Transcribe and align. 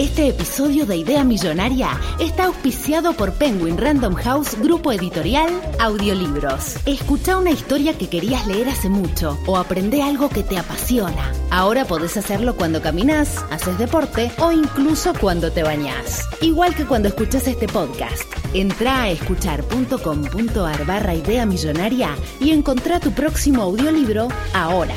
Este 0.00 0.28
episodio 0.28 0.86
de 0.86 0.96
Idea 0.96 1.24
Millonaria 1.24 1.90
está 2.18 2.46
auspiciado 2.46 3.12
por 3.12 3.34
Penguin 3.34 3.76
Random 3.76 4.14
House 4.14 4.58
Grupo 4.58 4.92
Editorial 4.92 5.50
Audiolibros. 5.78 6.76
Escucha 6.86 7.36
una 7.36 7.50
historia 7.50 7.92
que 7.98 8.08
querías 8.08 8.46
leer 8.46 8.70
hace 8.70 8.88
mucho 8.88 9.38
o 9.46 9.58
aprende 9.58 10.00
algo 10.00 10.30
que 10.30 10.42
te 10.42 10.56
apasiona. 10.56 11.34
Ahora 11.50 11.84
podés 11.84 12.16
hacerlo 12.16 12.56
cuando 12.56 12.80
caminas, 12.80 13.44
haces 13.50 13.76
deporte 13.76 14.32
o 14.38 14.52
incluso 14.52 15.12
cuando 15.20 15.52
te 15.52 15.64
bañás. 15.64 16.26
Igual 16.40 16.74
que 16.74 16.86
cuando 16.86 17.08
escuchas 17.08 17.46
este 17.46 17.68
podcast. 17.68 18.24
Entra 18.54 19.02
a 19.02 19.10
escuchar.com.ar 19.10 20.86
barra 20.86 21.14
Idea 21.14 21.44
Millonaria 21.44 22.16
y 22.40 22.52
encontrá 22.52 23.00
tu 23.00 23.12
próximo 23.12 23.64
audiolibro 23.64 24.28
ahora. 24.54 24.94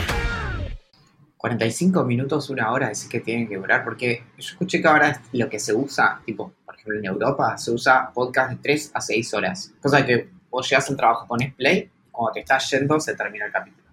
45 1.43 2.05
minutos, 2.05 2.49
una 2.49 2.71
hora, 2.71 2.87
decís 2.87 3.09
que 3.09 3.19
tienen 3.19 3.49
que 3.49 3.57
durar, 3.57 3.83
porque 3.83 4.23
yo 4.37 4.45
escuché 4.47 4.81
que 4.81 4.87
ahora 4.87 5.21
lo 5.33 5.49
que 5.49 5.59
se 5.59 5.73
usa, 5.73 6.21
tipo, 6.25 6.53
por 6.65 6.73
ejemplo 6.73 6.97
en 6.97 7.03
Europa, 7.03 7.57
se 7.57 7.71
usa 7.71 8.09
podcast 8.13 8.51
de 8.51 8.55
3 8.61 8.91
a 8.93 9.01
6 9.01 9.33
horas. 9.33 9.73
Cosa 9.81 10.05
que 10.05 10.29
vos 10.49 10.69
llegas 10.69 10.89
al 10.89 10.95
trabajo, 10.95 11.27
pones 11.27 11.53
play, 11.53 11.79
y 11.79 12.11
cuando 12.11 12.31
te 12.31 12.39
estás 12.39 12.71
yendo 12.71 12.97
se 12.97 13.13
termina 13.13 13.47
el 13.47 13.51
capítulo. 13.51 13.83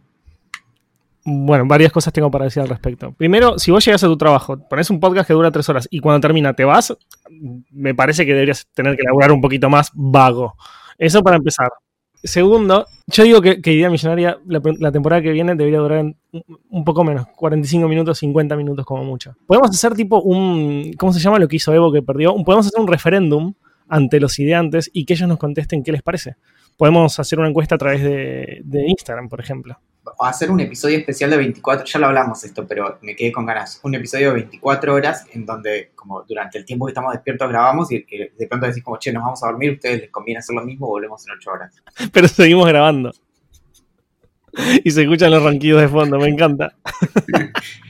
Bueno, 1.24 1.64
varias 1.66 1.90
cosas 1.90 2.12
tengo 2.12 2.30
para 2.30 2.44
decir 2.44 2.62
al 2.62 2.68
respecto. 2.68 3.10
Primero, 3.10 3.58
si 3.58 3.72
vos 3.72 3.84
llegas 3.84 4.04
a 4.04 4.06
tu 4.06 4.16
trabajo, 4.16 4.56
pones 4.68 4.88
un 4.88 5.00
podcast 5.00 5.26
que 5.26 5.34
dura 5.34 5.50
3 5.50 5.68
horas 5.70 5.88
y 5.90 5.98
cuando 5.98 6.20
termina 6.20 6.54
te 6.54 6.64
vas, 6.64 6.96
me 7.72 7.96
parece 7.96 8.24
que 8.24 8.32
deberías 8.32 8.68
tener 8.74 8.94
que 8.94 9.02
elaborar 9.02 9.32
un 9.32 9.40
poquito 9.40 9.68
más 9.68 9.90
vago. 9.92 10.54
Eso 10.96 11.20
para 11.24 11.38
empezar. 11.38 11.68
Segundo, 12.22 12.86
yo 13.06 13.24
digo 13.24 13.40
que, 13.40 13.72
Idea 13.72 13.88
Millonaria 13.88 14.38
la, 14.46 14.92
temporada 14.92 15.22
que 15.22 15.32
viene 15.32 15.54
debería 15.54 15.78
durar 15.78 16.04
un, 16.68 16.84
poco 16.84 17.02
menos, 17.02 17.26
45 17.36 17.88
minutos, 17.88 18.18
50 18.18 18.56
minutos 18.56 18.84
como 18.84 19.04
mucho. 19.04 19.34
Podemos 19.46 19.70
hacer 19.70 19.94
tipo 19.94 20.20
un, 20.20 20.92
¿cómo 20.98 21.12
se 21.12 21.20
llama 21.20 21.38
lo 21.38 21.48
que 21.48 21.56
hizo 21.56 21.72
Evo 21.72 21.92
que 21.92 22.02
perdió? 22.02 22.34
Podemos 22.44 22.66
hacer 22.66 22.80
un 22.80 22.88
referéndum 22.88 23.54
ante 23.88 24.20
los 24.20 24.38
ideantes 24.38 24.90
y 24.92 25.04
que 25.04 25.14
ellos 25.14 25.28
nos 25.28 25.38
contesten 25.38 25.82
qué 25.82 25.92
les 25.92 26.02
parece. 26.02 26.36
Podemos 26.76 27.18
hacer 27.18 27.38
una 27.38 27.48
encuesta 27.48 27.74
a 27.74 27.78
través 27.78 28.02
de 28.02 28.84
Instagram, 28.86 29.28
por 29.28 29.40
ejemplo 29.40 29.78
hacer 30.20 30.50
un 30.50 30.60
episodio 30.60 30.98
especial 30.98 31.30
de 31.30 31.36
24, 31.36 31.84
ya 31.86 31.98
lo 31.98 32.06
hablamos 32.06 32.42
esto, 32.44 32.66
pero 32.66 32.98
me 33.02 33.14
quedé 33.14 33.32
con 33.32 33.46
ganas, 33.46 33.80
un 33.82 33.94
episodio 33.94 34.28
de 34.28 34.34
24 34.34 34.94
horas 34.94 35.26
en 35.32 35.46
donde 35.46 35.90
como 35.94 36.22
durante 36.22 36.58
el 36.58 36.64
tiempo 36.64 36.86
que 36.86 36.90
estamos 36.90 37.12
despiertos 37.12 37.48
grabamos 37.48 37.92
y 37.92 38.04
de 38.08 38.46
pronto 38.48 38.66
decís 38.66 38.82
como, 38.82 38.98
che, 38.98 39.12
nos 39.12 39.22
vamos 39.22 39.42
a 39.42 39.46
dormir, 39.48 39.72
ustedes 39.72 40.00
les 40.00 40.10
conviene 40.10 40.38
hacer 40.38 40.54
lo 40.56 40.64
mismo, 40.64 40.86
volvemos 40.86 41.26
en 41.26 41.34
8 41.34 41.50
horas. 41.50 41.82
Pero 42.12 42.28
seguimos 42.28 42.66
grabando. 42.66 43.12
Y 44.82 44.90
se 44.90 45.02
escuchan 45.02 45.30
los 45.30 45.44
ronquidos 45.44 45.80
de 45.80 45.88
fondo, 45.88 46.18
me 46.18 46.26
encanta. 46.26 46.74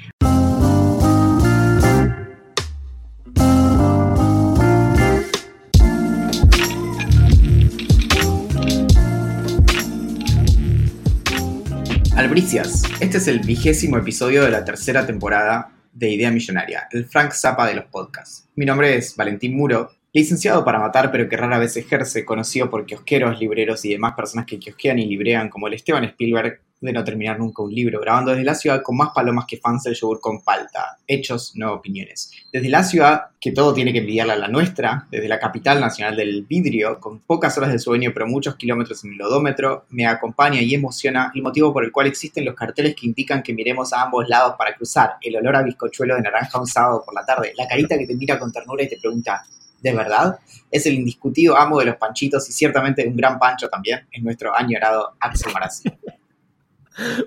Albricias, 12.21 12.83
este 13.01 13.17
es 13.17 13.29
el 13.29 13.41
vigésimo 13.41 13.97
episodio 13.97 14.45
de 14.45 14.51
la 14.51 14.63
tercera 14.63 15.07
temporada 15.07 15.73
de 15.95 16.11
Idea 16.11 16.31
Millonaria, 16.31 16.87
el 16.93 17.07
Frank 17.07 17.33
Zappa 17.33 17.67
de 17.67 17.73
los 17.73 17.87
podcasts. 17.87 18.47
Mi 18.57 18.67
nombre 18.67 18.95
es 18.95 19.17
Valentín 19.17 19.57
Muro, 19.57 19.93
licenciado 20.13 20.63
para 20.63 20.79
matar 20.79 21.11
pero 21.11 21.31
que 21.31 21.39
rara 21.39 21.59
vez 21.59 21.79
ejerce, 21.79 22.27
conocido 22.27 22.69
por 22.69 22.85
kiosqueros, 22.85 23.41
libreros 23.41 23.87
y 23.87 23.93
demás 23.93 24.13
personas 24.13 24.45
que 24.45 24.59
kiosquean 24.59 24.99
y 24.99 25.07
librean 25.07 25.49
como 25.49 25.67
el 25.67 25.73
Esteban 25.73 26.05
Spielberg 26.05 26.61
de 26.81 26.93
no 26.93 27.05
terminar 27.05 27.39
nunca 27.39 27.63
un 27.63 27.75
libro, 27.75 28.01
grabando 28.01 28.31
desde 28.31 28.45
la 28.45 28.55
ciudad 28.55 28.83
con 28.83 28.97
más 28.97 29.11
palomas 29.15 29.45
que 29.47 29.59
fans 29.59 29.83
del 29.83 29.95
yogur 29.95 30.21
con 30.21 30.43
palta. 30.43 30.99
Hechos, 31.07 31.53
no 31.55 31.75
opiniones. 31.75 32.31
Desde 32.53 32.69
la 32.69 32.83
ciudad, 32.83 33.27
que 33.41 33.53
todo 33.53 33.75
tiene 33.75 33.93
que 33.93 33.99
envidiarla 33.99 34.35
a 34.35 34.39
la 34.39 34.49
nuestra, 34.49 35.07
desde 35.11 35.29
la 35.29 35.39
capital 35.39 35.81
nacional 35.81 36.17
del 36.17 36.43
vidrio, 36.43 36.99
con 36.99 37.21
pocas 37.21 37.57
horas 37.59 37.73
de 37.73 37.79
sueño 37.79 38.11
pero 38.15 38.27
muchos 38.27 38.57
kilómetros 38.57 39.05
en 39.05 39.13
el 39.13 39.23
odómetro, 39.23 39.85
me 39.91 40.07
acompaña 40.07 40.61
y 40.63 40.75
emociona 40.75 41.31
el 41.35 41.43
motivo 41.43 41.73
por 41.73 41.85
el 41.85 41.93
cual 41.93 42.07
existen 42.07 42.45
los 42.45 42.55
carteles 42.55 42.95
que 42.95 43.07
indican 43.07 43.43
que 43.43 43.53
miremos 43.53 43.93
a 43.93 44.03
ambos 44.03 44.29
lados 44.29 44.55
para 44.57 44.75
cruzar, 44.75 45.17
el 45.21 45.37
olor 45.37 45.57
a 45.57 45.63
bizcochuelo 45.63 46.15
de 46.15 46.23
naranja 46.23 46.59
un 46.59 46.67
sábado 46.67 47.03
por 47.05 47.15
la 47.15 47.25
tarde, 47.25 47.53
la 47.57 47.69
carita 47.69 47.99
que 47.99 48.07
te 48.07 48.15
mira 48.15 48.39
con 48.39 48.53
ternura 48.53 48.83
y 48.83 48.89
te 48.89 48.99
pregunta, 48.99 49.45
¿de 49.81 49.93
verdad? 49.93 50.39
Es 50.71 50.87
el 50.87 50.95
indiscutido 50.95 51.57
amo 51.57 51.79
de 51.79 51.87
los 51.87 51.97
panchitos 51.97 52.49
y 52.49 52.53
ciertamente 52.53 53.07
un 53.07 53.17
gran 53.17 53.39
pancho 53.39 53.69
también, 53.69 54.07
es 54.11 54.23
nuestro 54.23 54.55
añorado 54.57 55.15
Axel 55.21 55.53
Marazzi. 55.53 55.91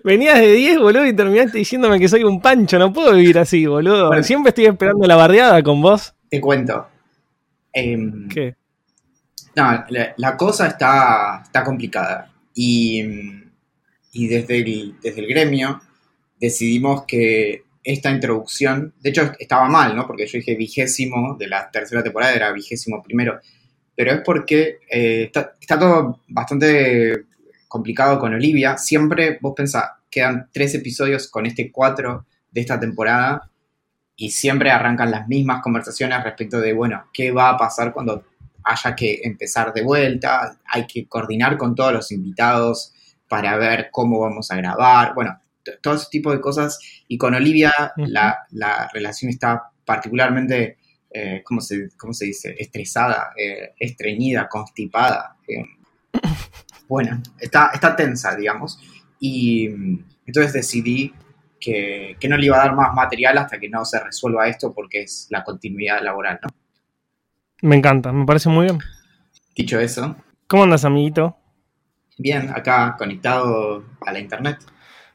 Venías 0.03 0.39
de 0.39 0.53
10, 0.53 0.79
boludo, 0.79 1.05
y 1.05 1.15
terminaste 1.15 1.57
diciéndome 1.57 1.99
que 1.99 2.09
soy 2.09 2.23
un 2.23 2.41
pancho. 2.41 2.77
No 2.79 2.91
puedo 2.91 3.13
vivir 3.13 3.39
así, 3.39 3.65
boludo. 3.65 4.21
Siempre 4.23 4.49
estoy 4.49 4.65
esperando 4.65 5.07
la 5.07 5.15
bardeada 5.15 5.61
con 5.63 5.81
vos. 5.81 6.13
Te 6.29 6.39
cuento. 6.41 6.87
Em, 7.71 8.27
¿Qué? 8.29 8.55
No, 9.55 9.85
la, 10.17 10.37
cosa 10.37 10.67
está, 10.67 11.41
está 11.43 11.63
complicada. 11.63 12.31
Y, 12.55 13.01
y 14.11 14.27
desde, 14.27 14.57
el, 14.57 14.95
desde 15.01 15.21
el 15.21 15.27
gremio 15.27 15.81
decidimos 16.39 17.05
que 17.05 17.63
esta 17.83 18.09
introducción, 18.09 18.93
de 18.99 19.09
hecho 19.09 19.31
estaba 19.37 19.67
mal, 19.67 19.95
¿no? 19.95 20.07
Porque 20.07 20.25
yo 20.25 20.37
dije 20.37 20.55
vigésimo 20.55 21.35
de 21.37 21.47
la 21.47 21.69
tercera 21.69 22.03
temporada, 22.03 22.33
era 22.33 22.51
vigésimo 22.51 23.03
primero. 23.03 23.39
Pero 23.95 24.11
es 24.11 24.21
porque 24.25 24.79
eh, 24.89 25.23
está, 25.25 25.53
está 25.59 25.77
todo 25.77 26.19
bastante 26.27 27.25
complicado 27.73 28.19
con 28.19 28.35
Olivia, 28.35 28.77
siempre 28.77 29.39
vos 29.41 29.55
pensás, 29.57 29.93
quedan 30.07 30.47
tres 30.51 30.75
episodios 30.75 31.27
con 31.27 31.47
este 31.47 31.71
cuatro 31.71 32.27
de 32.51 32.61
esta 32.61 32.79
temporada 32.79 33.49
y 34.15 34.29
siempre 34.29 34.69
arrancan 34.69 35.09
las 35.09 35.27
mismas 35.27 35.63
conversaciones 35.63 36.23
respecto 36.23 36.61
de, 36.61 36.71
bueno, 36.71 37.05
¿qué 37.11 37.31
va 37.31 37.49
a 37.49 37.57
pasar 37.57 37.91
cuando 37.91 38.25
haya 38.63 38.95
que 38.95 39.21
empezar 39.23 39.73
de 39.73 39.81
vuelta? 39.81 40.59
Hay 40.67 40.85
que 40.85 41.07
coordinar 41.07 41.57
con 41.57 41.73
todos 41.73 41.91
los 41.91 42.11
invitados 42.11 42.93
para 43.27 43.57
ver 43.57 43.89
cómo 43.91 44.19
vamos 44.19 44.51
a 44.51 44.55
grabar, 44.55 45.15
bueno, 45.15 45.35
todo 45.81 45.95
ese 45.95 46.09
tipo 46.11 46.31
de 46.31 46.39
cosas. 46.39 46.77
Y 47.07 47.17
con 47.17 47.33
Olivia 47.33 47.73
la, 47.95 48.87
relación 48.93 49.31
está 49.31 49.71
particularmente, 49.83 50.77
eh, 51.09 51.41
¿cómo, 51.43 51.59
se, 51.59 51.89
se 52.11 52.25
dice? 52.25 52.55
Estresada, 52.55 53.31
eh, 53.35 53.73
estreñida, 53.79 54.47
constipada. 54.47 55.37
Eh, 55.47 55.65
bueno, 56.87 57.21
está, 57.39 57.71
está 57.73 57.95
tensa, 57.95 58.35
digamos. 58.35 58.79
Y 59.19 59.69
mm, 59.69 60.05
entonces 60.25 60.53
decidí 60.53 61.13
que, 61.59 62.17
no 62.27 62.37
le 62.37 62.45
iba 62.45 62.57
a 62.57 62.65
dar 62.65 62.75
más 62.75 62.93
material 62.93 63.37
hasta 63.37 63.59
que 63.59 63.69
no 63.69 63.85
se 63.85 63.99
resuelva 63.99 64.47
esto 64.47 64.73
porque 64.73 65.03
es 65.03 65.27
la 65.29 65.43
continuidad 65.43 66.01
laboral, 66.01 66.39
¿no? 66.43 66.49
Me 67.61 67.77
encanta, 67.77 68.11
me 68.11 68.25
parece 68.25 68.49
muy 68.49 68.65
bien. 68.65 68.79
Dicho 69.55 69.79
eso. 69.79 70.15
¿Cómo 70.47 70.63
andas, 70.63 70.83
amiguito? 70.83 71.37
Bien, 72.17 72.49
acá 72.53 72.95
conectado 72.97 73.85
a 74.05 74.11
la 74.11 74.19
internet. 74.19 74.57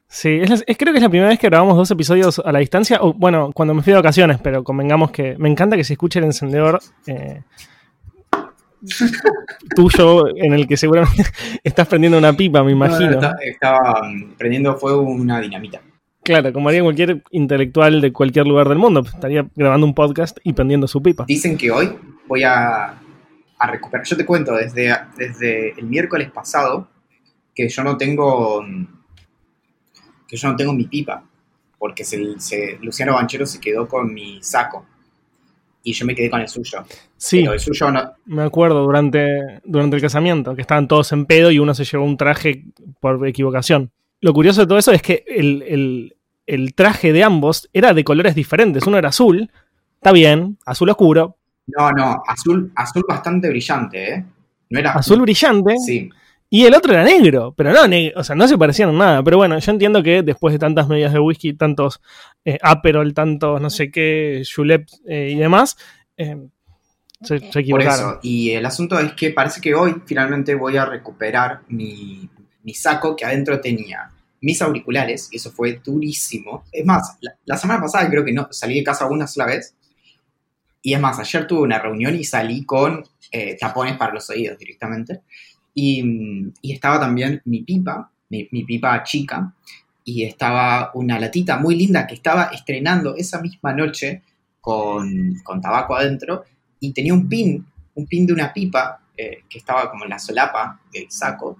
Sí, 0.09 0.41
es, 0.41 0.65
creo 0.79 0.93
que 0.93 0.99
es 0.99 1.03
la 1.03 1.11
primera 1.11 1.29
vez 1.29 1.39
que 1.39 1.49
grabamos 1.49 1.77
dos 1.77 1.91
episodios 1.91 2.39
a 2.43 2.51
la 2.51 2.61
distancia. 2.61 2.99
O, 3.03 3.13
bueno, 3.13 3.51
cuando 3.53 3.75
me 3.75 3.83
fui 3.83 3.93
de 3.93 3.99
vacaciones, 3.99 4.39
pero 4.43 4.65
convengamos 4.65 5.11
que 5.11 5.37
me 5.37 5.51
encanta 5.51 5.77
que 5.77 5.85
se 5.85 5.93
escuche 5.93 6.19
el 6.19 6.25
encendedor 6.25 6.81
eh, 7.07 7.43
tuyo 9.75 10.29
en 10.37 10.53
el 10.53 10.67
que 10.67 10.77
seguramente 10.77 11.25
estás 11.65 11.89
prendiendo 11.89 12.19
una 12.19 12.33
pipa, 12.33 12.63
me 12.63 12.73
imagino. 12.73 13.21
estaba 13.43 14.03
prendiendo 14.37 14.77
fuego 14.77 15.03
una 15.03 15.41
dinamita. 15.41 15.81
Claro, 16.23 16.53
como 16.53 16.69
haría 16.69 16.83
cualquier 16.83 17.23
intelectual 17.31 18.01
de 18.01 18.13
cualquier 18.13 18.47
lugar 18.47 18.69
del 18.69 18.79
mundo. 18.79 19.01
Estaría 19.01 19.47
grabando 19.57 19.87
un 19.87 19.95
podcast 19.95 20.39
y 20.45 20.53
prendiendo 20.53 20.87
su 20.87 21.03
pipa. 21.03 21.25
Dicen 21.27 21.57
que 21.57 21.71
hoy 21.71 21.91
voy 22.27 22.43
a, 22.43 22.99
a 23.59 23.67
recuperar. 23.71 24.07
Yo 24.07 24.17
te 24.17 24.27
cuento, 24.27 24.55
desde, 24.55 24.95
desde 25.17 25.71
el 25.79 25.87
miércoles 25.87 26.31
pasado, 26.31 26.89
que 27.55 27.69
yo 27.69 27.83
no 27.83 27.97
tengo. 27.97 28.63
que 30.27 30.37
yo 30.37 30.49
no 30.49 30.57
tengo 30.57 30.75
mi 30.75 30.85
pipa. 30.85 31.25
Porque 31.79 32.05
Luciano 32.83 33.15
Banchero 33.15 33.47
se 33.47 33.61
quedó 33.61 33.89
con 33.89 34.13
mi 34.13 34.43
saco 34.43 34.85
y 35.89 35.93
yo 35.93 36.05
me 36.05 36.15
quedé 36.15 36.29
con 36.29 36.41
el 36.41 36.49
suyo. 36.49 36.85
Sí, 37.17 37.45
el 37.45 37.59
suyo 37.59 37.91
no... 37.91 38.13
me 38.27 38.43
acuerdo 38.43 38.83
durante, 38.83 39.61
durante 39.65 39.97
el 39.97 40.03
casamiento, 40.03 40.55
que 40.55 40.61
estaban 40.61 40.87
todos 40.87 41.13
en 41.13 41.25
pedo 41.25 41.51
y 41.51 41.59
uno 41.59 41.75
se 41.75 41.85
llevó 41.85 42.05
un 42.05 42.17
traje 42.17 42.65
por 43.01 43.27
equivocación. 43.27 43.91
Lo 44.21 44.35
curioso 44.35 44.63
de 44.63 44.67
todo 44.67 44.79
eso 44.79 44.93
es 44.93 45.01
que 45.01 45.25
el, 45.27 46.75
traje 46.75 47.13
de 47.13 47.25
ambos 47.25 47.71
era 47.73 47.95
de 47.95 48.05
colores 48.05 48.35
diferentes. 48.35 48.87
Uno 48.87 48.99
era 48.99 49.09
azul, 49.09 49.51
está 49.95 50.13
bien, 50.13 50.59
azul 50.67 50.91
oscuro. 50.91 51.37
No, 51.69 51.91
no, 51.93 52.23
azul, 52.27 52.71
azul 52.75 53.05
bastante 53.09 53.49
brillante, 53.49 54.15
¿eh? 54.15 54.25
No 54.71 54.79
era 54.79 54.93
azul 54.93 55.21
brillante. 55.23 55.75
Sí. 55.79 56.11
Y 56.51 56.65
el 56.65 56.75
otro 56.75 56.95
era 56.95 57.05
negro, 57.05 57.53
pero 57.55 57.73
no, 57.73 57.81
o 58.17 58.25
sea, 58.25 58.35
no 58.35 58.49
se 58.49 58.57
parecían 58.57 58.97
nada. 58.97 59.23
Pero 59.23 59.37
bueno, 59.37 59.59
yo 59.59 59.71
entiendo 59.71 60.03
que 60.03 60.23
después 60.23 60.53
de 60.53 60.59
tantas 60.59 60.89
medidas 60.89 61.13
de 61.13 61.19
whisky, 61.19 61.53
tantos 61.53 62.01
eh, 62.45 62.59
Aperol, 62.63 63.13
tantos 63.13 63.61
no 63.61 63.69
sé 63.69 63.91
qué, 63.91 64.43
Julep 64.55 64.89
eh, 65.07 65.31
y 65.33 65.37
demás, 65.37 65.77
eh, 66.17 66.37
se, 67.21 67.39
se, 67.39 67.61
equivocaron. 67.61 67.95
Por 67.95 68.13
eso, 68.13 68.21
y 68.23 68.53
el 68.53 68.65
asunto 68.65 68.99
es 68.99 69.13
que 69.13 69.31
parece 69.31 69.61
que 69.61 69.75
hoy 69.75 69.97
finalmente 70.07 70.55
voy 70.55 70.79
a 70.79 70.87
recuperar 70.87 71.63
mi, 71.69 72.31
saco 72.73 73.15
que 73.15 73.25
adentro 73.25 73.61
tenía 73.61 74.11
mis 74.41 74.63
auriculares, 74.63 75.29
y 75.33 75.37
eso 75.37 75.51
fue 75.51 75.81
durísimo. 75.85 76.65
Es 76.73 76.87
más, 76.87 77.19
la, 77.21 77.37
la 77.45 77.57
semana 77.59 77.81
pasada 77.81 78.09
creo 78.09 78.25
que 78.25 78.33
no 78.33 78.49
salí 78.51 78.77
de 78.77 78.85
casa 78.85 79.07
una 79.07 79.27
sola 79.27 79.47
vez, 79.47 79.75
Y 80.81 80.95
es 80.95 81.01
más, 81.01 81.19
ayer 81.19 81.47
tuve 81.47 81.63
una 81.63 81.79
reunión 81.79 82.15
y 82.15 82.25
salí 82.25 82.65
con 82.65 83.05
eh, 83.31 83.57
tapones 83.59 83.97
para 83.99 84.15
los 84.15 84.31
oídos 84.31 84.59
directamente. 84.59 85.23
Y, 85.75 86.53
y 86.61 86.73
estaba 86.73 86.99
también 87.01 87.41
mi 87.45 87.63
pipa, 87.63 88.11
mi, 88.31 88.49
mi, 88.51 88.65
pipa 88.65 89.03
chica, 89.05 89.55
y 90.05 90.25
estaba 90.25 90.91
una 90.95 91.19
latita 91.21 91.59
muy 91.59 91.77
linda 91.77 92.07
que 92.07 92.15
estaba 92.15 92.45
estrenando 92.45 93.15
esa 93.17 93.41
misma 93.41 93.73
noche 93.73 94.23
con, 94.61 95.35
con 95.45 95.61
tabaco 95.61 95.95
adentro 95.95 96.45
y 96.81 96.93
tenía 96.93 97.15
un 97.15 97.29
pin, 97.29 97.65
un 97.95 98.07
pin 98.07 98.27
de 98.27 98.33
una 98.33 98.53
pipa 98.53 99.01
eh, 99.17 99.45
que 99.49 99.59
estaba 99.59 99.91
como 99.91 100.05
en 100.05 100.11
la 100.11 100.19
solapa 100.19 100.81
del 100.93 101.11
saco 101.11 101.59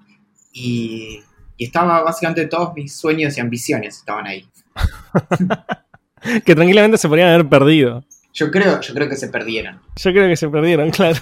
y, 0.53 1.21
y 1.57 1.65
estaba 1.65 2.03
básicamente 2.03 2.47
todos 2.47 2.75
mis 2.75 2.95
sueños 2.95 3.37
y 3.37 3.41
ambiciones 3.41 3.99
estaban 3.99 4.27
ahí. 4.27 4.49
que 6.45 6.55
tranquilamente 6.55 6.99
se 6.99 7.09
podrían 7.09 7.29
haber 7.31 7.49
perdido. 7.49 8.05
Yo 8.33 8.51
creo, 8.51 8.81
yo 8.81 8.95
creo 8.95 9.09
que 9.09 9.17
se 9.17 9.29
perdieron. 9.29 9.81
Yo 9.97 10.13
creo 10.13 10.29
que 10.29 10.37
se 10.37 10.49
perdieron, 10.49 10.91
claro. 10.91 11.19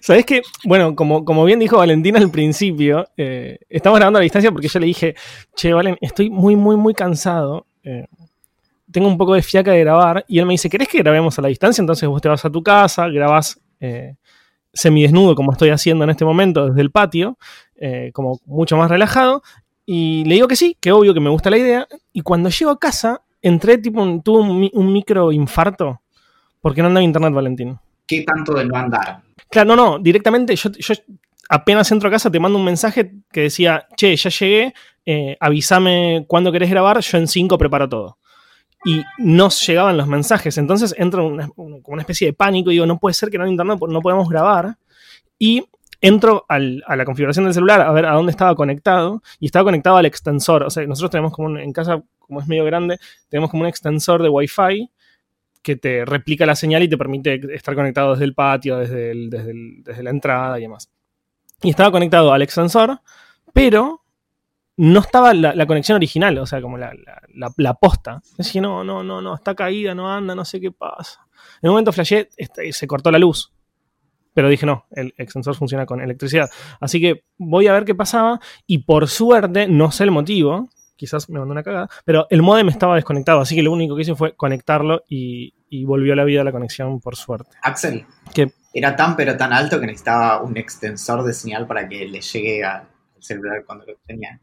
¿Sabes 0.00 0.24
qué? 0.24 0.42
Bueno, 0.64 0.94
como, 0.94 1.44
bien 1.44 1.58
dijo 1.58 1.78
Valentina 1.78 2.18
al 2.18 2.30
principio, 2.30 3.08
eh, 3.16 3.58
estamos 3.68 3.98
grabando 3.98 4.18
a 4.18 4.20
la 4.20 4.24
distancia 4.24 4.50
porque 4.50 4.68
yo 4.68 4.80
le 4.80 4.86
dije, 4.86 5.14
che, 5.54 5.72
Valen, 5.72 5.96
estoy 6.00 6.30
muy, 6.30 6.56
muy, 6.56 6.76
muy 6.76 6.94
cansado. 6.94 7.66
Eh, 7.82 8.06
tengo 8.90 9.08
un 9.08 9.16
poco 9.16 9.34
de 9.34 9.42
fiaca 9.42 9.72
de 9.72 9.80
grabar. 9.80 10.24
Y 10.28 10.38
él 10.38 10.46
me 10.46 10.54
dice, 10.54 10.68
¿querés 10.68 10.88
que 10.88 10.98
grabemos 10.98 11.38
a 11.38 11.42
la 11.42 11.48
distancia? 11.48 11.82
Entonces 11.82 12.08
vos 12.08 12.20
te 12.20 12.28
vas 12.28 12.44
a 12.44 12.50
tu 12.50 12.62
casa, 12.62 13.08
grabás 13.08 13.60
eh, 13.80 14.16
semidesnudo, 14.72 15.34
como 15.34 15.52
estoy 15.52 15.70
haciendo 15.70 16.04
en 16.04 16.10
este 16.10 16.24
momento 16.24 16.68
desde 16.68 16.80
el 16.80 16.90
patio, 16.90 17.38
eh, 17.76 18.10
como 18.12 18.40
mucho 18.46 18.76
más 18.76 18.90
relajado. 18.90 19.42
Y 19.86 20.24
le 20.24 20.34
digo 20.34 20.48
que 20.48 20.56
sí, 20.56 20.76
que 20.80 20.92
obvio 20.92 21.14
que 21.14 21.20
me 21.20 21.30
gusta 21.30 21.50
la 21.50 21.58
idea. 21.58 21.86
Y 22.12 22.22
cuando 22.22 22.48
llego 22.48 22.70
a 22.70 22.78
casa, 22.78 23.22
entré, 23.42 23.78
tipo, 23.78 24.02
un, 24.02 24.22
tuve 24.22 24.40
un, 24.40 24.70
un 24.72 24.92
micro 24.92 25.32
infarto 25.32 26.00
porque 26.60 26.82
no 26.82 26.88
andaba 26.88 27.04
internet, 27.04 27.32
Valentín. 27.32 27.78
¿Qué 28.06 28.22
tanto 28.22 28.54
de 28.54 28.64
no 28.64 28.76
andar? 28.76 29.22
Claro, 29.50 29.74
no, 29.74 29.76
no, 29.76 29.98
directamente 29.98 30.54
yo, 30.54 30.70
yo 30.70 30.94
apenas 31.48 31.90
entro 31.90 32.08
a 32.08 32.12
casa 32.12 32.30
te 32.30 32.38
mando 32.38 32.58
un 32.58 32.64
mensaje 32.64 33.12
que 33.32 33.42
decía, 33.42 33.86
che, 33.96 34.14
ya 34.14 34.30
llegué, 34.30 34.74
eh, 35.04 35.36
avísame 35.40 36.24
cuándo 36.28 36.52
querés 36.52 36.70
grabar, 36.70 37.00
yo 37.00 37.18
en 37.18 37.26
5 37.26 37.58
preparo 37.58 37.88
todo. 37.88 38.18
Y 38.84 39.02
no 39.18 39.50
llegaban 39.50 39.96
los 39.96 40.06
mensajes, 40.06 40.56
entonces 40.56 40.94
entro 40.96 41.26
en 41.26 41.32
una, 41.34 41.50
una 41.56 42.02
especie 42.02 42.28
de 42.28 42.32
pánico 42.32 42.70
y 42.70 42.74
digo, 42.74 42.86
no 42.86 42.98
puede 42.98 43.14
ser 43.14 43.28
que 43.28 43.36
no 43.36 43.44
hay 43.44 43.50
internet, 43.50 43.78
no 43.88 44.00
podemos 44.00 44.28
grabar. 44.28 44.76
Y 45.38 45.64
entro 46.00 46.46
a 46.48 46.58
la 46.58 47.04
configuración 47.04 47.44
del 47.44 47.54
celular 47.54 47.82
a 47.82 47.92
ver 47.92 48.06
a 48.06 48.12
dónde 48.12 48.30
estaba 48.30 48.54
conectado 48.54 49.22
y 49.38 49.46
estaba 49.46 49.64
conectado 49.64 49.96
al 49.96 50.06
extensor. 50.06 50.62
O 50.62 50.70
sea, 50.70 50.86
nosotros 50.86 51.10
tenemos 51.10 51.32
como 51.32 51.58
en 51.58 51.72
casa, 51.72 52.02
como 52.18 52.40
es 52.40 52.46
medio 52.46 52.64
grande, 52.64 52.98
tenemos 53.28 53.50
como 53.50 53.64
un 53.64 53.68
extensor 53.68 54.22
de 54.22 54.28
Wi-Fi 54.28 54.90
que 55.62 55.76
te 55.76 56.04
replica 56.04 56.46
la 56.46 56.56
señal 56.56 56.82
y 56.82 56.88
te 56.88 56.96
permite 56.96 57.40
estar 57.54 57.74
conectado 57.74 58.12
desde 58.12 58.24
el 58.24 58.34
patio, 58.34 58.78
desde, 58.78 59.14
desde, 59.28 59.52
desde 59.84 60.02
la 60.02 60.10
entrada 60.10 60.58
y 60.58 60.62
demás. 60.62 60.90
Y 61.62 61.70
estaba 61.70 61.90
conectado 61.90 62.32
al 62.32 62.42
extensor, 62.42 63.00
pero 63.52 64.02
no 64.76 65.00
estaba 65.00 65.34
la, 65.34 65.54
la, 65.54 65.66
conexión 65.66 65.96
original, 65.96 66.38
o 66.38 66.46
sea, 66.46 66.62
como 66.62 66.78
la, 66.78 66.92
la, 67.34 67.52
la 67.56 67.74
posta. 67.74 68.22
Dije, 68.38 68.62
no, 68.62 68.82
no, 68.82 69.02
no, 69.02 69.20
no, 69.20 69.34
está 69.34 69.54
caída, 69.54 69.94
no 69.94 70.10
anda, 70.10 70.34
no 70.34 70.44
sé 70.44 70.58
qué 70.58 70.70
pasa. 70.70 71.26
En 71.60 71.68
un 71.68 71.74
momento 71.74 71.92
flashé, 71.92 72.30
este, 72.36 72.72
se 72.72 72.86
cortó 72.86 73.10
la 73.10 73.18
luz. 73.18 73.52
Pero 74.32 74.48
dije, 74.48 74.64
no, 74.64 74.86
el 74.92 75.12
extensor 75.18 75.54
funciona 75.54 75.84
con 75.84 76.00
electricidad. 76.00 76.48
Así 76.80 77.00
que 77.00 77.24
voy 77.36 77.66
a 77.66 77.72
ver 77.72 77.84
qué 77.84 77.94
pasaba. 77.94 78.40
Y 78.66 78.78
por 78.78 79.08
suerte, 79.08 79.68
no 79.68 79.90
sé 79.90 80.04
el 80.04 80.12
motivo, 80.12 80.70
quizás 81.00 81.30
me 81.30 81.38
mandó 81.38 81.52
una 81.52 81.62
cagada, 81.62 81.88
pero 82.04 82.26
el 82.28 82.42
modem 82.42 82.68
estaba 82.68 82.94
desconectado, 82.94 83.40
así 83.40 83.54
que 83.54 83.62
lo 83.62 83.72
único 83.72 83.96
que 83.96 84.02
hice 84.02 84.14
fue 84.14 84.36
conectarlo 84.36 85.02
y, 85.08 85.54
y 85.70 85.86
volvió 85.86 86.12
a 86.12 86.16
la 86.16 86.24
vida 86.24 86.44
la 86.44 86.52
conexión 86.52 87.00
por 87.00 87.16
suerte. 87.16 87.56
Axel, 87.62 88.04
¿Qué? 88.34 88.52
era 88.74 88.94
tan 88.94 89.16
pero 89.16 89.34
tan 89.34 89.54
alto 89.54 89.80
que 89.80 89.86
necesitaba 89.86 90.42
un 90.42 90.58
extensor 90.58 91.24
de 91.24 91.32
señal 91.32 91.66
para 91.66 91.88
que 91.88 92.06
le 92.06 92.20
llegue 92.20 92.62
al 92.62 92.86
celular 93.18 93.64
cuando 93.64 93.86
lo 93.86 93.94
tenía. 94.06 94.38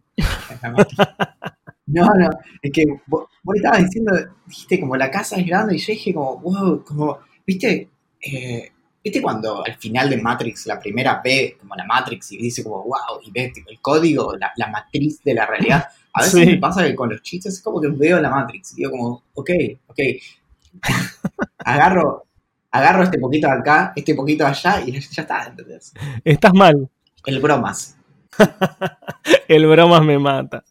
No, 1.89 2.06
no, 2.06 2.30
es 2.62 2.71
que 2.74 2.83
vos, 3.06 3.27
vos 3.44 3.56
estabas 3.56 3.81
diciendo, 3.81 4.12
dijiste 4.45 4.77
como 4.81 4.98
la 4.98 5.09
casa 5.09 5.38
es 5.38 5.45
grande 5.45 5.75
y 5.75 5.77
yo 5.77 5.94
dije 5.94 6.13
como, 6.13 6.38
wow, 6.39 6.83
como, 6.83 7.19
viste, 7.45 7.89
eh, 8.19 8.71
viste 9.01 9.21
cuando 9.21 9.63
al 9.65 9.75
final 9.75 10.09
de 10.09 10.18
Matrix 10.18 10.65
la 10.65 10.81
primera 10.81 11.21
ve 11.24 11.56
como 11.57 11.75
la 11.75 11.86
Matrix 11.86 12.33
y 12.33 12.38
dice 12.39 12.62
como, 12.62 12.83
wow, 12.83 13.21
y 13.24 13.31
ve 13.31 13.51
tipo, 13.54 13.69
el 13.69 13.80
código, 13.80 14.36
la, 14.36 14.51
la 14.57 14.68
matriz 14.68 15.24
de 15.24 15.33
la 15.33 15.45
realidad. 15.45 15.88
A 16.17 16.23
veces 16.23 16.43
sí. 16.43 16.45
me 16.45 16.57
pasa 16.57 16.83
que 16.83 16.95
con 16.95 17.09
los 17.09 17.21
chistes 17.21 17.53
es 17.53 17.61
como 17.61 17.79
que 17.79 17.89
veo 17.89 18.19
la 18.19 18.29
Matrix 18.29 18.73
y 18.73 18.77
digo 18.77 18.91
como, 18.91 19.23
ok, 19.35 19.49
ok, 19.87 19.99
agarro, 21.59 22.25
agarro 22.71 23.03
este 23.03 23.19
poquito 23.19 23.47
acá, 23.47 23.93
este 23.95 24.15
poquito 24.15 24.45
allá 24.45 24.81
y 24.85 24.99
ya 24.99 25.21
está, 25.21 25.45
¿entendés? 25.45 25.93
Estás 26.23 26.53
mal. 26.53 26.89
El 27.25 27.39
bromas. 27.39 27.97
el 29.47 29.67
bromas 29.67 30.03
me 30.03 30.17
mata. 30.17 30.63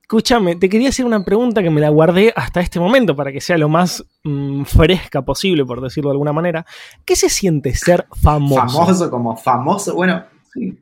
Escúchame, 0.00 0.56
te 0.56 0.68
quería 0.68 0.88
hacer 0.88 1.06
una 1.06 1.24
pregunta 1.24 1.62
que 1.62 1.70
me 1.70 1.80
la 1.80 1.90
guardé 1.90 2.32
hasta 2.34 2.60
este 2.60 2.80
momento 2.80 3.14
para 3.14 3.30
que 3.30 3.40
sea 3.40 3.56
lo 3.56 3.68
más 3.68 4.04
mmm, 4.24 4.64
fresca 4.64 5.22
posible, 5.22 5.64
por 5.64 5.80
decirlo 5.80 6.10
de 6.10 6.14
alguna 6.14 6.32
manera. 6.32 6.66
¿Qué 7.04 7.14
se 7.14 7.28
siente 7.28 7.72
ser 7.76 8.08
famoso? 8.20 8.56
Famoso 8.56 9.10
como 9.10 9.36
famoso, 9.36 9.94
bueno, 9.94 10.24
sí. 10.52 10.76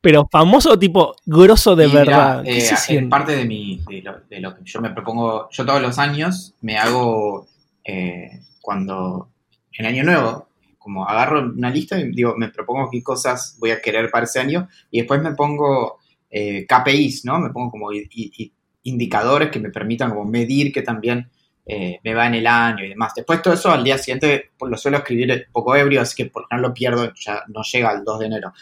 Pero 0.00 0.28
famoso 0.30 0.78
tipo 0.78 1.14
grosso 1.26 1.74
de 1.74 1.86
verdad. 1.88 2.42
mira, 2.42 2.42
¿Qué 2.44 2.58
eh, 2.58 2.76
siente? 2.76 3.10
parte 3.10 3.36
de, 3.36 3.44
mi, 3.44 3.80
de, 3.88 4.02
lo, 4.02 4.20
de 4.28 4.40
lo 4.40 4.54
que 4.56 4.62
yo 4.64 4.80
me 4.80 4.90
propongo, 4.90 5.48
yo 5.50 5.66
todos 5.66 5.82
los 5.82 5.98
años 5.98 6.54
me 6.60 6.76
hago, 6.78 7.46
eh, 7.84 8.40
cuando 8.60 9.30
en 9.72 9.86
Año 9.86 10.04
Nuevo, 10.04 10.48
como 10.78 11.06
agarro 11.06 11.40
una 11.40 11.70
lista 11.70 11.98
y 11.98 12.10
digo, 12.12 12.34
me 12.36 12.48
propongo 12.48 12.88
qué 12.90 13.02
cosas 13.02 13.56
voy 13.58 13.70
a 13.70 13.80
querer 13.80 14.10
para 14.10 14.24
ese 14.24 14.40
año 14.40 14.68
y 14.90 14.98
después 14.98 15.20
me 15.22 15.32
pongo 15.34 15.98
eh, 16.30 16.66
KPIs, 16.66 17.24
¿no? 17.24 17.38
Me 17.40 17.50
pongo 17.50 17.70
como 17.70 17.92
i- 17.92 18.08
i- 18.12 18.52
indicadores 18.84 19.50
que 19.50 19.60
me 19.60 19.70
permitan 19.70 20.10
como 20.10 20.24
medir 20.24 20.72
que 20.72 20.82
también 20.82 21.28
eh, 21.66 21.98
me 22.02 22.14
va 22.14 22.26
en 22.26 22.34
el 22.34 22.46
año 22.46 22.84
y 22.84 22.88
demás. 22.90 23.12
Después 23.14 23.42
todo 23.42 23.54
eso 23.54 23.70
al 23.70 23.84
día 23.84 23.98
siguiente 23.98 24.50
pues, 24.58 24.70
lo 24.70 24.76
suelo 24.78 24.98
escribir 24.98 25.30
un 25.48 25.52
poco 25.52 25.76
ebrio, 25.76 26.00
así 26.00 26.16
que 26.16 26.30
por 26.30 26.46
no 26.50 26.58
lo 26.58 26.72
pierdo, 26.72 27.12
ya 27.14 27.42
no 27.48 27.62
llega 27.62 27.90
al 27.90 28.04
2 28.04 28.18
de 28.20 28.26
enero. 28.26 28.52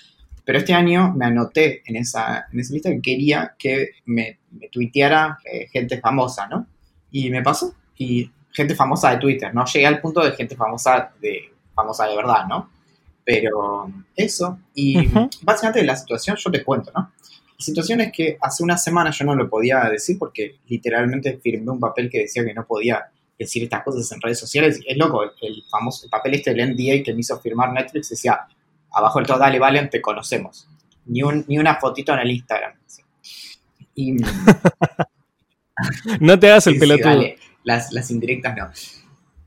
Pero 0.46 0.60
este 0.60 0.72
año 0.72 1.12
me 1.12 1.26
anoté 1.26 1.82
en 1.86 1.96
esa, 1.96 2.46
en 2.52 2.60
esa 2.60 2.72
lista 2.72 2.90
que 2.90 3.02
quería 3.02 3.56
que 3.58 3.90
me, 4.04 4.38
me 4.52 4.68
tuiteara 4.68 5.38
eh, 5.44 5.66
gente 5.72 6.00
famosa, 6.00 6.46
¿no? 6.46 6.68
Y 7.10 7.30
me 7.30 7.42
pasó. 7.42 7.74
Y 7.96 8.30
gente 8.52 8.76
famosa 8.76 9.10
de 9.10 9.18
Twitter, 9.18 9.52
¿no? 9.52 9.64
Llegué 9.66 9.86
al 9.86 10.00
punto 10.00 10.22
de 10.22 10.30
gente 10.32 10.54
famosa 10.54 11.12
de, 11.20 11.52
famosa 11.74 12.06
de 12.06 12.14
verdad, 12.14 12.46
¿no? 12.48 12.70
Pero 13.24 13.90
eso. 14.14 14.60
Y 14.72 15.08
Ujú. 15.08 15.28
básicamente 15.42 15.82
la 15.82 15.96
situación, 15.96 16.36
yo 16.36 16.48
te 16.52 16.62
cuento, 16.62 16.92
¿no? 16.94 17.10
La 17.58 17.64
situación 17.64 18.00
es 18.02 18.12
que 18.12 18.38
hace 18.40 18.62
una 18.62 18.78
semana 18.78 19.10
yo 19.10 19.24
no 19.24 19.34
lo 19.34 19.50
podía 19.50 19.80
decir 19.90 20.16
porque 20.16 20.58
literalmente 20.68 21.40
firmé 21.42 21.72
un 21.72 21.80
papel 21.80 22.08
que 22.08 22.20
decía 22.20 22.44
que 22.44 22.54
no 22.54 22.64
podía 22.64 23.04
decir 23.36 23.64
estas 23.64 23.82
cosas 23.82 24.12
en 24.12 24.20
redes 24.20 24.38
sociales. 24.38 24.80
Es 24.86 24.96
loco, 24.96 25.24
el, 25.24 25.30
el 25.42 25.64
famoso 25.68 26.04
el 26.04 26.10
papel 26.10 26.34
este 26.34 26.54
del 26.54 26.70
NDA 26.70 27.02
que 27.02 27.12
me 27.12 27.20
hizo 27.20 27.36
firmar 27.40 27.72
Netflix 27.72 28.10
decía, 28.10 28.46
abajo 28.96 29.18
del 29.18 29.26
todo, 29.26 29.38
dale, 29.38 29.58
Valen, 29.58 29.90
te 29.90 30.00
conocemos. 30.00 30.68
Ni, 31.06 31.22
un, 31.22 31.44
ni 31.48 31.58
una 31.58 31.76
fotito 31.76 32.12
en 32.14 32.20
el 32.20 32.30
Instagram. 32.30 32.74
Y, 33.94 34.16
No 36.20 36.38
te 36.38 36.50
hagas 36.50 36.66
el 36.66 36.74
Sí, 36.74 36.80
sí, 36.80 36.80
pelotudo. 36.80 37.08
dale. 37.08 37.38
Las, 37.64 37.92
las 37.92 38.10
indirectas 38.10 38.56
no. 38.56 38.70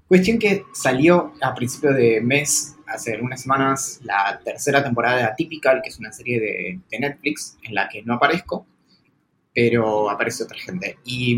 Cuestión 0.08 0.40
que 0.40 0.64
salió 0.74 1.34
a 1.42 1.54
principio 1.54 1.94
de 1.94 2.20
mes, 2.22 2.76
hace 2.88 3.20
unas 3.22 3.42
semanas, 3.42 4.00
la 4.04 4.40
tercera 4.44 4.84
temporada 4.84 5.18
de 5.18 5.24
Atypical, 5.24 5.82
que 5.84 5.90
es 5.90 6.00
una 6.00 6.12
serie 6.12 6.40
de, 6.40 6.80
de 6.90 7.00
Netflix 7.00 7.58
en 7.64 7.76
la 7.76 7.88
que 7.88 8.02
no 8.02 8.16
aparezco, 8.16 8.66
pero 9.54 10.10
aparece 10.10 10.44
otra 10.44 10.58
gente. 10.58 10.98
Y, 11.06 11.36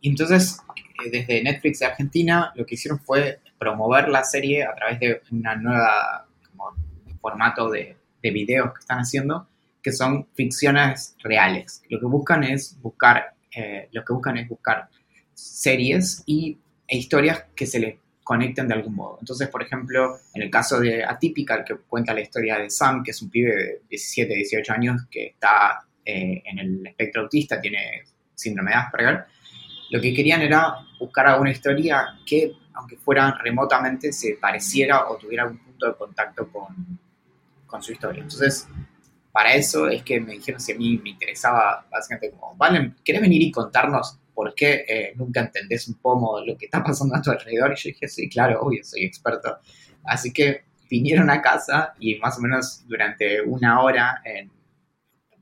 y 0.00 0.08
entonces, 0.08 0.60
eh, 1.04 1.10
desde 1.10 1.42
Netflix 1.42 1.80
de 1.80 1.86
Argentina, 1.86 2.52
lo 2.54 2.64
que 2.64 2.76
hicieron 2.76 3.00
fue 3.00 3.40
promover 3.58 4.08
la 4.08 4.22
serie 4.22 4.64
a 4.64 4.74
través 4.74 5.00
de 5.00 5.20
una 5.32 5.56
nueva 5.56 6.26
formato 7.26 7.68
de, 7.68 7.96
de 8.22 8.30
videos 8.30 8.72
que 8.72 8.80
están 8.80 8.98
haciendo, 8.98 9.48
que 9.82 9.90
son 9.90 10.28
ficciones 10.34 11.16
reales. 11.24 11.82
Lo 11.88 11.98
que 11.98 12.06
buscan 12.06 12.44
es 12.44 12.80
buscar, 12.80 13.34
eh, 13.50 13.88
lo 13.90 14.04
que 14.04 14.12
buscan 14.12 14.36
es 14.36 14.48
buscar 14.48 14.88
series 15.34 16.22
y, 16.24 16.56
e 16.86 16.96
historias 16.96 17.46
que 17.56 17.66
se 17.66 17.80
les 17.80 17.96
conecten 18.22 18.68
de 18.68 18.74
algún 18.74 18.94
modo. 18.94 19.16
Entonces, 19.20 19.48
por 19.48 19.60
ejemplo, 19.62 20.18
en 20.34 20.42
el 20.42 20.50
caso 20.50 20.78
de 20.78 21.04
Atypical, 21.04 21.64
que 21.64 21.76
cuenta 21.76 22.14
la 22.14 22.20
historia 22.20 22.58
de 22.58 22.70
Sam, 22.70 23.02
que 23.02 23.10
es 23.10 23.20
un 23.22 23.28
pibe 23.28 23.54
de 23.56 23.80
17, 23.90 24.34
18 24.34 24.72
años 24.72 25.02
que 25.10 25.26
está 25.26 25.84
eh, 26.04 26.42
en 26.44 26.58
el 26.60 26.86
espectro 26.86 27.22
autista, 27.22 27.60
tiene 27.60 28.04
síndrome 28.36 28.70
de 28.70 28.76
Asperger, 28.76 29.24
lo 29.90 30.00
que 30.00 30.14
querían 30.14 30.42
era 30.42 30.76
buscar 31.00 31.26
alguna 31.26 31.50
historia 31.50 32.06
que, 32.24 32.52
aunque 32.74 32.96
fuera 32.96 33.36
remotamente, 33.42 34.12
se 34.12 34.36
pareciera 34.40 35.08
o 35.08 35.16
tuviera 35.16 35.44
algún 35.44 35.58
punto 35.58 35.86
de 35.86 35.94
contacto 35.94 36.48
con, 36.50 36.98
su 37.82 37.92
historia. 37.92 38.22
Entonces, 38.22 38.68
para 39.32 39.54
eso 39.54 39.88
es 39.88 40.02
que 40.02 40.20
me 40.20 40.32
dijeron 40.32 40.60
si 40.60 40.72
a 40.72 40.76
mí 40.76 40.98
me 41.02 41.10
interesaba 41.10 41.86
básicamente 41.90 42.30
como, 42.30 42.56
Valen, 42.56 42.96
¿querés 43.04 43.20
venir 43.20 43.42
y 43.42 43.50
contarnos 43.50 44.18
¿por 44.36 44.54
qué 44.54 44.84
eh, 44.86 45.12
nunca 45.16 45.40
entendés 45.40 45.88
un 45.88 45.94
poco 45.94 46.44
lo 46.44 46.58
que 46.58 46.66
está 46.66 46.84
pasando 46.84 47.16
a 47.16 47.22
tu 47.22 47.30
alrededor? 47.30 47.72
Y 47.72 47.76
yo 47.76 47.88
dije, 47.88 48.06
sí, 48.06 48.28
claro, 48.28 48.60
obvio, 48.60 48.84
soy 48.84 49.04
experto. 49.04 49.58
Así 50.04 50.30
que 50.30 50.66
vinieron 50.90 51.30
a 51.30 51.40
casa 51.40 51.94
y 51.98 52.16
más 52.16 52.38
o 52.38 52.42
menos 52.42 52.86
durante 52.86 53.40
una 53.40 53.80
hora, 53.80 54.20
en, 54.24 54.52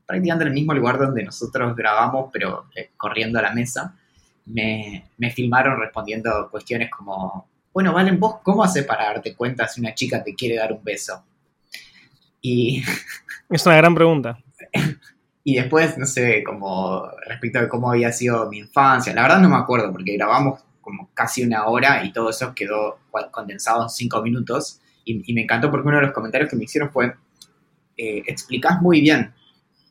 prácticamente 0.05 0.45
en 0.45 0.47
el 0.47 0.53
mismo 0.53 0.73
lugar 0.73 0.97
donde 0.97 1.23
nosotros 1.23 1.75
grabamos, 1.75 2.29
pero 2.31 2.69
eh, 2.73 2.91
corriendo 2.95 3.37
a 3.37 3.41
la 3.41 3.51
mesa, 3.51 3.97
me, 4.45 5.09
me 5.17 5.29
filmaron 5.29 5.77
respondiendo 5.77 6.47
cuestiones 6.49 6.89
como, 6.89 7.49
bueno, 7.73 7.91
Valen, 7.91 8.17
vos, 8.17 8.37
¿cómo 8.43 8.63
haces 8.63 8.85
para 8.85 9.07
darte 9.07 9.35
cuenta 9.35 9.67
si 9.67 9.81
una 9.81 9.93
chica 9.93 10.23
te 10.23 10.33
quiere 10.33 10.55
dar 10.55 10.71
un 10.71 10.81
beso? 10.81 11.21
Y... 12.45 12.83
Es 13.49 13.65
una 13.65 13.77
gran 13.77 13.95
pregunta. 13.95 14.37
Y 15.47 15.57
después, 15.57 15.95
no 15.95 16.07
sé, 16.07 16.43
como 16.43 17.07
respecto 17.27 17.61
de 17.61 17.67
cómo 17.67 17.91
había 17.91 18.11
sido 18.11 18.49
mi 18.49 18.57
infancia, 18.57 19.13
la 19.13 19.21
verdad 19.21 19.39
no 19.39 19.47
me 19.47 19.57
acuerdo 19.57 19.91
porque 19.91 20.17
grabamos 20.17 20.59
como 20.81 21.11
casi 21.13 21.43
una 21.43 21.67
hora 21.67 22.03
y 22.03 22.11
todo 22.11 22.31
eso 22.31 22.55
quedó 22.55 22.97
condensado 23.29 23.83
en 23.83 23.89
cinco 23.89 24.23
minutos. 24.23 24.81
Y, 25.03 25.31
me 25.35 25.43
encantó 25.43 25.69
porque 25.69 25.87
uno 25.87 25.97
de 25.97 26.07
los 26.07 26.13
comentarios 26.13 26.49
que 26.49 26.55
me 26.55 26.63
hicieron 26.63 26.89
fue, 26.89 27.13
eh, 27.95 28.23
explicás 28.25 28.81
muy 28.81 29.01
bien. 29.01 29.35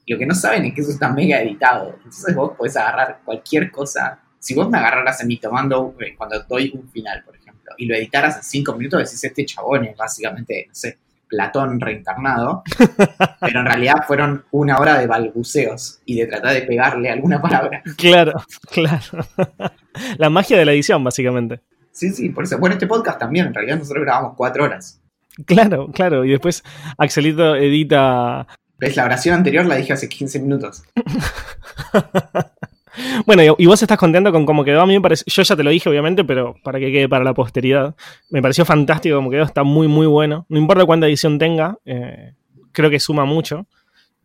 Lo 0.08 0.18
que 0.18 0.26
no 0.26 0.34
saben 0.34 0.64
es 0.64 0.74
que 0.74 0.80
eso 0.80 0.90
está 0.90 1.12
mega 1.12 1.40
editado. 1.40 1.94
Entonces 1.98 2.34
vos 2.34 2.56
podés 2.58 2.76
agarrar 2.76 3.20
cualquier 3.24 3.70
cosa. 3.70 4.18
Si 4.40 4.56
vos 4.56 4.68
me 4.68 4.78
agarraras 4.78 5.20
a 5.20 5.24
mí 5.24 5.36
tomando, 5.36 5.94
eh, 6.00 6.16
cuando 6.18 6.42
doy 6.48 6.72
un 6.74 6.90
final, 6.90 7.22
por 7.24 7.36
ejemplo, 7.36 7.74
y 7.78 7.86
lo 7.86 7.94
editaras 7.94 8.38
en 8.38 8.42
cinco 8.42 8.74
minutos, 8.74 9.04
decís, 9.04 9.22
este 9.22 9.46
chabón 9.46 9.84
es 9.84 9.96
básicamente, 9.96 10.64
no 10.66 10.74
sé, 10.74 10.98
Platón 11.34 11.80
reencarnado, 11.80 12.62
pero 13.40 13.60
en 13.60 13.66
realidad 13.66 14.04
fueron 14.06 14.44
una 14.52 14.78
hora 14.78 14.98
de 14.98 15.06
balbuceos 15.06 16.00
y 16.04 16.16
de 16.16 16.26
tratar 16.26 16.54
de 16.54 16.62
pegarle 16.62 17.10
alguna 17.10 17.42
palabra. 17.42 17.82
Claro, 17.96 18.32
claro. 18.70 19.26
La 20.18 20.30
magia 20.30 20.56
de 20.56 20.64
la 20.64 20.72
edición, 20.72 21.02
básicamente. 21.04 21.60
Sí, 21.92 22.10
sí, 22.10 22.28
por 22.30 22.44
eso. 22.44 22.58
Bueno, 22.58 22.74
este 22.74 22.86
podcast 22.86 23.18
también, 23.18 23.46
en 23.46 23.54
realidad 23.54 23.78
nosotros 23.78 24.04
grabamos 24.04 24.34
cuatro 24.36 24.64
horas. 24.64 25.00
Claro, 25.46 25.88
claro, 25.92 26.24
y 26.24 26.30
después 26.30 26.64
Axelito 26.98 27.56
edita... 27.56 28.46
¿Ves? 28.78 28.96
La 28.96 29.04
oración 29.04 29.36
anterior 29.36 29.64
la 29.66 29.76
dije 29.76 29.92
hace 29.92 30.08
15 30.08 30.40
minutos. 30.40 30.82
Bueno, 33.26 33.42
y, 33.58 33.66
vos 33.66 33.82
estás 33.82 33.98
contento 33.98 34.32
con 34.32 34.46
cómo 34.46 34.64
quedó. 34.64 34.80
A 34.80 34.86
mí 34.86 34.94
me 34.94 35.00
parece, 35.00 35.24
yo 35.26 35.42
ya 35.42 35.56
te 35.56 35.62
lo 35.62 35.70
dije, 35.70 35.88
obviamente, 35.88 36.24
pero 36.24 36.54
para 36.62 36.78
que 36.78 36.90
quede 36.92 37.08
para 37.08 37.24
la 37.24 37.34
posteridad. 37.34 37.94
Me 38.30 38.42
pareció 38.42 38.64
fantástico 38.64 39.16
cómo 39.16 39.30
quedó, 39.30 39.44
está 39.44 39.62
muy, 39.64 39.88
muy 39.88 40.06
bueno. 40.06 40.46
No 40.48 40.58
importa 40.58 40.84
cuánta 40.84 41.06
edición 41.06 41.38
tenga, 41.38 41.78
eh, 41.84 42.34
creo 42.72 42.90
que 42.90 43.00
suma 43.00 43.24
mucho. 43.24 43.66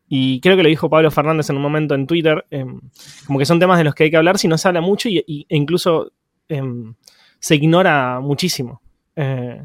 Y 0.07 0.39
creo 0.41 0.57
que 0.57 0.63
lo 0.63 0.69
dijo 0.69 0.89
Pablo 0.89 1.11
Fernández 1.11 1.49
en 1.49 1.57
un 1.57 1.61
momento 1.61 1.93
en 1.93 2.07
Twitter, 2.07 2.45
em, 2.49 2.81
como 3.27 3.37
que 3.37 3.45
son 3.45 3.59
temas 3.59 3.77
de 3.77 3.83
los 3.83 3.93
que 3.93 4.05
hay 4.05 4.11
que 4.11 4.17
hablar 4.17 4.39
si 4.39 4.47
no 4.47 4.57
se 4.57 4.67
habla 4.67 4.81
mucho 4.81 5.07
y, 5.07 5.19
e 5.19 5.55
incluso 5.55 6.11
em, 6.47 6.95
se 7.39 7.55
ignora 7.55 8.19
muchísimo. 8.19 8.81
Eh, 9.15 9.61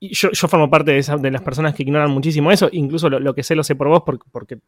yo, 0.00 0.30
yo, 0.30 0.48
formo 0.48 0.70
parte 0.70 0.92
de, 0.92 1.16
de, 1.20 1.30
las 1.30 1.42
personas 1.42 1.74
que 1.74 1.82
ignoran 1.82 2.10
muchísimo 2.10 2.52
eso, 2.52 2.68
incluso 2.72 3.10
lo, 3.10 3.34
que 3.34 3.42
sé 3.42 3.56
lo 3.56 3.64
sé 3.64 3.74
por 3.74 3.88
vos 3.88 4.02
porque, 4.06 4.26
porque 4.30 4.58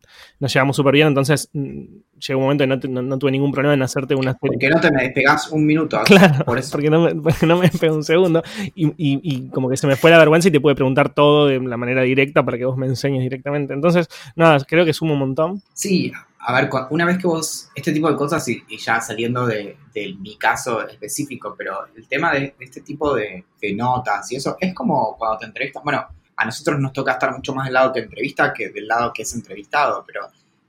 nos 0.40 0.52
llevamos 0.52 0.76
súper 0.76 0.94
bien, 0.94 1.08
entonces 1.08 1.50
mm, 1.52 1.84
llegó 2.18 2.40
un 2.40 2.44
momento 2.44 2.64
y 2.64 2.66
no, 2.66 3.02
no, 3.02 3.18
tuve 3.18 3.30
ningún 3.30 3.52
problema 3.52 3.74
en 3.74 3.82
hacerte 3.82 4.14
una. 4.14 4.34
Porque 4.34 4.68
no 4.68 4.80
te 4.80 4.90
me 4.90 5.04
despegás 5.04 5.50
un 5.50 5.66
minuto. 5.66 6.00
Claro, 6.10 6.44
por 6.44 6.58
eso. 6.58 6.72
porque 6.72 6.90
no 6.90 7.02
me, 7.02 7.14
porque 7.22 7.46
no 7.46 7.56
me 7.56 7.68
despegó 7.68 7.94
un 7.94 8.02
segundo 8.02 8.42
y, 8.74 8.86
y, 8.86 9.20
y, 9.22 9.48
como 9.50 9.68
que 9.68 9.76
se 9.76 9.86
me 9.86 9.94
fue 9.94 10.10
la 10.10 10.18
vergüenza 10.18 10.48
y 10.48 10.50
te 10.50 10.60
pude 10.60 10.74
preguntar 10.74 11.14
todo 11.14 11.46
de 11.46 11.60
la 11.60 11.76
manera 11.76 12.02
directa 12.02 12.44
para 12.44 12.58
que 12.58 12.64
vos 12.64 12.76
me 12.76 12.86
enseñes 12.86 13.22
directamente. 13.22 13.72
Entonces, 13.72 14.08
nada, 14.34 14.58
creo 14.66 14.84
que 14.84 14.92
sumo 14.92 15.12
un 15.12 15.20
montón. 15.20 15.62
Sí, 15.72 16.12
a 16.42 16.54
ver, 16.54 16.70
una 16.90 17.04
vez 17.04 17.18
que 17.18 17.26
vos, 17.26 17.68
este 17.74 17.92
tipo 17.92 18.10
de 18.10 18.16
cosas, 18.16 18.46
y, 18.48 18.64
ya 18.78 19.00
saliendo 19.00 19.46
de, 19.46 19.76
mi 20.18 20.36
caso 20.36 20.86
específico, 20.88 21.54
pero 21.56 21.86
el 21.94 22.08
tema 22.08 22.32
de, 22.32 22.54
este 22.58 22.80
tipo 22.80 23.14
de, 23.14 23.44
notas 23.74 24.32
y 24.32 24.36
eso, 24.36 24.56
es 24.58 24.74
como 24.74 25.16
cuando 25.18 25.38
te 25.38 25.46
entrevistas, 25.46 25.82
bueno, 25.84 26.06
a 26.36 26.44
nosotros 26.44 26.80
nos 26.80 26.92
toca 26.94 27.12
estar 27.12 27.34
mucho 27.34 27.54
más 27.54 27.66
del 27.66 27.74
lado 27.74 27.92
que 27.92 28.00
entrevista 28.00 28.54
que 28.54 28.70
del 28.70 28.88
lado 28.88 29.12
que 29.12 29.22
es 29.22 29.34
entrevistado, 29.34 30.02
pero 30.06 30.28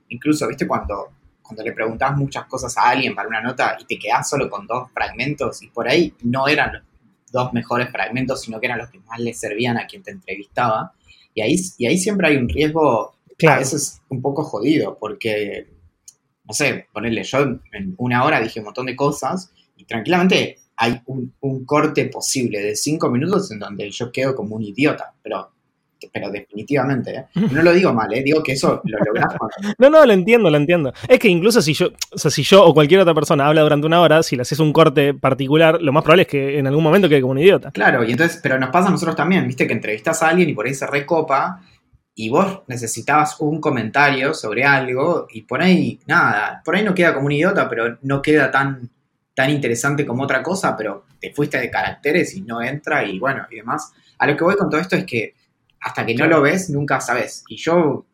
incluso, 0.09 0.45
viste, 0.47 0.67
cuando, 0.67 1.13
cuando 1.41 1.63
le 1.63 1.71
preguntás 1.71 2.17
muchas 2.17 2.45
cosas 2.45 2.77
a 2.77 2.89
alguien 2.89 3.15
para 3.15 3.29
una 3.29 3.41
nota 3.41 3.77
y 3.79 3.85
te 3.85 3.97
quedás 3.97 4.29
solo 4.29 4.49
con 4.49 4.67
dos 4.67 4.91
fragmentos 4.93 5.61
y 5.63 5.69
por 5.69 5.87
ahí 5.87 6.13
no 6.23 6.49
eran 6.49 6.73
los 6.73 6.83
dos 7.31 7.53
mejores 7.53 7.89
fragmentos, 7.89 8.41
sino 8.41 8.59
que 8.59 8.65
eran 8.65 8.79
los 8.79 8.89
que 8.89 8.99
más 8.99 9.19
le 9.19 9.33
servían 9.33 9.77
a 9.77 9.87
quien 9.87 10.03
te 10.03 10.11
entrevistaba, 10.11 10.91
y 11.33 11.41
ahí, 11.41 11.55
y 11.77 11.85
ahí 11.85 11.97
siempre 11.97 12.27
hay 12.27 12.35
un 12.35 12.49
riesgo 12.49 13.15
Claro. 13.41 13.61
Eso 13.61 13.75
es 13.75 13.99
un 14.09 14.21
poco 14.21 14.43
jodido, 14.43 14.99
porque, 14.99 15.67
no 16.43 16.53
sé, 16.53 16.85
ponerle, 16.93 17.23
yo 17.23 17.39
en 17.39 17.95
una 17.97 18.23
hora 18.23 18.39
dije 18.39 18.59
un 18.59 18.65
montón 18.65 18.85
de 18.85 18.95
cosas 18.95 19.51
y 19.75 19.85
tranquilamente 19.85 20.59
hay 20.77 21.01
un, 21.07 21.65
corte 21.65 22.05
posible 22.05 22.59
de 22.59 22.75
cinco 22.75 23.09
minutos 23.09 23.51
en 23.51 23.57
donde 23.57 23.89
yo 23.89 24.11
quedo 24.11 24.35
como 24.35 24.55
un 24.55 24.61
idiota, 24.63 25.13
pero 25.23 25.49
pero 26.11 26.31
definitivamente, 26.31 27.15
¿eh? 27.15 27.25
no 27.51 27.61
lo 27.61 27.73
digo 27.73 27.93
mal, 27.93 28.11
¿eh? 28.11 28.23
digo 28.23 28.41
que 28.41 28.53
eso 28.53 28.81
lo 28.83 28.97
logras 29.05 29.35
No, 29.77 29.89
no, 29.89 30.03
lo 30.03 30.13
entiendo, 30.13 30.49
lo 30.49 30.57
entiendo. 30.57 30.93
Es 31.07 31.19
que 31.19 31.27
incluso 31.27 31.61
si 31.61 31.73
yo, 31.73 31.89
o 32.11 32.17
sea, 32.17 32.31
si 32.31 32.41
yo 32.41 32.63
o 32.65 32.73
cualquier 32.73 33.01
otra 33.01 33.13
persona 33.13 33.47
habla 33.47 33.61
durante 33.61 33.85
una 33.85 34.01
hora, 34.01 34.23
si 34.23 34.35
le 34.35 34.41
haces 34.41 34.57
un 34.59 34.73
corte 34.73 35.13
particular, 35.13 35.79
lo 35.79 35.93
más 35.93 36.03
probable 36.03 36.23
es 36.23 36.27
que 36.27 36.57
en 36.57 36.65
algún 36.65 36.83
momento 36.83 37.07
quede 37.07 37.21
como 37.21 37.33
un 37.33 37.39
idiota. 37.39 37.69
Claro, 37.71 38.03
y 38.03 38.11
entonces, 38.11 38.39
pero 38.41 38.57
nos 38.57 38.71
pasa 38.71 38.87
a 38.87 38.91
nosotros 38.91 39.15
también, 39.15 39.45
viste, 39.47 39.67
que 39.67 39.73
entrevistas 39.73 40.23
a 40.23 40.29
alguien 40.29 40.49
y 40.49 40.53
por 40.53 40.65
ahí 40.65 40.73
se 40.73 40.87
recopa 40.87 41.61
y 42.21 42.29
vos 42.29 42.61
necesitabas 42.67 43.39
un 43.39 43.59
comentario 43.59 44.35
sobre 44.35 44.63
algo 44.63 45.25
y 45.31 45.41
por 45.41 45.59
ahí, 45.59 45.99
nada, 46.05 46.61
por 46.63 46.75
ahí 46.75 46.83
no 46.83 46.93
queda 46.93 47.15
como 47.15 47.25
un 47.25 47.31
idiota, 47.31 47.67
pero 47.67 47.97
no 48.03 48.21
queda 48.21 48.51
tan, 48.51 48.91
tan 49.33 49.49
interesante 49.49 50.05
como 50.05 50.21
otra 50.21 50.43
cosa, 50.43 50.77
pero 50.77 51.07
te 51.19 51.33
fuiste 51.33 51.59
de 51.59 51.71
caracteres 51.71 52.35
y 52.35 52.41
no 52.43 52.61
entra 52.61 53.03
y 53.03 53.17
bueno, 53.17 53.47
y 53.49 53.55
demás. 53.55 53.91
A 54.19 54.27
lo 54.27 54.37
que 54.37 54.43
voy 54.43 54.55
con 54.55 54.69
todo 54.69 54.79
esto 54.79 54.95
es 54.95 55.03
que 55.03 55.33
hasta 55.79 56.05
que 56.05 56.13
no 56.13 56.27
lo 56.27 56.43
ves, 56.43 56.69
nunca 56.69 57.01
sabes. 57.01 57.43
Y 57.47 57.57
yo 57.57 58.05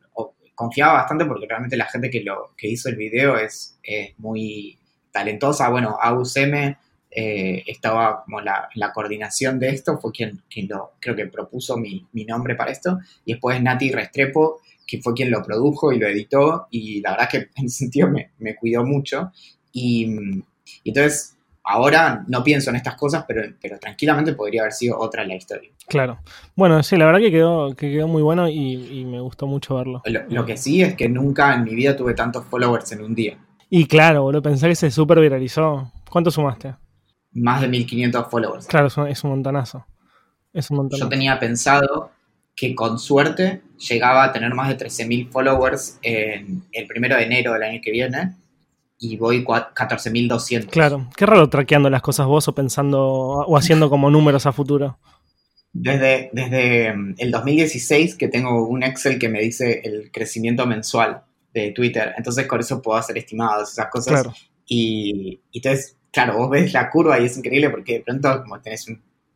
confiaba 0.55 0.93
bastante 0.93 1.25
porque 1.25 1.45
realmente 1.45 1.75
la 1.75 1.87
gente 1.87 2.09
que, 2.09 2.21
lo, 2.21 2.53
que 2.55 2.69
hizo 2.69 2.87
el 2.87 2.95
video 2.95 3.35
es, 3.37 3.77
es 3.83 4.17
muy 4.19 4.79
talentosa. 5.11 5.67
Bueno, 5.67 5.97
AUCM 6.01 6.77
eh, 7.19 7.63
estaba 7.65 8.23
como 8.23 8.41
la, 8.41 8.69
la, 8.75 8.93
coordinación 8.93 9.57
de 9.57 9.69
esto, 9.69 9.97
fue 9.97 10.11
quien, 10.11 10.43
quien 10.47 10.67
lo, 10.67 10.91
creo 10.99 11.15
que 11.15 11.25
propuso 11.25 11.75
mi, 11.75 12.05
mi, 12.11 12.25
nombre 12.25 12.53
para 12.53 12.69
esto, 12.69 12.99
y 13.25 13.31
después 13.31 13.59
Nati 13.59 13.91
Restrepo, 13.91 14.61
que 14.85 15.01
fue 15.01 15.15
quien 15.15 15.31
lo 15.31 15.41
produjo 15.41 15.91
y 15.91 15.97
lo 15.97 16.07
editó, 16.07 16.67
y 16.69 17.01
la 17.01 17.13
verdad 17.13 17.27
que 17.27 17.37
en 17.55 17.65
ese 17.65 17.79
sentido 17.79 18.07
me, 18.11 18.33
me 18.37 18.55
cuidó 18.55 18.85
mucho, 18.85 19.31
y, 19.71 20.43
entonces 20.85 21.35
ahora 21.63 22.23
no 22.27 22.43
pienso 22.43 22.69
en 22.69 22.75
estas 22.75 22.93
cosas, 22.93 23.25
pero, 23.27 23.41
pero 23.59 23.79
tranquilamente 23.79 24.33
podría 24.33 24.61
haber 24.61 24.73
sido 24.73 24.99
otra 24.99 25.23
la 25.23 25.33
historia. 25.33 25.71
Claro. 25.87 26.19
Bueno, 26.55 26.83
sí, 26.83 26.97
la 26.97 27.07
verdad 27.07 27.19
que 27.19 27.31
quedó, 27.31 27.75
que 27.75 27.93
quedó 27.93 28.07
muy 28.07 28.21
bueno 28.21 28.47
y, 28.47 28.99
y 28.99 29.05
me 29.05 29.21
gustó 29.21 29.47
mucho 29.47 29.73
verlo. 29.73 30.03
Lo, 30.05 30.21
lo, 30.29 30.45
que 30.45 30.55
sí 30.55 30.83
es 30.83 30.93
que 30.93 31.09
nunca 31.09 31.55
en 31.55 31.63
mi 31.63 31.73
vida 31.73 31.97
tuve 31.97 32.13
tantos 32.13 32.45
followers 32.45 32.91
en 32.91 33.01
un 33.01 33.15
día. 33.15 33.39
Y 33.71 33.87
claro, 33.87 34.21
boludo, 34.21 34.43
pensé 34.43 34.67
que 34.67 34.75
se 34.75 34.91
súper 34.91 35.19
viralizó. 35.19 35.91
¿Cuánto 36.11 36.29
sumaste? 36.29 36.75
Más 37.37 37.61
de 37.61 37.67
1500 37.67 38.27
followers. 38.29 38.67
Claro, 38.67 38.87
es 38.87 39.23
un, 39.23 39.29
montonazo. 39.29 39.85
Es 40.53 40.69
un 40.69 40.77
montonazo. 40.77 41.05
Yo 41.05 41.09
tenía 41.09 41.39
pensado 41.39 42.11
que 42.55 42.73
con 42.73 42.97
suerte 42.97 43.61
llegaba 43.77 44.23
a 44.23 44.31
tener 44.31 44.53
más 44.53 44.69
de 44.69 44.77
13.000 44.77 45.29
followers 45.29 45.99
en 46.01 46.63
el 46.71 46.87
primero 46.87 47.15
de 47.15 47.23
enero 47.23 47.53
del 47.53 47.63
año 47.63 47.79
que 47.83 47.91
viene 47.91 48.35
y 48.99 49.17
voy 49.17 49.43
14.200. 49.43 50.67
Claro, 50.69 51.07
qué 51.15 51.25
raro 51.25 51.49
traqueando 51.49 51.89
las 51.89 52.01
cosas 52.01 52.25
vos 52.25 52.47
o 52.47 52.55
pensando 52.55 53.05
o 53.05 53.57
haciendo 53.57 53.89
como 53.91 54.09
números 54.09 54.45
a 54.45 54.51
futuro. 54.51 54.97
Desde, 55.71 56.31
desde 56.33 56.93
mm, 56.93 57.15
el 57.19 57.31
2016 57.31 58.15
que 58.15 58.27
tengo 58.27 58.67
un 58.67 58.81
Excel 58.81 59.19
que 59.19 59.29
me 59.29 59.41
dice 59.41 59.81
el 59.83 60.11
crecimiento 60.11 60.65
mensual 60.65 61.21
de 61.53 61.71
Twitter, 61.71 62.13
entonces 62.17 62.47
con 62.47 62.59
eso 62.59 62.81
puedo 62.81 62.97
hacer 62.97 63.17
estimados, 63.17 63.71
esas 63.71 63.87
cosas. 63.87 64.23
Claro. 64.23 64.33
Y, 64.65 65.39
y 65.51 65.59
entonces 65.59 65.96
claro, 66.11 66.37
vos 66.37 66.49
ves 66.49 66.73
la 66.73 66.89
curva 66.89 67.19
y 67.19 67.25
es 67.25 67.37
increíble 67.37 67.69
porque 67.69 67.93
de 67.93 68.01
pronto 68.01 68.41
como 68.43 68.59
tenés 68.61 68.87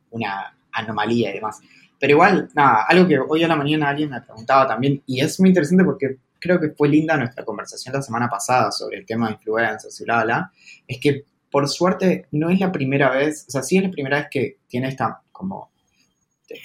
una 0.10 0.56
anomalía 0.72 1.32
y 1.32 1.34
demás. 1.34 1.60
Pero 2.00 2.14
igual, 2.14 2.50
nada, 2.56 2.86
algo 2.88 3.08
que 3.08 3.20
hoy 3.20 3.44
a 3.44 3.48
la 3.48 3.56
mañana 3.56 3.90
alguien 3.90 4.10
me 4.10 4.22
preguntaba 4.22 4.68
también, 4.68 5.04
y 5.06 5.22
es 5.22 5.40
muy 5.40 5.50
interesante 5.50 5.84
porque 5.84 6.18
creo 6.40 6.60
que 6.60 6.72
fue 6.72 6.90
linda 6.90 7.16
nuestra 7.16 7.46
conversación 7.46 7.94
la 7.94 8.02
semana 8.02 8.28
pasada 8.28 8.72
sobre 8.72 8.98
el 8.98 9.06
tema 9.06 9.28
de 9.28 9.34
influencers 9.34 10.02
y 10.02 10.04
bla, 10.04 10.24
bla, 10.24 10.52
es 10.88 11.00
que 11.00 11.26
por 11.52 11.68
suerte 11.70 12.26
no 12.32 12.50
es 12.50 12.60
la 12.60 12.72
primera 12.72 13.12
vez, 13.12 13.46
o 13.48 13.52
sea, 13.52 13.62
sí 13.62 13.78
es 13.78 13.84
la 13.84 13.92
primera 13.92 14.18
vez 14.18 14.28
que 14.32 14.58
tiene 14.68 14.88
esta 14.88 15.22
como, 15.32 15.70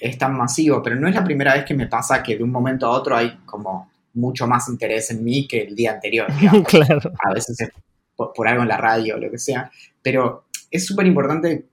es 0.00 0.16
tan 0.16 0.36
masivo, 0.36 0.82
pero 0.82 0.96
no 0.96 1.08
es 1.08 1.14
la 1.14 1.24
primera 1.24 1.54
vez 1.54 1.64
que 1.64 1.74
me 1.74 1.86
pasa 1.86 2.22
que 2.22 2.36
de 2.36 2.42
un 2.42 2.50
momento 2.50 2.86
a 2.86 2.90
otro 2.90 3.16
hay 3.16 3.36
como 3.44 3.90
mucho 4.14 4.46
más 4.46 4.68
interés 4.68 5.10
en 5.10 5.22
mí 5.22 5.46
que 5.46 5.62
el 5.62 5.74
día 5.74 5.92
anterior. 5.92 6.26
claro. 6.66 7.12
A 7.22 7.34
veces 7.34 7.60
es 7.60 7.70
por, 8.16 8.48
algo 8.48 8.62
en 8.62 8.68
la 8.68 8.78
radio 8.78 9.16
o 9.16 9.18
lo 9.18 9.30
que 9.30 9.38
sea, 9.38 9.70
pero 10.02 10.46
es 10.70 10.86
súper 10.86 11.06
importante 11.06 11.66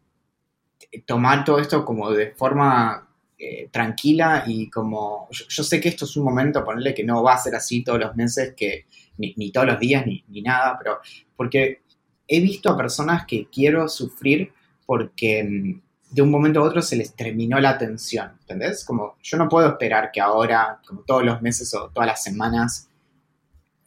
tomar 1.05 1.43
todo 1.43 1.59
esto 1.59 1.83
como 1.83 2.11
de 2.11 2.31
forma 2.31 3.07
eh, 3.37 3.69
tranquila 3.71 4.43
y 4.45 4.69
como, 4.69 5.27
yo, 5.31 5.63
sé 5.63 5.79
que 5.79 5.89
esto 5.89 6.05
es 6.05 6.15
un 6.17 6.25
momento, 6.25 6.63
ponerle 6.63 6.93
que 6.93 7.03
no 7.03 7.23
va 7.23 7.33
a 7.33 7.37
ser 7.37 7.55
así 7.55 7.83
todos 7.83 7.99
los 7.99 8.15
meses, 8.15 8.53
que 8.55 8.85
ni, 9.17 9.51
todos 9.51 9.67
los 9.67 9.79
días, 9.79 10.05
ni, 10.05 10.23
ni, 10.27 10.41
nada, 10.41 10.77
pero 10.77 10.99
porque 11.35 11.81
he 12.27 12.39
visto 12.39 12.69
a 12.69 12.77
personas 12.77 13.25
que 13.25 13.47
quiero 13.49 13.87
sufrir 13.87 14.51
porque 14.85 15.43
mm, 15.43 15.81
de 16.13 16.21
un 16.21 16.29
momento 16.29 16.59
a 16.59 16.63
otro 16.63 16.81
se 16.81 16.95
les 16.95 17.13
terminó 17.15 17.59
la 17.59 17.71
atención, 17.71 18.33
¿entendés? 18.41 18.85
Como 18.85 19.17
yo 19.23 19.37
no 19.37 19.49
puedo 19.49 19.67
esperar 19.67 20.11
que 20.11 20.21
ahora, 20.21 20.79
como 20.87 21.01
todos 21.01 21.23
los 21.23 21.41
meses 21.41 21.73
o 21.73 21.89
todas 21.89 22.07
las 22.07 22.23
semanas, 22.23 22.87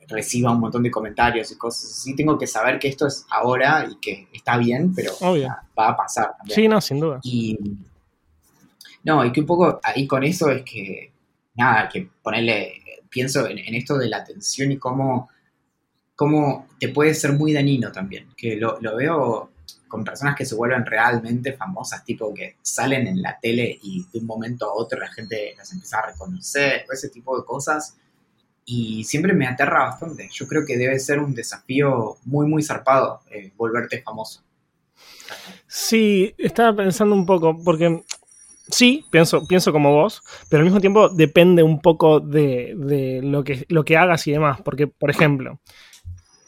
reciba 0.09 0.53
un 0.53 0.61
montón 0.61 0.83
de 0.83 0.91
comentarios 0.91 1.51
y 1.53 1.57
cosas 1.57 1.91
así. 1.91 2.15
Tengo 2.15 2.39
que 2.39 2.47
saber 2.47 2.79
que 2.79 2.89
esto 2.89 3.07
es 3.07 3.27
ahora 3.31 3.87
y 3.91 3.97
que 3.97 4.29
está 4.33 4.57
bien, 4.57 4.95
pero 4.95 5.13
va 5.79 5.89
a 5.89 5.97
pasar. 5.97 6.35
Sí, 6.49 6.69
no, 6.69 6.81
sin 6.81 7.01
duda. 7.01 7.21
Y 7.23 7.59
no, 9.07 9.25
y 9.25 9.31
que 9.31 9.41
un 9.41 9.47
poco 9.47 9.79
ahí 9.85 10.05
con 10.07 10.25
eso 10.25 10.51
es 10.51 10.63
que, 10.63 11.13
nada, 11.55 11.89
que 11.89 12.11
ponerle, 12.23 12.83
pienso 13.09 13.47
en, 13.47 13.59
esto 13.75 13.97
de 13.97 14.09
la 14.09 14.17
atención 14.17 14.73
y 14.73 14.79
cómo, 14.79 15.31
cómo 16.17 16.67
te 16.81 16.89
puede 16.89 17.15
ser 17.15 17.33
muy 17.33 17.53
dañino 17.53 17.93
también, 17.93 18.29
que 18.37 18.57
lo, 18.57 18.79
lo 18.81 18.97
veo 18.97 19.53
con 19.87 20.03
personas 20.03 20.35
que 20.35 20.45
se 20.45 20.57
vuelven 20.57 20.85
realmente 20.85 21.53
famosas, 21.53 22.05
tipo 22.05 22.35
que 22.35 22.57
salen 22.63 23.07
en 23.07 23.23
la 23.23 23.39
tele 23.39 23.79
y 23.81 24.05
de 24.13 24.19
un 24.19 24.27
momento 24.27 24.69
a 24.69 24.75
otro 24.75 24.99
la 24.99 25.13
gente 25.13 25.55
las 25.57 25.73
empieza 25.73 26.01
a 26.01 26.07
reconocer, 26.11 26.85
ese 26.91 27.09
tipo 27.09 27.39
de 27.39 27.45
cosas 27.45 27.97
y 28.69 29.05
siempre 29.05 29.33
me 29.33 29.47
aterra 29.47 29.85
bastante. 29.87 30.29
Yo 30.33 30.47
creo 30.47 30.67
que 30.67 30.77
debe 30.77 30.99
ser 30.99 31.21
un 31.21 31.35
desafío 31.35 32.17
muy, 32.25 32.47
muy 32.47 32.63
zarpado 32.63 33.21
eh, 33.31 33.53
volverte 33.57 34.03
famoso. 34.03 34.43
Sí, 35.69 36.35
estaba 36.37 36.77
pensando 36.77 37.15
un 37.15 37.25
poco, 37.25 37.57
porque 37.65 38.03
sí, 38.69 39.05
pienso, 39.11 39.47
pienso 39.47 39.73
como 39.73 39.93
vos, 39.93 40.23
pero 40.51 40.61
al 40.61 40.65
mismo 40.65 40.81
tiempo 40.81 41.09
depende 41.09 41.63
un 41.63 41.81
poco 41.81 42.19
de, 42.19 42.75
lo, 43.23 43.45
que, 43.45 43.65
lo 43.69 43.85
que 43.85 43.97
hagas 43.97 44.27
y 44.27 44.33
demás. 44.33 44.61
Porque, 44.63 44.89
por 44.89 45.11
ejemplo, 45.11 45.61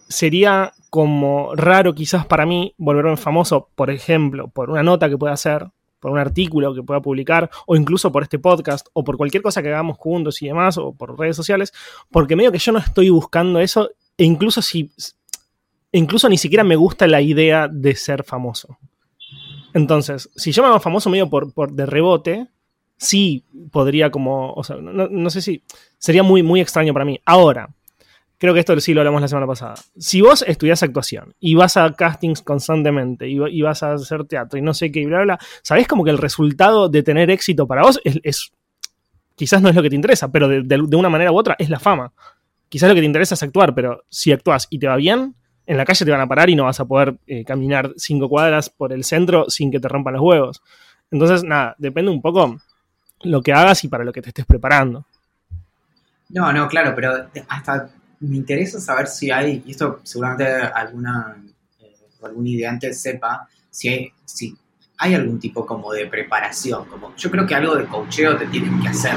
sería 0.08 0.72
como 0.90 1.54
raro 1.54 1.94
quizás 1.94 2.26
para 2.26 2.46
mí 2.46 2.74
volverme 2.78 3.16
famoso, 3.16 3.70
por 3.76 3.90
ejemplo, 3.90 4.48
por 4.48 4.70
una 4.70 4.82
nota 4.82 5.08
que 5.08 5.18
pueda 5.18 5.34
hacer, 5.34 5.68
por 6.00 6.10
un 6.10 6.18
artículo 6.18 6.74
que 6.74 6.82
pueda 6.82 7.00
publicar, 7.00 7.50
o 7.66 7.76
incluso 7.76 8.10
por 8.12 8.22
este 8.22 8.38
podcast, 8.38 8.86
o 8.92 9.04
por 9.04 9.16
cualquier 9.16 9.42
cosa 9.42 9.62
que 9.62 9.68
hagamos 9.68 9.96
juntos 9.98 10.40
y 10.42 10.46
demás, 10.46 10.78
o 10.78 10.92
por 10.92 11.18
redes 11.18 11.36
sociales, 11.36 11.72
porque 12.10 12.36
medio 12.36 12.52
que 12.52 12.58
yo 12.58 12.72
no 12.72 12.78
estoy 12.78 13.10
buscando 13.10 13.60
eso, 13.60 13.90
e 14.16 14.24
incluso 14.24 14.62
si. 14.62 14.90
incluso 15.92 16.28
ni 16.28 16.38
siquiera 16.38 16.64
me 16.64 16.76
gusta 16.76 17.06
la 17.06 17.20
idea 17.20 17.68
de 17.68 17.94
ser 17.94 18.24
famoso. 18.24 18.78
Entonces, 19.74 20.30
si 20.34 20.52
yo 20.52 20.62
me 20.62 20.68
hago 20.68 20.80
famoso 20.80 21.10
medio 21.10 21.28
por, 21.28 21.52
por 21.52 21.72
de 21.72 21.86
rebote, 21.86 22.48
sí 22.96 23.44
podría 23.70 24.10
como. 24.10 24.52
O 24.54 24.64
sea, 24.64 24.76
no, 24.76 25.08
no 25.08 25.30
sé 25.30 25.42
si. 25.42 25.62
Sería 25.98 26.22
muy, 26.22 26.42
muy 26.42 26.60
extraño 26.60 26.92
para 26.92 27.04
mí. 27.04 27.20
Ahora, 27.24 27.70
creo 28.38 28.54
que 28.54 28.60
esto 28.60 28.78
sí 28.80 28.94
lo 28.94 29.00
hablamos 29.00 29.20
la 29.20 29.28
semana 29.28 29.46
pasada. 29.46 29.74
Si 29.98 30.20
vos 30.22 30.44
estudias 30.46 30.82
actuación 30.82 31.34
y 31.40 31.54
vas 31.54 31.76
a 31.76 31.92
castings 31.92 32.40
constantemente 32.42 33.28
y, 33.28 33.60
vas 33.60 33.82
a 33.82 33.94
hacer 33.94 34.24
teatro 34.24 34.58
y 34.58 34.62
no 34.62 34.72
sé 34.72 34.90
qué 34.90 35.00
y 35.00 35.06
bla, 35.06 35.22
bla, 35.22 35.38
sabés 35.62 35.86
como 35.88 36.04
que 36.04 36.10
el 36.10 36.18
resultado 36.18 36.88
de 36.88 37.02
tener 37.02 37.30
éxito 37.30 37.66
para 37.66 37.82
vos 37.82 38.00
es, 38.04 38.52
quizás 39.34 39.60
no 39.60 39.68
es 39.68 39.74
lo 39.74 39.82
que 39.82 39.90
te 39.90 39.96
interesa, 39.96 40.30
pero 40.30 40.48
de, 40.48 40.96
una 40.96 41.08
manera 41.08 41.32
u 41.32 41.36
otra 41.36 41.56
es 41.58 41.68
la 41.68 41.80
fama. 41.80 42.12
Quizás 42.68 42.88
lo 42.88 42.94
que 42.94 43.00
te 43.00 43.06
interesa 43.06 43.34
es 43.34 43.42
actuar, 43.42 43.74
pero 43.74 44.04
si 44.08 44.30
actúas 44.30 44.66
y 44.70 44.78
te 44.78 44.86
va 44.86 44.96
bien, 44.96 45.34
en 45.66 45.76
la 45.76 45.84
calle 45.84 46.04
te 46.04 46.10
van 46.10 46.20
a 46.20 46.26
parar 46.26 46.48
y 46.48 46.54
no 46.54 46.64
vas 46.64 46.80
a 46.80 46.84
poder 46.86 47.16
eh, 47.26 47.44
caminar 47.44 47.92
cinco 47.96 48.28
cuadras 48.28 48.70
por 48.70 48.92
el 48.92 49.04
centro 49.04 49.46
sin 49.48 49.70
que 49.70 49.80
te 49.80 49.88
rompan 49.88 50.14
los 50.14 50.22
huevos. 50.22 50.62
Entonces, 51.10 51.44
nada, 51.44 51.74
depende 51.78 52.10
un 52.10 52.22
poco 52.22 52.58
lo 53.22 53.42
que 53.42 53.52
hagas 53.52 53.82
y 53.84 53.88
para 53.88 54.04
lo 54.04 54.12
que 54.12 54.22
te 54.22 54.28
estés 54.28 54.46
preparando. 54.46 55.04
No, 56.30 56.52
no, 56.52 56.68
claro, 56.68 56.94
pero 56.94 57.26
hasta 57.48 57.90
me 58.20 58.36
interesa 58.36 58.80
saber 58.80 59.06
si 59.06 59.30
hay, 59.30 59.62
y 59.64 59.72
esto 59.72 60.00
seguramente 60.02 60.44
alguna, 60.46 61.42
eh, 61.80 61.94
algún 62.22 62.46
ideante 62.46 62.92
sepa, 62.92 63.48
si 63.70 63.88
hay, 63.88 64.12
si 64.24 64.56
hay 64.98 65.14
algún 65.14 65.38
tipo 65.38 65.64
como 65.64 65.92
de 65.92 66.06
preparación. 66.06 66.86
Como, 66.86 67.14
yo 67.16 67.30
creo 67.30 67.46
que 67.46 67.54
algo 67.54 67.76
de 67.76 67.86
cocheo 67.86 68.36
te 68.36 68.46
tienen 68.46 68.80
que 68.80 68.88
hacer 68.88 69.14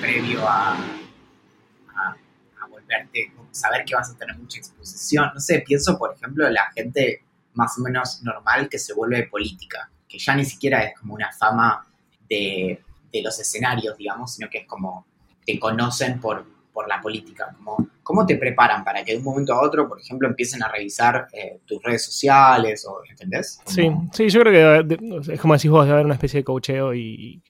previo 0.00 0.46
a, 0.48 0.74
a, 0.74 2.16
a, 2.60 2.66
volverte, 2.68 3.32
saber 3.50 3.84
que 3.84 3.94
vas 3.94 4.10
a 4.10 4.16
tener 4.16 4.38
mucha 4.38 4.58
exposición. 4.58 5.30
No 5.34 5.40
sé, 5.40 5.64
pienso 5.66 5.98
por 5.98 6.14
ejemplo 6.14 6.48
la 6.48 6.70
gente 6.72 7.24
más 7.54 7.76
o 7.78 7.82
menos 7.82 8.22
normal 8.22 8.68
que 8.68 8.78
se 8.78 8.92
vuelve 8.94 9.26
política, 9.26 9.90
que 10.08 10.18
ya 10.18 10.36
ni 10.36 10.44
siquiera 10.44 10.84
es 10.84 10.98
como 10.98 11.14
una 11.14 11.32
fama 11.32 11.84
de, 12.28 12.80
de 13.12 13.22
los 13.22 13.40
escenarios, 13.40 13.96
digamos, 13.96 14.34
sino 14.34 14.48
que 14.48 14.58
es 14.58 14.66
como 14.66 15.06
te 15.44 15.58
conocen 15.58 16.20
por 16.20 16.55
por 16.76 16.86
la 16.88 17.00
política? 17.00 17.56
¿Cómo, 17.56 17.88
¿Cómo 18.02 18.26
te 18.26 18.36
preparan 18.36 18.84
para 18.84 19.02
que 19.02 19.12
de 19.12 19.18
un 19.18 19.24
momento 19.24 19.54
a 19.54 19.62
otro, 19.62 19.88
por 19.88 19.98
ejemplo, 19.98 20.28
empiecen 20.28 20.62
a 20.62 20.70
revisar 20.70 21.26
eh, 21.32 21.60
tus 21.64 21.82
redes 21.82 22.04
sociales? 22.04 22.86
O, 22.86 23.00
¿Entendés? 23.08 23.62
Sí, 23.64 23.90
sí, 24.12 24.28
yo 24.28 24.40
creo 24.42 24.86
que 24.86 25.32
es 25.32 25.40
como 25.40 25.54
decís 25.54 25.70
vos, 25.70 25.86
debe 25.86 25.94
haber 25.94 26.04
una 26.04 26.16
especie 26.16 26.40
de 26.40 26.44
coacheo 26.44 26.92
y 26.92 27.42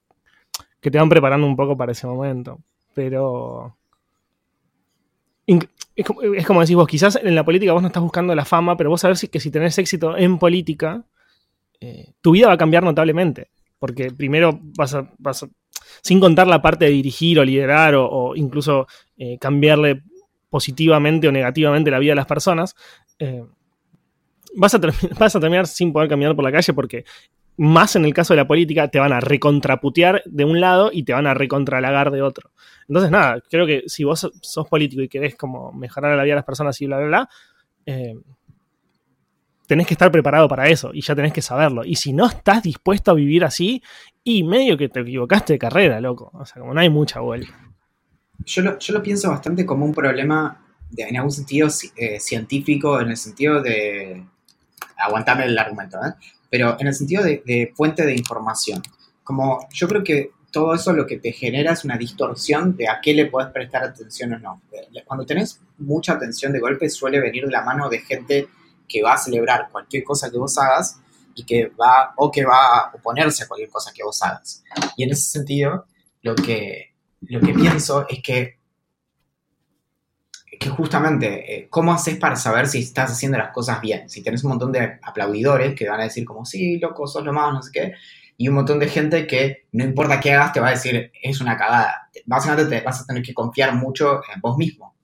que 0.81 0.93
te 0.93 0.99
van 0.99 1.09
preparando 1.09 1.45
un 1.45 1.57
poco 1.57 1.77
para 1.77 1.91
ese 1.91 2.07
momento. 2.07 2.61
Pero... 2.95 3.77
Es 5.45 6.47
como, 6.47 6.61
decís 6.61 6.77
vos, 6.77 6.87
quizás 6.87 7.17
en 7.17 7.35
la 7.35 7.45
política 7.45 7.73
vos 7.73 7.83
no 7.83 7.89
estás 7.89 8.03
buscando 8.05 8.33
la 8.33 8.45
fama, 8.45 8.77
pero 8.77 8.91
vos 8.91 9.01
sabés 9.01 9.29
que 9.29 9.41
si 9.41 9.51
tenés 9.51 9.77
éxito 9.79 10.17
en 10.17 10.39
política, 10.39 11.03
eh, 11.81 12.13
tu 12.21 12.31
vida 12.31 12.47
va 12.47 12.53
a 12.53 12.59
cambiar 12.59 12.85
notablemente. 12.85 13.49
Porque 13.81 14.13
primero 14.13 14.61
vas 14.77 14.95
a, 14.95 15.11
vas 15.19 15.43
a 15.43 15.49
sin 16.03 16.21
contar 16.21 16.47
la 16.47 16.63
parte 16.63 16.87
de 16.87 16.91
dirigir 16.91 17.39
o 17.39 17.45
liderar 17.45 17.95
o, 17.97 18.35
incluso 18.37 18.87
eh, 19.17 19.39
cambiarle 19.39 20.03
positivamente 20.51 21.29
o 21.29 21.33
negativamente 21.33 21.91
la 21.91 21.99
vida 21.99 22.13
de 22.13 22.17
las 22.17 22.27
personas, 22.27 22.75
eh, 23.19 23.45
vas, 24.55 24.75
a 24.75 24.79
vas 25.19 25.37
a 25.37 25.41
terminar 25.41 25.67
sin 25.67 25.93
poder 25.93 26.09
caminar 26.09 26.35
por 26.35 26.45
la 26.45 26.53
calle 26.53 26.73
porque 26.73 27.05
más 27.57 27.97
en 27.97 28.05
el 28.05 28.13
caso 28.13 28.35
de 28.35 28.39
la 28.39 28.47
política, 28.47 28.89
te 28.89 28.99
van 28.99 29.13
a 29.13 29.21
recontraputear 29.21 30.23
de 30.27 30.45
un 30.45 30.61
lado 30.61 30.91
y 30.93 31.05
te 31.05 31.13
van 31.13 31.27
a 31.27 31.35
recontralagar 31.35 32.11
de 32.11 32.23
otro. 32.23 32.51
Entonces, 32.89 33.11
nada, 33.11 33.43
creo 33.51 33.67
que 33.67 33.85
si 33.87 34.05
vos 34.05 34.31
sos 34.41 34.69
político 34.69 35.03
y 35.03 35.09
querés 35.09 35.37
como 35.37 35.73
mejorar 35.73 36.17
la 36.17 36.23
vida 36.23 36.35
de 36.35 36.37
las 36.37 36.45
personas 36.45 36.81
y 36.81 36.87
bla, 36.87 36.99
bla, 36.99 37.07
bla, 37.07 37.29
eh, 37.87 38.15
tenés 39.67 39.87
que 39.87 39.95
estar 39.95 40.11
preparado 40.11 40.49
para 40.49 40.69
eso 40.69 40.91
y 40.93 41.03
ya 41.03 41.15
tenés 41.15 41.33
que 41.33 41.43
saberlo. 41.43 41.85
Y 41.85 41.97
si 41.97 42.13
no 42.13 42.27
estás 42.27 42.63
dispuesto 42.63 43.11
a 43.11 43.15
vivir 43.15 43.45
así, 43.45 43.83
y 44.25 44.43
medio 44.43 44.77
que 44.77 44.89
te 44.89 45.01
equivocaste 45.01 45.55
de 45.55 45.59
carrera, 45.59 46.01
loco. 46.01 46.31
O 46.35 46.45
sea, 46.45 46.61
como 46.61 46.75
no 46.75 46.81
hay 46.81 46.91
mucha 46.91 47.21
vuelta. 47.21 47.53
Yo 48.45 48.63
lo, 48.63 48.79
yo 48.79 48.95
lo 48.95 49.03
pienso 49.03 49.31
bastante 49.31 49.65
como 49.65 49.85
un 49.85 49.95
problema, 49.95 50.65
en 50.97 51.17
algún 51.17 51.33
sentido 51.33 51.69
eh, 51.97 52.21
científico, 52.21 53.01
en 53.01 53.11
el 53.11 53.17
sentido 53.17 53.63
de... 53.63 54.25
Aguantame 54.99 55.45
el 55.45 55.59
argumento, 55.59 55.99
¿eh? 55.99 56.15
Pero 56.49 56.77
en 56.81 56.87
el 56.87 56.95
sentido 56.95 57.23
de, 57.23 57.43
de 57.45 57.73
fuente 57.75 58.07
de 58.07 58.15
información. 58.15 58.83
Como 59.23 59.67
yo 59.73 59.89
creo 59.89 60.03
que 60.03 60.31
todo 60.57 60.75
eso 60.75 60.95
lo 60.95 61.07
que 61.07 61.19
te 61.19 61.33
genera 61.33 61.73
es 61.73 61.85
una 61.85 61.99
distorsión 61.99 62.77
de 62.79 62.89
a 62.89 62.99
qué 63.03 63.13
le 63.13 63.27
puedes 63.27 63.51
prestar 63.51 63.85
atención 63.85 64.33
o 64.33 64.39
no. 64.39 64.63
Cuando 65.05 65.27
tenés 65.27 65.61
mucha 65.77 66.15
atención 66.15 66.51
de 66.51 66.61
golpe 66.61 66.89
suele 66.89 67.21
venir 67.21 67.45
de 67.45 67.51
la 67.51 67.63
mano 67.63 67.91
de 67.91 67.99
gente 67.99 68.49
que 68.89 69.03
va 69.03 69.15
a 69.15 69.19
celebrar 69.19 69.69
cualquier 69.71 70.05
cosa 70.05 70.31
que 70.31 70.39
vos 70.39 70.57
hagas 70.59 71.01
y 71.35 71.45
que 71.45 71.69
va 71.69 72.15
o 72.17 72.31
que 72.31 72.45
va 72.45 72.79
a 72.79 72.93
oponerse 72.95 73.45
a 73.45 73.49
cualquier 73.49 73.71
cosa 73.71 73.93
que 73.95 74.03
vos 74.03 74.21
hagas. 74.23 74.65
Y 74.97 75.05
en 75.05 75.11
ese 75.11 75.31
sentido, 75.31 75.87
lo 76.23 76.35
que, 76.35 76.95
lo 77.23 77.41
que 77.41 77.53
pienso 77.53 78.07
es 78.09 78.23
que, 78.23 78.59
que 80.59 80.69
justamente, 80.71 81.55
eh, 81.55 81.69
¿cómo 81.69 81.93
haces 81.93 82.17
para 82.17 82.37
saber 82.37 82.67
si 82.67 82.81
estás 82.81 83.13
haciendo 83.13 83.39
las 83.39 83.53
cosas 83.53 83.81
bien? 83.81 84.09
Si 84.09 84.23
tenés 84.23 84.43
un 84.45 84.51
montón 84.51 84.73
de 84.73 84.99
aplaudidores 85.03 85.75
que 85.75 85.89
van 85.89 86.01
a 86.01 86.05
decir 86.05 86.25
como, 86.25 86.45
sí, 86.45 86.79
loco, 86.79 87.07
sos 87.07 87.25
lo 87.25 87.33
más, 87.33 87.53
no 87.53 87.63
sé 87.63 87.71
qué, 87.73 87.93
y 88.39 88.49
un 88.49 88.55
montón 88.55 88.79
de 88.79 88.89
gente 88.89 89.27
que 89.27 89.67
no 89.73 89.85
importa 89.85 90.21
qué 90.21 90.33
hagas, 90.33 90.53
te 90.53 90.61
va 90.61 90.69
a 90.69 90.73
decir, 90.73 91.13
es 91.23 91.41
una 91.41 91.57
cagada. 91.57 92.09
Básicamente 92.27 92.79
te 92.79 92.85
vas 92.85 93.01
a 93.01 93.07
tener 93.07 93.23
que 93.23 93.35
confiar 93.35 93.75
mucho 93.75 94.21
en 94.35 94.41
vos 94.41 94.57
mismo. 94.57 94.96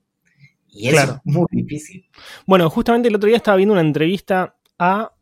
Y 0.72 0.88
eso 0.88 1.02
es 1.02 1.20
muy 1.24 1.46
difícil. 1.50 2.08
Bueno, 2.46 2.68
justamente 2.70 3.08
el 3.08 3.14
otro 3.14 3.28
día 3.28 3.36
estaba 3.36 3.56
viendo 3.56 3.74
una 3.74 3.82
entrevista 3.82 4.56
a. 4.78 5.12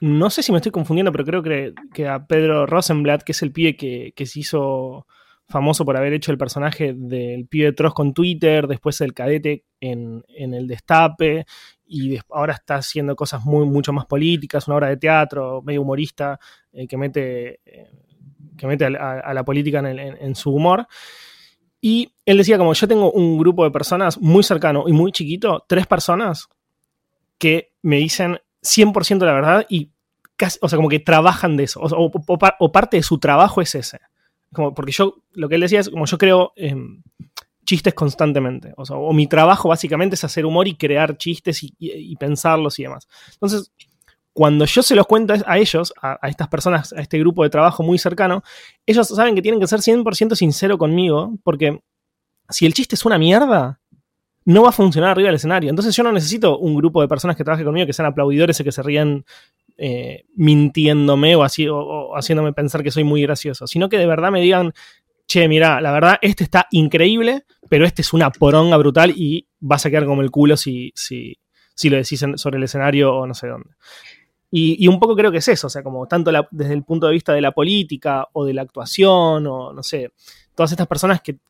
No 0.00 0.28
sé 0.28 0.42
si 0.42 0.52
me 0.52 0.58
estoy 0.58 0.72
confundiendo, 0.72 1.12
pero 1.12 1.24
creo 1.24 1.42
que, 1.42 2.08
a 2.08 2.26
Pedro 2.26 2.66
Rosenblatt, 2.66 3.22
que 3.22 3.32
es 3.32 3.42
el 3.42 3.52
pibe 3.52 3.76
que, 3.76 4.26
se 4.26 4.40
hizo 4.40 5.06
famoso 5.48 5.84
por 5.84 5.96
haber 5.96 6.12
hecho 6.12 6.32
el 6.32 6.38
personaje 6.38 6.94
del 6.94 7.46
pibe 7.46 7.66
de 7.66 7.72
Tross 7.72 7.94
con 7.94 8.12
Twitter, 8.12 8.66
después 8.66 9.00
el 9.00 9.14
cadete 9.14 9.64
en, 9.80 10.24
el 10.28 10.66
Destape, 10.66 11.46
y 11.86 12.18
ahora 12.30 12.54
está 12.54 12.76
haciendo 12.76 13.14
cosas 13.14 13.44
muy, 13.44 13.66
mucho 13.66 13.92
más 13.92 14.04
políticas, 14.04 14.66
una 14.66 14.76
obra 14.76 14.88
de 14.88 14.96
teatro, 14.96 15.62
medio 15.62 15.82
humorista, 15.82 16.38
eh, 16.72 16.86
que 16.88 16.96
mete, 16.96 17.60
eh, 17.64 17.90
que 18.58 18.66
mete 18.66 18.84
a, 18.84 19.32
la 19.32 19.44
política 19.44 19.78
en 19.78 20.34
su 20.34 20.52
humor. 20.52 20.86
Y 21.86 22.14
él 22.24 22.38
decía 22.38 22.56
como 22.56 22.72
yo 22.72 22.88
tengo 22.88 23.12
un 23.12 23.36
grupo 23.36 23.62
de 23.62 23.70
personas 23.70 24.18
muy 24.18 24.42
cercano 24.42 24.84
y 24.86 24.92
muy 24.94 25.12
chiquito, 25.12 25.66
tres 25.68 25.86
personas 25.86 26.48
que 27.36 27.74
me 27.82 27.98
dicen 27.98 28.38
100% 28.62 29.18
la 29.26 29.34
verdad 29.34 29.66
y 29.68 29.90
casi, 30.34 30.58
o 30.62 30.68
sea, 30.70 30.78
como 30.78 30.88
que 30.88 31.00
trabajan 31.00 31.58
de 31.58 31.64
eso, 31.64 31.82
o, 31.82 32.72
parte 32.72 32.96
de 32.96 33.02
su 33.02 33.18
trabajo 33.18 33.60
es 33.60 33.74
ese. 33.74 33.98
Como, 34.54 34.72
porque 34.72 34.92
yo, 34.92 35.16
lo 35.32 35.46
que 35.50 35.56
él 35.56 35.60
decía 35.60 35.80
es 35.80 35.90
como 35.90 36.06
yo 36.06 36.16
creo, 36.16 36.54
chistes 37.66 37.92
constantemente. 37.92 38.72
O, 38.78 38.86
sea, 38.86 38.96
o 38.96 39.12
mi 39.12 39.26
trabajo 39.26 39.68
básicamente 39.68 40.14
es 40.14 40.24
hacer 40.24 40.46
humor 40.46 40.66
y 40.66 40.76
crear 40.76 41.18
chistes 41.18 41.60
y, 41.62 42.16
pensarlos 42.16 42.78
y 42.78 42.84
demás. 42.84 43.06
Entonces, 43.34 43.72
cuando 44.34 44.64
yo 44.64 44.82
se 44.82 44.96
los 44.96 45.06
cuento 45.06 45.32
a 45.46 45.58
ellos, 45.58 45.94
a, 46.02 46.18
estas 46.28 46.48
personas, 46.48 46.92
a 46.92 47.00
este 47.00 47.18
grupo 47.20 47.44
de 47.44 47.50
trabajo 47.50 47.84
muy 47.84 47.98
cercano, 47.98 48.42
ellos 48.84 49.06
saben 49.08 49.36
que 49.36 49.42
tienen 49.42 49.60
que 49.60 49.68
ser 49.68 49.78
100% 49.78 50.34
sincero 50.34 50.76
conmigo, 50.76 51.34
porque 51.44 51.80
si 52.50 52.66
el 52.66 52.74
chiste 52.74 52.96
es 52.96 53.04
una 53.04 53.16
mierda, 53.16 53.80
no 54.44 54.64
va 54.64 54.70
a 54.70 54.72
funcionar 54.72 55.10
arriba 55.10 55.28
del 55.28 55.36
escenario. 55.36 55.70
Entonces 55.70 55.94
yo 55.94 56.02
no 56.02 56.10
necesito 56.10 56.58
un 56.58 56.74
grupo 56.74 57.00
de 57.00 57.06
personas 57.06 57.36
que 57.36 57.44
trabajen 57.44 57.64
conmigo 57.64 57.86
que 57.86 57.92
sean 57.92 58.06
aplaudidores 58.06 58.58
y 58.58 58.64
que 58.64 58.72
se 58.72 58.82
rían 58.82 59.24
eh, 59.78 60.24
mintiéndome 60.34 61.36
o, 61.36 61.44
así, 61.44 61.68
haciéndome 62.16 62.52
pensar 62.52 62.82
que 62.82 62.90
soy 62.90 63.04
muy 63.04 63.22
gracioso, 63.22 63.68
sino 63.68 63.88
que 63.88 63.98
de 63.98 64.06
verdad 64.06 64.32
me 64.32 64.40
digan, 64.40 64.72
che, 65.28 65.46
mira, 65.46 65.80
la 65.80 65.92
verdad, 65.92 66.18
este 66.20 66.42
está 66.42 66.66
increíble, 66.72 67.44
pero 67.68 67.86
este 67.86 68.02
es 68.02 68.12
una 68.12 68.30
poronga 68.30 68.76
brutal 68.78 69.12
y 69.16 69.46
vas 69.60 69.86
a 69.86 69.90
quedar 69.90 70.06
como 70.06 70.22
el 70.22 70.32
culo 70.32 70.56
si, 70.56 70.92
si, 70.96 71.38
si 71.76 71.88
lo 71.88 71.96
decís 71.96 72.24
sobre 72.34 72.58
el 72.58 72.64
escenario 72.64 73.14
o 73.14 73.26
no 73.28 73.34
sé 73.34 73.46
dónde. 73.46 73.70
Y, 74.56 74.86
un 74.86 75.00
poco 75.00 75.16
creo 75.16 75.32
que 75.32 75.38
es 75.38 75.48
eso, 75.48 75.66
o 75.66 75.70
sea, 75.70 75.82
como 75.82 76.06
tanto 76.06 76.30
desde 76.52 76.74
el 76.74 76.84
punto 76.84 77.08
de 77.08 77.12
vista 77.12 77.32
de 77.32 77.40
la 77.40 77.50
política 77.50 78.28
o 78.34 78.44
de 78.44 78.54
la 78.54 78.62
actuación 78.62 79.46
o 79.48 79.72
no 79.72 79.82
sé, 79.82 80.12
todas 80.54 80.70
estas 80.70 80.86
personas 80.86 81.20
que, 81.20 81.40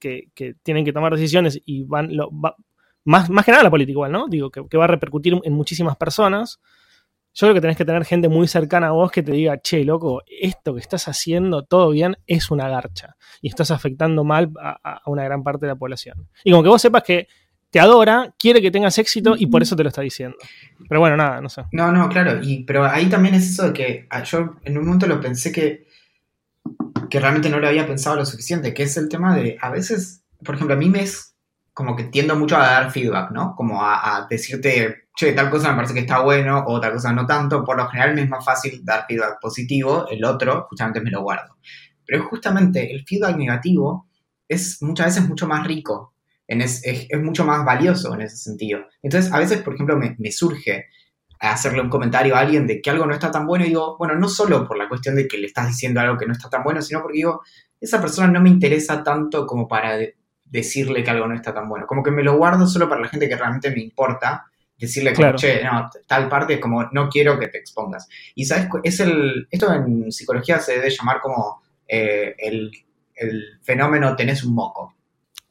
tienen 0.63 0.87
que 0.87 0.93
tomar 0.93 1.13
decisiones 1.13 1.61
y 1.67 1.83
van, 1.83 2.11
más, 3.05 3.29
más 3.29 3.45
que 3.45 3.51
nada 3.51 3.65
la 3.65 3.71
política 3.71 3.93
igual, 3.93 4.11
¿no? 4.11 4.27
Digo, 4.27 4.51
que, 4.51 4.67
que 4.67 4.79
va 4.79 4.85
a 4.85 4.89
repercutir 4.89 5.39
en 5.45 5.53
muchísimas 5.53 5.97
personas 5.97 6.61
yo 7.35 7.47
creo 7.47 7.55
que 7.55 7.61
tenés 7.61 7.77
que 7.77 7.85
tener 7.85 8.05
gente 8.05 8.29
muy 8.29 8.47
cercana 8.47 8.89
a 8.89 8.91
vos 8.93 9.11
que 9.11 9.23
te 9.23 9.33
diga, 9.33 9.61
che, 9.61 9.85
loco, 9.85 10.23
esto 10.27 10.73
que 10.75 10.81
estás 10.81 11.09
haciendo 11.09 11.65
todo 11.65 11.91
bien 11.91 12.17
es 12.29 12.53
una 12.53 12.69
garcha 12.69 13.17
y 13.43 13.49
estás 13.49 13.73
afectando 13.73 14.23
mal 14.23 14.53
a, 14.61 15.03
una 15.07 15.25
gran 15.25 15.43
parte 15.43 15.67
de 15.67 15.73
la 15.73 15.77
población. 15.77 16.29
Y 16.45 16.53
como 16.53 16.63
que 16.63 16.69
vos 16.69 16.81
sepas 16.81 17.03
que 17.03 17.27
te 17.75 17.81
adora, 17.81 18.33
quiere 18.39 18.63
que 18.63 18.71
tengas 18.71 18.97
éxito 18.99 19.35
y 19.37 19.49
por 19.49 19.61
eso 19.61 19.75
te 19.75 19.83
lo 19.83 19.89
está 19.89 20.01
diciendo. 20.01 20.37
Pero 20.89 21.01
bueno, 21.01 21.17
nada, 21.17 21.41
no 21.41 21.49
sé. 21.49 21.65
No, 21.73 21.91
no, 21.91 22.09
claro, 22.09 22.39
y, 22.41 22.63
pero 22.63 22.85
ahí 22.85 23.07
también 23.07 23.35
es 23.35 23.51
eso 23.51 23.65
de 23.65 23.73
que 23.73 24.07
ah, 24.11 24.23
yo 24.23 24.55
en 24.63 24.79
un 24.79 24.85
momento 24.85 25.09
lo 25.09 25.21
pensé 25.21 25.51
que, 25.51 25.89
que 27.11 27.19
realmente 27.19 27.51
no 27.51 27.59
lo 27.59 27.67
había 27.67 27.85
pensado 27.85 28.15
lo 28.15 28.25
suficiente, 28.25 28.73
que 28.73 28.85
es 28.85 28.97
el 28.97 29.09
tema 29.09 29.35
de, 29.35 29.59
a 29.61 29.71
veces, 29.71 30.23
por 30.45 30.55
ejemplo, 30.55 30.77
a 30.77 30.79
mí 30.79 30.89
me 30.89 31.03
es 31.03 31.35
como 31.73 31.97
que 31.97 32.05
tiendo 32.05 32.37
mucho 32.37 32.57
a 32.57 32.61
dar 32.61 32.93
feedback, 32.93 33.33
¿no? 33.33 33.57
Como 33.57 33.83
a 33.83 34.25
decirte 34.31 35.09
che, 35.17 35.33
tal 35.33 35.51
cosa 35.51 35.71
me 35.71 35.75
parece 35.75 35.95
que 35.95 36.01
está 36.01 36.21
bueno 36.21 36.63
o 36.69 36.79
tal 36.81 36.93
cosa 36.93 37.13
no 37.13 37.27
tanto, 37.27 37.65
por 37.65 37.77
lo 37.77 37.89
general 37.89 38.15
me 38.15 38.23
es 38.23 38.29
más 38.29 38.45
fácil 38.45 38.85
dar 38.85 39.05
feedback 39.09 39.41
positivo, 39.41 40.07
el 40.09 40.25
otro 40.25 40.69
justamente 40.71 41.01
me 41.01 41.11
lo 41.11 41.23
guardo. 41.23 41.57
Pero 42.07 42.23
justamente 42.29 42.95
el 42.95 43.05
feedback 43.05 43.37
negativo 43.37 44.07
es 44.47 44.81
muchas 44.81 45.07
veces 45.07 45.29
mucho 45.29 45.49
más 45.49 45.67
rico, 45.67 46.14
es, 46.49 46.83
mucho 47.23 47.45
más 47.45 47.65
valioso 47.65 48.15
en 48.15 48.23
ese 48.23 48.37
sentido. 48.37 48.87
Entonces, 49.03 49.33
a 49.33 49.39
veces, 49.39 49.63
por 49.63 49.75
ejemplo, 49.75 49.97
me, 49.97 50.33
surge 50.33 50.87
hacerle 51.41 51.83
un 51.83 51.91
comentario 51.91 52.37
a 52.37 52.41
alguien 52.41 52.67
de 52.67 52.81
que 52.81 52.91
algo 52.91 53.07
no 53.07 53.13
está 53.13 53.31
tan 53.31 53.47
bueno 53.47 53.65
y 53.65 53.69
digo, 53.69 53.97
bueno, 53.99 54.15
no 54.15 54.29
solo 54.29 54.67
por 54.67 54.79
la 54.79 54.89
cuestión 54.89 55.15
de 55.15 55.29
que 55.29 55.37
le 55.37 55.47
estás 55.47 55.67
diciendo 55.67 56.01
algo 56.01 56.17
que 56.17 56.27
no 56.27 56.33
está 56.33 56.49
tan 56.49 56.63
bueno, 56.63 56.81
sino 56.81 57.03
porque 57.03 57.19
digo, 57.19 57.43
esa 57.81 58.01
persona 58.01 58.29
no 58.29 58.41
me 58.41 58.49
interesa 58.49 59.03
tanto 59.03 59.47
como 59.47 59.69
para 59.69 59.99
decirle 60.45 61.03
que 61.03 61.11
algo 61.11 61.27
no 61.27 61.35
está 61.35 61.53
tan 61.53 61.69
bueno. 61.69 61.87
Como 61.87 62.03
que 62.03 62.11
me 62.11 62.23
lo 62.23 62.37
guardo 62.37 62.67
solo 62.67 62.89
para 62.89 63.03
la 63.03 63.09
gente 63.09 63.29
que 63.29 63.37
realmente 63.37 63.71
me 63.71 63.81
importa 63.81 64.47
decirle 64.79 65.15
como, 65.15 65.35
che, 65.35 65.63
no, 65.63 65.91
tal 66.07 66.29
parte 66.29 66.55
es 66.55 66.61
como, 66.61 66.89
no 66.93 67.09
quiero 67.09 67.39
que 67.39 67.49
te 67.49 67.59
expongas. 67.59 68.09
Y 68.35 68.45
sabes, 68.45 68.69
es 68.83 69.01
el, 69.01 69.47
esto 69.51 69.73
en 69.73 70.11
psicología 70.11 70.59
se 70.61 70.73
debe 70.73 70.91
llamar 70.91 71.21
como 71.21 71.63
eh, 71.87 72.35
el, 72.39 72.71
fenómeno 73.63 74.17
tenés 74.17 74.43
un 74.45 74.55
moco. 74.55 74.95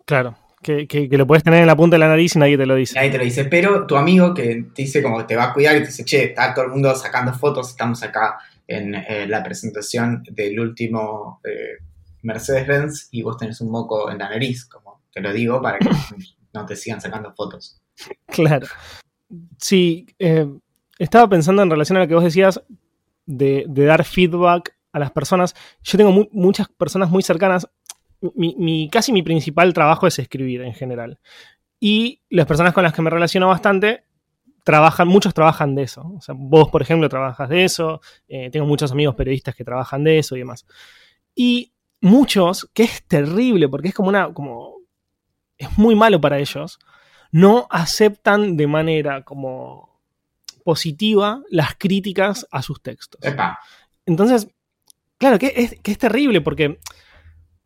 Claro. 0.05 0.35
Que, 0.63 1.07
lo 1.11 1.27
puedes 1.27 1.43
tener 1.43 1.61
en 1.61 1.67
la 1.67 1.75
punta 1.75 1.95
de 1.95 1.99
la 1.99 2.07
nariz 2.07 2.35
y 2.35 2.39
nadie 2.39 2.57
te 2.57 2.65
lo 2.65 2.75
dice. 2.75 2.95
Nadie 2.95 3.11
te 3.11 3.17
lo 3.17 3.23
dice, 3.23 3.45
pero 3.45 3.85
tu 3.85 3.95
amigo 3.95 4.33
que 4.33 4.65
te 4.73 4.83
dice 4.83 5.03
como 5.03 5.19
que 5.19 5.25
te 5.25 5.35
va 5.35 5.45
a 5.45 5.53
cuidar 5.53 5.75
y 5.75 5.81
te 5.81 5.87
dice, 5.87 6.05
che, 6.05 6.23
está 6.25 6.53
todo 6.53 6.65
el 6.65 6.71
mundo 6.71 6.95
sacando 6.95 7.33
fotos, 7.33 7.69
estamos 7.69 8.01
acá 8.03 8.39
en 8.67 8.95
eh, 8.95 9.27
la 9.27 9.43
presentación 9.43 10.23
del 10.31 10.59
último 10.59 11.41
eh, 11.43 11.83
Mercedes-Benz 12.23 13.09
y 13.11 13.21
vos 13.21 13.37
tenés 13.37 13.61
un 13.61 13.69
moco 13.69 14.09
en 14.09 14.17
la 14.17 14.29
nariz, 14.29 14.65
como 14.65 15.01
te 15.11 15.21
lo 15.21 15.31
digo 15.31 15.61
para 15.61 15.77
que 15.77 15.89
no 16.53 16.65
te 16.65 16.75
sigan 16.75 17.01
sacando 17.01 17.33
fotos. 17.33 17.79
Claro. 18.25 18.65
Sí, 19.59 20.07
eh, 20.17 20.47
estaba 20.97 21.27
pensando 21.29 21.61
en 21.61 21.69
relación 21.69 21.97
a 21.97 22.01
lo 22.01 22.07
que 22.07 22.15
vos 22.15 22.23
decías 22.23 22.59
de, 23.25 23.65
dar 23.67 24.03
feedback 24.03 24.75
a 24.91 24.99
las 24.99 25.11
personas. 25.11 25.55
Yo 25.83 25.97
tengo 25.97 26.27
muchas 26.31 26.67
personas 26.69 27.09
muy 27.09 27.23
cercanas. 27.23 27.67
Mi, 28.35 28.89
casi 28.89 29.11
mi 29.11 29.23
principal 29.23 29.73
trabajo 29.73 30.07
es 30.07 30.19
escribir 30.19 30.61
en 30.61 30.73
general. 30.73 31.19
Y 31.79 32.21
las 32.29 32.45
personas 32.45 32.73
con 32.73 32.83
las 32.83 32.93
que 32.93 33.01
me 33.01 33.09
relaciono 33.09 33.47
bastante 33.47 34.05
trabajan, 34.63 35.07
muchos 35.07 35.33
trabajan 35.33 35.75
de 35.75 35.83
eso. 35.83 36.13
O 36.15 36.21
sea, 36.21 36.35
vos, 36.37 36.69
por 36.69 36.81
ejemplo, 36.81 37.09
trabajas 37.09 37.49
de 37.49 37.65
eso. 37.65 38.01
Eh, 38.27 38.49
tengo 38.49 38.65
muchos 38.65 38.91
amigos 38.91 39.15
periodistas 39.15 39.55
que 39.55 39.65
trabajan 39.65 40.03
de 40.03 40.19
eso 40.19 40.35
y 40.35 40.39
demás. 40.39 40.65
Y 41.35 41.73
muchos, 41.99 42.69
que 42.73 42.83
es 42.83 43.03
terrible, 43.03 43.67
porque 43.67 43.89
es 43.89 43.93
como 43.93 44.09
una. 44.09 44.33
como. 44.33 44.77
es 45.57 45.77
muy 45.77 45.95
malo 45.95 46.21
para 46.21 46.39
ellos 46.39 46.79
no 47.33 47.67
aceptan 47.71 48.55
de 48.55 48.67
manera 48.67 49.23
como 49.23 49.99
positiva 50.63 51.41
las 51.49 51.75
críticas 51.75 52.47
a 52.51 52.61
sus 52.61 52.81
textos. 52.81 53.19
Entonces, 54.05 54.47
claro, 55.17 55.39
que 55.39 55.51
es, 55.55 55.81
que 55.81 55.91
es 55.91 55.97
terrible 55.97 56.41
porque 56.41 56.79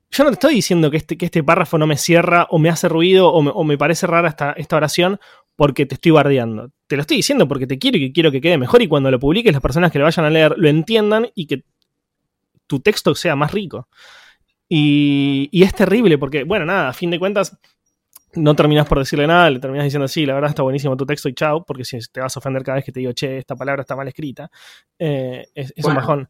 yo 0.10 0.24
no 0.24 0.30
te 0.30 0.36
estoy 0.36 0.56
diciendo 0.56 0.90
que 0.90 0.98
este, 0.98 1.18
que 1.18 1.26
este 1.26 1.44
párrafo 1.44 1.78
no 1.78 1.88
me 1.88 1.98
cierra 1.98 2.48
o 2.50 2.60
me 2.60 2.70
hace 2.70 2.88
ruido 2.88 3.32
o 3.32 3.64
me, 3.64 3.78
parece 3.78 4.08
rara 4.08 4.30
esta, 4.30 4.54
esta, 4.54 4.78
oración 4.78 5.20
porque 5.56 5.86
te 5.86 5.96
estoy 5.96 6.12
bardeando. 6.12 6.72
Te 6.88 6.96
lo 6.96 7.02
estoy 7.02 7.18
diciendo 7.18 7.48
porque 7.48 7.68
te 7.68 7.78
quiero 7.78 7.98
y 7.98 8.08
que 8.08 8.14
quiero 8.14 8.32
que 8.32 8.42
quede 8.42 8.58
mejor 8.58 8.82
y 8.82 8.88
cuando 8.88 9.12
lo 9.12 9.20
publiques 9.20 9.52
las 9.52 9.62
personas 9.62 9.92
que 9.92 10.00
lo 10.00 10.06
vayan 10.06 10.26
a 10.26 10.30
leer 10.30 10.54
lo 10.58 10.70
entiendan 10.70 11.28
y 11.36 11.48
que 11.48 11.64
tu 12.68 12.80
texto 12.80 13.16
sea 13.16 13.36
más 13.36 13.52
rico. 13.52 13.88
Y, 14.70 15.50
y 15.52 15.64
es 15.64 15.74
terrible 15.74 16.18
porque, 16.18 16.44
bueno, 16.44 16.66
nada, 16.66 16.90
a 16.90 16.94
fin 16.94 17.10
de 17.10 17.20
cuentas, 17.20 17.58
no 18.36 18.56
terminas 18.56 18.88
por 18.88 19.00
decirle 19.00 19.28
nada, 19.28 19.50
le 19.50 19.60
terminas 19.60 19.86
diciendo, 19.86 20.08
sí, 20.08 20.26
la 20.26 20.34
verdad 20.34 20.50
está 20.50 20.64
buenísimo 20.64 20.96
tu 20.96 21.06
texto 21.06 21.30
y 21.30 21.34
chao, 21.34 21.64
porque 21.66 21.86
si 21.86 22.00
te 22.12 22.20
vas 22.20 22.36
a 22.36 22.40
ofender 22.40 22.64
cada 22.64 22.76
vez 22.76 22.86
que 22.86 22.92
te 22.92 23.00
digo, 23.00 23.14
che, 23.14 23.38
esta 23.38 23.56
palabra 23.56 23.82
está 23.82 23.96
mal 23.96 24.08
escrita, 24.08 24.50
eh, 25.00 25.48
es, 25.54 25.74
un 25.84 25.96
bajón. 25.96 26.30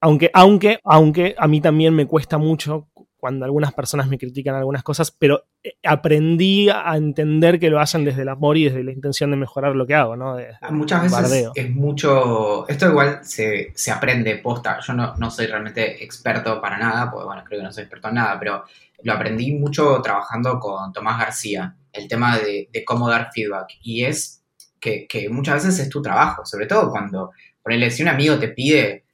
Aunque, 0.00 0.30
aunque, 0.32 0.78
aunque 0.84 1.34
a 1.36 1.48
mí 1.48 1.60
también 1.60 1.94
me 1.94 2.06
cuesta 2.06 2.38
mucho 2.38 2.88
cuando 3.18 3.44
algunas 3.44 3.74
personas 3.74 4.08
me 4.08 4.16
critican 4.16 4.54
algunas 4.54 4.82
cosas, 4.82 5.10
pero 5.10 5.44
eh, 5.62 5.74
aprendí 5.84 6.68
a 6.70 6.96
entender 6.96 7.58
que 7.58 7.68
lo 7.68 7.80
hacen 7.80 8.04
desde 8.04 8.22
el 8.22 8.28
amor 8.28 8.56
y 8.56 8.64
desde 8.64 8.84
la 8.84 8.92
intención 8.92 9.30
de 9.30 9.36
mejorar 9.36 9.74
lo 9.74 9.86
que 9.86 9.94
hago, 9.94 10.16
¿no? 10.16 10.36
Muchas 10.70 11.02
veces 11.02 11.50
es 11.54 11.70
mucho, 11.70 12.66
esto 12.68 12.88
igual 12.88 13.20
se, 13.22 13.72
aprende 13.92 14.36
posta, 14.36 14.78
yo 14.80 14.92
no, 14.94 15.14
no 15.16 15.30
soy 15.30 15.46
realmente 15.46 16.02
experto 16.02 16.60
para 16.60 16.78
nada, 16.78 17.10
porque 17.10 17.26
bueno, 17.26 17.42
creo 17.44 17.60
que 17.60 17.64
no 17.64 17.72
soy 17.72 17.82
experto 17.82 18.08
en 18.08 18.14
nada, 18.14 18.38
pero 18.38 18.64
lo 19.02 19.12
aprendí 19.12 19.52
mucho 19.52 20.00
trabajando 20.02 20.58
con 20.58 20.92
Tomás 20.92 21.18
García, 21.18 21.76
el 21.92 22.08
tema 22.08 22.38
de, 22.38 22.68
cómo 22.84 23.08
dar 23.08 23.30
feedback. 23.32 23.68
Y 23.82 24.04
es 24.04 24.44
que, 24.80 25.06
muchas 25.30 25.64
veces 25.64 25.80
es 25.80 25.88
tu 25.88 26.02
trabajo, 26.02 26.44
sobre 26.44 26.66
todo 26.66 26.90
cuando, 26.90 27.32
por 27.62 27.72
ejemplo, 27.72 27.90
si 27.94 28.02
un 28.02 28.08
amigo 28.08 28.38
te 28.38 28.48
pide 28.48 29.04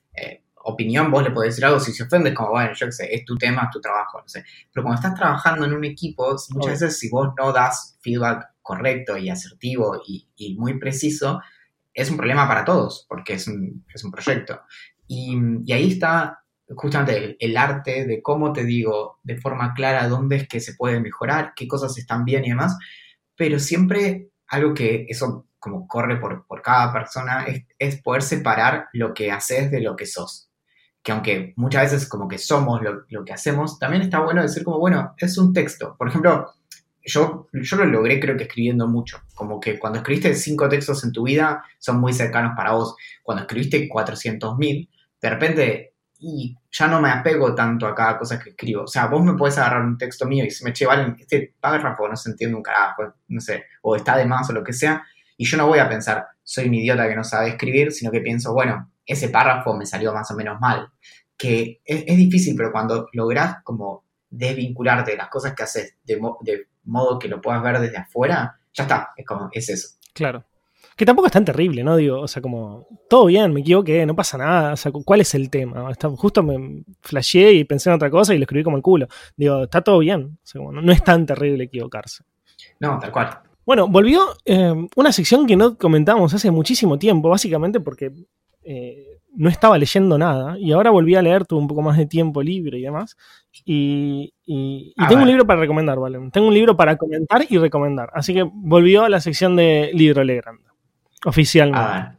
opinión, 0.65 1.11
vos 1.11 1.23
le 1.23 1.31
podés 1.31 1.53
decir 1.53 1.65
algo, 1.65 1.81
si 1.81 1.93
se 1.93 2.05
ofende, 2.05 2.35
como, 2.35 2.51
bueno, 2.51 2.73
yo 2.75 2.87
qué 2.87 2.93
sé, 2.93 3.15
es 3.15 3.25
tu 3.25 3.37
tema, 3.37 3.65
es 3.65 3.71
tu 3.71 3.81
trabajo, 3.81 4.21
no 4.21 4.29
sé. 4.29 4.45
Pero 4.73 4.85
cuando 4.85 5.01
estás 5.01 5.15
trabajando 5.15 5.67
en 5.67 5.75
un 5.75 5.85
equipo, 5.85 6.37
muchas 6.51 6.81
veces 6.81 6.99
si 6.99 7.09
vos 7.09 7.29
no 7.39 7.53
das 7.53 7.99
feedback 8.01 8.51
correcto 8.63 9.17
y 9.17 9.31
asertivo 9.31 10.01
y, 10.07 10.57
muy 10.59 10.79
preciso, 10.79 11.41
es 11.93 12.11
un 12.11 12.17
problema 12.17 12.49
para 12.49 12.65
todos, 12.65 13.07
porque 13.09 13.35
es 13.35 13.47
un, 13.47 13.85
es 13.95 14.03
un 14.05 14.11
proyecto. 14.11 14.63
Y, 15.07 15.39
y 15.65 15.73
ahí 15.73 15.93
está 15.93 16.45
justamente 16.77 17.37
el, 17.39 17.57
arte 17.57 18.07
de 18.07 18.23
cómo 18.23 18.53
te 18.53 18.65
digo 18.65 19.19
de 19.23 19.37
forma 19.37 19.75
clara 19.75 20.09
dónde 20.09 20.37
es 20.37 20.49
que 20.49 20.61
se 20.61 20.75
puede 20.75 21.01
mejorar, 21.01 21.53
qué 21.55 21.69
cosas 21.69 21.97
están 21.99 22.25
bien 22.25 22.45
y 22.45 22.51
demás, 22.51 22.77
pero 23.37 23.59
siempre 23.59 24.31
algo 24.49 24.75
que 24.75 25.07
eso 25.09 25.47
como 25.59 25.89
corre 25.89 26.19
por, 26.19 26.45
cada 26.63 26.93
persona 26.93 27.47
es, 27.79 28.03
poder 28.03 28.23
separar 28.23 28.89
lo 28.93 29.15
que 29.15 29.31
haces 29.31 29.71
de 29.71 29.81
lo 29.81 29.97
que 29.97 30.05
sos. 30.05 30.51
Que 31.05 31.13
aunque 31.13 31.53
muchas 31.57 31.93
veces 31.93 32.09
como 32.09 32.27
que 32.27 32.39
somos 32.39 32.81
lo, 32.83 33.25
que 33.25 33.33
hacemos, 33.33 33.79
también 33.79 34.03
está 34.03 34.19
bueno 34.21 34.43
decir 34.43 34.65
como, 34.65 34.81
bueno, 34.81 35.15
es 35.19 35.39
un 35.39 35.53
texto. 35.53 35.95
Por 35.97 36.09
ejemplo, 36.09 36.51
yo, 37.05 37.47
yo 37.53 37.77
lo 37.77 37.85
logré 37.85 38.19
creo 38.19 38.37
que 38.37 38.45
escribiendo 38.45 38.89
mucho. 38.89 39.21
Como 39.35 39.61
que 39.61 39.79
cuando 39.79 39.99
escribiste 39.99 40.35
cinco 40.35 40.69
textos 40.69 41.05
en 41.05 41.13
tu 41.13 41.25
vida 41.25 41.63
son 41.79 42.01
muy 42.01 42.13
cercanos 42.13 42.55
para 42.57 42.73
vos. 42.73 42.97
Cuando 43.23 43.43
escribiste 43.43 43.89
400.000, 43.89 44.89
de 45.21 45.31
repente 45.31 45.95
y 46.27 46.57
ya 46.71 46.89
no 46.89 47.03
me 47.03 47.11
apego 47.11 47.55
tanto 47.55 47.87
a 47.87 47.95
cada 47.95 48.19
cosa 48.19 48.39
que 48.39 48.51
escribo. 48.51 48.85
O 48.85 48.87
sea, 48.87 49.07
vos 49.07 49.23
me 49.23 49.35
puedes 49.35 49.59
agarrar 49.59 49.83
un 49.83 49.99
texto 49.99 50.27
mío 50.27 50.45
y 50.45 50.51
se 50.51 50.65
me 50.65 50.73
che, 50.73 50.87
vale, 50.87 51.15
este 51.19 51.55
párrafo 51.61 52.09
no 52.09 52.17
se 52.17 52.31
entiende 52.31 52.57
un 52.57 52.63
carajo, 52.63 53.15
no 53.29 53.41
sé, 53.41 53.65
o 53.83 53.95
está 53.95 54.17
de 54.17 54.25
más 54.25 54.49
o 54.49 54.55
lo 54.55 54.65
que 54.65 54.73
sea, 54.73 55.05
y 55.37 55.45
yo 55.45 55.57
no 55.57 55.67
voy 55.67 55.81
a 55.81 55.89
pensar, 55.89 56.27
soy 56.43 56.69
un 56.69 56.75
idiota 56.75 57.09
que 57.09 57.17
no 57.17 57.25
sabe 57.25 57.51
escribir, 57.51 57.93
sino 57.93 58.11
que 58.11 58.21
pienso, 58.21 58.55
bueno, 58.55 58.91
ese 59.07 59.29
párrafo 59.29 59.75
me 59.75 59.87
salió 59.87 60.13
más 60.13 60.31
o 60.31 60.35
menos 60.35 60.61
mal. 60.61 60.89
Que 61.37 61.81
es, 61.85 62.17
difícil, 62.17 62.55
pero 62.57 62.71
cuando 62.71 63.09
lográs 63.13 63.57
como 63.65 64.05
desvincularte 64.31 65.13
de 65.13 65.17
las 65.17 65.29
cosas 65.29 65.55
que 65.55 65.65
haces 65.65 65.97
de, 66.05 66.21
modo 66.85 67.19
que 67.19 67.29
lo 67.29 67.41
puedas 67.41 67.63
ver 67.63 67.81
desde 67.81 67.97
afuera, 67.97 68.59
ya 68.73 68.85
está, 68.85 69.13
es 69.17 69.27
como, 69.27 69.49
es 69.53 69.69
eso. 69.69 69.89
Claro. 70.13 70.45
Que 70.97 71.05
tampoco 71.05 71.27
es 71.27 71.33
tan 71.33 71.45
terrible, 71.45 71.83
¿no? 71.83 71.97
Digo, 71.97 72.21
o 72.21 72.29
sea, 72.29 72.41
como, 72.41 72.87
todo 73.09 73.27
bien, 73.27 73.53
me 73.53 73.61
equivoqué, 73.61 74.07
no 74.07 74.15
pasa 74.15 74.39
nada. 74.39 74.75
O 74.75 74.77
sea, 74.77 74.93
¿cuál 74.93 75.21
es 75.21 75.35
el 75.35 75.51
tema? 75.51 75.91
Está, 75.91 76.09
justo 76.11 76.43
me 76.43 76.85
flasheé 77.01 77.53
y 77.53 77.65
pensé 77.65 77.91
en 77.91 77.97
otra 77.97 78.11
cosa 78.11 78.33
y 78.33 78.39
lo 78.39 78.45
escribí 78.45 78.63
como 78.63 78.77
el 78.77 78.83
culo. 78.83 79.09
Digo, 79.37 79.65
está 79.65 79.83
todo 79.83 79.99
bien. 79.99 80.39
O 80.41 80.47
sea, 80.47 80.61
como, 80.61 80.73
no, 80.73 80.93
es 80.93 81.03
tan 81.03 81.27
terrible 81.27 81.65
equivocarse. 81.65 82.23
No, 82.79 82.99
tal 83.01 83.11
cual. 83.11 83.41
Bueno, 83.67 83.89
volvió 83.89 84.37
eh, 84.45 84.73
una 84.95 85.13
sección 85.13 85.47
que 85.47 85.57
no 85.57 85.77
comentamos 85.77 86.33
hace 86.33 86.51
muchísimo 86.51 86.99
tiempo, 86.99 87.29
básicamente 87.29 87.81
porque 87.81 88.13
eh, 88.65 89.21
no 89.37 89.49
estaba 89.49 89.79
leyendo 89.79 90.17
nada 90.17 90.59
y 90.59 90.73
ahora 90.73 90.91
volví 90.91 91.15
a 91.15 91.23
leer, 91.23 91.45
tuve 91.45 91.61
un 91.61 91.69
poco 91.69 91.83
más 91.83 91.97
de 91.97 92.07
tiempo 92.07 92.43
libre 92.43 92.79
y 92.79 92.83
demás. 92.83 93.17
Y, 93.65 94.33
tengo 94.47 95.23
un 95.23 95.29
libro 95.29 95.47
para 95.47 95.61
recomendar, 95.61 95.99
¿vale? 95.99 96.19
Tengo 96.33 96.49
un 96.49 96.55
libro 96.55 96.77
para 96.77 96.97
comentar 96.97 97.45
y 97.49 97.59
recomendar. 97.59 98.11
Así 98.15 98.35
que 98.35 98.43
volvió 98.43 99.05
a 99.05 99.09
la 99.09 99.21
sección 99.21 99.57
de 99.57 99.91
Libro 99.95 100.25
Legrand 100.25 100.61
oficialmente. 101.25 102.19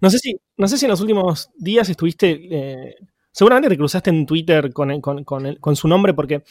No 0.00 0.10
sé 0.10 0.18
si, 0.18 0.36
no 0.56 0.68
sé 0.68 0.78
si 0.78 0.86
en 0.86 0.90
los 0.90 1.00
últimos 1.00 1.50
días 1.56 1.88
estuviste. 1.88 2.40
Eh, 2.50 2.96
seguramente 3.30 3.68
te 3.68 3.76
cruzaste 3.76 4.10
en 4.10 4.26
Twitter 4.26 4.72
con, 4.72 5.00
con, 5.00 5.76
su 5.76 5.88
nombre 5.88 6.14
porque 6.14 6.42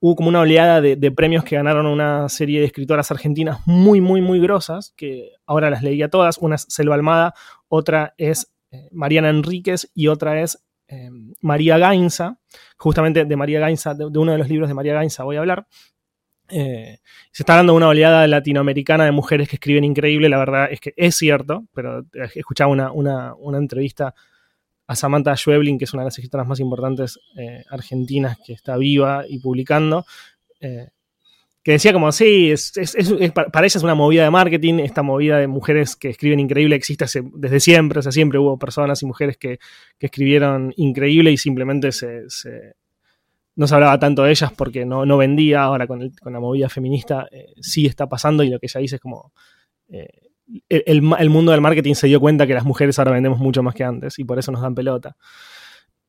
hubo 0.00 0.16
como 0.16 0.28
una 0.28 0.40
oleada 0.40 0.80
de, 0.80 1.10
premios 1.12 1.44
que 1.44 1.56
ganaron 1.56 1.86
una 1.86 2.28
serie 2.28 2.60
de 2.60 2.66
escritoras 2.66 3.10
argentinas 3.10 3.58
muy, 3.66 4.00
muy, 4.00 4.20
muy 4.20 4.38
grosas, 4.38 4.92
que 4.96 5.32
ahora 5.46 5.70
las 5.70 5.82
leía 5.82 6.08
todas. 6.08 6.38
Una 6.38 6.56
es 6.56 6.66
Selva 6.68 6.94
Almada, 6.94 7.34
otra 7.74 8.14
es 8.18 8.54
eh, 8.70 8.88
Mariana 8.92 9.30
Enríquez 9.30 9.90
y 9.94 10.08
otra 10.08 10.40
es 10.40 10.64
eh, 10.88 11.10
María 11.40 11.78
Gainza. 11.78 12.38
Justamente 12.76 13.24
de 13.24 13.36
María 13.36 13.60
Gainza, 13.60 13.94
de, 13.94 14.06
uno 14.06 14.32
de 14.32 14.38
los 14.38 14.48
libros 14.48 14.68
de 14.68 14.74
María 14.74 14.94
Gainza 14.94 15.24
voy 15.24 15.36
a 15.36 15.40
hablar. 15.40 15.66
Eh, 16.48 16.98
se 17.32 17.42
está 17.42 17.56
dando 17.56 17.74
una 17.74 17.88
oleada 17.88 18.26
latinoamericana 18.26 19.04
de 19.04 19.12
mujeres 19.12 19.48
que 19.48 19.56
escriben 19.56 19.82
increíble, 19.82 20.28
la 20.28 20.38
verdad 20.38 20.68
es 20.70 20.78
que 20.78 20.92
es 20.94 21.14
cierto, 21.16 21.64
pero 21.72 22.04
he 22.12 22.38
escuchado 22.38 22.70
una, 22.70 23.34
entrevista 23.58 24.14
a 24.86 24.94
Samantha 24.94 25.34
Schweblin, 25.34 25.78
que 25.78 25.86
es 25.86 25.94
una 25.94 26.02
de 26.02 26.08
las 26.08 26.18
escritoras 26.18 26.46
más 26.46 26.60
importantes 26.60 27.18
argentinas 27.70 28.36
que 28.44 28.52
está 28.52 28.76
viva 28.76 29.24
y 29.26 29.38
publicando, 29.38 30.04
que 31.64 31.72
decía 31.72 31.92
como, 31.92 32.12
sí, 32.12 32.52
es, 32.52 32.72
para 33.34 33.66
ella 33.66 33.78
es 33.78 33.82
una 33.82 33.96
movida 33.96 34.22
de 34.22 34.30
marketing, 34.30 34.74
esta 34.80 35.02
movida 35.02 35.38
de 35.38 35.48
mujeres 35.48 35.96
que 35.96 36.10
escriben 36.10 36.38
increíble 36.38 36.76
existe 36.76 37.06
desde 37.34 37.58
siempre, 37.58 37.98
o 37.98 38.02
sea, 38.02 38.12
siempre 38.12 38.38
hubo 38.38 38.56
personas 38.58 39.02
y 39.02 39.06
mujeres 39.06 39.36
que, 39.36 39.58
escribieron 39.98 40.72
increíble 40.76 41.32
y 41.32 41.38
simplemente 41.38 41.90
se 41.90 42.28
no 43.56 43.66
se 43.66 43.74
hablaba 43.74 43.98
tanto 43.98 44.24
de 44.24 44.30
ellas 44.30 44.52
porque 44.52 44.84
no, 44.84 45.06
no 45.06 45.16
vendía, 45.16 45.62
ahora 45.62 45.86
con, 45.86 46.00
la 46.00 46.40
movida 46.40 46.68
feminista 46.68 47.28
eh, 47.30 47.54
sí 47.60 47.86
está 47.86 48.08
pasando 48.08 48.42
y 48.42 48.50
lo 48.50 48.58
que 48.58 48.66
ella 48.66 48.80
dice 48.80 48.96
es 48.96 49.00
como 49.00 49.32
eh, 49.88 50.08
el, 50.68 51.02
mundo 51.02 51.52
del 51.52 51.60
marketing 51.60 51.94
se 51.94 52.06
dio 52.06 52.20
cuenta 52.20 52.46
que 52.46 52.54
las 52.54 52.64
mujeres 52.64 52.98
ahora 52.98 53.12
vendemos 53.12 53.38
mucho 53.38 53.62
más 53.62 53.74
que 53.74 53.84
antes 53.84 54.18
y 54.18 54.24
por 54.24 54.38
eso 54.38 54.52
nos 54.52 54.60
dan 54.60 54.74
pelota. 54.74 55.16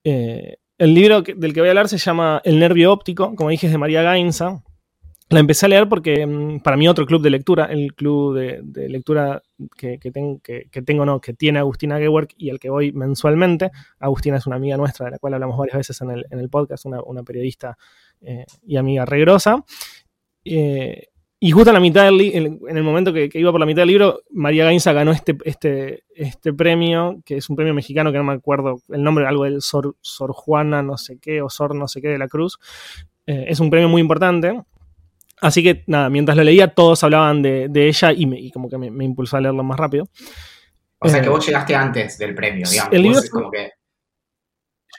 Eh, 0.03 0.57
el 0.77 0.93
libro 0.93 1.21
del 1.21 1.53
que 1.53 1.61
voy 1.61 1.69
a 1.69 1.71
hablar 1.71 1.87
se 1.87 1.97
llama 1.97 2.41
El 2.43 2.59
nervio 2.59 2.91
óptico, 2.91 3.33
como 3.35 3.49
dije 3.49 3.67
es 3.67 3.71
de 3.71 3.77
María 3.77 4.01
Gainza, 4.01 4.61
la 5.29 5.39
empecé 5.39 5.65
a 5.65 5.69
leer 5.69 5.89
porque 5.89 6.25
mm, 6.25 6.59
para 6.59 6.77
mí 6.77 6.87
otro 6.87 7.05
club 7.05 7.21
de 7.21 7.31
lectura, 7.31 7.65
el 7.65 7.93
club 7.93 8.35
de, 8.35 8.89
lectura 8.89 9.41
que, 9.75 9.97
tengo, 10.85 11.05
no, 11.05 11.19
que 11.19 11.33
tiene 11.33 11.59
Agustina 11.59 11.97
Gewerk 11.97 12.33
y 12.37 12.51
al 12.51 12.59
que 12.59 12.69
voy 12.69 12.91
mensualmente. 12.91 13.71
Agustina 13.99 14.37
es 14.37 14.45
una 14.45 14.57
amiga 14.57 14.77
nuestra, 14.77 15.05
de 15.05 15.11
la 15.11 15.19
cual 15.19 15.33
hablamos 15.33 15.57
varias 15.57 15.77
veces 15.77 15.99
en 16.01 16.39
el, 16.39 16.49
podcast, 16.49 16.85
una, 16.85 17.23
periodista 17.23 17.77
eh, 18.21 18.45
y 18.67 18.77
amiga 18.77 19.05
regrosa. 19.05 19.63
Eh, 20.43 21.07
y 21.39 21.51
justo 21.51 21.71
en 21.71 21.73
la 21.73 21.79
mitad 21.79 22.05
del 22.05 22.21
en 22.21 22.77
el 22.77 22.83
momento 22.83 23.11
que, 23.11 23.29
iba 23.33 23.51
por 23.51 23.59
la 23.59 23.65
mitad 23.65 23.81
del 23.81 23.89
libro, 23.89 24.21
María 24.29 24.63
Gainza 24.63 24.93
ganó 24.93 25.11
este, 25.11 25.35
este, 25.43 26.03
este 26.15 26.53
premio, 26.53 27.21
que 27.25 27.37
es 27.37 27.49
un 27.49 27.55
premio 27.55 27.73
mexicano 27.73 28.11
que 28.11 28.17
no 28.17 28.23
me 28.23 28.33
acuerdo 28.33 28.81
el 28.89 29.03
nombre, 29.03 29.27
algo 29.27 29.43
del 29.43 29.61
Sor, 29.61 29.95
Sor 30.01 30.33
Juana, 30.33 30.81
no 30.81 30.97
sé 30.97 31.17
qué, 31.19 31.41
o 31.41 31.49
Sor 31.49 31.75
no 31.75 31.87
sé 31.87 32.01
qué 32.01 32.09
de 32.09 32.17
la 32.17 32.27
Cruz. 32.27 32.57
Eh, 33.25 33.45
es 33.47 33.59
un 33.59 33.69
premio 33.69 33.89
muy 33.89 34.01
importante 34.01 34.61
Así 35.45 35.61
que 35.61 35.83
nada, 35.85 36.09
mientras 36.09 36.35
lo 36.35 36.43
leía, 36.43 36.69
todos 36.69 37.03
hablaban 37.03 37.43
de, 37.43 37.69
ella 37.71 38.11
y, 38.11 38.49
como 38.49 38.67
que 38.67 38.79
me, 38.79 39.05
impulsó 39.05 39.37
a 39.37 39.41
leerlo 39.41 39.63
más 39.63 39.77
rápido. 39.77 40.09
O 40.97 41.07
sea 41.07 41.21
que 41.21 41.27
eh, 41.27 41.29
vos 41.29 41.45
llegaste 41.45 41.75
antes 41.75 42.17
del 42.17 42.33
premio, 42.33 42.67
digamos. 42.67 42.91
El 42.91 43.01
libro 43.03 43.21
como 43.31 43.51
que... 43.51 43.69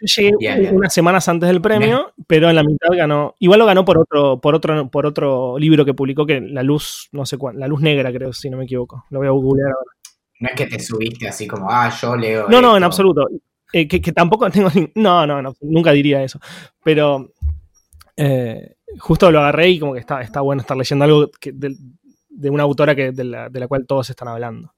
Llegué 0.03 0.71
unas 0.71 0.95
semanas 0.95 1.29
antes 1.29 1.49
del 1.49 1.61
premio, 1.61 2.13
pero 2.29 2.49
en 2.49 2.55
la 2.55 2.63
mitad 2.63 2.91
ganó. 2.97 3.35
Igual 3.41 3.59
lo 3.59 3.67
ganó 3.67 3.85
por 3.85 3.99
otro, 3.99 4.41
por 4.41 4.55
otro, 4.55 4.89
por 4.89 5.05
otro 5.05 5.59
libro 5.59 5.85
que 5.85 5.95
publicó, 5.95 6.25
que 6.27 6.41
La 6.41 6.63
Luz, 6.63 7.09
no 7.11 7.27
sé 7.27 7.39
cuál, 7.39 7.59
La 7.59 7.67
Luz 7.67 7.81
Negra, 7.81 8.13
creo, 8.13 8.33
si 8.33 8.49
no 8.49 8.57
me 8.57 8.65
equivoco. 8.67 9.05
Lo 9.11 9.19
voy 9.19 9.27
a 9.27 9.33
googlear 9.33 9.71
ahora. 9.73 9.91
No 10.39 10.49
es 10.49 10.55
que 10.55 10.67
te 10.67 10.79
subiste 10.79 11.27
así 11.27 11.49
como, 11.49 11.69
ah, 11.69 11.91
yo 11.91 12.15
leo. 12.15 12.47
No, 12.49 12.63
no, 12.63 12.77
en 12.77 12.85
absoluto. 12.85 13.27
Eh, 13.73 13.89
que, 13.89 14.13
tampoco 14.13 14.49
tengo. 14.53 14.71
No, 14.95 15.27
no, 15.27 15.43
no, 15.43 15.57
nunca 15.63 15.91
diría 15.91 16.23
eso. 16.23 16.39
Pero. 16.85 17.33
Eh, 18.17 18.76
justo 18.99 19.31
lo 19.31 19.41
agarré 19.41 19.71
y 19.71 19.79
como 19.79 19.95
que 19.95 20.01
está, 20.01 20.21
está 20.21 20.41
bueno 20.41 20.63
estar 20.63 20.77
leyendo 20.77 21.05
algo 21.05 21.31
de, 21.41 22.51
una 22.51 22.63
autora 22.63 22.95
que, 22.95 23.13
de, 23.13 23.25
la, 23.25 23.69
cual 23.69 23.87
todos 23.87 24.11
están 24.11 24.29
hablando. 24.29 24.75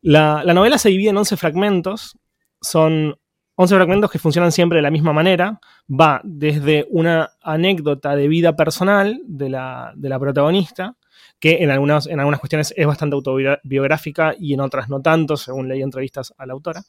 La, 0.00 0.42
novela 0.54 0.78
se 0.78 0.90
divide 0.90 1.10
en 1.10 1.16
11 1.16 1.36
fragmentos, 1.36 2.18
son 2.60 3.16
11 3.56 3.74
fragmentos 3.74 4.10
que 4.10 4.18
funcionan 4.18 4.52
siempre 4.52 4.76
de 4.76 4.82
la 4.82 4.90
misma 4.90 5.12
manera. 5.12 5.60
Va 5.88 6.20
desde 6.22 6.86
una 6.90 7.30
anécdota 7.42 8.14
de 8.14 8.28
vida 8.28 8.54
personal 8.54 9.20
de 9.26 9.48
la, 9.48 9.92
de 9.96 10.08
la 10.08 10.18
protagonista, 10.18 10.96
que 11.40 11.62
en 11.62 11.70
algunas, 11.70 12.06
en 12.06 12.20
algunas 12.20 12.40
cuestiones 12.40 12.74
es 12.76 12.86
bastante 12.86 13.14
autobiográfica 13.14 14.34
y 14.38 14.54
en 14.54 14.60
otras 14.60 14.88
no 14.88 15.00
tanto, 15.00 15.36
según 15.36 15.68
leí 15.68 15.82
entrevistas 15.82 16.34
a 16.36 16.46
la 16.46 16.52
autora. 16.52 16.82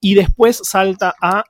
Y 0.00 0.14
después 0.14 0.60
salta 0.62 1.14
a 1.20 1.44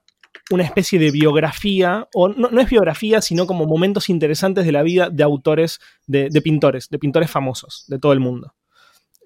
una 0.50 0.64
especie 0.64 0.98
de 0.98 1.10
biografía, 1.10 2.08
o 2.14 2.28
no, 2.28 2.60
es 2.60 2.70
biografía, 2.70 3.20
sino 3.20 3.46
como 3.46 3.66
momentos 3.66 4.08
interesantes 4.08 4.64
de 4.64 4.72
la 4.72 4.82
vida 4.82 5.10
de 5.10 5.22
autores, 5.22 5.80
de, 6.06 6.30
pintores, 6.42 6.88
de 6.88 6.98
pintores 6.98 7.30
famosos 7.30 7.84
de 7.88 7.98
todo 7.98 8.12
el 8.12 8.20
mundo. 8.20 8.54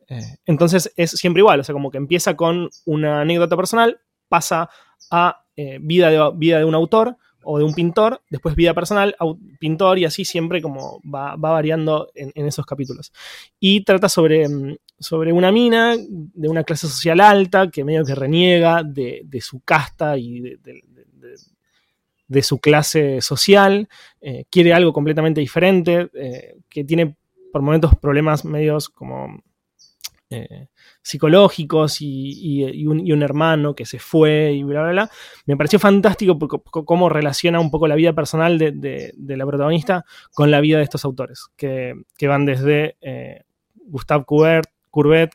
Eh, 0.09 0.39
entonces 0.47 0.93
es 0.97 1.11
siempre 1.11 1.41
igual, 1.41 1.61
o 1.61 1.65
sea, 1.65 1.73
como 1.73 1.91
que 1.91 1.99
empieza 1.99 2.37
con 2.37 2.71
una 2.87 3.21
anécdota 3.21 3.57
personal, 3.57 4.01
pasa 4.29 4.71
a 5.11 5.45
eh, 5.57 5.79
vida, 5.81 6.11
de, 6.11 6.31
vida 6.37 6.59
de 6.59 6.65
un 6.65 6.75
autor 6.75 7.17
o 7.43 7.59
de 7.59 7.65
un 7.65 7.75
pintor, 7.75 8.23
después 8.31 8.55
vida 8.55 8.75
personal, 8.75 9.15
pintor 9.59 9.99
y 9.99 10.05
así 10.05 10.25
siempre 10.25 10.61
como 10.61 11.01
va, 11.03 11.37
variando 11.37 12.11
en, 12.15 12.47
esos 12.47 12.67
capítulos. 12.67 13.13
Y 13.59 13.83
trata 13.83 14.09
sobre, 14.09 14.49
mm, 14.49 14.77
sobre 14.99 15.33
una 15.33 15.51
mina 15.51 15.97
de 15.99 16.49
una 16.49 16.65
clase 16.65 16.87
social 16.87 17.21
alta 17.21 17.71
que 17.71 17.85
medio 17.85 18.05
que 18.05 18.15
reniega 18.15 18.83
de, 18.83 19.27
su 19.41 19.61
casta 19.61 20.19
y 20.19 20.41
de 20.41 20.85
su 22.43 22.61
clase 22.61 23.21
social, 23.21 23.89
eh, 24.21 24.45
quiere 24.51 24.73
algo 24.73 24.93
completamente 24.93 25.41
diferente, 25.41 26.11
eh, 26.15 26.59
que 26.69 26.85
tiene 26.85 27.17
por 27.53 27.63
momentos 27.63 27.97
problemas 27.97 28.45
medios 28.45 28.89
como 28.89 29.43
eh, 30.33 30.69
psicológicos 31.03 31.97
y, 32.01 32.87
un, 32.87 33.23
hermano 33.23 33.75
que 33.75 33.85
se 33.85 33.99
fue 33.99 34.53
y 34.53 34.63
bla, 34.63 34.83
bla, 34.83 34.91
bla. 34.93 35.11
Me 35.47 35.57
pareció 35.57 35.81
fantástico 35.81 36.39
cómo 36.39 37.09
relaciona 37.09 37.59
un 37.59 37.71
poco 37.71 37.89
la 37.89 37.97
vida 37.97 38.13
personal 38.13 38.57
de, 38.57 39.13
la 39.19 39.47
protagonista 39.47 40.05
con 40.33 40.53
la 40.53 40.61
vida 40.61 40.79
de 40.79 40.85
estos 40.85 41.05
autores, 41.05 41.47
que, 41.57 41.95
van 42.29 42.47
desde 42.47 42.97
Gustave 43.75 44.25
Courbet, 44.25 44.67
Courbet, 44.89 45.33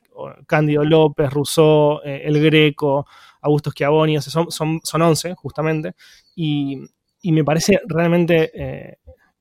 Cándido 0.48 0.86
López, 0.86 1.30
Rousseau, 1.30 2.00
El 2.06 2.42
Greco, 2.42 3.06
Augusto 3.46 3.72
Schiavoni, 3.72 4.20
son, 4.22 4.52
son, 4.52 4.80
son 4.84 5.02
11 5.02 5.36
justamente, 5.36 5.94
y, 6.36 6.82
me 7.24 7.44
parece 7.44 7.80
realmente 7.88 8.52
eh, 8.54 8.98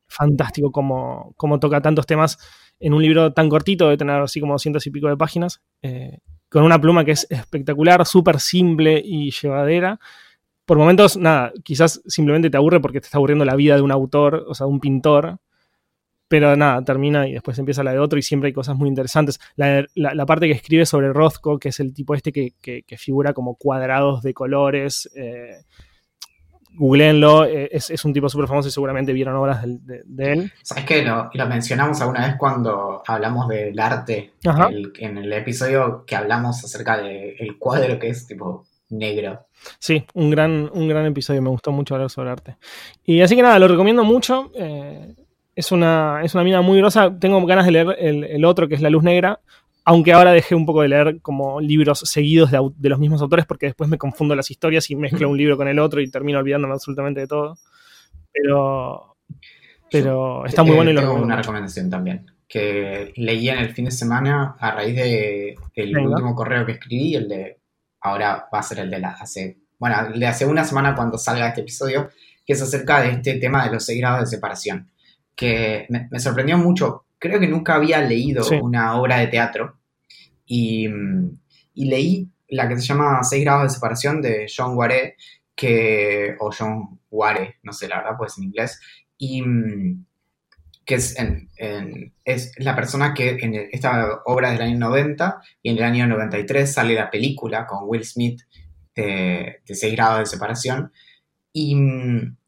fantástico 0.07 0.73
como, 0.73 1.35
toca 1.61 1.81
tantos 1.83 2.07
temas 2.07 2.38
en 2.81 2.95
un 2.95 3.03
libro 3.03 3.33
tan 3.33 3.49
cortito, 3.49 3.88
de 3.88 3.97
tener 3.97 4.21
así 4.23 4.40
como 4.40 4.59
cientos 4.59 4.87
y 4.87 4.90
pico 4.90 5.09
de 5.09 5.17
páginas, 5.17 5.61
eh, 5.83 6.19
con 6.49 6.62
una 6.64 6.81
pluma 6.81 7.05
que 7.05 7.12
es 7.12 7.27
espectacular, 7.31 8.07
súper 8.07 8.40
simple 8.40 9.03
y 9.05 9.31
llevadera. 9.31 9.99
Por 10.64 10.79
momentos, 10.79 11.17
nada, 11.17 11.53
quizás 11.62 12.01
simplemente 12.07 12.49
te 12.49 12.57
aburre 12.57 12.81
porque 12.81 13.01
te 13.01 13.07
está 13.07 13.19
aburriendo 13.19 13.45
la 13.45 13.57
vida 13.57 13.77
de 13.77 13.83
un 13.83 13.93
autor, 13.93 14.45
o 14.49 14.55
sea, 14.55 14.67
de 14.67 14.73
un 14.73 14.81
pintor, 14.81 15.38
pero 16.29 16.57
nada, 16.57 16.83
termina 16.83 17.29
y 17.29 17.33
después 17.33 17.59
empieza 17.59 17.83
la 17.83 17.93
de 17.93 17.99
otro 17.99 18.19
y 18.19 18.23
siempre 18.23 18.49
hay 18.49 18.53
cosas 18.53 18.77
muy 18.77 18.89
interesantes. 18.89 19.39
La, 19.57 20.27
parte 20.27 20.47
que 20.47 20.53
escribe 20.53 20.87
sobre 20.87 21.13
Rothko, 21.13 21.59
que 21.59 21.69
es 21.69 21.81
el 21.81 21.93
tipo 21.93 22.15
este 22.15 22.33
que, 22.33 22.85
figura 22.97 23.33
como 23.33 23.57
cuadrados 23.57 24.23
de 24.23 24.35
colores. 24.35 25.11
Eh, 25.15 25.65
googleenlo, 26.77 27.45
eh, 27.45 27.69
es, 27.71 28.05
un 28.05 28.13
tipo 28.13 28.29
súper 28.29 28.49
famoso 28.49 28.69
y 28.69 28.73
seguramente 28.73 29.13
vieron 29.13 29.37
obras 29.37 29.63
de, 29.65 30.33
él. 30.33 30.53
¿Sabes 30.63 30.85
qué? 30.85 31.05
Lo, 31.05 31.31
lo, 31.33 31.47
mencionamos 31.47 32.01
alguna 32.01 32.27
vez 32.27 32.37
cuando 32.37 33.03
hablamos 33.07 33.49
del 33.49 33.79
arte, 33.79 34.33
en 34.99 35.19
el 35.19 35.33
episodio 35.33 36.05
que 36.05 36.17
hablamos 36.17 36.65
acerca 36.65 36.99
del 36.99 37.59
cuadro 37.59 37.99
que 37.99 38.09
es 38.09 38.27
tipo 38.27 38.67
negro. 38.91 39.47
Sí, 39.79 40.05
un 40.15 40.31
gran, 40.31 40.71
un 40.73 40.89
gran 40.89 41.07
episodio, 41.07 41.43
me 41.43 41.49
gustó 41.49 41.73
mucho 41.73 41.95
hablar 41.95 42.11
sobre 42.11 42.31
arte. 42.31 42.57
Y 43.05 43.21
así 43.21 43.37
que 43.37 43.43
nada, 43.43 43.59
lo 43.59 43.69
recomiendo 43.69 44.05
mucho. 44.05 44.51
Eh, 44.55 45.15
es 45.57 45.73
una, 45.73 46.21
es 46.23 46.35
una 46.35 46.45
mina 46.45 46.61
muy 46.61 46.79
grosa. 46.79 47.17
Tengo 47.19 47.45
ganas 47.47 47.67
de 47.67 47.73
leer 47.73 47.97
el, 47.99 48.45
otro, 48.45 48.69
que 48.69 48.75
es 48.75 48.81
La 48.81 48.90
Luz 48.90 49.03
Negra, 49.03 49.40
aunque 49.85 50.12
ahora 50.12 50.33
dejé 50.33 50.55
un 50.55 50.67
poco 50.67 50.83
de 50.83 50.88
leer 50.88 51.21
como 51.21 51.61
libros 51.61 52.01
seguidos 52.01 52.51
de, 52.51 52.88
los 52.88 52.99
mismos 52.99 53.21
autores 53.23 53.47
porque 53.47 53.67
después 53.67 53.88
me 53.90 53.99
confundo 53.99 54.35
las 54.35 54.51
historias 54.51 54.90
y 54.90 54.97
mezclo 54.97 55.29
un 55.29 55.37
libro 55.38 55.57
con 55.57 55.69
el 55.69 55.79
otro 55.79 56.01
y 56.01 56.11
termino 56.11 56.38
olvidándome 56.38 56.75
absolutamente 56.75 57.21
de 57.21 57.27
todo. 57.27 57.59
Pero, 58.33 59.17
pero 59.90 60.47
está 60.47 60.62
muy 60.62 60.75
bueno 60.75 60.90
y 60.90 60.95
lo 60.95 61.01
Tengo 61.01 61.14
una 61.14 61.37
recomendación 61.37 61.88
también 61.88 62.27
que 62.55 63.12
leí 63.17 63.49
en 63.49 63.59
el 63.59 63.71
fin 63.71 63.87
de 63.87 63.90
semana 63.90 64.57
a 64.61 64.71
raíz 64.71 64.95
de, 64.95 65.57
del 65.75 65.97
último 65.99 66.35
correo 66.37 66.64
que 66.64 66.73
escribí, 66.73 67.17
el 67.17 67.29
de 67.29 67.59
ahora 68.01 68.49
va 68.53 68.59
a 68.61 68.62
ser 68.62 68.79
el 68.79 68.90
de 68.90 69.01
la 69.01 69.11
hace, 69.11 69.59
bueno, 69.79 69.97
el 70.12 70.21
de 70.21 70.27
hace 70.29 70.47
una 70.47 70.64
semana 70.64 70.95
cuando 70.95 71.19
salga 71.19 71.49
este 71.49 71.62
episodio, 71.62 72.11
que 72.47 72.53
es 72.53 72.62
acerca 72.62 73.01
de 73.01 73.11
este 73.11 73.35
tema 73.40 73.64
de 73.64 73.73
los 73.73 73.85
seis 73.85 73.99
grados 73.99 74.21
de 74.21 74.27
separación, 74.27 74.88
que 75.35 75.87
me, 75.88 76.20
sorprendió 76.20 76.59
mucho. 76.59 77.07
Creo 77.18 77.40
que 77.40 77.49
nunca 77.49 77.75
había 77.75 78.01
leído 78.01 78.44
una 78.62 78.97
obra 79.01 79.18
de 79.18 79.29
teatro 79.29 79.79
y, 80.47 80.88
y, 81.75 81.85
leí 81.87 82.29
la 82.49 82.68
que 82.68 82.77
se 82.77 82.87
llama 82.87 83.23
Seis 83.23 83.44
grados 83.44 83.64
de 83.64 83.70
separación 83.70 84.20
de 84.20 84.47
John 84.55 84.77
Ware, 84.77 85.16
que, 85.55 86.37
o 86.38 86.51
John 86.57 87.01
Ware, 87.11 87.57
no 87.62 87.73
sé 87.73 87.88
la 87.88 87.99
verdad, 87.99 88.16
pues 88.18 88.37
en 88.38 88.44
inglés, 88.44 88.81
y 89.16 89.42
que 90.85 90.97
es, 90.97 91.16
es 92.25 92.53
la 92.59 92.77
persona 92.77 93.14
que 93.14 93.38
en 93.40 93.55
esta 93.73 94.20
obra 94.27 94.51
del 94.51 94.61
año 94.61 94.79
90 94.79 95.40
y 95.62 95.70
en 95.70 95.79
el 95.79 95.85
año 95.85 96.07
93 96.07 96.70
sale 96.70 96.94
la 96.94 97.11
película 97.11 97.66
con 97.66 97.88
Will 97.88 98.05
Smith 98.05 98.42
de, 98.94 99.62
de 99.66 99.75
6 99.75 99.94
grados 99.94 100.18
de 100.20 100.27
separación. 100.27 100.92
Y, 101.55 101.75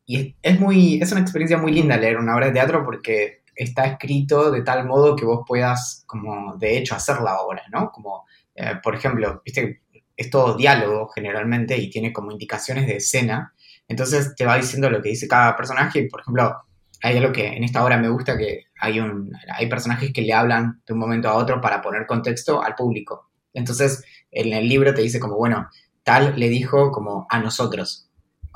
es, 0.07 0.61
muy, 0.61 1.01
es 1.01 1.11
una 1.12 1.21
experiencia 1.21 1.59
muy 1.59 1.73
linda 1.73 1.97
leer 1.97 2.19
una 2.19 2.35
obra 2.35 2.47
de 2.47 2.53
teatro 2.53 2.85
porque 2.85 3.42
está 3.55 3.87
escrito 3.87 4.51
de 4.51 4.62
tal 4.62 4.87
modo 4.87 5.16
que 5.16 5.25
vos 5.25 5.45
puedas, 5.47 6.05
como 6.07 6.57
de 6.57 6.79
hecho, 6.79 6.95
hacer 6.95 7.21
la 7.21 7.40
obra, 7.40 7.62
¿no? 7.73 7.90
Como, 7.90 8.25
eh, 8.55 8.75
por 8.83 8.95
ejemplo, 8.95 9.42
viste, 9.45 9.83
es 10.16 10.31
todo 10.31 10.57
diálogo 10.57 11.09
generalmente 11.09 11.77
y 11.77 11.90
tiene 11.90 12.12
como 12.12 12.31
indicaciones 12.31 12.87
de 12.87 12.97
escena. 12.97 13.53
Entonces 13.88 14.35
te 14.37 14.47
va 14.47 14.57
diciendo 14.57 14.90
lo 14.90 15.03
que 15.03 15.11
dice 15.11 15.29
cada 15.29 15.57
personaje. 15.57 16.07
Por 16.11 16.21
ejemplo, 16.21 16.57
hay 17.03 17.16
algo 17.16 17.33
que 17.33 17.47
en 17.47 17.64
esta 17.64 17.85
obra 17.85 17.99
me 17.99 18.09
gusta, 18.09 18.37
que 18.38 18.66
hay, 18.81 19.01
un, 19.01 19.33
hay 19.55 19.69
personajes 19.69 20.12
que 20.12 20.23
le 20.23 20.33
hablan 20.33 20.83
de 20.87 20.92
un 20.92 20.99
momento 21.01 21.29
a 21.29 21.35
otro 21.35 21.61
para 21.61 21.83
poner 21.83 22.07
contexto 22.07 22.62
al 22.62 22.75
público. 22.75 23.31
Entonces, 23.53 24.05
en 24.31 24.53
el 24.53 24.69
libro 24.69 24.95
te 24.95 25.03
dice 25.03 25.21
como, 25.21 25.37
bueno, 25.37 25.69
tal 26.03 26.38
le 26.38 26.49
dijo 26.49 26.90
como 26.90 27.27
a 27.29 27.38
nosotros, 27.38 28.06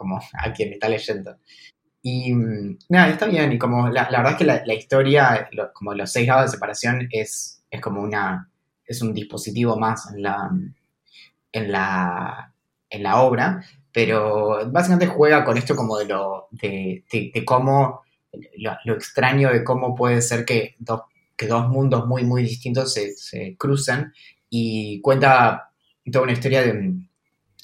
como 0.00 0.18
a 0.32 0.52
quien 0.52 0.72
está 0.72 0.88
leyendo. 0.88 1.36
Y 2.02 2.32
mm, 2.32 2.78
nada, 2.88 3.10
está 3.10 3.26
bien, 3.26 3.52
y 3.52 3.58
como 3.58 3.88
la, 3.88 4.08
verdad 4.08 4.32
es 4.32 4.38
que 4.38 4.44
la, 4.44 4.74
historia, 4.74 5.48
como 5.74 5.94
los 5.94 6.10
seis 6.10 6.26
grados 6.26 6.46
de 6.46 6.56
separación, 6.56 7.08
es, 7.12 7.62
es 7.70 7.80
como 7.80 8.00
una, 8.00 8.50
es 8.86 9.02
un 9.02 9.12
dispositivo 9.12 9.76
más 9.78 10.10
en 10.12 10.22
la, 10.22 10.50
en 11.52 11.70
la, 11.70 12.54
en 12.88 13.02
la 13.02 13.20
obra, 13.20 13.62
pero 13.92 14.70
básicamente 14.70 15.14
juega 15.14 15.44
con 15.44 15.58
esto 15.58 15.76
como 15.76 15.98
de 15.98 16.06
lo, 16.06 16.48
de, 16.52 17.04
de 17.12 17.44
cómo 17.44 18.02
lo, 18.84 18.94
extraño 18.94 19.52
de 19.52 19.64
cómo 19.64 19.94
puede 19.94 20.22
ser 20.22 20.44
que 20.44 20.76
dos, 20.78 21.02
que 21.36 21.46
dos 21.46 21.68
mundos 21.68 22.06
muy, 22.06 22.24
muy 22.24 22.42
distintos 22.42 22.94
se, 22.94 23.14
se 23.16 23.56
crucen 23.58 24.12
y 24.48 25.00
cuenta 25.02 25.70
toda 26.10 26.24
una 26.24 26.32
historia 26.32 26.62
de, 26.62 26.94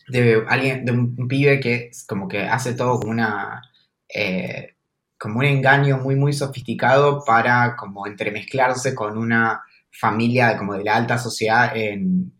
de, 0.08 0.44
alguien, 0.48 0.84
de 0.84 0.92
un, 0.92 1.28
pibe 1.28 1.60
que 1.60 1.90
como 2.06 2.28
que 2.28 2.40
hace 2.40 2.74
todo 2.74 2.98
como 3.00 3.12
una... 3.12 3.62
Eh, 4.08 4.72
como 5.18 5.38
un 5.38 5.46
engaño 5.46 5.98
muy, 5.98 6.14
muy 6.14 6.32
sofisticado 6.34 7.24
para 7.24 7.74
como 7.74 8.06
entremezclarse 8.06 8.94
con 8.94 9.16
una 9.16 9.62
familia 9.90 10.58
como 10.58 10.74
de 10.74 10.84
la 10.84 10.96
alta 10.96 11.16
sociedad 11.18 11.74
en, 11.74 12.32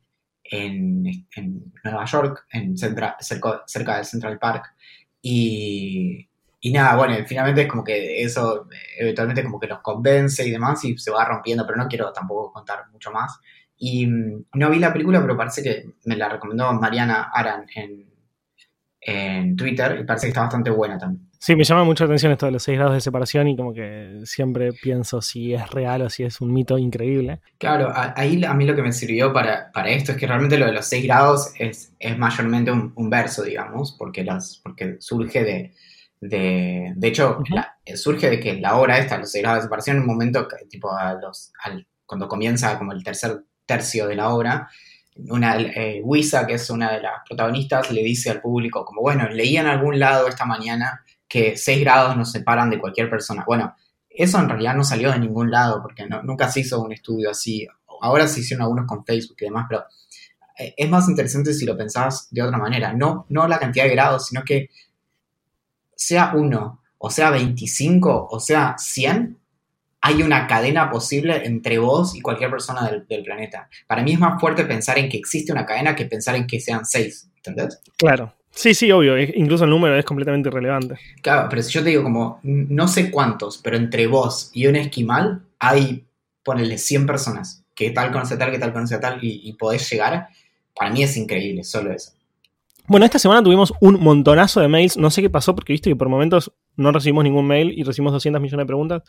en, 0.44 1.26
en 1.34 1.72
Nueva 1.82 2.04
York, 2.04 2.46
en 2.50 2.76
cerca, 2.76 3.16
cerca 3.66 3.96
del 3.96 4.04
Central 4.04 4.38
Park. 4.38 4.74
Y, 5.22 6.28
y 6.60 6.72
nada, 6.72 6.96
bueno, 6.96 7.14
finalmente 7.26 7.62
es 7.62 7.68
como 7.68 7.84
que 7.84 8.22
eso 8.22 8.68
eventualmente 8.98 9.42
como 9.44 9.58
que 9.58 9.66
los 9.68 9.80
convence 9.80 10.46
y 10.46 10.50
demás 10.50 10.84
y 10.84 10.96
se 10.98 11.10
va 11.10 11.24
rompiendo, 11.24 11.66
pero 11.66 11.78
no 11.78 11.88
quiero 11.88 12.12
tampoco 12.12 12.52
contar 12.52 12.90
mucho 12.92 13.10
más. 13.10 13.38
Y 13.78 14.06
mm, 14.06 14.44
no 14.54 14.70
vi 14.70 14.78
la 14.78 14.92
película, 14.92 15.20
pero 15.20 15.36
parece 15.36 15.62
que 15.62 15.84
me 16.04 16.16
la 16.16 16.28
recomendó 16.28 16.72
Mariana 16.72 17.30
Aran 17.32 17.66
en, 17.74 18.06
en 19.00 19.56
Twitter 19.56 19.98
y 20.00 20.04
parece 20.04 20.26
que 20.26 20.30
está 20.30 20.42
bastante 20.42 20.70
buena 20.70 20.98
también. 20.98 21.26
Sí, 21.38 21.54
me 21.54 21.64
llama 21.64 21.84
mucho 21.84 22.04
la 22.04 22.08
atención 22.08 22.32
esto 22.32 22.46
de 22.46 22.52
los 22.52 22.62
seis 22.62 22.78
grados 22.78 22.94
de 22.94 23.00
separación 23.00 23.46
y 23.46 23.56
como 23.56 23.72
que 23.72 24.22
siempre 24.24 24.72
pienso 24.72 25.20
si 25.20 25.54
es 25.54 25.70
real 25.70 26.02
o 26.02 26.10
si 26.10 26.24
es 26.24 26.40
un 26.40 26.52
mito 26.52 26.78
increíble. 26.78 27.40
Claro, 27.58 27.92
ahí 27.94 28.42
a 28.44 28.54
mí 28.54 28.64
lo 28.64 28.74
que 28.74 28.82
me 28.82 28.92
sirvió 28.92 29.32
para, 29.32 29.70
para 29.70 29.90
esto 29.90 30.12
es 30.12 30.18
que 30.18 30.26
realmente 30.26 30.58
lo 30.58 30.66
de 30.66 30.72
los 30.72 30.86
seis 30.86 31.04
grados 31.04 31.52
es, 31.58 31.92
es 32.00 32.18
mayormente 32.18 32.72
un, 32.72 32.92
un 32.96 33.10
verso, 33.10 33.44
digamos, 33.44 33.94
porque, 33.98 34.24
las, 34.24 34.60
porque 34.64 34.96
surge 34.98 35.44
de, 35.44 35.72
de, 36.20 36.92
de 36.96 37.08
hecho, 37.08 37.42
surge 37.94 38.30
de 38.30 38.40
que 38.40 38.58
la 38.58 38.76
obra 38.76 38.98
esta, 38.98 39.18
los 39.18 39.32
grados 39.34 39.58
de 39.58 39.62
separación, 39.64 39.96
en 39.96 40.02
un 40.02 40.08
momento, 40.08 40.48
tipo, 40.68 40.90
a 40.90 41.14
los, 41.14 41.52
cuando 42.06 42.28
comienza 42.28 42.78
como 42.78 42.92
el 42.92 43.04
tercer 43.04 43.44
tercio 43.66 44.06
de 44.06 44.14
la 44.14 44.30
obra, 44.30 44.70
una, 45.28 45.58
eh, 45.60 46.02
que 46.46 46.54
es 46.54 46.70
una 46.70 46.92
de 46.92 47.00
las 47.00 47.22
protagonistas, 47.26 47.90
le 47.90 48.02
dice 48.02 48.30
al 48.30 48.40
público, 48.40 48.84
como, 48.84 49.00
bueno, 49.00 49.28
leí 49.28 49.56
en 49.56 49.66
algún 49.66 49.98
lado 49.98 50.28
esta 50.28 50.44
mañana 50.44 51.02
que 51.28 51.56
6 51.56 51.80
grados 51.80 52.16
nos 52.16 52.30
separan 52.30 52.70
de 52.70 52.78
cualquier 52.78 53.10
persona. 53.10 53.44
Bueno, 53.46 53.74
eso 54.08 54.38
en 54.38 54.48
realidad 54.48 54.74
no 54.74 54.84
salió 54.84 55.10
de 55.10 55.18
ningún 55.18 55.50
lado, 55.50 55.82
porque 55.82 56.06
nunca 56.22 56.48
se 56.48 56.60
hizo 56.60 56.82
un 56.82 56.92
estudio 56.92 57.30
así. 57.30 57.66
Ahora 58.00 58.28
se 58.28 58.40
hicieron 58.40 58.62
algunos 58.62 58.86
con 58.86 59.04
Facebook 59.04 59.36
y 59.40 59.44
demás, 59.46 59.66
pero 59.68 59.84
eh, 60.58 60.74
es 60.76 60.88
más 60.88 61.08
interesante 61.08 61.52
si 61.52 61.66
lo 61.66 61.76
pensás 61.76 62.28
de 62.30 62.42
otra 62.42 62.58
manera. 62.58 62.92
No, 62.92 63.26
no 63.28 63.48
la 63.48 63.58
cantidad 63.58 63.84
de 63.84 63.90
grados, 63.90 64.26
sino 64.26 64.42
que 64.42 64.70
sea 65.94 66.32
uno, 66.34 66.82
o 66.98 67.10
sea 67.10 67.30
25, 67.30 68.28
o 68.30 68.40
sea 68.40 68.76
100, 68.78 69.38
hay 70.06 70.22
una 70.22 70.46
cadena 70.46 70.88
posible 70.88 71.44
entre 71.44 71.78
vos 71.78 72.14
y 72.14 72.20
cualquier 72.20 72.48
persona 72.48 72.88
del, 72.88 73.24
planeta. 73.24 73.68
Para 73.88 74.04
mí 74.04 74.12
es 74.12 74.20
más 74.20 74.40
fuerte 74.40 74.64
pensar 74.64 74.98
en 74.98 75.08
que 75.08 75.16
existe 75.16 75.50
una 75.50 75.66
cadena 75.66 75.96
que 75.96 76.04
pensar 76.04 76.36
en 76.36 76.46
que 76.46 76.60
sean 76.60 76.86
seis, 76.86 77.28
¿entendés? 77.38 77.80
Claro. 77.96 78.32
Sí, 78.52 78.72
sí, 78.72 78.92
obvio. 78.92 79.18
Incluso 79.18 79.64
el 79.64 79.70
número 79.70 79.98
es 79.98 80.04
completamente 80.04 80.48
irrelevante. 80.48 80.94
Claro, 81.22 81.48
pero 81.50 81.60
si 81.60 81.72
yo 81.72 81.82
te 81.82 81.88
digo 81.90 82.04
como, 82.04 82.38
no 82.44 82.86
sé 82.86 83.10
cuántos, 83.10 83.58
pero 83.58 83.76
entre 83.76 84.06
vos 84.06 84.50
y 84.54 84.68
un 84.68 84.76
esquimal 84.76 85.42
hay, 85.58 86.04
ponele, 86.44 86.78
100 86.78 87.04
personas 87.06 87.64
que 87.74 87.90
tal 87.90 88.12
conoce 88.12 88.36
tal, 88.36 88.52
que 88.52 88.60
tal 88.60 88.72
conoce 88.72 88.98
tal, 88.98 89.18
y, 89.22 89.40
y 89.42 89.54
podés 89.54 89.90
llegar, 89.90 90.28
para 90.72 90.92
mí 90.92 91.02
es 91.02 91.16
increíble, 91.16 91.64
solo 91.64 91.92
eso. 91.92 92.12
Bueno, 92.86 93.04
esta 93.04 93.18
semana 93.18 93.42
tuvimos 93.42 93.72
un 93.80 94.00
montonazo 94.00 94.60
de 94.60 94.68
mails. 94.68 94.96
No 94.96 95.10
sé 95.10 95.20
qué 95.20 95.30
pasó 95.30 95.52
porque 95.52 95.72
viste 95.72 95.90
que 95.90 95.96
por 95.96 96.08
momentos 96.08 96.52
no 96.76 96.92
recibimos 96.92 97.24
ningún 97.24 97.46
mail 97.46 97.72
y 97.76 97.82
recibimos 97.82 98.12
200 98.12 98.40
millones 98.40 98.62
de 98.62 98.66
preguntas. 98.66 99.02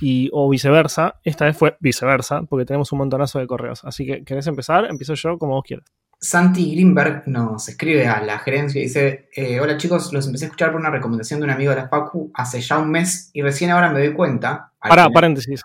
Y, 0.00 0.28
o 0.32 0.48
viceversa. 0.48 1.20
Esta 1.24 1.46
vez 1.46 1.56
fue 1.56 1.76
viceversa 1.80 2.42
porque 2.42 2.64
tenemos 2.64 2.92
un 2.92 2.98
montonazo 2.98 3.38
de 3.38 3.46
correos. 3.46 3.84
Así 3.84 4.06
que, 4.06 4.24
¿querés 4.24 4.46
empezar? 4.46 4.86
Empiezo 4.86 5.14
yo 5.14 5.38
como 5.38 5.54
vos 5.54 5.64
quieras. 5.64 5.86
Santi 6.20 6.72
Greenberg 6.72 7.24
nos 7.26 7.68
escribe 7.68 8.06
a 8.06 8.22
la 8.22 8.38
gerencia 8.38 8.80
y 8.80 8.84
dice: 8.84 9.28
eh, 9.34 9.58
Hola 9.58 9.76
chicos, 9.76 10.12
los 10.12 10.26
empecé 10.26 10.44
a 10.44 10.48
escuchar 10.48 10.70
por 10.70 10.80
una 10.80 10.90
recomendación 10.90 11.40
de 11.40 11.44
un 11.44 11.50
amigo 11.50 11.70
de 11.70 11.78
la 11.78 11.88
Facu 11.88 12.30
hace 12.34 12.60
ya 12.60 12.78
un 12.78 12.90
mes 12.90 13.30
y 13.32 13.42
recién 13.42 13.70
ahora 13.70 13.90
me 13.90 13.98
doy 13.98 14.12
cuenta. 14.12 14.72
Para, 14.80 15.08
paréntesis 15.10 15.64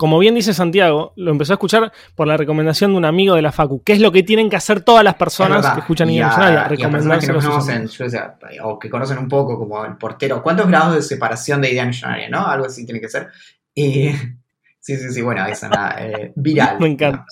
como 0.00 0.18
bien 0.18 0.34
dice 0.34 0.54
Santiago, 0.54 1.12
lo 1.16 1.30
empezó 1.30 1.52
a 1.52 1.56
escuchar 1.56 1.92
por 2.14 2.26
la 2.26 2.38
recomendación 2.38 2.92
de 2.92 2.96
un 2.96 3.04
amigo 3.04 3.34
de 3.34 3.42
la 3.42 3.52
Facu. 3.52 3.82
¿Qué 3.84 3.92
es 3.92 4.00
lo 4.00 4.10
que 4.10 4.22
tienen 4.22 4.48
que 4.48 4.56
hacer 4.56 4.80
todas 4.80 5.04
las 5.04 5.12
personas 5.16 5.74
que 5.74 5.80
escuchan 5.80 6.08
Idea 6.08 6.28
Millonaria? 6.28 6.68
Recomendarse 6.68 7.26
que 7.26 7.32
conocen, 7.34 7.86
o 8.62 8.78
que 8.78 8.88
conocen 8.88 9.18
un 9.18 9.28
poco, 9.28 9.58
como 9.58 9.84
el 9.84 9.98
portero. 9.98 10.42
¿Cuántos 10.42 10.68
grados 10.68 10.94
de 10.94 11.02
separación 11.02 11.60
de 11.60 11.72
idea 11.72 11.84
millonaria, 11.84 12.30
no? 12.30 12.46
Algo 12.46 12.64
así 12.64 12.86
tiene 12.86 12.98
que 12.98 13.10
ser. 13.10 13.28
Y, 13.74 14.08
sí, 14.80 14.96
sí, 14.96 15.10
sí, 15.10 15.20
bueno, 15.20 15.44
esa 15.44 15.68
nada, 15.68 15.94
eh, 15.98 16.32
viral. 16.36 16.80
Me 16.80 16.88
encanta. 16.88 17.26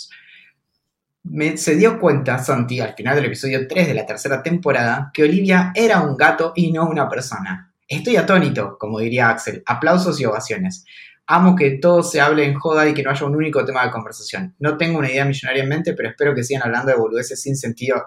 Me, 1.22 1.56
se 1.56 1.74
dio 1.74 1.98
cuenta, 1.98 2.36
Santi, 2.36 2.80
al 2.80 2.92
final 2.92 3.16
del 3.16 3.24
episodio 3.24 3.66
3 3.66 3.88
de 3.88 3.94
la 3.94 4.04
tercera 4.04 4.42
temporada, 4.42 5.10
que 5.14 5.22
Olivia 5.22 5.72
era 5.74 6.02
un 6.02 6.18
gato 6.18 6.52
y 6.54 6.70
no 6.70 6.86
una 6.86 7.08
persona. 7.08 7.72
Estoy 7.88 8.16
atónito, 8.16 8.76
como 8.76 8.98
diría 8.98 9.30
Axel. 9.30 9.62
Aplausos 9.64 10.20
y 10.20 10.26
ovaciones. 10.26 10.84
Amo 11.30 11.54
que 11.54 11.72
todo 11.72 12.02
se 12.02 12.22
hable 12.22 12.46
en 12.46 12.54
joda 12.54 12.88
y 12.88 12.94
que 12.94 13.02
no 13.02 13.10
haya 13.10 13.26
un 13.26 13.36
único 13.36 13.62
tema 13.62 13.84
de 13.84 13.90
conversación. 13.90 14.54
No 14.60 14.78
tengo 14.78 14.98
una 14.98 15.10
idea 15.10 15.26
millonaria 15.26 15.62
en 15.62 15.68
mente, 15.68 15.92
pero 15.92 16.08
espero 16.08 16.34
que 16.34 16.42
sigan 16.42 16.62
hablando 16.62 16.90
de 16.90 16.96
boludeces 16.96 17.42
sin 17.42 17.54
sentido. 17.54 18.02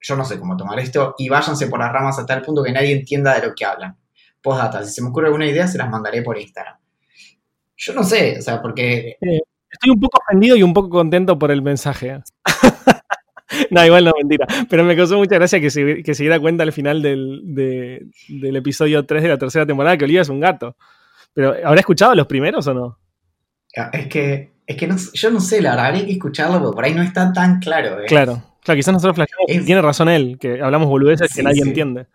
Yo 0.00 0.16
no 0.16 0.24
sé 0.24 0.38
cómo 0.38 0.56
tomar 0.56 0.78
esto 0.80 1.14
y 1.18 1.28
váyanse 1.28 1.66
por 1.66 1.80
las 1.80 1.92
ramas 1.92 2.18
hasta 2.18 2.32
el 2.32 2.40
punto 2.40 2.62
que 2.62 2.72
nadie 2.72 2.92
entienda 2.92 3.38
de 3.38 3.46
lo 3.46 3.54
que 3.54 3.66
hablan. 3.66 3.98
Postdata, 4.40 4.82
si 4.84 4.92
se 4.94 5.02
me 5.02 5.10
ocurre 5.10 5.26
alguna 5.26 5.46
idea, 5.46 5.68
se 5.68 5.76
las 5.76 5.90
mandaré 5.90 6.22
por 6.22 6.38
Instagram. 6.38 6.76
Yo 7.76 7.92
no 7.92 8.02
sé, 8.02 8.38
o 8.38 8.42
sea, 8.42 8.62
porque. 8.62 9.18
Estoy 9.20 9.90
un 9.90 10.00
poco 10.00 10.18
ofendido 10.26 10.56
y 10.56 10.62
un 10.62 10.72
poco 10.72 10.88
contento 10.88 11.38
por 11.38 11.50
el 11.50 11.60
mensaje. 11.60 12.22
no, 13.70 13.84
igual 13.84 14.06
no, 14.06 14.12
mentira. 14.16 14.46
Pero 14.70 14.82
me 14.82 14.96
causó 14.96 15.18
mucha 15.18 15.34
gracia 15.34 15.60
que 15.60 15.68
se, 15.68 16.02
que 16.02 16.14
se 16.14 16.22
diera 16.22 16.40
cuenta 16.40 16.62
al 16.62 16.72
final 16.72 17.02
del, 17.02 17.42
del 17.44 18.56
episodio 18.56 19.04
3 19.04 19.22
de 19.22 19.28
la 19.28 19.36
tercera 19.36 19.66
temporada 19.66 19.98
que 19.98 20.04
Olivia 20.04 20.22
es 20.22 20.30
un 20.30 20.40
gato. 20.40 20.74
Pero, 21.36 21.54
¿habrá 21.66 21.80
escuchado 21.80 22.14
los 22.14 22.26
primeros 22.26 22.66
o 22.66 22.72
no? 22.72 22.98
Ah, 23.76 23.90
es 23.92 24.06
que, 24.06 24.52
es 24.66 24.74
que 24.74 24.86
no, 24.86 24.96
yo 25.12 25.30
no 25.30 25.38
sé, 25.38 25.60
la 25.60 25.72
verdad, 25.72 25.86
habría 25.88 26.06
que 26.06 26.12
escucharlo 26.12 26.60
porque 26.60 26.74
por 26.74 26.84
ahí 26.86 26.94
no 26.94 27.02
está 27.02 27.30
tan 27.30 27.60
claro. 27.60 28.00
¿eh? 28.00 28.06
Claro, 28.06 28.42
claro, 28.64 28.78
quizás 28.78 28.94
nosotros 28.94 29.16
flasheamos. 29.16 29.66
Tiene 29.66 29.82
razón 29.82 30.08
él, 30.08 30.38
que 30.40 30.62
hablamos 30.62 30.88
boludeces 30.88 31.30
que 31.34 31.42
nadie 31.42 31.60
entiende. 31.60 32.06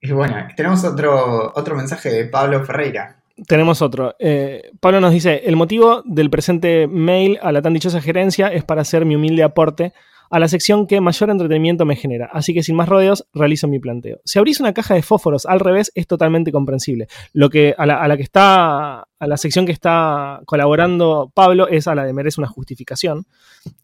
Y 0.00 0.12
bueno, 0.12 0.34
tenemos 0.56 0.82
otro, 0.82 1.52
otro 1.54 1.76
mensaje 1.76 2.08
de 2.08 2.24
Pablo 2.24 2.64
Ferreira. 2.64 3.18
Tenemos 3.46 3.82
otro. 3.82 4.16
Eh, 4.18 4.70
Pablo 4.80 5.02
nos 5.02 5.12
dice, 5.12 5.42
el 5.44 5.56
motivo 5.56 6.02
del 6.06 6.30
presente 6.30 6.86
mail 6.86 7.38
a 7.42 7.52
la 7.52 7.60
tan 7.60 7.74
dichosa 7.74 8.00
gerencia 8.00 8.48
es 8.48 8.64
para 8.64 8.80
hacer 8.80 9.04
mi 9.04 9.14
humilde 9.14 9.42
aporte 9.42 9.92
a 10.30 10.38
la 10.38 10.48
sección 10.48 10.86
que 10.86 11.00
mayor 11.00 11.30
entretenimiento 11.30 11.84
me 11.84 11.96
genera. 11.96 12.30
Así 12.32 12.54
que 12.54 12.62
sin 12.62 12.76
más 12.76 12.88
rodeos, 12.88 13.26
realizo 13.34 13.68
mi 13.68 13.78
planteo. 13.78 14.20
Si 14.24 14.38
abrís 14.38 14.60
una 14.60 14.72
caja 14.72 14.94
de 14.94 15.02
fósforos 15.02 15.44
al 15.44 15.60
revés, 15.60 15.90
es 15.94 16.06
totalmente 16.06 16.52
comprensible. 16.52 17.08
Lo 17.32 17.50
que 17.50 17.74
a 17.76 17.86
la, 17.86 18.16
que 18.16 18.22
está, 18.22 19.04
a 19.20 19.26
la 19.26 19.36
sección 19.36 19.66
que 19.66 19.72
está 19.72 20.40
colaborando 20.46 21.30
Pablo 21.34 21.68
es 21.68 21.86
a 21.86 21.94
la 21.94 22.04
de 22.04 22.12
merece 22.12 22.40
una 22.40 22.48
justificación. 22.48 23.26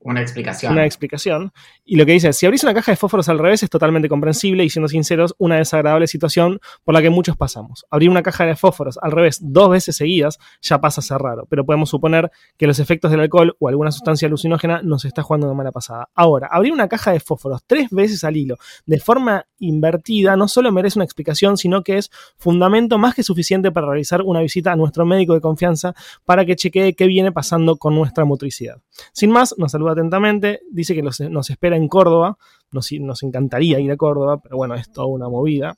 Una 0.01 0.22
explicación. 0.22 0.72
Una 0.72 0.87
explicación. 0.87 1.53
Y 1.84 1.97
lo 1.97 2.07
que 2.07 2.12
dice, 2.12 2.32
si 2.32 2.47
abrís 2.47 2.64
una 2.64 2.72
caja 2.72 2.93
de 2.93 2.97
fósforos 2.97 3.28
al 3.28 3.39
revés, 3.39 3.62
es 3.62 3.68
totalmente 3.68 4.09
comprensible 4.09 4.64
y 4.64 4.70
siendo 4.70 4.89
sinceros, 4.89 5.34
una 5.39 5.57
desagradable 5.57 6.07
situación 6.07 6.59
por 6.84 6.95
la 6.95 7.03
que 7.03 7.11
muchos 7.11 7.37
pasamos. 7.37 7.84
Abrir 7.91 8.09
una 8.09 8.22
caja 8.22 8.47
de 8.47 8.57
fósforos 8.57 8.99
al 9.03 9.12
revés 9.12 9.39
dos 9.43 9.70
veces 9.70 9.97
seguidas 9.97 10.39
ya 10.62 10.80
pasa 10.80 11.01
a 11.01 11.05
ser 11.05 11.18
raro, 11.18 11.47
pero 11.51 11.66
podemos 11.66 11.91
suponer 11.91 12.30
que 12.57 12.66
los 12.66 12.78
efectos 12.78 13.11
del 13.11 13.20
alcohol 13.20 13.57
o 13.59 13.68
alguna 13.68 13.93
sustancia 13.93 14.26
alucinógena 14.26 14.80
nos 14.82 15.05
está 15.05 15.22
jugando 15.22 15.49
de 15.49 15.55
mala 15.55 15.70
pasada. 15.70 16.09
Ahora, 16.14 16.49
abrir 16.51 16.72
una 16.72 16.89
caja 16.89 17.12
de 17.12 17.20
fósforos 17.20 17.62
tres 17.66 17.91
veces 17.91 18.24
al 18.24 18.37
hilo 18.37 18.57
de 18.87 18.99
forma 19.01 19.47
invertida 19.59 20.37
no 20.37 20.49
solo 20.49 20.72
merece 20.72 20.99
una 20.99 21.05
explicación, 21.05 21.59
sino 21.59 21.82
que 21.82 21.99
es 21.99 22.11
fundamento 22.39 22.97
más 22.97 23.14
que 23.14 23.22
suficiente 23.22 23.70
para 23.70 23.87
realizar 23.87 24.22
una 24.22 24.41
visita 24.41 24.72
a 24.72 24.76
nuestro 24.76 25.05
médico 25.05 25.26
de 25.35 25.41
confianza 25.41 25.95
para 26.24 26.45
que 26.45 26.57
chequee 26.57 26.95
qué 26.95 27.07
viene 27.07 27.33
pasando 27.33 27.77
con 27.77 27.95
nuestra 27.95 28.24
motricidad. 28.24 28.81
Sin 29.12 29.31
más, 29.31 29.55
nos 29.59 29.72
saluda 29.72 29.93
atentamente, 29.93 30.61
dice 30.70 30.95
que 30.95 31.03
nos, 31.03 31.20
espera 31.51 31.77
en 31.77 31.89
Córdoba, 31.89 32.39
nos, 32.72 32.91
nos 32.93 33.22
encantaría 33.22 33.81
ir 33.81 33.91
a 33.91 33.97
Córdoba, 33.97 34.41
pero 34.43 34.57
bueno, 34.57 34.74
es 34.74 34.91
toda 34.91 35.07
una 35.07 35.29
movida, 35.29 35.77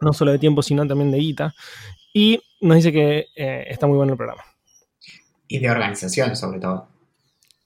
no 0.00 0.12
solo 0.12 0.32
de 0.32 0.38
tiempo, 0.38 0.62
sino 0.62 0.86
también 0.86 1.10
de 1.10 1.18
guita, 1.18 1.54
y 2.12 2.40
nos 2.60 2.76
dice 2.76 2.92
que 2.92 3.26
eh, 3.36 3.64
está 3.68 3.86
muy 3.86 3.96
bueno 3.96 4.12
el 4.12 4.16
programa. 4.16 4.42
Y 5.48 5.58
de 5.58 5.70
organización, 5.70 6.36
sobre 6.36 6.60
todo. 6.60 6.88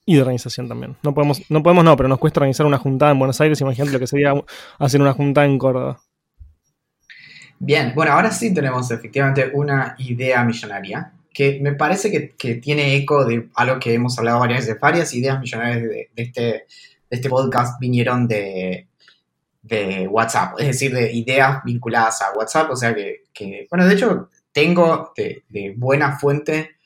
Y 0.04 0.14
de 0.14 0.20
organización 0.20 0.68
también. 0.68 0.96
No 1.02 1.14
podemos, 1.14 1.42
no 1.50 1.62
podemos, 1.62 1.84
no, 1.84 1.96
pero 1.96 2.08
nos 2.08 2.18
cuesta 2.18 2.40
organizar 2.40 2.66
una 2.66 2.78
juntada 2.78 3.12
en 3.12 3.18
Buenos 3.18 3.40
Aires. 3.40 3.60
Imagínate 3.60 3.92
lo 3.92 3.98
que 3.98 4.06
sería 4.06 4.34
hacer 4.78 5.00
una 5.00 5.12
juntada 5.12 5.46
en 5.46 5.58
Córdoba. 5.58 6.00
Bien, 7.58 7.92
bueno, 7.94 8.12
ahora 8.12 8.30
sí 8.30 8.52
tenemos 8.52 8.90
efectivamente 8.90 9.50
una 9.54 9.94
idea 9.98 10.44
millonaria 10.44 11.12
que 11.32 11.58
me 11.60 11.74
parece 11.74 12.34
que, 12.36 12.54
tiene 12.56 12.96
eco 12.96 13.24
de 13.24 13.50
algo 13.54 13.78
que 13.78 13.92
hemos 13.92 14.18
hablado 14.18 14.40
varias 14.40 14.66
veces. 14.66 14.80
Varias 14.80 15.12
ideas 15.14 15.38
millonarias 15.38 15.82
de, 15.82 16.10
este, 16.16 16.66
este 17.10 17.28
podcast 17.28 17.78
vinieron 17.78 18.26
de, 18.26 18.88
de 19.62 20.08
WhatsApp, 20.08 20.54
es 20.58 20.66
decir, 20.68 20.94
de 20.94 21.12
ideas 21.12 21.62
vinculadas 21.64 22.22
a 22.22 22.32
WhatsApp. 22.32 22.70
O 22.70 22.76
sea 22.76 22.94
que, 22.94 23.66
bueno, 23.70 23.86
de 23.86 23.94
hecho, 23.94 24.30
tengo 24.50 25.12
de, 25.14 25.44
de 25.48 25.74
buena 25.76 26.18
fuente 26.18 26.76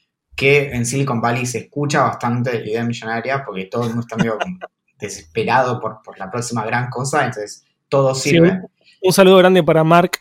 que 0.40 0.70
en 0.70 0.86
Silicon 0.86 1.20
Valley 1.20 1.44
se 1.44 1.58
escucha 1.58 2.02
bastante 2.02 2.60
la 2.60 2.66
idea 2.66 2.84
millonaria 2.84 3.44
porque 3.44 3.66
todo 3.66 3.82
el 3.82 3.88
mundo 3.90 4.02
está 4.02 4.16
medio 4.16 4.38
desesperado 4.98 5.78
por, 5.78 6.00
la 6.18 6.30
próxima 6.30 6.64
gran 6.64 6.88
cosa, 6.88 7.26
entonces 7.26 7.64
todo 7.88 8.14
sirve. 8.14 8.60
un, 9.02 9.12
saludo 9.12 9.36
grande 9.36 9.62
para 9.62 9.84
Mark, 9.84 10.12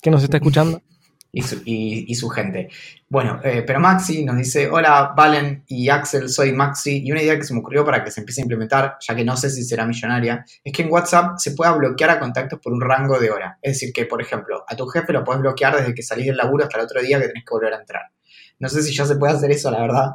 que 0.00 0.10
nos 0.10 0.22
está 0.22 0.36
escuchando. 0.36 0.80
y, 1.32 2.14
su, 2.14 2.28
gente. 2.30 2.68
Bueno, 3.08 3.40
eh, 3.44 3.62
pero 3.66 3.80
Maxi 3.80 4.24
nos 4.24 4.36
dice, 4.36 4.68
hola 4.70 5.12
Valen 5.16 5.64
y 5.66 5.88
Axel, 5.88 6.28
soy 6.28 6.52
Maxi, 6.52 7.02
y 7.04 7.12
una 7.12 7.22
idea 7.22 7.36
que 7.36 7.44
se 7.44 7.52
me 7.52 7.60
ocurrió 7.60 7.84
para 7.84 8.02
que 8.02 8.10
se 8.10 8.20
empiece 8.20 8.40
a 8.40 8.44
implementar, 8.44 8.96
ya 9.06 9.14
que 9.14 9.24
no 9.24 9.36
sé 9.36 9.50
si 9.50 9.62
será 9.62 9.86
millonaria, 9.86 10.44
es 10.64 10.72
que 10.72 10.82
en 10.82 10.90
WhatsApp 10.90 11.38
se 11.38 11.52
pueda 11.52 11.72
bloquear 11.72 12.10
a 12.10 12.18
contactos 12.18 12.58
por 12.60 12.72
un 12.72 12.80
rango 12.80 13.18
de 13.18 13.30
hora. 13.30 13.58
Es 13.60 13.74
decir, 13.74 13.92
que, 13.92 14.06
por 14.06 14.22
ejemplo, 14.22 14.64
a 14.66 14.74
tu 14.74 14.86
jefe 14.86 15.12
lo 15.12 15.22
puedes 15.22 15.42
bloquear 15.42 15.76
desde 15.76 15.94
que 15.94 16.02
salís 16.02 16.26
del 16.26 16.36
laburo 16.36 16.64
hasta 16.64 16.78
el 16.78 16.84
otro 16.84 17.02
día 17.02 17.20
que 17.20 17.28
tenés 17.28 17.44
que 17.44 17.54
volver 17.54 17.74
a 17.74 17.80
entrar. 17.80 18.02
No 18.58 18.68
sé 18.68 18.82
si 18.82 18.94
ya 18.94 19.04
se 19.04 19.16
puede 19.16 19.34
hacer 19.34 19.50
eso, 19.50 19.70
la 19.70 19.82
verdad. 19.82 20.06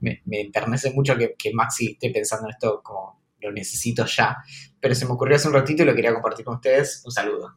Me, 0.00 0.22
me, 0.26 0.40
enternece 0.40 0.92
mucho 0.92 1.16
que, 1.16 1.34
Maxi 1.52 1.92
esté 1.92 2.10
pensando 2.10 2.46
en 2.46 2.52
esto 2.52 2.82
como 2.82 3.20
lo 3.40 3.50
necesito 3.50 4.04
ya. 4.04 4.36
Pero 4.78 4.94
se 4.94 5.06
me 5.06 5.12
ocurrió 5.12 5.36
hace 5.36 5.48
un 5.48 5.54
ratito 5.54 5.82
y 5.82 5.86
lo 5.86 5.94
quería 5.94 6.12
compartir 6.12 6.44
con 6.44 6.56
ustedes. 6.56 7.02
Un 7.04 7.10
saludo. 7.10 7.56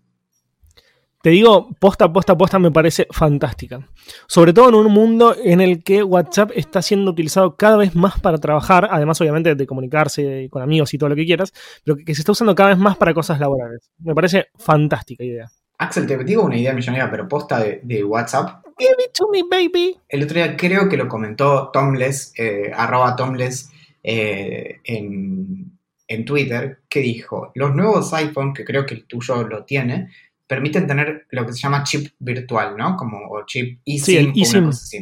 Te 1.21 1.29
digo, 1.29 1.69
posta, 1.79 2.11
posta, 2.11 2.37
posta 2.37 2.59
me 2.59 2.71
parece 2.71 3.07
fantástica. 3.11 3.87
Sobre 4.27 4.53
todo 4.53 4.69
en 4.69 4.75
un 4.75 4.91
mundo 4.91 5.35
en 5.43 5.61
el 5.61 5.83
que 5.83 6.03
WhatsApp 6.03 6.51
está 6.55 6.81
siendo 6.81 7.11
utilizado 7.11 7.55
cada 7.55 7.77
vez 7.77 7.95
más 7.95 8.19
para 8.19 8.37
trabajar, 8.37 8.87
además 8.91 9.21
obviamente 9.21 9.55
de 9.55 9.67
comunicarse 9.67 10.47
con 10.49 10.61
amigos 10.61 10.93
y 10.93 10.97
todo 10.97 11.09
lo 11.09 11.15
que 11.15 11.25
quieras, 11.25 11.53
pero 11.83 11.97
que, 11.97 12.15
se 12.15 12.21
está 12.21 12.31
usando 12.31 12.55
cada 12.55 12.69
vez 12.69 12.77
más 12.77 12.97
para 12.97 13.13
cosas 13.13 13.39
laborales. 13.39 13.91
Me 13.99 14.15
parece 14.15 14.47
fantástica 14.57 15.23
idea. 15.23 15.49
Axel, 15.77 16.05
te 16.05 16.23
digo 16.23 16.43
una 16.43 16.57
idea 16.57 16.73
millonaria, 16.73 17.09
pero 17.09 17.27
posta 17.27 17.59
de 17.59 18.03
WhatsApp 18.03 18.61
Give 18.81 18.95
it 18.97 19.11
to 19.13 19.29
me, 19.31 19.43
baby. 19.43 19.95
El 20.09 20.23
otro 20.23 20.35
día 20.37 20.57
creo 20.57 20.89
que 20.89 20.97
lo 20.97 21.07
comentó 21.07 21.69
Tomless, 21.71 22.33
eh, 22.35 22.71
arroba 22.73 23.15
Tomless, 23.15 23.69
eh, 24.01 24.79
en, 24.83 26.25
Twitter, 26.25 26.79
que 26.89 26.99
dijo, 26.99 27.51
los 27.53 27.75
nuevos 27.75 28.11
iPhone, 28.13 28.55
que 28.55 28.65
creo 28.65 28.85
que 28.87 28.95
el 28.95 29.05
tuyo 29.05 29.43
lo 29.47 29.63
tiene, 29.65 30.09
permiten 30.51 30.85
tener 30.85 31.27
lo 31.29 31.45
que 31.45 31.53
se 31.53 31.59
llama 31.59 31.83
chip 31.83 32.11
virtual, 32.19 32.75
¿no? 32.75 32.97
Como 32.97 33.17
o 33.29 33.45
chip 33.45 33.79
eSIM 33.85 34.33
sí, 34.33 34.57
o 34.57 34.65
cosa 34.65 34.97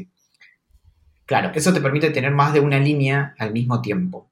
Claro, 1.25 1.51
eso 1.55 1.73
te 1.73 1.81
permite 1.81 2.11
tener 2.11 2.31
más 2.31 2.53
de 2.53 2.59
una 2.59 2.77
línea 2.79 3.33
al 3.39 3.51
mismo 3.51 3.81
tiempo. 3.81 4.29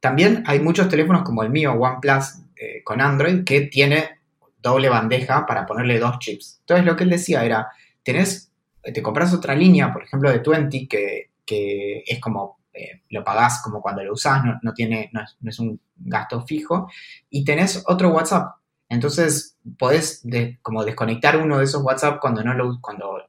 También 0.00 0.42
hay 0.46 0.60
muchos 0.60 0.88
teléfonos 0.88 1.22
como 1.22 1.42
el 1.42 1.48
mío, 1.48 1.72
OnePlus, 1.72 2.42
eh, 2.56 2.82
con 2.84 3.00
Android, 3.00 3.44
que 3.44 3.62
tiene 3.62 4.18
doble 4.58 4.90
bandeja 4.90 5.46
para 5.46 5.64
ponerle 5.64 5.98
dos 5.98 6.18
chips. 6.18 6.58
Entonces 6.60 6.84
lo 6.84 6.94
que 6.94 7.04
él 7.04 7.10
decía 7.10 7.42
era, 7.44 7.68
tenés 8.02 8.50
te 8.82 9.02
compras 9.02 9.32
otra 9.34 9.54
línea, 9.54 9.92
por 9.92 10.02
ejemplo, 10.02 10.30
de 10.30 10.38
20, 10.38 10.88
que, 10.88 12.02
es 12.06 12.20
como, 12.20 12.60
eh, 12.72 13.02
lo 13.10 13.24
pagás 13.24 13.60
como 13.62 13.82
cuando 13.82 14.02
lo 14.02 14.12
usás, 14.12 14.42
no, 14.62 14.72
tiene, 14.72 15.10
no 15.12 15.50
es, 15.50 15.58
un 15.58 15.80
gasto 15.96 16.42
fijo, 16.42 16.90
y 17.28 17.44
tenés 17.44 17.82
otro 17.86 18.10
WhatsApp. 18.10 18.59
Entonces, 18.90 19.56
podés 19.78 20.22
como 20.62 20.84
desconectar 20.84 21.38
uno 21.38 21.58
de 21.58 21.64
esos 21.64 21.82
WhatsApp 21.82 22.18
cuando, 22.20 22.42
no 22.42 22.52
lo, 22.54 22.78
cuando 22.82 23.22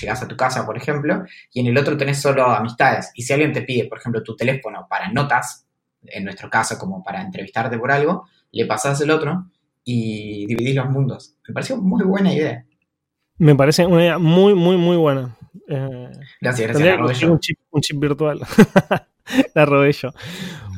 llegas 0.00 0.22
a 0.22 0.28
tu 0.28 0.36
casa, 0.36 0.64
por 0.64 0.76
ejemplo, 0.76 1.24
y 1.52 1.60
en 1.60 1.66
el 1.66 1.76
otro 1.76 1.96
tenés 1.96 2.22
solo 2.22 2.46
amistades. 2.46 3.10
Y 3.14 3.22
si 3.22 3.32
alguien 3.32 3.52
te 3.52 3.62
pide, 3.62 3.88
por 3.88 3.98
ejemplo, 3.98 4.22
tu 4.22 4.36
teléfono 4.36 4.86
para 4.88 5.10
notas, 5.10 5.66
en 6.02 6.24
nuestro 6.24 6.48
caso 6.48 6.78
como 6.78 7.02
para 7.02 7.20
entrevistarte 7.20 7.76
por 7.78 7.90
algo, 7.90 8.28
le 8.52 8.64
pasás 8.66 9.00
el 9.00 9.10
otro 9.10 9.46
y 9.82 10.46
dividís 10.46 10.76
los 10.76 10.88
mundos. 10.88 11.34
Me 11.48 11.52
pareció 11.52 11.76
muy 11.76 12.04
buena 12.04 12.32
idea. 12.32 12.64
Me 13.38 13.56
parece 13.56 13.86
una 13.86 14.02
idea 14.02 14.18
muy, 14.18 14.54
muy, 14.54 14.76
muy 14.76 14.96
buena. 14.96 15.36
Eh, 15.68 16.10
gracias, 16.40 16.78
gracias. 16.78 17.22
Un 17.24 17.40
chip, 17.40 17.58
un 17.70 17.80
chip 17.80 17.98
virtual. 17.98 18.40
la 19.54 19.66
robé 19.66 19.92
yo. 19.92 20.10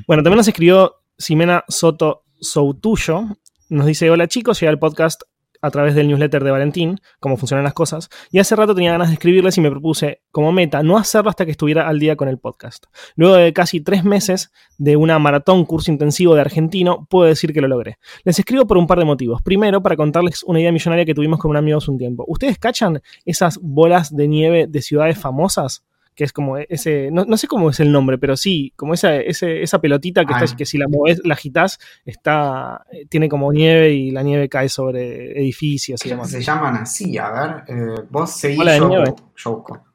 Bueno, 0.07 0.23
también 0.23 0.39
nos 0.39 0.49
escribió 0.49 0.97
Ximena 1.19 1.63
Soto 1.69 2.25
Soutuyo. 2.41 3.27
Nos 3.71 3.87
dice: 3.87 4.11
Hola 4.11 4.27
chicos, 4.27 4.59
llega 4.59 4.73
el 4.73 4.81
podcast 4.81 5.23
a 5.63 5.71
través 5.71 5.95
del 5.95 6.09
newsletter 6.09 6.43
de 6.43 6.51
Valentín, 6.51 6.99
cómo 7.21 7.37
funcionan 7.37 7.63
las 7.63 7.73
cosas, 7.73 8.09
y 8.33 8.41
hace 8.41 8.57
rato 8.57 8.75
tenía 8.75 8.91
ganas 8.91 9.09
de 9.09 9.15
escribirles 9.15 9.59
y 9.59 9.61
me 9.61 9.71
propuse 9.71 10.23
como 10.33 10.51
meta 10.51 10.83
no 10.83 10.99
hacerlo 10.99 11.31
hasta 11.31 11.45
que 11.45 11.53
estuviera 11.53 11.87
al 11.87 12.01
día 12.01 12.17
con 12.17 12.29
el 12.29 12.39
podcast. 12.39 12.87
Luego 13.15 13.37
de 13.37 13.53
casi 13.53 13.81
tres 13.81 14.03
meses 14.03 14.51
de 14.77 14.97
una 14.97 15.21
maratón 15.21 15.65
curso 15.67 15.93
intensivo 15.93 16.35
de 16.35 16.41
argentino, 16.41 17.07
puedo 17.09 17.29
decir 17.29 17.53
que 17.53 17.61
lo 17.61 17.69
logré. 17.69 17.99
Les 18.25 18.41
escribo 18.41 18.67
por 18.67 18.77
un 18.77 18.89
par 18.89 18.99
de 18.99 19.05
motivos. 19.05 19.41
Primero, 19.41 19.81
para 19.81 19.95
contarles 19.95 20.43
una 20.43 20.59
idea 20.59 20.73
millonaria 20.73 21.05
que 21.05 21.15
tuvimos 21.15 21.39
con 21.39 21.53
un 21.53 21.57
amigo 21.57 21.79
hace 21.79 21.93
un 21.93 21.99
tiempo. 21.99 22.25
¿Ustedes 22.27 22.59
cachan 22.59 23.01
esas 23.25 23.57
bolas 23.63 24.17
de 24.17 24.27
nieve 24.27 24.67
de 24.69 24.83
ciudades 24.83 25.17
famosas? 25.17 25.85
Que 26.15 26.25
es 26.25 26.33
como 26.33 26.59
ese, 26.59 27.11
no, 27.11 27.37
sé 27.37 27.47
cómo 27.47 27.71
es 27.71 27.81
el 27.81 27.93
nombre, 27.93 28.19
pero 28.19 28.37
sí, 28.37 28.73
como 28.77 28.95
esa, 28.95 29.17
esa 29.17 29.81
pelotita 29.81 30.25
que, 30.25 30.33
está, 30.33 30.57
que 30.57 30.67
si 30.67 30.77
la 30.77 30.87
mueves, 30.89 31.21
la 31.25 31.35
agitas, 31.35 31.79
está, 32.05 32.85
tiene 33.09 33.29
como 33.29 33.53
nieve 33.53 33.93
y 33.93 34.11
la 34.11 34.23
nieve 34.23 34.49
cae 34.49 34.69
sobre 34.69 35.39
edificios 35.41 36.05
y 36.05 36.11
demás. 36.11 36.31
Se 36.31 36.43
llaman 36.43 36.77
así, 36.77 37.17
a 37.17 37.31
ver, 37.31 37.65
eh, 37.69 38.03
vos 38.11 38.31
seguís 38.31 38.59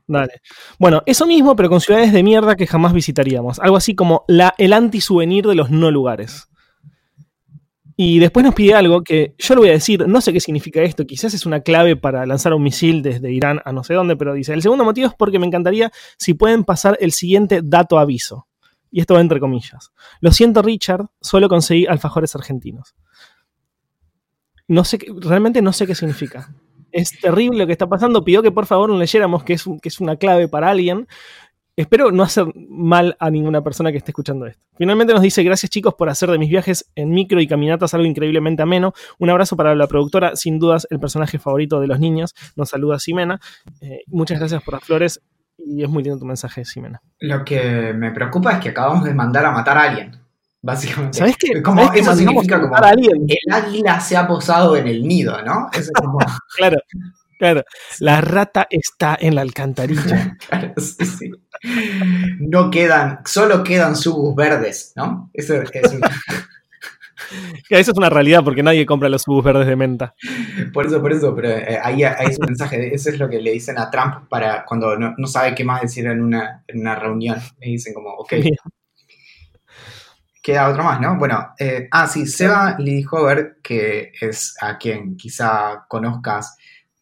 Dale. 0.07 0.41
Bueno, 0.77 1.01
eso 1.05 1.25
mismo, 1.25 1.55
pero 1.55 1.69
con 1.69 1.81
ciudades 1.81 2.13
de 2.13 2.21
mierda 2.21 2.55
que 2.55 2.67
jamás 2.67 2.93
visitaríamos. 2.93 3.59
Algo 3.59 3.75
así 3.75 3.95
como 3.95 4.23
la, 4.27 4.53
el 4.57 4.73
anti-souvenir 4.73 5.47
de 5.47 5.55
los 5.55 5.71
no 5.71 5.89
lugares. 5.89 6.47
Y 7.97 8.19
después 8.19 8.43
nos 8.45 8.53
pide 8.53 8.73
algo 8.73 9.03
que 9.03 9.35
yo 9.37 9.55
le 9.55 9.61
voy 9.61 9.69
a 9.69 9.73
decir, 9.73 10.05
no 10.05 10.19
sé 10.19 10.33
qué 10.33 10.41
significa 10.41 10.81
esto, 10.81 11.05
quizás 11.05 11.33
es 11.33 11.45
una 11.45 11.61
clave 11.61 11.95
para 11.95 12.25
lanzar 12.25 12.53
un 12.53 12.61
misil 12.61 13.01
desde 13.01 13.31
Irán 13.31 13.61
a 13.63 13.71
no 13.71 13.85
sé 13.85 13.93
dónde, 13.93 14.17
pero 14.17 14.33
dice, 14.33 14.53
el 14.53 14.61
segundo 14.61 14.83
motivo 14.83 15.07
es 15.07 15.13
porque 15.13 15.39
me 15.39 15.47
encantaría 15.47 15.91
si 16.17 16.33
pueden 16.33 16.65
pasar 16.65 16.97
el 16.99 17.13
siguiente 17.13 17.61
dato 17.63 17.97
aviso. 17.97 18.47
Y 18.91 18.99
esto 18.99 19.13
va 19.13 19.21
entre 19.21 19.39
comillas. 19.39 19.91
Lo 20.19 20.31
siento 20.31 20.61
Richard, 20.61 21.07
solo 21.21 21.47
conseguí 21.47 21.85
alfajores 21.85 22.35
argentinos. 22.35 22.95
No 24.67 24.83
sé, 24.83 24.99
realmente 25.21 25.61
no 25.61 25.71
sé 25.71 25.87
qué 25.87 25.95
significa. 25.95 26.53
es 26.91 27.19
terrible 27.19 27.59
lo 27.59 27.65
que 27.65 27.73
está 27.73 27.87
pasando. 27.87 28.23
Pidió 28.23 28.41
que 28.41 28.51
por 28.51 28.65
favor 28.65 28.89
lo 28.89 28.97
leyéramos, 28.97 29.43
que 29.43 29.53
es, 29.53 29.65
que 29.81 29.89
es 29.89 29.99
una 29.99 30.15
clave 30.15 30.47
para 30.47 30.69
alguien. 30.69 31.07
Espero 31.77 32.09
no 32.09 32.23
hacer 32.23 32.45
mal 32.69 33.17
a 33.19 33.29
ninguna 33.29 33.61
persona 33.61 33.91
que 33.91 33.97
esté 33.97 34.11
escuchando 34.11 34.45
esto. 34.45 34.63
Finalmente 34.77 35.11
nos 35.13 35.21
dice, 35.21 35.43
gracias 35.43 35.69
chicos 35.69 35.93
por 35.93 36.07
hacer 36.07 36.29
de 36.31 36.37
mis 36.37 36.49
viajes 36.49 36.89
en 36.95 37.09
micro 37.11 37.41
y 37.41 37.47
caminatas 37.47 37.93
algo 37.93 38.05
increíblemente 38.05 38.63
ameno. 38.63 38.93
Un 39.19 39.29
abrazo 39.29 39.57
para 39.57 39.75
la 39.75 39.87
productora, 39.87 40.37
sin 40.37 40.57
dudas 40.57 40.87
el 40.89 41.01
personaje 41.01 41.37
favorito 41.37 41.81
de 41.81 41.87
los 41.87 41.99
niños. 41.99 42.33
Nos 42.55 42.69
saluda 42.69 42.97
Ximena. 42.97 43.41
Eh, 43.81 44.03
muchas 44.07 44.39
gracias 44.39 44.63
por 44.63 44.75
las 44.75 44.85
flores 44.85 45.21
y 45.57 45.83
es 45.83 45.89
muy 45.89 46.01
lindo 46.01 46.17
tu 46.17 46.25
mensaje, 46.25 46.63
Ximena. 46.63 47.01
Lo 47.19 47.43
que 47.43 47.93
me 47.93 48.11
preocupa 48.11 48.53
es 48.53 48.59
que 48.59 48.69
acabamos 48.69 49.03
de 49.03 49.13
mandar 49.13 49.45
a 49.45 49.51
matar 49.51 49.77
a 49.77 49.83
alguien, 49.83 50.17
básicamente. 50.61 51.17
¿Sabes 51.17 51.35
qué? 51.37 51.61
Como, 51.61 51.81
¿Sabés 51.81 51.91
que 51.91 51.99
eso 51.99 52.15
significa 52.15 52.57
como 52.57 52.71
matar 52.71 52.85
a 52.85 52.89
alguien? 52.91 53.25
el 53.27 53.53
águila 53.53 53.99
se 53.99 54.15
ha 54.15 54.25
posado 54.25 54.77
en 54.77 54.87
el 54.87 55.05
nido, 55.05 55.41
¿no? 55.41 55.67
Eso 55.73 55.81
es 55.81 55.91
como, 55.91 56.19
Claro, 56.55 56.77
claro. 57.37 57.63
La 57.99 58.21
rata 58.21 58.67
está 58.69 59.17
en 59.19 59.35
la 59.35 59.41
alcantarilla. 59.41 60.37
claro, 60.49 60.73
sí, 60.77 61.05
sí. 61.05 61.31
No 62.39 62.69
quedan, 62.69 63.19
solo 63.25 63.63
quedan 63.63 63.95
subus 63.95 64.35
verdes, 64.35 64.93
¿no? 64.95 65.29
Eso 65.33 65.55
es 65.61 65.91
un- 65.93 66.01
Eso 67.69 67.91
es 67.91 67.97
una 67.97 68.09
realidad 68.09 68.43
porque 68.43 68.61
nadie 68.61 68.85
compra 68.85 69.09
los 69.09 69.23
subus 69.23 69.43
verdes 69.43 69.67
de 69.67 69.75
menta. 69.75 70.13
Por 70.73 70.85
eso, 70.85 71.01
por 71.01 71.11
eso, 71.11 71.33
pero 71.35 71.49
eh, 71.49 71.79
ahí 71.81 72.03
hay 72.03 72.27
ese 72.27 72.41
mensaje, 72.45 72.93
eso 72.93 73.09
es 73.09 73.17
lo 73.17 73.27
que 73.29 73.41
le 73.41 73.51
dicen 73.51 73.77
a 73.79 73.89
Trump 73.89 74.27
para 74.29 74.63
cuando 74.65 74.95
no, 74.97 75.13
no 75.17 75.27
sabe 75.27 75.55
qué 75.55 75.63
más 75.63 75.81
decir 75.81 76.05
en 76.05 76.21
una, 76.21 76.63
en 76.67 76.81
una 76.81 76.95
reunión. 76.95 77.39
Le 77.59 77.67
dicen 77.67 77.93
como, 77.93 78.09
ok, 78.11 78.33
queda 80.41 80.69
otro 80.69 80.83
más, 80.83 80.99
¿no? 81.01 81.17
Bueno, 81.17 81.53
eh, 81.57 81.87
ah, 81.91 82.07
sí, 82.07 82.27
Seba 82.27 82.75
Lee 82.77 83.03
Hover, 83.09 83.57
que 83.63 84.11
es 84.21 84.55
a 84.61 84.77
quien 84.77 85.17
quizá 85.17 85.85
conozcas 85.87 86.55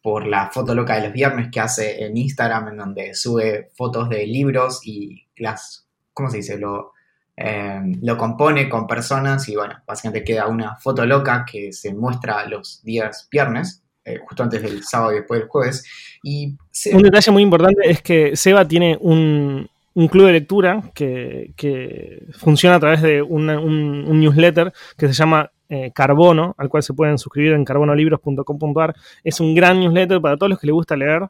por 0.04 0.26
la 0.26 0.50
foto 0.50 0.74
loca 0.74 0.96
de 0.96 1.04
los 1.04 1.12
viernes 1.14 1.48
que 1.50 1.60
hace 1.60 2.04
en 2.04 2.14
Instagram, 2.14 2.68
en 2.68 2.76
donde 2.76 3.14
sube 3.14 3.70
fotos 3.74 4.10
de 4.10 4.26
libros 4.26 4.80
y 4.84 5.24
las, 5.38 5.88
¿cómo 6.12 6.28
se 6.28 6.36
dice? 6.36 6.58
Lo, 6.58 6.92
eh, 7.38 7.80
lo 8.02 8.18
compone 8.18 8.68
con 8.68 8.86
personas 8.86 9.48
y 9.48 9.56
bueno, 9.56 9.76
básicamente 9.86 10.22
queda 10.22 10.46
una 10.46 10.76
foto 10.76 11.06
loca 11.06 11.46
que 11.50 11.72
se 11.72 11.94
muestra 11.94 12.46
los 12.46 12.82
días 12.84 13.26
viernes, 13.30 13.82
eh, 14.04 14.18
justo 14.22 14.42
antes 14.42 14.60
del 14.60 14.84
sábado 14.84 15.12
y 15.12 15.16
después 15.20 15.40
del 15.40 15.48
jueves. 15.48 15.86
Y 16.22 16.54
se- 16.70 16.94
Un 16.94 17.02
detalle 17.02 17.32
muy 17.32 17.42
importante 17.42 17.88
es 17.90 18.02
que 18.02 18.36
Seba 18.36 18.68
tiene 18.68 18.98
un, 19.00 19.66
un 19.94 20.08
club 20.08 20.26
de 20.26 20.32
lectura 20.32 20.82
que, 20.94 21.54
que 21.56 22.26
funciona 22.34 22.76
a 22.76 22.80
través 22.80 23.00
de 23.00 23.22
un, 23.22 23.48
un 23.48 24.20
newsletter 24.20 24.70
que 24.98 25.06
se 25.06 25.14
llama 25.14 25.50
eh, 25.68 25.90
Carbono, 25.94 26.54
al 26.58 26.68
cual 26.68 26.82
se 26.82 26.92
pueden 26.94 27.18
suscribir 27.18 27.52
en 27.52 27.64
carbonolibros.com.ar. 27.64 28.94
Es 29.22 29.40
un 29.40 29.54
gran 29.54 29.80
newsletter 29.80 30.20
para 30.20 30.36
todos 30.36 30.50
los 30.50 30.58
que 30.58 30.66
les 30.66 30.74
gusta 30.74 30.96
leer. 30.96 31.22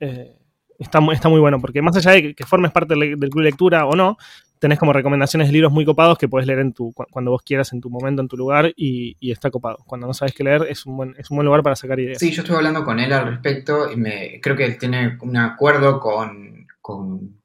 Eh, 0.00 0.32
está, 0.78 1.00
mu- 1.00 1.12
está 1.12 1.28
muy 1.28 1.40
bueno, 1.40 1.60
porque 1.60 1.82
más 1.82 1.96
allá 1.96 2.12
de 2.12 2.34
que, 2.34 2.44
formes 2.44 2.72
parte 2.72 2.94
del, 2.94 3.16
club 3.18 3.36
de 3.36 3.42
lectura 3.42 3.86
o 3.86 3.94
no, 3.94 4.16
tenés 4.58 4.78
como 4.78 4.92
recomendaciones 4.92 5.48
de 5.48 5.52
libros 5.52 5.72
muy 5.72 5.84
copados 5.84 6.16
que 6.18 6.28
podés 6.28 6.46
leer 6.46 6.60
en 6.60 6.72
tu, 6.72 6.92
cu- 6.92 7.04
cuando 7.10 7.30
vos 7.32 7.42
quieras, 7.42 7.72
en 7.72 7.80
tu 7.80 7.90
momento, 7.90 8.22
en 8.22 8.28
tu 8.28 8.36
lugar, 8.36 8.72
y, 8.76 9.16
está 9.30 9.50
copado. 9.50 9.78
Cuando 9.86 10.06
no 10.06 10.14
sabes 10.14 10.34
qué 10.34 10.44
leer, 10.44 10.66
es 10.68 10.86
un 10.86 10.96
buen, 10.96 11.14
es 11.18 11.30
un 11.30 11.36
buen 11.36 11.46
lugar 11.46 11.62
para 11.62 11.76
sacar 11.76 11.98
ideas. 12.00 12.18
Sí, 12.18 12.30
yo 12.30 12.42
estuve 12.42 12.56
hablando 12.56 12.84
con 12.84 12.98
él 13.00 13.12
al 13.12 13.26
respecto 13.26 13.90
y 13.92 13.96
me, 13.96 14.40
creo 14.40 14.56
que 14.56 14.64
él 14.64 14.78
tiene 14.78 15.18
un 15.20 15.36
acuerdo 15.36 16.00
con, 16.00 16.66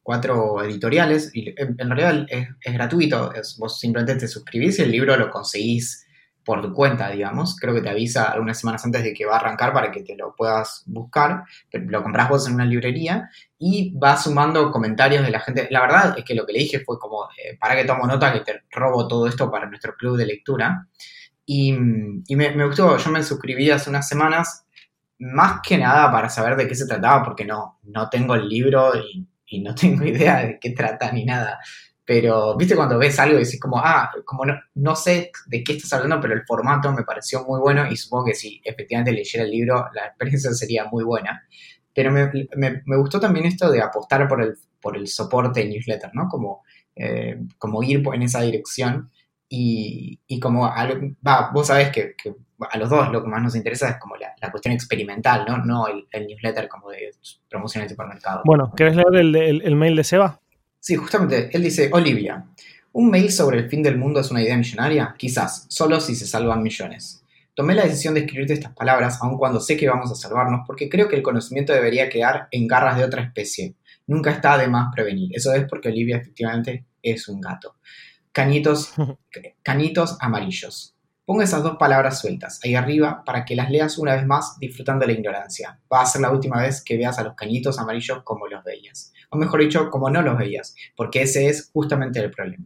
cuatro 0.02 0.64
editoriales 0.64 1.32
en, 1.36 1.78
realidad 1.78 2.26
es, 2.30 2.48
es 2.60 2.74
gratuito, 2.74 3.34
es- 3.34 3.58
vos 3.60 3.80
simplemente 3.80 4.16
te 4.16 4.28
suscribís 4.28 4.80
y 4.80 4.84
el 4.84 4.92
libro 4.92 5.16
lo 5.16 5.30
conseguís 5.30 6.07
por 6.48 6.62
tu 6.62 6.74
cuenta, 6.74 7.10
digamos. 7.10 7.58
Creo 7.60 7.74
que 7.74 7.82
te 7.82 7.90
avisa 7.90 8.32
algunas 8.32 8.58
semanas 8.58 8.86
antes 8.86 9.04
de 9.04 9.14
que 9.14 9.26
va 9.26 9.34
a 9.34 9.40
arrancar 9.40 9.74
para 9.74 9.92
que 9.92 10.02
te 10.02 10.16
lo 10.16 10.34
puedas 10.34 10.84
buscar, 10.86 11.44
lo 11.74 12.02
comprás 12.02 12.30
vos 12.30 12.48
en 12.48 12.54
una 12.54 12.64
librería 12.64 13.30
y 13.60 13.94
va 13.98 14.16
sumando 14.16 14.72
comentarios 14.72 15.26
de 15.26 15.32
la 15.32 15.42
gente. 15.42 15.68
La 15.72 15.82
verdad 15.82 16.16
es 16.18 16.24
que 16.24 16.34
lo 16.34 16.46
que 16.46 16.54
le 16.54 16.60
dije 16.60 16.80
fue 16.86 16.98
como, 16.98 17.26
eh, 17.38 17.58
para 17.60 17.76
que 17.76 17.84
tomo 17.84 18.08
nota 18.08 18.32
que 18.32 18.40
te 18.40 18.64
robo 18.72 19.10
todo 19.10 19.28
esto 19.28 19.52
para 19.52 19.68
nuestro 19.68 19.94
club 19.96 20.16
de 20.16 20.26
lectura. 20.26 20.88
Y, 21.46 21.74
me 21.74 22.66
gustó, 22.66 22.98
yo 22.98 23.12
me 23.12 23.24
suscribí 23.24 23.70
hace 23.70 23.90
unas 23.90 24.08
semanas 24.08 24.66
más 25.20 25.60
que 25.62 25.78
nada 25.78 26.10
para 26.10 26.30
saber 26.30 26.56
de 26.56 26.66
qué 26.66 26.76
se 26.76 26.88
trataba, 26.88 27.26
porque 27.26 27.44
no, 27.44 27.80
no 27.84 28.08
tengo 28.08 28.36
el 28.36 28.48
libro 28.48 28.94
y, 28.96 29.28
y 29.48 29.60
no 29.60 29.76
tengo 29.76 30.06
idea 30.06 30.46
de 30.46 30.60
qué 30.62 30.70
trata 30.70 31.12
ni 31.12 31.26
nada. 31.26 31.60
Pero, 32.08 32.56
viste, 32.56 32.74
cuando 32.76 32.98
ves 32.98 33.20
algo 33.20 33.36
y 33.38 33.44
decís 33.44 33.60
como, 33.60 33.80
ah, 33.80 34.10
como 34.24 34.46
no, 34.46 34.54
no 34.76 34.96
sé 34.96 35.30
de 35.48 35.62
qué 35.64 35.74
estás 35.74 35.92
hablando, 35.92 36.22
pero 36.22 36.34
el 36.36 36.46
formato 36.48 36.90
me 36.94 37.04
pareció 37.04 37.44
muy 37.46 37.60
bueno 37.60 37.86
y 37.92 37.98
supongo 37.98 38.28
que 38.28 38.34
si 38.34 38.62
efectivamente 38.64 39.12
leyera 39.12 39.44
el 39.44 39.52
libro, 39.52 39.88
la 39.94 40.06
experiencia 40.08 40.52
sería 40.54 40.86
muy 40.86 41.04
buena. 41.04 41.44
Pero 41.94 42.12
me, 42.12 42.32
me- 42.56 42.82
me 42.86 42.98
gustó 42.98 43.20
también 43.20 43.46
esto 43.46 43.70
de 43.70 43.82
apostar 43.82 44.26
por 44.30 44.42
el, 44.42 44.56
por 44.82 44.96
el 44.96 45.08
soporte 45.08 45.60
de 45.60 45.68
newsletter, 45.70 46.12
¿no? 46.14 46.30
Como, 46.30 46.64
eh, 46.96 47.40
como 47.58 47.84
ir 47.84 48.02
en 48.14 48.22
esa 48.22 48.42
dirección 48.42 49.12
y, 49.50 50.20
y 50.28 50.40
como, 50.40 50.66
a 50.66 50.88
va, 51.28 51.52
vos 51.54 51.68
sabés 51.68 51.90
que, 51.92 52.16
que 52.22 52.34
a 52.72 52.78
los 52.78 52.90
dos 52.90 53.12
lo 53.12 53.22
que 53.22 53.28
más 53.30 53.42
nos 53.44 53.56
interesa 53.56 53.90
es 53.90 53.98
como 54.00 54.16
la, 54.16 54.34
la 54.42 54.50
cuestión 54.50 54.74
experimental, 54.74 55.46
¿no? 55.48 55.58
No 55.58 55.88
el, 55.90 56.08
el 56.12 56.26
newsletter 56.28 56.70
como 56.70 56.90
de 56.90 57.12
promoción 57.50 57.82
del 57.84 57.90
supermercado. 57.90 58.42
Bueno, 58.46 58.72
¿querés 58.76 58.96
leer 58.96 59.14
el, 59.16 59.36
el- 59.36 59.62
el 59.64 59.76
mail 59.76 59.96
de 59.98 60.04
Seba? 60.06 60.40
Sí, 60.88 60.96
justamente, 60.96 61.50
él 61.52 61.64
dice, 61.64 61.90
Olivia, 61.92 62.46
¿un 62.94 63.10
mail 63.10 63.30
sobre 63.30 63.58
el 63.58 63.70
fin 63.70 63.84
del 63.84 63.98
mundo 63.98 64.22
es 64.22 64.32
una 64.32 64.42
idea 64.42 64.56
millonaria? 64.56 65.16
Quizás, 65.18 65.66
solo 65.68 66.00
si 66.00 66.16
se 66.16 66.26
salvan 66.26 66.64
millones. 66.64 67.26
Tomé 67.54 67.76
la 67.76 67.84
decisión 67.84 68.14
de 68.14 68.22
escribirte 68.22 68.54
estas 68.54 68.72
palabras, 68.72 69.18
aun 69.22 69.38
cuando 69.38 69.60
sé 69.60 69.76
que 69.76 69.90
vamos 69.90 70.10
a 70.10 70.16
salvarnos, 70.16 70.62
porque 70.66 70.88
creo 70.88 71.10
que 71.10 71.18
el 71.18 71.24
conocimiento 71.24 71.74
debería 71.74 72.08
quedar 72.08 72.48
en 72.52 72.68
garras 72.68 72.96
de 72.96 73.04
otra 73.04 73.22
especie. 73.22 73.76
Nunca 74.06 74.32
está 74.32 74.58
de 74.58 74.70
más 74.70 74.88
prevenir. 74.96 75.30
Eso 75.36 75.54
es 75.54 75.66
porque 75.68 75.90
Olivia 75.90 76.16
efectivamente 76.16 76.86
es 77.02 77.28
un 77.28 77.42
gato. 77.42 77.76
Cañitos, 78.32 78.94
cañitos 79.64 80.16
amarillos. 80.22 80.96
Ponga 81.28 81.44
esas 81.44 81.62
dos 81.62 81.76
palabras 81.76 82.22
sueltas 82.22 82.62
ahí 82.64 82.74
arriba 82.74 83.22
para 83.26 83.44
que 83.44 83.54
las 83.54 83.70
leas 83.70 83.98
una 83.98 84.16
vez 84.16 84.26
más 84.26 84.58
disfrutando 84.60 85.06
la 85.06 85.12
ignorancia. 85.12 85.78
Va 85.92 86.02
a 86.02 86.06
ser 86.06 86.22
la 86.22 86.32
última 86.32 86.62
vez 86.62 86.82
que 86.82 86.96
veas 86.96 87.20
a 87.20 87.24
los 87.26 87.36
cañitos 87.36 87.78
amarillos 87.80 88.24
como 88.24 88.48
los 88.48 88.64
veías. 88.64 89.12
O 89.30 89.36
mejor 89.36 89.60
dicho, 89.60 89.90
como 89.90 90.10
no 90.10 90.22
los 90.22 90.38
veías, 90.38 90.74
porque 90.96 91.24
ese 91.24 91.50
es 91.50 91.70
justamente 91.74 92.22
el 92.22 92.32
problema. 92.32 92.64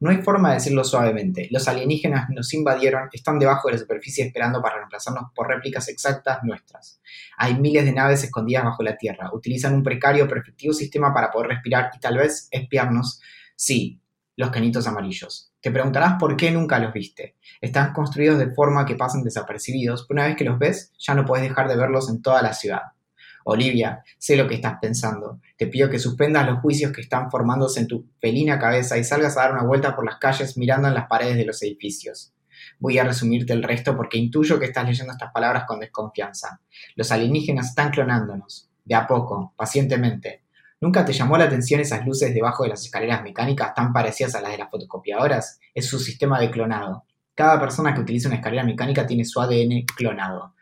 No 0.00 0.10
hay 0.10 0.18
forma 0.18 0.50
de 0.50 0.56
decirlo 0.56 0.84
suavemente. 0.84 1.48
Los 1.50 1.66
alienígenas 1.66 2.28
nos 2.28 2.52
invadieron, 2.52 3.08
están 3.10 3.38
debajo 3.38 3.68
de 3.68 3.72
la 3.72 3.80
superficie 3.80 4.26
esperando 4.26 4.60
para 4.60 4.76
reemplazarnos 4.76 5.32
por 5.34 5.48
réplicas 5.48 5.88
exactas 5.88 6.40
nuestras. 6.42 7.00
Hay 7.38 7.58
miles 7.58 7.86
de 7.86 7.92
naves 7.92 8.22
escondidas 8.22 8.64
bajo 8.64 8.82
la 8.82 8.98
Tierra. 8.98 9.30
Utilizan 9.32 9.72
un 9.72 9.82
precario 9.82 10.28
pero 10.28 10.42
efectivo 10.42 10.74
sistema 10.74 11.14
para 11.14 11.30
poder 11.30 11.52
respirar 11.52 11.90
y 11.96 12.00
tal 12.00 12.18
vez 12.18 12.48
espiarnos. 12.50 13.22
Sí, 13.56 14.02
los 14.36 14.50
cañitos 14.50 14.86
amarillos. 14.86 15.53
Te 15.64 15.70
preguntarás 15.70 16.16
por 16.20 16.36
qué 16.36 16.50
nunca 16.50 16.78
los 16.78 16.92
viste. 16.92 17.36
Están 17.58 17.94
construidos 17.94 18.38
de 18.38 18.52
forma 18.52 18.84
que 18.84 18.96
pasan 18.96 19.22
desapercibidos, 19.22 20.04
pero 20.06 20.20
una 20.20 20.26
vez 20.26 20.36
que 20.36 20.44
los 20.44 20.58
ves, 20.58 20.92
ya 20.98 21.14
no 21.14 21.24
puedes 21.24 21.48
dejar 21.48 21.68
de 21.68 21.76
verlos 21.76 22.10
en 22.10 22.20
toda 22.20 22.42
la 22.42 22.52
ciudad. 22.52 22.82
Olivia, 23.44 24.04
sé 24.18 24.36
lo 24.36 24.46
que 24.46 24.56
estás 24.56 24.74
pensando. 24.78 25.40
Te 25.56 25.66
pido 25.68 25.88
que 25.88 25.98
suspendas 25.98 26.46
los 26.46 26.60
juicios 26.60 26.92
que 26.92 27.00
están 27.00 27.30
formándose 27.30 27.80
en 27.80 27.86
tu 27.86 28.10
felina 28.20 28.58
cabeza 28.58 28.98
y 28.98 29.04
salgas 29.04 29.38
a 29.38 29.40
dar 29.40 29.52
una 29.52 29.64
vuelta 29.64 29.96
por 29.96 30.04
las 30.04 30.18
calles 30.18 30.58
mirando 30.58 30.88
en 30.88 30.92
las 30.92 31.06
paredes 31.06 31.38
de 31.38 31.46
los 31.46 31.62
edificios. 31.62 32.34
Voy 32.78 32.98
a 32.98 33.04
resumirte 33.04 33.54
el 33.54 33.62
resto 33.62 33.96
porque 33.96 34.18
intuyo 34.18 34.58
que 34.58 34.66
estás 34.66 34.84
leyendo 34.84 35.14
estas 35.14 35.32
palabras 35.32 35.64
con 35.66 35.80
desconfianza. 35.80 36.60
Los 36.94 37.10
alienígenas 37.10 37.70
están 37.70 37.90
clonándonos, 37.90 38.68
de 38.84 38.96
a 38.96 39.06
poco, 39.06 39.54
pacientemente. 39.56 40.43
¿Nunca 40.84 41.02
te 41.02 41.14
llamó 41.14 41.38
la 41.38 41.44
atención 41.44 41.80
esas 41.80 42.04
luces 42.04 42.34
debajo 42.34 42.62
de 42.62 42.68
las 42.68 42.84
escaleras 42.84 43.22
mecánicas 43.22 43.72
tan 43.72 43.90
parecidas 43.90 44.34
a 44.34 44.42
las 44.42 44.52
de 44.52 44.58
las 44.58 44.70
fotocopiadoras? 44.70 45.58
Es 45.72 45.86
su 45.86 45.98
sistema 45.98 46.38
de 46.38 46.50
clonado. 46.50 47.06
Cada 47.34 47.58
persona 47.58 47.94
que 47.94 48.02
utiliza 48.02 48.28
una 48.28 48.36
escalera 48.36 48.64
mecánica 48.64 49.06
tiene 49.06 49.24
su 49.24 49.40
ADN 49.40 49.86
clonado. 49.96 50.54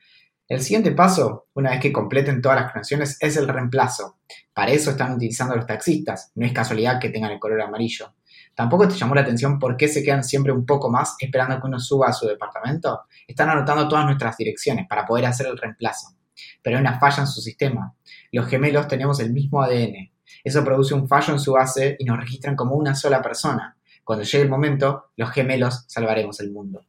El 0.47 0.61
siguiente 0.61 0.93
paso, 0.93 1.49
una 1.55 1.71
vez 1.71 1.81
que 1.81 1.93
completen 1.93 2.41
todas 2.41 2.61
las 2.61 2.71
clonaciones, 2.71 3.17
es 3.19 3.37
el 3.37 3.49
reemplazo. 3.49 4.21
Para 4.55 4.71
eso 4.71 4.93
están 4.93 5.15
utilizando 5.15 5.57
los 5.57 5.67
taxistas. 5.67 6.31
No 6.37 6.47
es 6.47 6.53
casualidad 6.53 7.01
que 7.01 7.09
tengan 7.09 7.33
el 7.33 7.41
color 7.41 7.61
amarillo. 7.61 8.15
¿Tampoco 8.55 8.87
te 8.87 8.95
llamó 8.95 9.17
la 9.17 9.23
atención 9.23 9.59
por 9.59 9.77
qué 9.77 9.89
se 9.89 10.05
quedan 10.05 10.23
siempre 10.23 10.53
un 10.53 10.65
poco 10.65 10.89
más 10.89 11.17
esperando 11.19 11.61
que 11.61 11.67
uno 11.67 11.81
suba 11.81 12.11
a 12.11 12.13
su 12.13 12.29
departamento? 12.29 13.07
Están 13.27 13.51
anotando 13.51 13.89
todas 13.89 14.05
nuestras 14.05 14.37
direcciones 14.37 14.87
para 14.89 15.05
poder 15.05 15.27
hacer 15.27 15.49
el 15.49 15.59
reemplazo. 15.59 16.15
Pero 16.63 16.77
hay 16.77 16.81
una 16.81 17.01
falla 17.01 17.23
en 17.23 17.27
su 17.27 17.41
sistema. 17.41 17.97
Los 18.31 18.47
gemelos 18.47 18.87
tenemos 18.87 19.19
el 19.19 19.33
mismo 19.33 19.61
ADN. 19.61 20.12
Eso 20.45 20.65
produce 20.65 20.95
un 20.95 21.09
fallo 21.09 21.33
en 21.33 21.41
su 21.41 21.53
base 21.53 21.97
y 21.99 22.05
nos 22.05 22.19
registran 22.19 22.57
como 22.57 22.75
una 22.75 22.95
sola 22.95 23.23
persona. 23.23 23.77
Cuando 24.05 24.25
llegue 24.25 24.45
el 24.45 24.51
momento, 24.51 25.13
los 25.17 25.31
gemelos 25.31 25.85
salvaremos 25.87 26.41
el 26.41 26.51
mundo. 26.51 26.85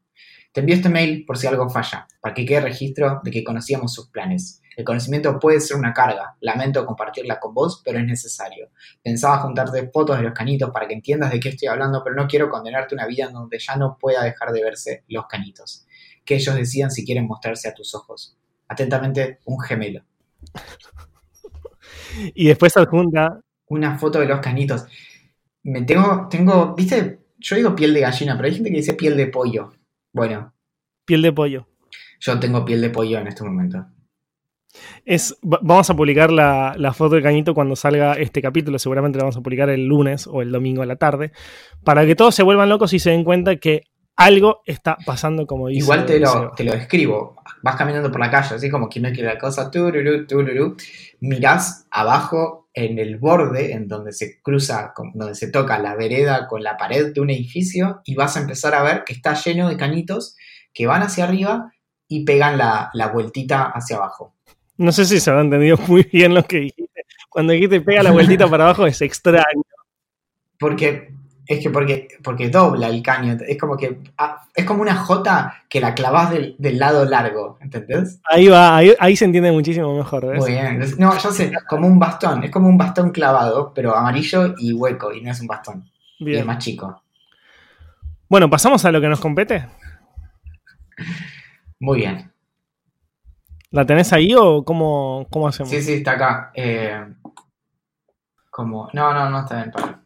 Te 0.53 0.59
envío 0.59 0.75
este 0.75 0.89
mail 0.89 1.25
por 1.25 1.37
si 1.37 1.47
algo 1.47 1.67
falla, 1.67 2.07
para 2.21 2.35
que 2.35 2.45
quede 2.45 2.61
registro 2.61 3.21
de 3.23 3.31
que 3.31 3.43
conocíamos 3.43 3.91
sus 3.91 4.09
planes. 4.09 4.61
El 4.77 4.85
conocimiento 4.85 5.39
puede 5.39 5.59
ser 5.59 5.77
una 5.77 5.93
carga, 5.93 6.35
lamento 6.41 6.85
compartirla 6.85 7.39
con 7.39 7.55
vos, 7.55 7.81
pero 7.83 7.97
es 7.97 8.05
necesario. 8.05 8.69
Pensaba 9.03 9.39
juntarte 9.39 9.89
fotos 9.91 10.17
de 10.17 10.23
los 10.23 10.33
canitos 10.33 10.69
para 10.69 10.87
que 10.87 10.93
entiendas 10.93 11.31
de 11.31 11.39
qué 11.39 11.49
estoy 11.49 11.69
hablando, 11.69 12.03
pero 12.03 12.15
no 12.15 12.27
quiero 12.27 12.49
condenarte 12.49 12.93
una 12.93 13.07
vida 13.07 13.25
en 13.25 13.33
donde 13.33 13.57
ya 13.57 13.75
no 13.77 13.97
pueda 13.99 14.23
dejar 14.23 14.51
de 14.51 14.63
verse 14.63 15.03
los 15.07 15.25
canitos. 15.25 15.87
Que 16.23 16.35
ellos 16.35 16.55
decidan 16.55 16.91
si 16.91 17.03
quieren 17.03 17.25
mostrarse 17.25 17.67
a 17.67 17.73
tus 17.73 17.95
ojos. 17.95 18.37
Atentamente, 18.67 19.39
un 19.45 19.59
gemelo. 19.59 20.03
y 22.34 22.47
después 22.47 22.76
adjunta. 22.78 23.39
Una 23.68 23.97
foto 23.97 24.20
de 24.20 24.28
los 24.28 24.39
canitos. 24.39 24.86
Me 25.64 25.84
tengo, 25.84 26.28
tengo, 26.30 26.76
viste, 26.76 27.20
yo 27.38 27.55
digo 27.55 27.76
piel 27.76 27.93
de 27.93 28.01
gallina, 28.01 28.36
pero 28.36 28.47
hay 28.47 28.55
gente 28.55 28.70
que 28.70 28.78
dice 28.78 28.93
piel 28.93 29.18
de 29.18 29.28
pollo. 29.28 29.74
Bueno. 30.11 30.53
Piel 31.05 31.22
de 31.22 31.32
pollo. 31.32 31.68
Yo 32.20 32.39
tengo 32.39 32.64
piel 32.64 32.82
de 32.82 32.89
pollo 32.89 33.20
en 33.20 33.28
este 33.28 33.43
momento. 33.43 33.86
Es, 35.05 35.38
vamos 35.41 35.89
a 35.89 35.95
publicar 35.95 36.32
la, 36.32 36.93
foto 36.95 37.16
de 37.16 37.22
Cañito 37.22 37.53
cuando 37.53 37.76
salga 37.76 38.14
este 38.14 38.41
capítulo. 38.41 38.80
Seguramente 38.80 39.18
la 39.18 39.26
vamos 39.26 39.38
a 39.38 39.41
publicar 39.41 39.70
el 39.70 39.86
lunes 39.86 40.28
o 40.28 40.41
el 40.41 40.51
domingo 40.51 40.82
a 40.82 40.86
la 40.86 40.95
tarde. 40.95 41.32
Para 41.84 42.05
que 42.05 42.16
todos 42.16 42.34
se 42.34 42.43
vuelvan 42.43 42.70
locos 42.70 42.93
y 42.93 42.99
se 42.99 43.11
den 43.11 43.24
cuenta 43.24 43.57
que 43.57 43.84
algo 44.16 44.61
está 44.66 44.97
pasando 45.05 45.45
como 45.47 45.68
dice. 45.68 45.84
Igual 45.84 46.05
te 46.05 46.20
lo, 46.20 46.51
te 46.51 46.64
lo 46.64 46.74
describo. 46.74 47.36
Vas 47.61 47.76
caminando 47.76 48.11
por 48.11 48.20
la 48.20 48.30
calle, 48.30 48.55
así 48.55 48.70
como 48.70 48.89
que 48.89 48.99
no 48.99 49.11
quiere 49.11 49.34
la 49.34 49.38
cosa. 49.38 49.72
Tururú, 49.72 50.28
tururú, 50.28 50.76
mirás 51.20 51.88
abajo 51.91 52.70
en 52.74 52.99
el 52.99 53.18
borde, 53.18 53.74
en 53.74 53.88
donde 53.88 54.11
se 54.14 54.41
cruza, 54.41 54.93
donde 55.14 55.36
se 55.36 55.49
toca 55.49 55.80
la 55.80 55.95
vereda 55.95 56.47
con 56.47 56.64
la 56.64 56.78
pared 56.78 57.14
de 57.14 57.22
un 57.22 57.30
edificio, 57.30 58.01
y 58.05 58.16
vas 58.16 58.36
a 58.36 58.41
empezar 58.41 58.74
a 58.74 58.84
ver 58.84 59.03
que 59.03 59.14
está 59.14 59.34
lleno 59.36 59.70
de 59.70 59.78
cañitos 59.78 60.36
que 60.74 60.88
van 60.88 61.03
hacia 61.03 61.26
arriba 61.26 61.72
y 62.07 62.26
pegan 62.26 62.57
la, 62.57 62.89
la 62.93 63.07
vueltita 63.07 63.66
hacia 63.66 63.97
abajo. 63.97 64.34
No 64.78 64.91
sé 64.91 65.05
si 65.05 65.20
se 65.20 65.30
ha 65.30 65.39
entendido 65.39 65.78
muy 65.88 66.03
bien 66.11 66.34
lo 66.34 66.43
que 66.43 66.57
dijiste. 66.57 67.05
Cuando 67.30 67.53
dijiste 67.53 67.82
pega 67.82 68.03
la 68.03 68.11
vueltita 68.11 68.47
para 68.47 68.66
abajo 68.66 68.86
es 68.86 69.01
extraño. 69.01 69.64
Porque 70.57 71.14
es 71.45 71.59
que 71.61 71.69
porque, 71.69 72.07
porque 72.23 72.49
dobla 72.49 72.87
el 72.87 73.01
caño. 73.01 73.37
Es 73.47 73.57
como 73.57 73.75
que 73.75 73.99
ah, 74.17 74.41
es 74.55 74.65
como 74.65 74.81
una 74.81 74.95
J 74.95 75.53
que 75.67 75.81
la 75.81 75.93
clavas 75.93 76.31
del, 76.31 76.55
lado 76.79 77.05
largo, 77.05 77.57
¿entendés? 77.61 78.19
Ahí 78.29 78.47
va, 78.47 78.77
ahí, 78.77 79.15
se 79.15 79.25
entiende 79.25 79.51
muchísimo 79.51 79.95
mejor. 79.95 80.25
Muy 80.37 80.51
bien. 80.51 80.81
No, 80.97 81.17
yo 81.17 81.31
sé, 81.31 81.51
como 81.67 81.87
un 81.87 81.99
bastón. 81.99 82.43
Es 82.43 82.51
como 82.51 82.67
un 82.67 82.77
bastón 82.77 83.11
clavado, 83.11 83.73
pero 83.73 83.95
amarillo 83.95 84.55
y 84.57 84.73
hueco, 84.73 85.13
y 85.13 85.21
no 85.21 85.31
es 85.31 85.41
un 85.41 85.47
bastón. 85.47 85.89
Bien. 86.19 86.37
Y 86.37 86.39
es 86.39 86.45
más 86.45 86.59
chico. 86.59 87.01
Bueno, 88.29 88.49
pasamos 88.49 88.83
a 88.85 88.91
lo 88.91 89.01
que 89.01 89.09
nos 89.09 89.19
compete. 89.19 89.67
Muy 91.79 91.99
bien. 91.99 92.31
¿La 93.71 93.85
tenés 93.85 94.13
ahí 94.13 94.33
o 94.37 94.63
cómo, 94.63 95.27
cómo 95.29 95.47
hacemos? 95.47 95.69
Sí, 95.71 95.81
sí, 95.81 95.93
está 95.93 96.11
acá. 96.11 96.51
Eh, 96.53 97.05
como. 98.49 98.89
No, 98.93 99.13
no, 99.13 99.29
no 99.29 99.39
está 99.39 99.55
bien, 99.57 99.71
para. 99.71 100.02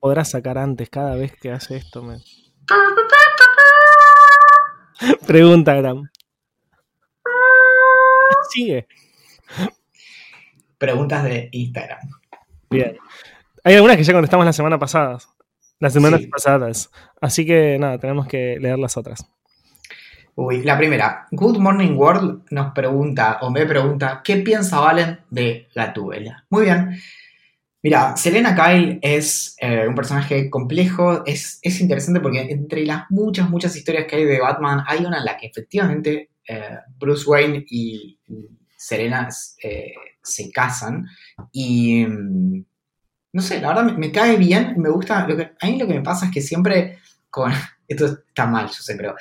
Podrás 0.00 0.30
sacar 0.30 0.58
antes 0.58 0.90
cada 0.90 1.14
vez 1.14 1.36
que 1.36 1.52
hace 1.52 1.76
esto. 1.76 2.02
Pregunta, 5.26 5.74
Gram. 5.74 6.08
Sigue. 8.50 8.86
Preguntas 10.78 11.24
de 11.24 11.48
Instagram. 11.52 12.00
Bien. 12.70 12.96
Hay 13.62 13.74
algunas 13.74 13.96
que 13.96 14.02
ya 14.02 14.12
contestamos 14.12 14.46
la 14.46 14.52
semana 14.52 14.78
pasada. 14.78 15.18
Las 15.78 15.92
semanas 15.92 16.22
pasadas. 16.30 16.90
Así 17.20 17.46
que 17.46 17.78
nada, 17.78 17.98
tenemos 17.98 18.26
que 18.26 18.58
leer 18.60 18.78
las 18.78 18.96
otras. 18.96 19.26
Uy, 20.42 20.62
la 20.62 20.78
primera. 20.78 21.26
Good 21.32 21.58
Morning 21.58 21.94
World 21.98 22.44
nos 22.50 22.72
pregunta, 22.72 23.40
o 23.42 23.50
me 23.50 23.66
pregunta, 23.66 24.22
¿qué 24.24 24.36
piensa 24.36 24.80
Valen 24.80 25.20
de 25.28 25.68
Gatúbela? 25.74 26.46
Muy 26.48 26.64
bien. 26.64 26.98
Mira, 27.82 28.16
Selena 28.16 28.54
Kyle 28.54 28.98
es 29.02 29.54
eh, 29.60 29.84
un 29.86 29.94
personaje 29.94 30.48
complejo, 30.48 31.26
es, 31.26 31.60
interesante 31.62 32.20
porque 32.20 32.40
entre 32.40 32.86
las 32.86 33.02
muchas, 33.10 33.50
muchas 33.50 33.76
historias 33.76 34.06
que 34.06 34.16
hay 34.16 34.24
de 34.24 34.40
Batman, 34.40 34.82
hay 34.86 35.04
una 35.04 35.18
en 35.18 35.26
la 35.26 35.36
que 35.36 35.48
efectivamente 35.48 36.30
eh, 36.48 36.78
Bruce 36.98 37.28
Wayne 37.28 37.66
y, 37.68 38.18
Selena 38.78 39.28
eh, 39.62 39.92
se 40.22 40.50
casan 40.50 41.06
y 41.52 42.06
mm, 42.06 42.64
no 43.34 43.42
sé, 43.42 43.60
la 43.60 43.74
verdad 43.74 43.94
me, 43.94 44.10
cae 44.10 44.38
bien, 44.38 44.76
me 44.78 44.88
gusta, 44.88 45.28
lo 45.28 45.36
que, 45.36 45.52
a 45.60 45.66
mí 45.66 45.78
lo 45.78 45.86
que 45.86 45.92
me 45.92 46.02
pasa 46.02 46.26
es 46.26 46.32
que 46.32 46.40
siempre 46.40 46.98
con, 47.28 47.52
esto 47.86 48.06
está 48.06 48.46
mal, 48.46 48.68
yo 48.68 48.80
sé, 48.80 48.96
pero 48.96 49.14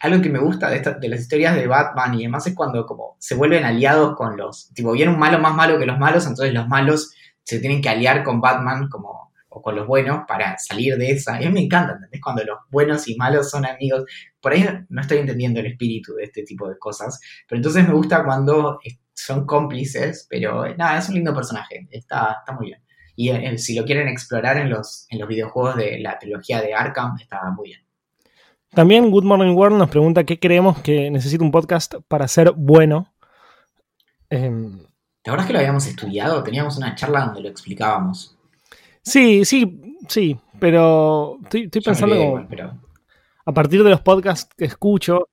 algo 0.00 0.22
que 0.22 0.30
me 0.30 0.38
gusta 0.38 0.70
de, 0.70 0.80
de 0.80 1.08
las 1.08 1.20
historias 1.20 1.54
de 1.54 1.66
Batman 1.66 2.14
y 2.14 2.22
demás 2.22 2.46
es 2.46 2.54
cuando 2.54 2.86
como 2.86 3.16
se 3.18 3.34
vuelven 3.34 3.64
aliados 3.64 4.16
con 4.16 4.36
los, 4.36 4.72
tipo, 4.74 4.92
viene 4.92 5.12
un 5.12 5.18
malo 5.18 5.38
más 5.38 5.54
malo 5.54 5.78
que 5.78 5.86
los 5.86 5.98
malos, 5.98 6.26
entonces 6.26 6.54
los 6.54 6.68
malos 6.68 7.12
se 7.48 7.60
tienen 7.60 7.80
que 7.80 7.88
aliar 7.88 8.22
con 8.24 8.40
Batman 8.40 8.88
como, 8.88 9.32
o 9.48 9.62
con 9.62 9.74
los 9.74 9.86
buenos 9.86 10.24
para 10.28 10.58
salir 10.58 10.96
de 10.96 11.12
esa. 11.12 11.40
Y 11.40 11.46
a 11.46 11.48
mí 11.48 11.54
me 11.54 11.60
encanta, 11.62 11.94
¿entendés? 11.94 12.20
Cuando 12.20 12.44
los 12.44 12.58
buenos 12.70 13.08
y 13.08 13.16
malos 13.16 13.50
son 13.50 13.64
amigos. 13.64 14.04
Por 14.40 14.52
ahí 14.52 14.68
no 14.90 15.00
estoy 15.00 15.18
entendiendo 15.18 15.60
el 15.60 15.66
espíritu 15.66 16.14
de 16.14 16.24
este 16.24 16.42
tipo 16.42 16.68
de 16.68 16.78
cosas, 16.78 17.18
pero 17.48 17.58
entonces 17.58 17.88
me 17.88 17.94
gusta 17.94 18.22
cuando 18.22 18.78
son 19.14 19.46
cómplices, 19.46 20.26
pero 20.28 20.74
nada, 20.76 20.98
es 20.98 21.08
un 21.08 21.16
lindo 21.16 21.34
personaje, 21.34 21.88
está, 21.90 22.36
está 22.40 22.52
muy 22.52 22.66
bien. 22.66 22.82
Y 23.16 23.30
eh, 23.30 23.58
si 23.58 23.74
lo 23.74 23.84
quieren 23.84 24.08
explorar 24.08 24.58
en 24.58 24.70
los, 24.70 25.06
en 25.08 25.18
los 25.18 25.28
videojuegos 25.28 25.76
de 25.76 25.98
la 25.98 26.18
trilogía 26.18 26.60
de 26.60 26.74
Arkham, 26.74 27.16
está 27.18 27.40
muy 27.50 27.70
bien. 27.70 27.87
También 28.70 29.10
Good 29.10 29.24
Morning 29.24 29.54
World 29.54 29.78
nos 29.78 29.90
pregunta 29.90 30.24
qué 30.24 30.38
creemos 30.38 30.78
que 30.82 31.10
necesita 31.10 31.44
un 31.44 31.50
podcast 31.50 31.94
para 32.06 32.28
ser 32.28 32.52
bueno. 32.52 33.12
Eh, 34.30 34.50
¿Te 35.22 35.30
acuerdas 35.30 35.46
que 35.46 35.52
lo 35.52 35.58
habíamos 35.58 35.86
estudiado? 35.86 36.42
Teníamos 36.42 36.76
una 36.76 36.94
charla 36.94 37.26
donde 37.26 37.42
lo 37.42 37.48
explicábamos. 37.48 38.38
Sí, 39.02 39.44
sí, 39.44 39.80
sí, 40.06 40.38
pero 40.58 41.38
estoy, 41.42 41.68
pensando 41.68 42.16
como, 42.16 42.46
a 43.46 43.52
partir 43.52 43.82
de 43.82 43.90
los 43.90 44.02
podcasts 44.02 44.54
que 44.54 44.66
escucho, 44.66 45.28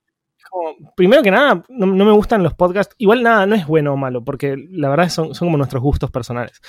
primero 0.96 1.22
que 1.22 1.30
nada, 1.30 1.62
no, 1.68 1.86
me 1.86 2.12
gustan 2.12 2.42
los 2.42 2.54
podcasts, 2.54 2.94
igual 2.98 3.22
nada, 3.22 3.44
no 3.44 3.54
es 3.54 3.66
bueno 3.66 3.92
o 3.92 3.96
malo, 3.96 4.24
porque 4.24 4.56
la 4.70 4.88
verdad 4.88 5.10
son, 5.10 5.34
son 5.34 5.48
como 5.48 5.58
nuestros 5.58 5.82
gustos 5.82 6.10
personales. 6.10 6.60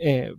Eh, 0.00 0.34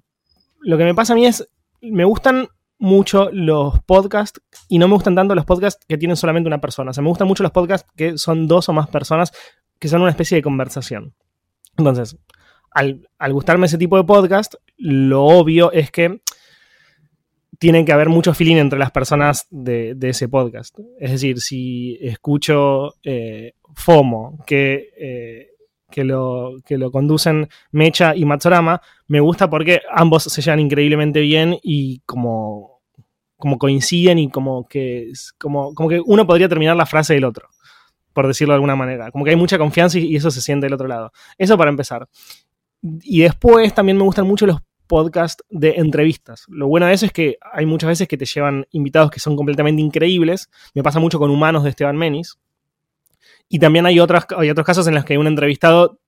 lo 0.61 0.77
que 0.77 0.83
me 0.83 0.93
pasa 0.93 1.13
a 1.13 1.15
mí 1.15 1.25
es, 1.25 1.47
me 1.81 2.03
gustan 2.03 2.49
mucho 2.79 3.29
los 3.31 3.81
podcasts 3.83 4.41
y 4.67 4.77
no 4.77 4.87
me 4.87 4.93
gustan 4.93 5.15
tanto 5.15 5.35
los 5.35 5.45
podcasts 5.45 5.83
que 5.87 5.97
tienen 5.97 6.15
solamente 6.15 6.47
una 6.47 6.61
persona. 6.61 6.91
O 6.91 6.93
sea, 6.93 7.01
me 7.01 7.09
gustan 7.09 7.27
mucho 7.27 7.43
los 7.43 7.51
podcasts 7.51 7.89
que 7.95 8.17
son 8.17 8.47
dos 8.47 8.69
o 8.69 8.73
más 8.73 8.87
personas 8.89 9.31
que 9.79 9.87
son 9.87 10.01
una 10.01 10.11
especie 10.11 10.35
de 10.35 10.41
conversación. 10.41 11.13
Entonces, 11.77 12.17
al, 12.71 13.07
gustarme 13.31 13.65
ese 13.65 13.77
tipo 13.77 13.97
de 13.97 14.03
podcast, 14.03 14.55
lo 14.77 15.23
obvio 15.23 15.71
es 15.71 15.91
que 15.91 16.21
tiene 17.59 17.85
que 17.85 17.91
haber 17.91 18.09
mucho 18.09 18.33
feeling 18.33 18.57
entre 18.57 18.77
las 18.77 18.91
personas 18.91 19.47
de, 19.49 19.97
ese 20.01 20.29
podcast. 20.29 20.77
Es 20.99 21.11
decir, 21.11 21.39
si 21.39 21.97
escucho 22.01 22.95
eh, 23.03 23.53
FOMO, 23.73 24.43
que, 24.45 24.89
eh, 24.97 25.47
que, 25.89 26.03
lo, 26.03 26.55
que 26.65 26.77
lo 26.77 26.91
conducen 26.91 27.49
Mecha 27.71 28.15
y 28.15 28.25
Matsurama, 28.25 28.81
me 29.07 29.19
gusta 29.19 29.49
porque 29.49 29.81
ambos 29.91 30.23
se 30.23 30.41
llevan 30.41 30.59
increíblemente 30.59 31.21
bien 31.21 31.57
y 31.61 31.99
como, 32.05 32.81
como 33.37 33.57
coinciden 33.57 34.19
y 34.19 34.29
como 34.29 34.67
que, 34.67 35.11
como, 35.37 35.73
como 35.73 35.89
que 35.89 36.01
uno 36.05 36.25
podría 36.27 36.49
terminar 36.49 36.75
la 36.75 36.85
frase 36.85 37.13
del 37.13 37.25
otro, 37.25 37.49
por 38.13 38.27
decirlo 38.27 38.53
de 38.53 38.57
alguna 38.57 38.75
manera. 38.75 39.11
Como 39.11 39.23
que 39.23 39.31
hay 39.31 39.37
mucha 39.37 39.57
confianza 39.57 39.99
y, 39.99 40.07
y 40.07 40.15
eso 40.15 40.31
se 40.31 40.41
siente 40.41 40.65
del 40.65 40.73
otro 40.73 40.87
lado. 40.87 41.11
Eso 41.37 41.57
para 41.57 41.69
empezar. 41.69 42.07
Y 42.81 43.21
después 43.21 43.73
también 43.73 43.97
me 43.97 44.03
gustan 44.03 44.27
mucho 44.27 44.45
los 44.45 44.59
podcasts 44.87 45.43
de 45.49 45.75
entrevistas. 45.77 46.45
Lo 46.47 46.67
bueno 46.67 46.87
de 46.87 46.93
eso 46.93 47.05
es 47.05 47.11
que 47.11 47.37
hay 47.51 47.65
muchas 47.65 47.89
veces 47.89 48.07
que 48.07 48.17
te 48.17 48.25
llevan 48.25 48.65
invitados 48.71 49.11
que 49.11 49.19
son 49.19 49.35
completamente 49.35 49.81
increíbles. 49.81 50.49
Me 50.73 50.83
pasa 50.83 50.99
mucho 50.99 51.19
con 51.19 51.29
Humanos 51.29 51.63
de 51.63 51.69
Esteban 51.69 51.97
Menis. 51.97 52.39
Y 53.49 53.59
también 53.59 53.85
hay, 53.85 53.99
otras, 53.99 54.25
hay 54.35 54.49
otros 54.49 54.65
casos 54.65 54.87
en 54.87 54.95
los 54.95 55.05
que 55.05 55.17
un 55.17 55.27
entrevistado 55.27 55.99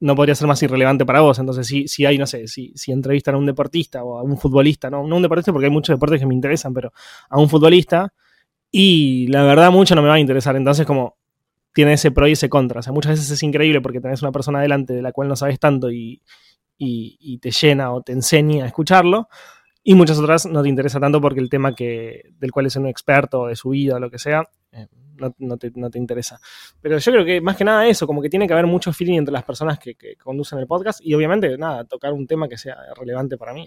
no 0.00 0.14
podría 0.14 0.34
ser 0.34 0.46
más 0.46 0.62
irrelevante 0.62 1.04
para 1.04 1.20
vos. 1.20 1.38
Entonces, 1.38 1.66
si, 1.66 2.06
hay, 2.06 2.18
no 2.18 2.26
sé, 2.26 2.46
si, 2.48 2.72
si 2.74 2.92
entrevistan 2.92 3.34
a 3.34 3.38
un 3.38 3.46
deportista 3.46 4.04
o 4.04 4.18
a 4.18 4.22
un 4.22 4.38
futbolista, 4.38 4.90
no, 4.90 5.06
no 5.06 5.16
un 5.16 5.22
deportista 5.22 5.52
porque 5.52 5.66
hay 5.66 5.72
muchos 5.72 5.94
deportes 5.94 6.20
que 6.20 6.26
me 6.26 6.34
interesan, 6.34 6.72
pero 6.72 6.92
a 7.28 7.38
un 7.38 7.48
futbolista, 7.48 8.12
y 8.70 9.26
la 9.28 9.42
verdad 9.44 9.70
mucho 9.70 9.94
no 9.94 10.02
me 10.02 10.08
va 10.08 10.14
a 10.14 10.20
interesar. 10.20 10.56
Entonces, 10.56 10.86
como 10.86 11.16
tiene 11.72 11.92
ese 11.92 12.10
pro 12.10 12.26
y 12.26 12.32
ese 12.32 12.48
contra. 12.48 12.80
O 12.80 12.82
sea, 12.82 12.92
muchas 12.92 13.12
veces 13.12 13.30
es 13.30 13.42
increíble 13.42 13.80
porque 13.80 14.00
tenés 14.00 14.22
una 14.22 14.32
persona 14.32 14.60
delante 14.60 14.94
de 14.94 15.02
la 15.02 15.12
cual 15.12 15.28
no 15.28 15.36
sabes 15.36 15.58
tanto 15.58 15.90
y, 15.90 16.22
te 17.40 17.50
llena 17.50 17.92
o 17.92 18.02
te 18.02 18.12
enseña 18.12 18.64
a 18.64 18.66
escucharlo. 18.66 19.28
Y 19.82 19.94
muchas 19.94 20.18
otras 20.18 20.44
no 20.46 20.62
te 20.62 20.68
interesa 20.68 21.00
tanto 21.00 21.20
porque 21.20 21.40
el 21.40 21.48
tema 21.48 21.74
que, 21.74 22.32
del 22.38 22.52
cual 22.52 22.66
es 22.66 22.76
un 22.76 22.86
experto, 22.86 23.46
de 23.46 23.56
su 23.56 23.70
vida 23.70 23.96
o 23.96 24.00
lo 24.00 24.10
que 24.10 24.18
sea, 24.18 24.48
eh, 25.20 25.30
no, 25.38 25.56
te, 25.56 25.98
interesa. 25.98 26.40
Pero 26.80 26.98
yo 26.98 27.12
creo 27.12 27.24
que 27.24 27.40
más 27.40 27.56
que 27.56 27.64
nada 27.64 27.86
eso, 27.86 28.06
como 28.06 28.22
que 28.22 28.28
tiene 28.28 28.46
que 28.46 28.52
haber 28.52 28.66
mucho 28.66 28.92
feeling 28.92 29.18
entre 29.18 29.32
las 29.32 29.44
personas 29.44 29.78
que, 29.78 29.96
conducen 30.22 30.58
el 30.58 30.66
podcast 30.66 31.00
y 31.02 31.14
obviamente, 31.14 31.56
nada, 31.58 31.84
tocar 31.84 32.12
un 32.12 32.26
tema 32.26 32.48
que 32.48 32.58
sea 32.58 32.76
relevante 32.96 33.36
para 33.36 33.52
mí. 33.52 33.66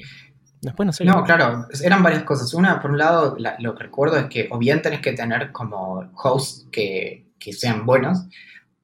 Después 0.61 0.85
no 0.85 0.93
sé. 0.93 1.05
No, 1.05 1.23
claro, 1.23 1.67
eran 1.83 2.03
varias 2.03 2.23
cosas. 2.23 2.53
Una, 2.53 2.79
por 2.79 2.91
un 2.91 2.97
lado, 2.97 3.35
lo 3.59 3.75
que 3.75 3.83
recuerdo 3.83 4.17
es 4.17 4.25
que 4.25 4.47
o 4.51 4.59
bien 4.59 4.81
tenés 4.81 5.01
que 5.01 5.13
tener 5.13 5.51
como 5.51 6.11
host 6.23 6.69
que, 6.71 7.31
que 7.39 7.51
sean 7.51 7.85
buenos, 7.85 8.27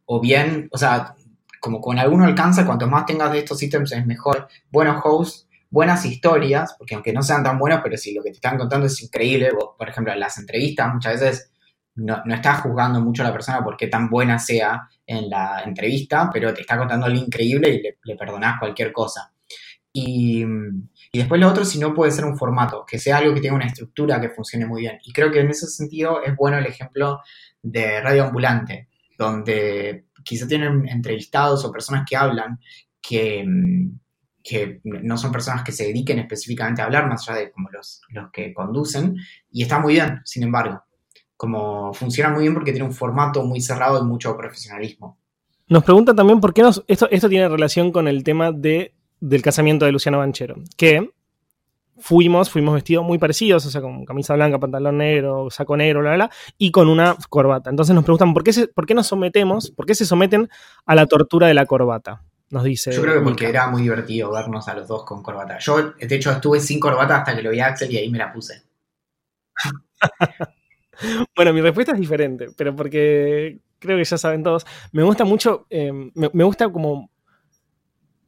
o 0.06 0.20
bien, 0.20 0.68
o 0.72 0.78
sea, 0.78 1.16
como 1.60 1.82
con 1.82 2.00
alguno 2.00 2.26
alcanza, 2.26 2.66
cuanto 2.66 2.88
más 2.88 3.06
tengas 3.06 3.32
de 3.32 3.40
estos 3.40 3.62
ítems 3.62 3.92
es 3.92 4.06
mejor. 4.06 4.48
Buenos 4.72 5.02
hosts, 5.04 5.48
buenas 5.70 6.06
historias, 6.06 6.76
porque 6.78 6.96
aunque 6.96 7.14
no 7.14 7.22
sean 7.22 7.44
tan 7.44 7.60
buenos, 7.60 7.82
pero 7.84 7.98
si 7.98 8.14
lo 8.14 8.24
que 8.24 8.30
te 8.30 8.38
están 8.38 8.58
contando 8.58 8.88
es 8.88 9.02
increíble, 9.02 9.52
por 9.78 9.90
ejemplo, 9.90 10.14
las 10.16 10.38
entrevistas 10.38 10.94
muchas 10.94 11.20
veces 11.20 11.52
no, 11.98 12.22
no 12.26 12.36
estás 12.36 12.62
juzgando 12.62 13.02
mucho 13.02 13.24
a 13.24 13.28
la 13.28 13.34
persona 13.34 13.64
porque 13.64 13.88
tan 13.88 14.10
buena 14.10 14.40
sea 14.40 14.88
en 15.06 15.30
la 15.30 15.64
entrevista, 15.66 16.30
pero 16.32 16.54
te 16.54 16.62
está 16.62 16.78
contando 16.78 17.06
algo 17.06 17.20
increíble 17.20 17.70
y 17.70 17.82
le, 17.82 17.98
le 18.04 18.16
perdonás 18.16 18.60
cualquier 18.60 18.92
cosa. 18.92 19.32
Y, 19.92 20.44
y, 20.44 21.18
después 21.18 21.42
lo 21.42 21.50
otro, 21.50 21.66
si 21.66 21.80
no 21.80 21.94
puede 21.94 22.12
ser 22.12 22.26
un 22.26 22.38
formato, 22.38 22.86
que 22.86 23.00
sea 23.00 23.18
algo 23.18 23.34
que 23.34 23.42
tenga 23.42 23.56
una 23.56 23.66
estructura 23.66 24.22
que 24.22 24.30
funcione 24.30 24.66
muy 24.66 24.82
bien. 24.82 25.00
Y 25.04 25.12
creo 25.12 25.32
que 25.32 25.40
en 25.40 25.50
ese 25.50 25.66
sentido 25.66 26.22
es 26.24 26.36
bueno 26.36 26.58
el 26.60 26.68
ejemplo 26.68 27.22
de 27.64 28.00
Radio 28.02 28.26
Ambulante, 28.26 28.90
donde 29.18 30.06
quizá 30.24 30.48
tienen 30.48 30.88
entrevistados 30.88 31.66
o 31.66 31.72
personas 31.72 32.06
que 32.08 32.16
hablan 32.16 32.60
que, 33.02 33.44
que 34.44 34.82
no 34.84 35.18
son 35.18 35.32
personas 35.32 35.64
que 35.64 35.72
se 35.72 35.86
dediquen 35.86 36.20
específicamente 36.20 36.82
a 36.82 36.86
hablar, 36.86 37.08
más 37.08 37.28
allá 37.28 37.40
de 37.40 37.52
como 37.52 37.70
los, 37.70 38.02
los 38.10 38.30
que 38.32 38.54
conducen, 38.54 39.16
y 39.52 39.64
está 39.64 39.80
muy 39.80 39.94
bien, 39.94 40.22
sin 40.26 40.44
embargo. 40.44 40.84
Como 41.38 41.94
funciona 41.94 42.32
muy 42.32 42.42
bien 42.42 42.54
porque 42.54 42.72
tiene 42.72 42.86
un 42.86 42.94
formato 42.94 43.44
muy 43.44 43.62
cerrado 43.62 44.02
y 44.02 44.06
mucho 44.06 44.36
profesionalismo. 44.36 45.18
Nos 45.70 45.84
preguntan 45.84 46.16
también 46.16 46.40
por 46.40 46.54
qué 46.54 46.64
nos, 46.64 46.84
esto, 46.88 47.08
esto 47.12 47.30
tiene 47.30 47.48
relación 47.48 47.92
con 47.92 48.08
el 48.08 48.24
tema 48.24 48.52
de, 48.52 48.94
del 49.20 49.42
casamiento 49.42 49.86
de 49.86 49.92
Luciano 49.92 50.18
Banchero, 50.18 50.56
que 50.78 51.12
fuimos, 52.00 52.50
fuimos 52.50 52.74
vestidos 52.76 53.04
muy 53.06 53.18
parecidos, 53.18 53.66
o 53.66 53.72
sea, 53.72 53.82
con 53.82 54.06
camisa 54.06 54.34
blanca, 54.36 54.60
pantalón 54.60 54.98
negro, 54.98 55.50
saco 55.50 55.76
negro, 55.76 56.02
bla, 56.02 56.16
bla, 56.16 56.32
y 56.58 56.72
con 56.72 56.88
una 56.88 57.16
corbata. 57.30 57.70
Entonces 57.70 57.94
nos 57.96 58.04
preguntan 58.04 58.34
por 58.34 58.44
qué, 58.44 58.54
se, 58.54 58.68
por 58.68 58.86
qué 58.86 58.94
nos 58.94 59.08
sometemos, 59.08 59.72
por 59.72 59.86
qué 59.86 59.96
se 59.96 60.06
someten 60.06 60.50
a 60.86 60.96
la 60.96 61.06
tortura 61.06 61.48
de 61.48 61.54
la 61.54 61.66
corbata. 61.66 62.24
Nos 62.50 62.64
dice. 62.64 62.94
Yo 62.94 63.02
creo 63.02 63.16
que 63.16 63.22
porque 63.22 63.48
Mica. 63.48 63.60
era 63.64 63.68
muy 63.68 63.82
divertido 63.82 64.32
vernos 64.32 64.70
a 64.70 64.74
los 64.74 64.88
dos 64.88 65.04
con 65.04 65.22
corbata. 65.22 65.58
Yo, 65.60 65.92
de 65.92 66.16
hecho, 66.16 66.32
estuve 66.32 66.62
sin 66.62 66.80
corbata 66.80 67.18
hasta 67.18 67.36
que 67.36 67.42
lo 67.42 67.52
vi 67.52 67.60
a 67.60 67.68
Axel 67.68 67.92
y 67.92 67.98
ahí 67.98 68.10
me 68.10 68.18
la 68.18 68.32
puse. 68.32 68.64
bueno, 71.36 71.54
mi 71.54 71.62
respuesta 71.62 71.94
es 71.94 72.00
diferente, 72.00 72.48
pero 72.58 72.76
porque 72.76 73.60
creo 73.80 73.98
que 73.98 74.04
ya 74.04 74.18
saben 74.18 74.44
todos. 74.44 74.66
Me 74.92 75.04
gusta 75.04 75.26
mucho, 75.26 75.68
eh, 75.70 75.92
me, 75.92 76.30
me 76.34 76.44
gusta 76.44 76.70
como 76.70 77.10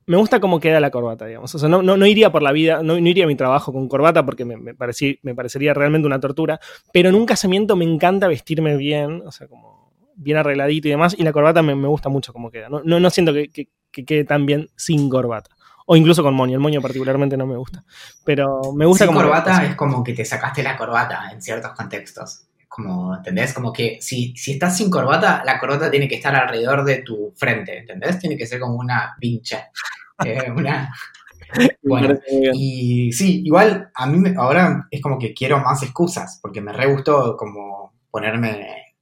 me 0.09 0.17
gusta 0.17 0.39
cómo 0.39 0.59
queda 0.59 0.79
la 0.79 0.89
corbata, 0.89 1.27
digamos. 1.27 1.53
O 1.53 1.59
sea, 1.59 1.69
no, 1.69 1.83
no, 1.83 1.95
no 1.95 2.07
iría 2.07 2.31
por 2.31 2.41
la 2.41 2.51
vida, 2.51 2.81
no, 2.81 2.99
no, 2.99 3.07
iría 3.07 3.25
a 3.25 3.27
mi 3.27 3.35
trabajo 3.35 3.71
con 3.71 3.87
corbata 3.87 4.25
porque 4.25 4.43
me, 4.43 4.57
me, 4.57 4.73
parecí, 4.73 5.19
me, 5.21 5.35
parecería 5.35 5.75
realmente 5.75 6.07
una 6.07 6.19
tortura, 6.19 6.59
pero 6.91 7.09
en 7.09 7.15
un 7.15 7.27
casamiento 7.27 7.75
me 7.75 7.85
encanta 7.85 8.27
vestirme 8.27 8.75
bien, 8.75 9.21
o 9.23 9.31
sea, 9.31 9.47
como 9.47 9.93
bien 10.15 10.37
arregladito 10.37 10.87
y 10.87 10.91
demás, 10.91 11.15
y 11.15 11.21
la 11.21 11.31
corbata 11.31 11.61
me, 11.61 11.75
gusta 11.75 12.09
mucho 12.09 12.33
cómo 12.33 12.49
queda. 12.49 12.69
No, 12.69 12.81
no, 12.81 13.09
siento 13.11 13.33
que, 13.33 13.51
que, 13.51 13.69
que, 13.91 14.03
quede 14.03 14.23
tan 14.23 14.47
bien 14.47 14.69
sin 14.75 15.11
corbata. 15.11 15.51
O 15.85 15.95
incluso 15.95 16.23
con 16.23 16.33
moño. 16.33 16.55
El 16.55 16.59
moño 16.59 16.81
particularmente 16.81 17.37
no 17.37 17.45
me 17.45 17.57
gusta. 17.57 17.83
Pero 18.25 18.61
me 18.73 18.87
gusta 18.87 19.05
sin 19.05 19.13
como. 19.13 19.25
corbata 19.25 19.63
es 19.63 19.75
como 19.75 20.03
que 20.03 20.13
te 20.13 20.25
sacaste 20.25 20.63
la 20.63 20.75
corbata 20.75 21.29
en 21.31 21.39
ciertos 21.39 21.73
contextos 21.73 22.48
como, 22.79 23.15
¿entendés? 23.15 23.53
Como 23.53 23.73
que 23.73 23.97
si, 24.01 24.33
si 24.35 24.53
estás 24.53 24.77
sin 24.77 24.89
corbata, 24.89 25.43
la 25.45 25.59
corbata 25.59 25.91
tiene 25.91 26.07
que 26.07 26.15
estar 26.15 26.33
alrededor 26.35 26.85
de 26.85 27.01
tu 27.01 27.33
frente, 27.35 27.79
¿entendés? 27.79 28.19
Tiene 28.19 28.37
que 28.37 28.45
ser 28.45 28.59
como 28.59 28.75
una 28.75 29.15
pincha. 29.19 29.69
Eh, 30.25 30.51
una... 30.51 30.93
Bueno, 31.81 32.19
y 32.53 33.13
sí, 33.13 33.41
igual 33.45 33.89
a 33.95 34.05
mí 34.05 34.33
ahora 34.37 34.85
es 34.91 35.01
como 35.01 35.17
que 35.17 35.33
quiero 35.33 35.59
más 35.59 35.81
excusas, 35.81 36.39
porque 36.41 36.59
me 36.59 36.73
re 36.73 36.87
gustó 36.87 37.37
como 37.37 37.93
ponerme... 38.11 38.95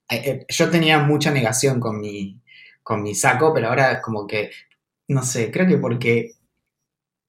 Yo 0.47 0.69
tenía 0.69 0.99
mucha 0.99 1.31
negación 1.31 1.79
con 1.79 1.99
mi, 1.99 2.39
con 2.83 3.01
mi 3.01 3.15
saco, 3.15 3.51
pero 3.51 3.69
ahora 3.69 3.93
es 3.93 4.01
como 4.03 4.27
que, 4.27 4.51
no 5.07 5.23
sé, 5.23 5.49
creo 5.49 5.65
que 5.65 5.77
porque... 5.77 6.33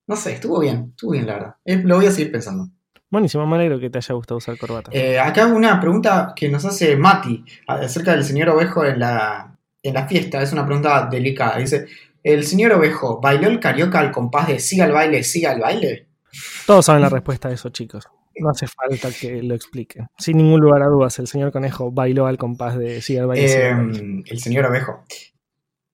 No 0.07 0.17
sé, 0.17 0.35
estuvo 0.35 0.61
bien, 0.61 0.89
estuvo 0.91 1.13
bien 1.13 1.27
la 1.27 1.33
verdad. 1.33 1.55
Lo 1.65 1.97
voy 1.97 2.07
a 2.07 2.11
seguir 2.11 2.31
pensando. 2.31 2.69
Buenísimo, 3.11 3.47
me 3.47 3.57
alegro 3.57 3.81
que 3.81 3.89
te 3.89 3.99
haya 3.99 4.15
gustado 4.15 4.37
usar 4.37 4.59
corbata. 4.59 4.91
Eh, 4.93 5.19
acá 5.19 5.47
una 5.47 5.81
pregunta 5.81 6.35
que 6.37 6.49
nos 6.49 6.65
hace 6.67 6.95
Mati 6.97 7.43
acerca 7.67 8.13
del 8.13 8.23
señor 8.23 8.51
Ovejo 8.51 8.85
en 8.85 8.99
la, 8.99 9.57
en 9.83 9.95
la 9.95 10.07
fiesta. 10.07 10.43
Es 10.43 10.53
una 10.53 10.67
pregunta 10.67 11.09
delicada. 11.11 11.57
Dice, 11.57 11.87
¿el 12.23 12.45
señor 12.45 12.73
Ovejo 12.73 13.19
bailó 13.21 13.49
el 13.49 13.61
carioca 13.61 14.01
al 14.01 14.11
compás 14.11 14.49
de 14.49 14.59
siga 14.59 14.85
el 14.85 14.93
baile, 14.93 15.23
siga 15.23 15.53
el 15.53 15.61
baile? 15.61 16.07
Todos 16.67 16.85
saben 16.85 17.01
la 17.01 17.09
respuesta 17.09 17.49
a 17.49 17.53
eso, 17.53 17.71
chicos. 17.71 18.07
No 18.37 18.51
hace 18.51 18.67
falta 18.67 19.09
que 19.19 19.43
lo 19.43 19.55
explique. 19.55 20.07
Sin 20.19 20.37
ningún 20.37 20.61
lugar 20.61 20.83
a 20.83 20.87
dudas, 20.87 21.19
el 21.19 21.27
señor 21.27 21.51
Conejo 21.51 21.91
bailó 21.91 22.27
al 22.27 22.37
compás 22.37 22.77
de 22.77 23.01
siga 23.01 23.23
el 23.23 23.27
baile. 23.27 23.45
Eh, 23.45 23.49
siga 23.49 23.69
el, 23.69 23.77
baile. 23.77 24.23
el 24.27 24.39
señor 24.39 24.67
Ovejo. 24.67 25.05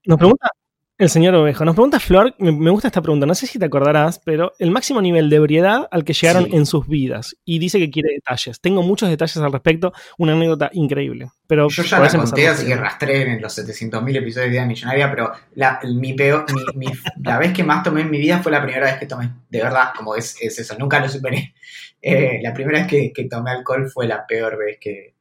Nos 0.04 0.18
pregunta 0.18 0.50
el 0.96 1.10
señor 1.10 1.34
Ovejo. 1.34 1.64
Nos 1.64 1.74
pregunta 1.74 1.98
Flor, 1.98 2.34
me, 2.38 2.70
gusta 2.70 2.88
esta 2.88 3.02
pregunta, 3.02 3.26
no 3.26 3.34
sé 3.34 3.46
si 3.46 3.58
te 3.58 3.64
acordarás, 3.64 4.20
pero 4.24 4.52
el 4.58 4.70
máximo 4.70 5.02
nivel 5.02 5.28
de 5.28 5.36
ebriedad 5.36 5.88
al 5.90 6.04
que 6.04 6.12
llegaron 6.12 6.44
sí. 6.44 6.56
en 6.56 6.66
sus 6.66 6.86
vidas. 6.86 7.36
Y 7.44 7.58
dice 7.58 7.78
que 7.78 7.90
quiere 7.90 8.14
detalles. 8.14 8.60
Tengo 8.60 8.82
muchos 8.82 9.08
detalles 9.08 9.36
al 9.38 9.52
respecto, 9.52 9.92
una 10.18 10.32
anécdota 10.34 10.70
increíble. 10.72 11.30
Pero 11.46 11.68
Yo 11.68 11.82
ya 11.82 11.98
la 11.98 12.08
conté, 12.08 12.48
así 12.48 12.66
que 12.66 12.76
rastré 12.76 13.22
en 13.22 13.42
los 13.42 13.58
700.000 13.58 14.16
episodios 14.16 14.34
de 14.34 14.50
Vida 14.50 14.66
Millonaria, 14.66 15.10
pero 15.10 15.32
la, 15.54 15.80
mi 15.82 16.12
peor, 16.12 16.46
mi, 16.52 16.86
mi, 16.86 16.92
la 17.22 17.38
vez 17.38 17.52
que 17.52 17.64
más 17.64 17.82
tomé 17.82 18.02
en 18.02 18.10
mi 18.10 18.18
vida 18.18 18.40
fue 18.40 18.52
la 18.52 18.62
primera 18.62 18.86
vez 18.86 18.98
que 18.98 19.06
tomé. 19.06 19.30
De 19.50 19.62
verdad, 19.62 19.90
como 19.96 20.14
es, 20.14 20.36
es 20.40 20.58
eso, 20.58 20.76
nunca 20.78 21.00
lo 21.00 21.08
superé. 21.08 21.54
Eh, 22.00 22.38
la 22.42 22.52
primera 22.52 22.80
vez 22.80 22.88
que, 22.88 23.12
que, 23.14 23.24
tomé 23.24 23.50
alcohol 23.50 23.90
fue 23.90 24.06
la 24.06 24.26
peor 24.26 24.58
vez 24.58 24.78
que, 24.78 25.14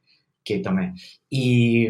que 0.43 0.59
tomé. 0.59 0.93
Y 1.29 1.89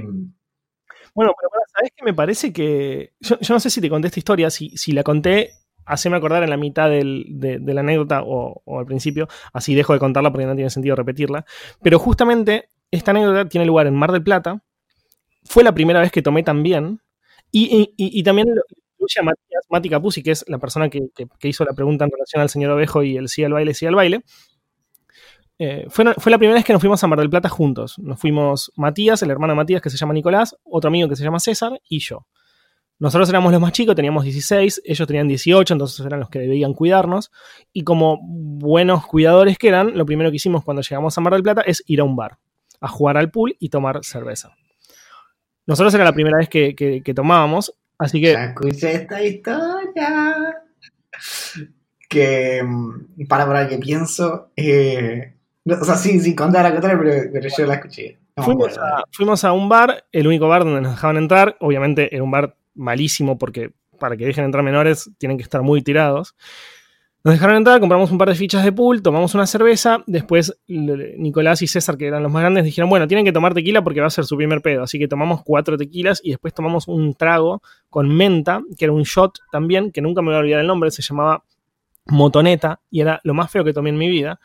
bueno, 1.14 1.34
pero 1.40 1.50
¿sabes 1.74 1.92
qué? 1.96 2.04
Me 2.04 2.14
parece 2.14 2.52
que. 2.52 3.14
Yo, 3.20 3.38
no 3.50 3.60
sé 3.60 3.70
si 3.70 3.82
te 3.82 3.90
conté 3.90 4.08
esta 4.08 4.20
historia, 4.20 4.50
si, 4.50 4.70
si 4.78 4.92
la 4.92 5.04
conté, 5.04 5.52
haceme 5.86 6.18
acordar 6.18 6.44
en 6.44 6.50
la 6.50 6.58
mitad 6.58 6.90
del, 6.90 7.26
de, 7.30 7.60
de, 7.60 7.74
la 7.74 7.82
anécdota 7.82 8.22
o, 8.24 8.80
al 8.80 8.86
principio, 8.86 9.28
así 9.52 9.76
dejo 9.76 9.94
de 9.94 10.00
contarla 10.00 10.32
porque 10.32 10.46
no 10.46 10.56
tiene 10.56 10.70
sentido 10.70 10.96
repetirla. 10.96 11.46
Pero 11.82 12.00
justamente 12.00 12.70
esta 12.92 13.12
anécdota 13.12 13.48
tiene 13.48 13.66
lugar 13.66 13.88
en 13.88 13.96
Mar 13.96 14.12
del 14.12 14.24
Plata. 14.24 14.64
Fue 15.44 15.64
la 15.64 15.74
primera 15.74 16.00
vez 16.00 16.12
que 16.12 16.22
tomé 16.22 16.44
también. 16.44 17.02
Y, 17.52 17.94
y, 17.98 18.24
también 18.24 18.48
incluye 18.48 19.20
a 19.20 19.24
Matías, 19.24 19.66
Mati 19.70 19.88
Capuzzi, 19.88 20.24
que 20.24 20.32
es 20.32 20.44
la 20.48 20.58
persona 20.58 20.90
que, 20.90 21.02
que, 21.16 21.28
que, 21.38 21.48
hizo 21.48 21.64
la 21.64 21.74
pregunta 21.74 22.06
en 22.06 22.10
relación 22.10 22.42
al 22.42 22.50
señor 22.50 22.72
Ovejo 22.72 23.04
y 23.04 23.16
el 23.16 23.30
sí 23.30 23.44
al 23.44 23.54
baile, 23.54 23.76
sí 23.76 23.86
al 23.86 23.94
baile. 23.94 24.24
Eh, 25.60 25.86
fue, 25.90 26.14
fue, 26.16 26.32
la 26.32 26.38
primera 26.38 26.56
vez 26.56 26.66
que 26.66 26.74
nos 26.74 26.82
fuimos 26.82 27.04
a 27.04 27.08
Mar 27.08 27.20
del 27.20 27.30
Plata 27.30 27.50
juntos. 27.50 27.98
Nos 28.00 28.20
fuimos 28.20 28.72
Matías, 28.76 29.22
el 29.22 29.32
hermano 29.32 29.54
de 29.54 29.58
Matías 29.58 29.82
que 29.82 29.90
se 29.90 29.98
llama 29.98 30.14
Nicolás, 30.14 30.56
otro 30.64 30.88
amigo 30.88 31.08
que 31.08 31.16
se 31.16 31.24
llama 31.24 31.40
César 31.40 31.80
y 31.88 32.00
yo. 32.00 32.26
Nosotros 33.00 33.28
éramos 33.30 33.52
los 33.52 33.60
más 33.60 33.74
chicos, 33.74 33.96
teníamos 33.96 34.24
16, 34.24 34.84
ellos 34.86 35.08
tenían 35.08 35.28
18, 35.28 35.74
entonces 35.74 36.06
eran 36.06 36.20
los 36.20 36.30
que 36.30 36.40
debían 36.40 36.74
cuidarnos. 36.74 37.32
Y 37.74 37.84
como 37.84 38.20
buenos 38.24 39.06
cuidadores 39.06 39.58
que 39.58 39.68
eran, 39.68 39.98
lo 39.98 40.06
primero 40.06 40.30
que 40.30 40.38
hicimos 40.38 40.64
cuando 40.64 40.82
llegamos 40.82 41.18
a 41.18 41.22
Mar 41.22 41.34
del 41.34 41.44
Plata 41.44 41.62
es 41.62 41.84
ir 41.88 42.00
a 42.00 42.04
un 42.04 42.16
bar, 42.16 42.38
a 42.80 42.88
jugar 42.88 43.18
al 43.18 43.30
pool 43.30 43.56
y 43.60 43.70
tomar 43.70 44.04
cerveza. 44.04 44.56
Nosotros 45.66 45.94
era 45.94 46.04
la 46.04 46.14
primera 46.14 46.38
vez 46.38 46.50
que, 46.50 46.76
que, 46.76 47.14
tomábamos, 47.14 47.74
así 47.98 48.22
que... 48.22 48.34
Ya 48.34 48.46
escuché 48.46 48.94
esta 48.94 49.24
historia. 49.24 50.56
Que, 52.10 52.62
mm, 52.64 53.28
para, 53.28 53.46
para 53.46 53.68
que 53.68 53.80
pienso, 53.80 54.52
eh, 54.56 55.34
no, 55.66 55.76
o 55.76 55.86
sea, 55.86 55.96
sí, 55.96 56.20
sí, 56.20 56.36
contar, 56.36 56.72
contar, 56.74 57.00
pero, 57.00 57.30
pero 57.32 57.50
yo 57.58 57.66
la 57.66 57.76
escuché. 57.76 58.18
No 58.36 58.44
fuimos, 58.44 58.78
a, 58.78 59.04
fuimos, 59.12 59.44
a, 59.44 59.54
un 59.54 59.70
bar, 59.70 60.06
el 60.12 60.28
único 60.28 60.48
bar 60.48 60.66
donde 60.66 60.82
nos 60.82 60.92
dejaban 60.92 61.18
entrar. 61.18 61.56
Obviamente 61.60 62.14
era 62.14 62.24
un 62.24 62.32
bar 62.32 62.56
malísimo 62.74 63.38
porque 63.38 63.72
para 64.00 64.18
que 64.18 64.26
dejen 64.26 64.44
entrar 64.46 64.64
menores 64.64 65.10
tienen 65.18 65.38
que 65.38 65.44
estar 65.44 65.62
muy 65.62 65.82
tirados. 65.82 66.36
Nos 67.24 67.36
dejaron 67.36 67.56
entrar, 67.56 67.80
compramos 67.80 68.12
un 68.12 68.18
par 68.18 68.28
de 68.28 68.36
fichas 68.36 68.66
de 68.66 68.74
pool, 68.74 69.02
tomamos 69.02 69.34
una 69.34 69.48
cerveza. 69.48 70.04
Después 70.08 70.58
Nicolás 70.68 71.62
y 71.62 71.68
César, 71.68 71.96
que 71.96 72.08
eran 72.08 72.22
los 72.22 72.32
más 72.32 72.42
grandes, 72.42 72.66
dijeron: 72.66 72.90
Bueno, 72.90 73.08
tienen 73.08 73.24
que 73.24 73.32
tomar 73.32 73.54
tequila 73.54 73.82
porque 73.82 74.02
va 74.02 74.08
a 74.08 74.10
ser 74.10 74.26
su 74.26 74.36
primer 74.36 74.62
pedo. 74.62 74.84
Así 74.84 75.00
que 75.00 75.08
tomamos 75.08 75.44
cuatro 75.46 75.78
tequilas 75.78 76.20
y 76.22 76.32
después 76.32 76.54
tomamos 76.54 76.90
un 76.90 77.14
trago 77.14 77.62
con 77.90 78.14
menta, 78.14 78.62
que 78.78 78.84
era 78.84 78.92
un 78.92 79.04
shot 79.04 79.40
también, 79.54 79.94
que 79.94 80.02
nunca 80.02 80.22
me 80.22 80.30
voy 80.30 80.36
a 80.36 80.40
olvidar 80.40 80.60
el 80.60 80.68
nombre, 80.68 80.92
se 80.92 81.02
llamaba 81.02 81.46
Motoneta 82.08 82.82
y 82.90 83.00
era 83.00 83.22
lo 83.24 83.34
más 83.34 83.50
feo 83.50 83.64
que 83.64 83.72
tomé 83.72 83.92
en 83.92 83.98
mi 83.98 84.10
vida 84.10 84.42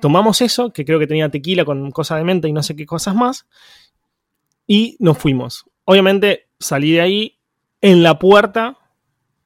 tomamos 0.00 0.40
eso, 0.40 0.72
que 0.72 0.84
creo 0.84 0.98
que 0.98 1.06
tenía 1.06 1.28
tequila 1.28 1.64
con 1.64 1.90
cosa 1.90 2.16
de 2.16 2.24
menta 2.24 2.48
y 2.48 2.52
no 2.52 2.62
sé 2.62 2.76
qué 2.76 2.86
cosas 2.86 3.14
más, 3.14 3.46
y 4.66 4.96
nos 4.98 5.18
fuimos. 5.18 5.64
Obviamente 5.84 6.48
salí 6.58 6.92
de 6.92 7.00
ahí 7.00 7.38
en 7.80 8.02
la 8.02 8.18
puerta, 8.18 8.78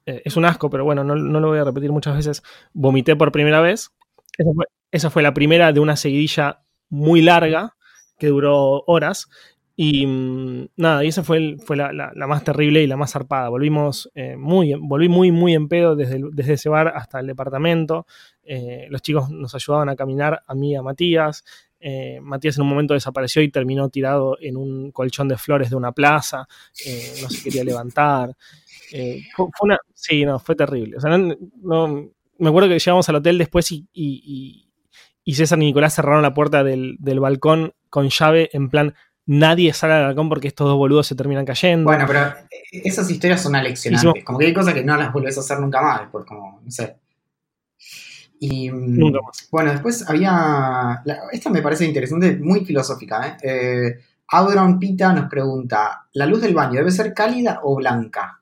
eh, 0.07 0.23
es 0.25 0.37
un 0.37 0.45
asco, 0.45 0.71
pero 0.71 0.85
bueno, 0.85 1.05
no, 1.05 1.17
no, 1.17 1.41
lo 1.41 1.49
voy 1.49 1.59
a 1.59 1.65
repetir 1.65 1.93
muchas 1.93 2.17
veces, 2.17 2.43
vomité 2.73 3.17
por 3.17 3.33
primera 3.33 3.61
vez. 3.61 3.91
Esa 4.37 4.51
fue, 4.55 4.67
esa 4.91 5.11
fue 5.11 5.23
la 5.23 5.35
primera 5.35 5.73
de 5.73 5.81
una 5.81 5.97
seguidilla 5.97 6.63
muy 6.89 7.23
larga, 7.23 7.75
que 8.19 8.29
duró 8.29 8.83
horas, 8.87 9.29
y 9.81 10.05
mmm, 10.09 10.67
nada, 10.77 11.05
y 11.05 11.09
esa 11.09 11.23
fue, 11.23 11.57
fue 11.65 11.77
la, 11.77 11.93
la, 11.93 12.27
más 12.27 12.43
terrible 12.43 12.83
y 12.83 12.89
la 12.89 12.97
más 12.97 13.13
zarpada. 13.13 13.49
Volvimos 13.49 14.11
eh, 14.17 14.37
muy, 14.37 14.75
volví 14.75 15.09
muy, 15.09 15.31
muy 15.31 15.55
en 15.55 15.69
pedo 15.69 15.95
desde, 15.95 16.21
desde 16.33 16.55
ese 16.55 16.69
bar 16.69 16.89
hasta 16.97 17.21
el 17.21 17.29
departamento. 17.29 18.05
Eh, 18.43 18.89
los 18.91 19.03
chicos 19.03 19.31
nos 19.31 19.55
ayudaban 19.55 19.89
a 19.89 19.95
caminar, 19.95 20.43
a 20.45 20.55
mí 20.57 20.73
y 20.73 20.75
a 20.75 20.83
Matías. 20.83 21.45
Eh, 21.79 22.19
Matías 22.21 22.57
en 22.57 22.63
un 22.63 22.71
momento 22.71 22.95
desapareció 22.95 23.41
y 23.41 23.53
terminó 23.53 23.89
tirado 23.89 24.37
en 24.41 24.57
un 24.57 24.91
colchón 24.91 25.29
de 25.29 25.37
flores 25.37 25.71
de 25.71 25.77
una 25.77 25.93
plaza. 25.93 26.49
No 27.23 27.31
se 27.31 27.45
quería 27.45 27.63
levantar. 27.63 28.35
Fue, 29.37 29.47
una, 29.63 29.79
sí, 29.95 30.25
no, 30.25 30.41
fue 30.41 30.57
terrible. 30.57 30.97
O 30.97 31.01
sea, 31.01 31.17
no, 31.17 32.11
me 32.37 32.49
acuerdo 32.49 32.69
que 32.69 32.81
llegamos 32.81 33.09
al 33.09 33.15
hotel 33.15 33.39
después 33.39 33.71
y, 33.71 33.87
y, 33.93 34.23
y, 34.25 34.73
y 35.23 35.35
César 35.35 35.63
y 35.63 35.67
Nicolás 35.67 35.95
cerraron 35.95 36.23
la 36.23 36.35
puerta 36.35 36.65
del, 36.65 36.97
del 36.99 37.21
balcón 37.21 37.75
con 37.91 38.09
llave 38.09 38.51
en 38.53 38.71
plan 38.71 38.95
nadie 39.29 39.73
sale 39.73 39.95
al 39.95 40.03
balcón 40.07 40.29
porque 40.29 40.49
estos 40.49 40.67
dos 40.67 40.77
boludos 40.77 41.07
se 41.07 41.15
terminan 41.15 41.45
cayendo. 41.47 41.85
Bueno, 41.85 42.05
pero 42.07 42.21
eh, 42.27 42.83
esas 42.85 43.09
historias 43.11 43.41
son 43.43 43.55
aleccionantes. 43.55 44.09
Hicimos- 44.11 44.25
Como 44.25 44.39
que 44.39 44.47
hay 44.47 44.53
cosas 44.55 44.75
que 44.75 44.83
no 44.83 44.97
las 44.97 45.13
vuelves 45.13 45.37
a 45.37 45.41
hacer 45.41 45.61
nunca 45.61 45.81
más. 45.81 46.01
Después, 46.01 46.25
como, 46.27 46.61
no 46.65 46.71
sé. 46.71 46.97
Y 48.41 48.71
mm, 48.71 48.99
Nunca 48.99 49.21
más. 49.23 49.49
bueno, 49.51 49.73
después 49.73 50.09
había. 50.09 51.01
la- 51.05 51.19
esta 51.33 51.51
me 51.51 51.63
parece 51.63 51.85
interesante, 51.85 52.37
muy 52.37 52.65
filosófica. 52.65 53.27
¿eh? 53.29 53.37
Eh, 53.43 53.99
Audron 54.29 54.79
Pita 54.79 55.13
nos 55.13 55.29
pregunta: 55.29 56.07
¿la 56.13 56.27
luz 56.27 56.41
del 56.41 56.55
baño 56.55 56.75
debe 56.79 56.91
ser 56.91 57.13
cálida 57.15 57.61
o 57.65 57.77
blanca? 57.77 58.41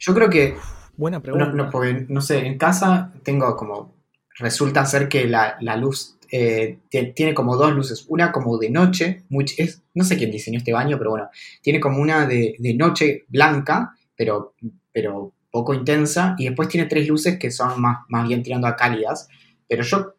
Yo 0.00 0.14
creo 0.14 0.28
que 0.30 0.56
Buena 0.96 1.20
pregunta. 1.20 1.46
no, 1.46 1.54
no, 1.64 1.70
porque, 1.70 2.06
no 2.08 2.20
sé, 2.20 2.46
en 2.46 2.58
casa 2.58 3.12
tengo 3.22 3.56
como. 3.56 3.94
Resulta 4.38 4.86
ser 4.86 5.08
que 5.08 5.26
la, 5.26 5.56
la 5.60 5.76
luz 5.76 6.16
eh, 6.30 6.78
tie- 6.90 7.14
tiene 7.14 7.34
como 7.34 7.56
dos 7.56 7.72
luces. 7.72 8.04
Una 8.08 8.32
como 8.32 8.58
de 8.58 8.70
noche, 8.70 9.22
no 9.30 10.04
sé 10.04 10.16
quién 10.16 10.30
diseñó 10.30 10.58
este 10.58 10.72
baño, 10.72 10.98
pero 10.98 11.10
bueno, 11.10 11.28
tiene 11.62 11.80
como 11.80 12.00
una 12.00 12.26
de, 12.26 12.56
de 12.58 12.74
noche 12.74 13.24
blanca, 13.28 13.94
pero, 14.16 14.54
pero 14.92 15.32
poco 15.50 15.74
intensa. 15.74 16.34
Y 16.38 16.44
después 16.46 16.68
tiene 16.68 16.86
tres 16.88 17.08
luces 17.08 17.38
que 17.38 17.50
son 17.50 17.80
más, 17.80 17.98
más 18.08 18.26
bien 18.28 18.42
tirando 18.42 18.66
a 18.66 18.76
cálidas. 18.76 19.28
Pero 19.68 19.82
yo, 19.82 20.14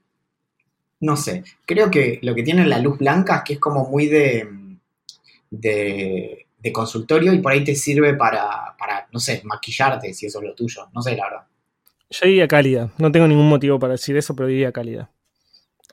no 1.01 1.17
sé, 1.17 1.43
creo 1.65 1.89
que 1.89 2.19
lo 2.21 2.35
que 2.35 2.43
tiene 2.43 2.65
la 2.67 2.79
luz 2.79 2.97
blanca 2.99 3.37
es 3.37 3.43
que 3.43 3.53
es 3.53 3.59
como 3.59 3.87
muy 3.89 4.07
de. 4.07 4.47
de 5.49 6.47
de 6.61 6.71
consultorio 6.71 7.33
y 7.33 7.39
por 7.39 7.51
ahí 7.53 7.63
te 7.63 7.73
sirve 7.73 8.13
para, 8.13 8.75
para, 8.77 9.07
no 9.11 9.19
sé, 9.19 9.41
maquillarte 9.45 10.13
si 10.13 10.27
eso 10.27 10.37
es 10.39 10.45
lo 10.45 10.53
tuyo. 10.53 10.87
No 10.93 11.01
sé, 11.01 11.15
la 11.15 11.23
verdad. 11.23 11.47
Yo 12.11 12.27
diría 12.27 12.47
cálida. 12.47 12.91
No 12.99 13.11
tengo 13.11 13.27
ningún 13.27 13.49
motivo 13.49 13.79
para 13.79 13.93
decir 13.93 14.15
eso, 14.15 14.35
pero 14.35 14.47
diría 14.47 14.71
cálida. 14.71 15.09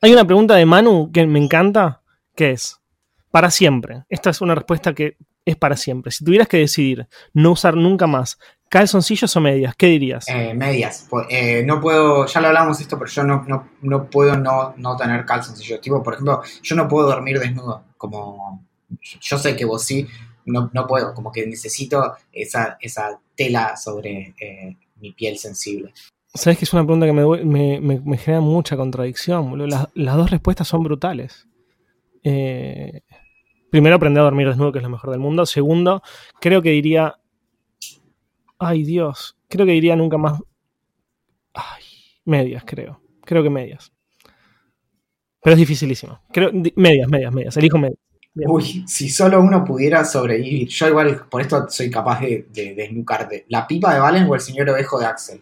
Hay 0.01 0.13
una 0.13 0.25
pregunta 0.25 0.55
de 0.55 0.67
Manu 0.67 1.11
que 1.13 1.27
me 1.27 1.39
encanta, 1.39 2.03
que 2.37 2.53
es, 2.53 2.81
para 3.31 3.51
siempre. 3.51 4.05
Esta 4.09 4.31
es 4.31 4.41
una 4.41 4.55
respuesta 4.55 4.95
que 4.95 5.17
es 5.45 5.57
para 5.57 5.77
siempre. 5.77 6.13
Si 6.13 6.25
tuvieras 6.25 6.49
que 6.49 6.59
decidir 6.59 7.09
no 7.33 7.53
usar 7.53 7.75
nunca 7.75 8.07
más 8.07 8.39
calzoncillos 8.69 9.35
o 9.35 9.41
medias, 9.41 9.75
¿qué 9.77 9.87
dirías? 9.87 10.27
Eh, 10.29 10.55
medias. 10.55 11.09
Eh, 11.31 11.63
no 11.65 11.81
puedo, 11.81 12.27
ya 12.27 12.41
lo 12.41 12.49
hablamos 12.49 12.81
esto, 12.81 12.99
pero 12.99 13.11
yo 13.11 13.25
no, 13.25 13.45
no, 13.49 13.71
no 13.81 14.09
puedo 14.11 14.37
no, 14.37 14.75
no 14.77 14.97
tener 14.97 15.25
calzoncillos. 15.25 15.81
Tipo, 15.81 16.03
por 16.03 16.15
ejemplo, 16.15 16.43
yo 16.63 16.77
no 16.77 16.87
puedo 16.87 17.09
dormir 17.09 17.41
desnudo. 17.41 17.85
Como 17.97 18.65
yo 19.21 19.39
sé 19.39 19.57
que 19.57 19.65
vos 19.65 19.83
sí, 19.85 20.07
no, 20.45 20.71
no 20.73 20.87
puedo. 20.87 21.15
Como 21.15 21.33
que 21.33 21.47
necesito 21.47 22.15
esa, 22.33 22.77
esa 22.81 23.19
tela 23.35 23.77
sobre 23.77 24.35
eh, 24.39 24.77
mi 24.97 25.13
piel 25.13 25.39
sensible. 25.39 25.93
Sabes 26.35 26.59
que 26.59 26.65
es 26.65 26.73
una 26.73 26.85
pregunta 26.85 27.07
que 27.07 27.13
me, 27.13 27.81
me- 27.81 28.19
genera 28.19 28.41
mucha 28.41 28.77
contradicción. 28.77 29.51
boludo. 29.51 29.89
Las, 29.95 30.17
dos 30.17 30.31
respuestas 30.31 30.69
son 30.69 30.83
brutales. 30.85 31.49
Eh, 32.23 33.01
primero, 33.71 33.97
aprender 33.97 34.21
a 34.21 34.25
dormir 34.25 34.47
desnudo, 34.49 34.73
que 34.73 34.79
es 34.79 34.83
lo 34.85 34.91
mejor 34.91 35.11
del 35.11 35.21
mundo. 35.21 35.47
Segundo, 35.47 36.03
creo 36.41 36.63
que 36.63 36.71
diría. 36.71 37.15
Ay, 38.59 38.85
Dios. 38.85 39.37
Creo 39.49 39.65
que 39.67 39.73
diría 39.73 39.97
nunca 39.97 40.19
más. 40.19 40.41
Ay, 41.55 41.83
medias, 42.25 42.63
creo. 42.67 43.01
Creo 43.25 43.43
que 43.43 43.51
medias. 43.51 43.93
Pero 45.43 45.55
es 45.55 45.59
dificilísimo. 45.59 46.21
Creo, 46.33 46.51
di- 46.53 46.73
medias, 46.77 47.09
medias, 47.09 47.33
medias. 47.33 47.57
Elijo 47.57 47.79
medias. 47.79 47.99
Uy, 48.35 48.85
si 48.87 49.09
solo 49.09 49.41
uno 49.41 49.65
pudiera 49.65 50.05
sobrevivir. 50.05 50.69
Yo 50.69 50.89
igual, 50.89 51.27
por 51.29 51.41
esto 51.41 51.67
soy 51.71 51.91
capaz 51.91 52.21
de, 52.21 52.47
de 52.53 52.75
desnucarte. 52.75 53.47
¿La 53.49 53.67
pipa 53.67 53.95
de 53.95 54.01
Valen 54.01 54.25
o 54.29 54.35
el 54.35 54.41
señor 54.41 54.69
ovejo 54.71 55.01
de 55.01 55.07
Axel? 55.07 55.41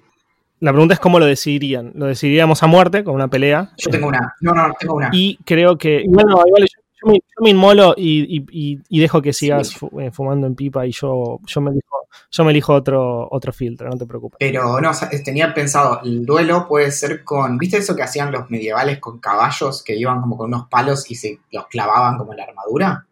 La 0.60 0.72
pregunta 0.72 0.94
es 0.94 1.00
cómo 1.00 1.18
lo 1.18 1.26
decidirían. 1.26 1.92
Lo 1.94 2.06
decidiríamos 2.06 2.62
a 2.62 2.66
muerte, 2.66 3.04
con 3.04 3.14
una 3.14 3.28
pelea. 3.28 3.72
Yo 3.76 3.90
tengo 3.90 4.08
una. 4.08 4.34
No, 4.40 4.52
no, 4.52 4.72
tengo 4.78 4.94
una. 4.94 5.10
Y 5.12 5.36
creo 5.44 5.76
que. 5.76 6.00
Igual 6.02 6.26
no, 6.26 6.42
igual 6.46 6.62
yo, 6.62 6.80
yo 7.02 7.12
me, 7.12 7.14
yo 7.18 7.42
me 7.44 7.50
inmolo 7.50 7.94
y, 7.96 8.42
y- 8.50 8.98
dejo 9.00 9.20
que 9.20 9.34
sigas 9.34 9.68
Sí. 9.68 9.86
eh, 10.00 10.10
fumando 10.10 10.46
en 10.46 10.54
pipa 10.54 10.86
y 10.86 10.92
yo, 10.92 11.40
yo 11.44 11.60
me 11.60 11.72
elijo, 11.72 12.08
yo 12.30 12.44
me 12.44 12.52
elijo 12.52 12.72
otro, 12.72 13.28
otro 13.30 13.52
filtro, 13.52 13.90
no 13.90 13.98
te 13.98 14.06
preocupes. 14.06 14.38
Pero 14.40 14.80
no, 14.80 14.88
o 14.90 14.94
sea, 14.94 15.10
tenía 15.22 15.52
pensado, 15.52 16.00
el 16.02 16.24
duelo 16.24 16.66
puede 16.66 16.90
ser 16.90 17.22
con, 17.22 17.58
¿viste 17.58 17.76
eso 17.76 17.94
que 17.94 18.02
hacían 18.02 18.32
los 18.32 18.50
medievales 18.50 18.98
con 18.98 19.18
caballos 19.18 19.82
que 19.84 19.94
iban 19.94 20.22
como 20.22 20.38
con 20.38 20.46
unos 20.48 20.68
palos 20.68 21.10
y 21.10 21.16
se 21.16 21.38
los 21.52 21.66
clavaban 21.66 22.16
como 22.16 22.32
en 22.32 22.38
la 22.38 22.44
armadura? 22.44 23.06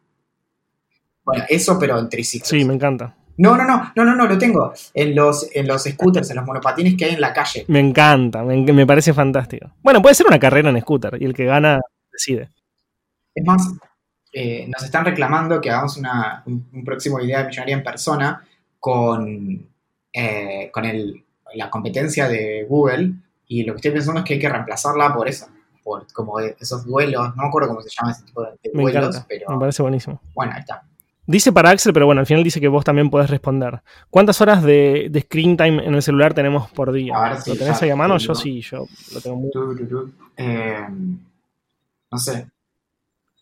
Bueno, 1.22 1.44
eso 1.50 1.78
pero 1.78 1.98
en 1.98 2.08
triciclos. 2.08 2.48
Sí, 2.48 2.64
me 2.64 2.72
encanta. 2.74 3.14
No, 3.36 3.56
no, 3.56 3.64
no, 3.64 3.92
no, 3.96 4.04
no, 4.04 4.14
no, 4.14 4.26
lo 4.26 4.38
tengo. 4.38 4.72
En 4.92 5.14
los, 5.14 5.48
en 5.52 5.66
los 5.66 5.82
scooters, 5.84 6.30
en 6.30 6.36
los 6.36 6.46
monopatines 6.46 6.96
que 6.96 7.06
hay 7.06 7.14
en 7.14 7.20
la 7.20 7.32
calle. 7.32 7.64
Me 7.68 7.80
encanta, 7.80 8.42
me, 8.42 8.56
me 8.56 8.86
parece 8.86 9.12
fantástico. 9.12 9.70
Bueno, 9.82 10.00
puede 10.00 10.14
ser 10.14 10.26
una 10.26 10.38
carrera 10.38 10.70
en 10.70 10.80
scooter 10.80 11.20
y 11.20 11.24
el 11.24 11.34
que 11.34 11.44
gana 11.44 11.80
decide. 12.12 12.50
Es 13.34 13.44
más, 13.44 13.68
eh, 14.32 14.68
nos 14.68 14.82
están 14.82 15.04
reclamando 15.04 15.60
que 15.60 15.70
hagamos 15.70 15.96
una, 15.96 16.42
un, 16.46 16.68
un 16.72 16.84
próximo 16.84 17.20
idea 17.20 17.40
de 17.40 17.48
millonaria 17.48 17.76
en 17.76 17.82
persona 17.82 18.44
con, 18.78 19.68
eh, 20.12 20.70
con 20.72 20.84
el, 20.84 21.24
la 21.54 21.70
competencia 21.70 22.28
de 22.28 22.66
Google 22.68 23.12
y 23.46 23.64
lo 23.64 23.72
que 23.72 23.76
estoy 23.76 23.90
pensando 23.92 24.20
es 24.20 24.26
que 24.26 24.34
hay 24.34 24.40
que 24.40 24.48
reemplazarla 24.48 25.14
por 25.14 25.28
eso, 25.28 25.46
por 25.82 26.10
como 26.12 26.38
esos 26.40 26.84
duelos, 26.84 27.34
no 27.36 27.42
me 27.42 27.48
acuerdo 27.48 27.68
cómo 27.68 27.80
se 27.80 27.90
llama 27.90 28.12
ese 28.12 28.24
tipo 28.24 28.42
de, 28.42 28.50
de 28.62 28.70
duelos, 28.72 29.24
pero 29.28 29.50
me 29.50 29.58
parece 29.58 29.82
buenísimo. 29.82 30.20
bueno, 30.34 30.52
ahí 30.54 30.60
está. 30.60 30.82
Dice 31.26 31.52
para 31.52 31.70
Axel, 31.70 31.92
pero 31.92 32.06
bueno, 32.06 32.20
al 32.20 32.26
final 32.26 32.44
dice 32.44 32.60
que 32.60 32.68
vos 32.68 32.84
también 32.84 33.08
podés 33.08 33.30
responder. 33.30 33.80
¿Cuántas 34.10 34.40
horas 34.40 34.62
de, 34.62 35.08
de 35.10 35.20
screen 35.22 35.56
time 35.56 35.84
en 35.84 35.94
el 35.94 36.02
celular 36.02 36.34
tenemos 36.34 36.70
por 36.70 36.92
día? 36.92 37.14
A 37.16 37.28
ver 37.30 37.40
si 37.40 37.50
¿Lo 37.50 37.56
tenés 37.56 37.80
ahí 37.82 37.90
a 37.90 37.96
mano? 37.96 38.18
Yo 38.18 38.34
sí, 38.34 38.60
yo 38.60 38.86
lo 39.14 39.20
tengo 39.20 39.36
muy... 39.36 39.50
Eh, 40.36 40.86
no 42.10 42.18
sé, 42.18 42.46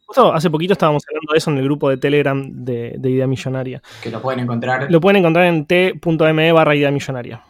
Justo 0.06 0.32
hace 0.32 0.50
poquito 0.50 0.74
estábamos 0.74 1.02
hablando 1.08 1.32
de 1.32 1.38
eso 1.38 1.50
en 1.50 1.58
el 1.58 1.64
grupo 1.64 1.88
de 1.88 1.96
Telegram 1.96 2.64
de, 2.64 2.94
de 2.98 3.10
Idea 3.10 3.26
Millonaria. 3.26 3.82
que 4.02 4.10
lo 4.10 4.20
pueden 4.22 4.40
encontrar. 4.40 4.90
Lo 4.90 5.00
pueden 5.00 5.16
encontrar 5.16 5.46
en 5.46 5.64
t.me 5.66 6.52
barra 6.52 6.76
idea 6.76 6.90
millonaria. 6.90 7.42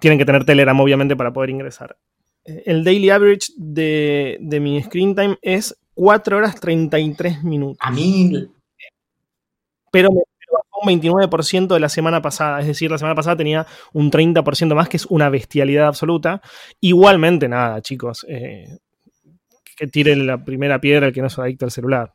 Tienen 0.00 0.18
que 0.18 0.24
tener 0.24 0.44
Telegram, 0.44 0.78
obviamente, 0.80 1.14
para 1.14 1.32
poder 1.32 1.50
ingresar. 1.50 1.96
Eh, 2.44 2.62
El 2.66 2.84
daily 2.84 3.10
average 3.10 3.52
de, 3.56 4.38
de 4.40 4.60
mi 4.60 4.82
screen 4.82 5.14
time 5.14 5.38
es 5.42 5.76
4 5.94 6.38
horas 6.38 6.58
33 6.58 7.44
minutos. 7.44 7.76
A 7.80 7.90
mí, 7.90 8.48
Pero 9.90 10.10
me 10.12 10.22
un 10.82 10.88
29% 10.88 11.74
de 11.74 11.80
la 11.80 11.88
semana 11.88 12.22
pasada. 12.22 12.60
Es 12.60 12.66
decir, 12.66 12.90
la 12.90 12.98
semana 12.98 13.14
pasada 13.14 13.36
tenía 13.36 13.66
un 13.92 14.10
30% 14.10 14.74
más, 14.74 14.88
que 14.88 14.96
es 14.96 15.06
una 15.06 15.28
bestialidad 15.28 15.86
absoluta. 15.86 16.40
Igualmente, 16.80 17.48
nada, 17.48 17.80
chicos. 17.82 18.24
eh, 18.28 18.78
que 19.76 19.86
tire 19.86 20.14
la 20.14 20.42
primera 20.44 20.78
piedra 20.78 21.06
el 21.06 21.12
que 21.12 21.22
no 21.22 21.28
es 21.28 21.38
adicto 21.38 21.64
al 21.64 21.70
celular. 21.70 22.12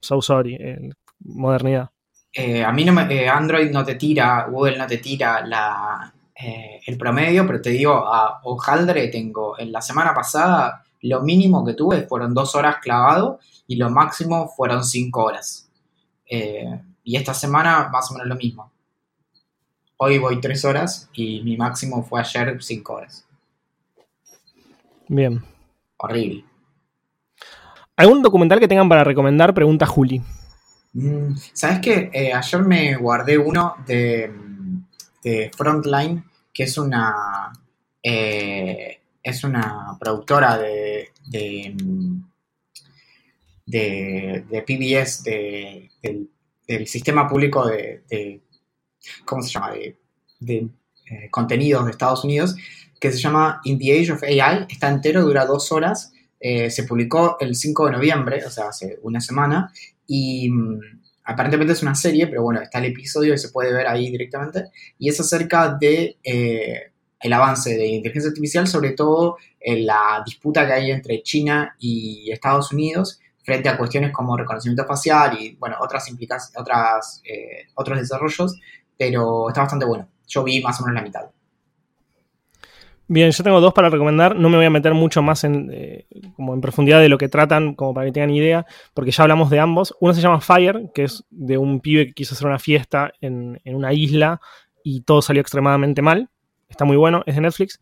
So 0.00 0.22
sorry. 0.22 0.56
eh, 0.58 0.90
modernidad. 1.20 1.90
eh, 2.32 2.64
a 2.64 2.72
mí 2.72 2.84
no 2.84 2.92
me, 2.92 3.28
Android 3.28 3.70
no 3.70 3.84
te 3.84 3.96
tira, 3.96 4.46
Google 4.50 4.78
no 4.78 4.86
te 4.86 4.98
tira 4.98 5.44
el 6.86 6.98
promedio, 6.98 7.46
pero 7.46 7.60
te 7.60 7.70
digo, 7.70 7.92
a 7.92 8.40
Hojaldre 8.42 9.08
tengo, 9.08 9.58
en 9.58 9.70
la 9.70 9.80
semana 9.80 10.12
pasada, 10.14 10.82
lo 11.02 11.20
mínimo 11.20 11.64
que 11.64 11.74
tuve 11.74 12.02
fueron 12.02 12.34
dos 12.34 12.54
horas 12.56 12.76
clavado 12.80 13.38
y 13.66 13.76
lo 13.76 13.90
máximo 13.90 14.48
fueron 14.48 14.82
cinco 14.82 15.24
horas. 15.24 15.68
Eh, 16.28 16.80
y 17.04 17.16
esta 17.16 17.34
semana 17.34 17.88
más 17.90 18.10
o 18.10 18.14
menos 18.14 18.28
lo 18.28 18.36
mismo. 18.36 18.70
Hoy 19.96 20.18
voy 20.18 20.40
tres 20.40 20.64
horas 20.64 21.08
y 21.12 21.42
mi 21.42 21.56
máximo 21.56 22.02
fue 22.02 22.20
ayer 22.20 22.62
cinco 22.62 22.94
horas. 22.94 23.26
Bien. 25.08 25.42
Horrible. 25.96 26.44
¿Algún 27.96 28.22
documental 28.22 28.58
que 28.58 28.66
tengan 28.68 28.88
para 28.88 29.04
recomendar? 29.04 29.54
Pregunta 29.54 29.86
Juli. 29.86 30.20
Mm, 30.94 31.34
¿Sabes 31.52 31.78
qué? 31.80 32.10
Eh, 32.12 32.32
ayer 32.32 32.62
me 32.62 32.96
guardé 32.96 33.38
uno 33.38 33.76
de, 33.86 34.32
de 35.22 35.50
Frontline, 35.56 36.24
que 36.52 36.64
es 36.64 36.76
una 36.78 37.52
eh, 38.02 39.00
es 39.22 39.44
una 39.44 39.96
productora 40.00 40.58
de 40.58 41.10
de, 41.26 41.76
de, 43.66 44.44
de 44.50 44.62
PBS, 44.62 45.22
de- 45.24 45.90
del, 46.02 46.28
del 46.78 46.86
sistema 46.86 47.28
público 47.28 47.66
de, 47.66 48.02
de- 48.08 48.42
¿cómo 49.24 49.42
se 49.42 49.50
llama? 49.50 49.72
De, 49.72 49.98
de, 50.40 50.56
eh, 51.10 51.28
contenidos 51.30 51.84
de 51.84 51.90
Estados 51.90 52.24
Unidos, 52.24 52.54
que 53.00 53.10
se 53.12 53.18
llama 53.18 53.60
In 53.64 53.78
the 53.78 53.98
Age 54.00 54.12
of 54.12 54.22
AI. 54.22 54.66
Está 54.68 54.88
entero, 54.88 55.22
dura 55.22 55.44
dos 55.46 55.72
horas. 55.72 56.12
Eh, 56.38 56.70
se 56.70 56.84
publicó 56.84 57.36
el 57.40 57.54
5 57.54 57.86
de 57.86 57.92
noviembre, 57.92 58.44
o 58.44 58.50
sea, 58.50 58.68
hace 58.68 58.98
una 59.02 59.20
semana. 59.20 59.72
Y 60.06 60.48
mm, 60.50 60.78
aparentemente 61.24 61.72
es 61.72 61.82
una 61.82 61.94
serie, 61.94 62.26
pero 62.26 62.42
bueno, 62.42 62.60
está 62.60 62.78
el 62.78 62.86
episodio 62.86 63.34
y 63.34 63.38
se 63.38 63.50
puede 63.50 63.72
ver 63.72 63.86
ahí 63.86 64.10
directamente. 64.10 64.64
Y 64.98 65.08
es 65.08 65.18
acerca 65.20 65.76
de 65.80 66.18
eh, 66.22 66.92
el 67.20 67.32
avance 67.32 67.76
de 67.76 67.86
inteligencia 67.86 68.28
artificial, 68.30 68.66
sobre 68.66 68.90
todo 68.92 69.36
en 69.60 69.86
la 69.86 70.22
disputa 70.24 70.66
que 70.66 70.72
hay 70.72 70.90
entre 70.90 71.22
China 71.22 71.74
y 71.78 72.30
Estados 72.32 72.72
Unidos 72.72 73.20
frente 73.42 73.68
a 73.68 73.76
cuestiones 73.76 74.12
como 74.12 74.36
reconocimiento 74.36 74.84
facial 74.84 75.36
y 75.40 75.56
bueno, 75.56 75.76
otras 75.80 76.08
implicaciones, 76.08 76.58
otras, 76.58 77.22
eh, 77.24 77.68
otros 77.74 77.98
desarrollos, 77.98 78.58
pero 78.96 79.48
está 79.48 79.62
bastante 79.62 79.84
bueno. 79.84 80.08
Yo 80.26 80.44
vi 80.44 80.62
más 80.62 80.80
o 80.80 80.84
menos 80.84 80.94
la 80.96 81.02
mitad. 81.02 81.22
Bien, 83.08 83.30
yo 83.30 83.44
tengo 83.44 83.60
dos 83.60 83.74
para 83.74 83.90
recomendar. 83.90 84.36
No 84.36 84.48
me 84.48 84.56
voy 84.56 84.64
a 84.64 84.70
meter 84.70 84.94
mucho 84.94 85.20
más 85.20 85.44
en, 85.44 85.70
eh, 85.72 86.06
como 86.34 86.54
en 86.54 86.62
profundidad 86.62 87.00
de 87.00 87.10
lo 87.10 87.18
que 87.18 87.28
tratan, 87.28 87.74
como 87.74 87.92
para 87.92 88.06
que 88.06 88.12
tengan 88.12 88.30
idea, 88.30 88.64
porque 88.94 89.10
ya 89.10 89.24
hablamos 89.24 89.50
de 89.50 89.60
ambos. 89.60 89.94
Uno 90.00 90.14
se 90.14 90.22
llama 90.22 90.40
Fire, 90.40 90.90
que 90.94 91.04
es 91.04 91.24
de 91.28 91.58
un 91.58 91.80
pibe 91.80 92.06
que 92.06 92.14
quiso 92.14 92.34
hacer 92.34 92.46
una 92.46 92.58
fiesta 92.58 93.12
en, 93.20 93.60
en 93.64 93.74
una 93.74 93.92
isla 93.92 94.40
y 94.82 95.02
todo 95.02 95.20
salió 95.20 95.42
extremadamente 95.42 96.00
mal. 96.00 96.30
Está 96.70 96.86
muy 96.86 96.96
bueno, 96.96 97.22
es 97.26 97.34
de 97.34 97.42
Netflix. 97.42 97.80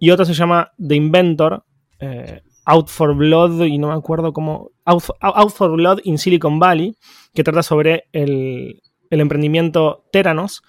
Y 0.00 0.10
otro 0.10 0.24
se 0.24 0.34
llama 0.34 0.72
The 0.76 0.96
Inventor, 0.96 1.64
eh, 2.00 2.42
Out 2.64 2.88
for 2.88 3.14
Blood, 3.14 3.62
y 3.62 3.78
no 3.78 3.88
me 3.88 3.94
acuerdo 3.94 4.32
cómo. 4.32 4.71
Out, 4.84 5.50
for 5.52 5.70
Blood 5.72 6.00
in 6.04 6.18
Silicon 6.18 6.58
Valley, 6.58 6.96
que 7.34 7.44
trata 7.44 7.62
sobre 7.62 8.04
el, 8.12 8.82
emprendimiento 9.10 10.04
Teranos 10.10 10.62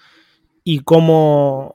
y 0.62 0.80
cómo 0.80 1.74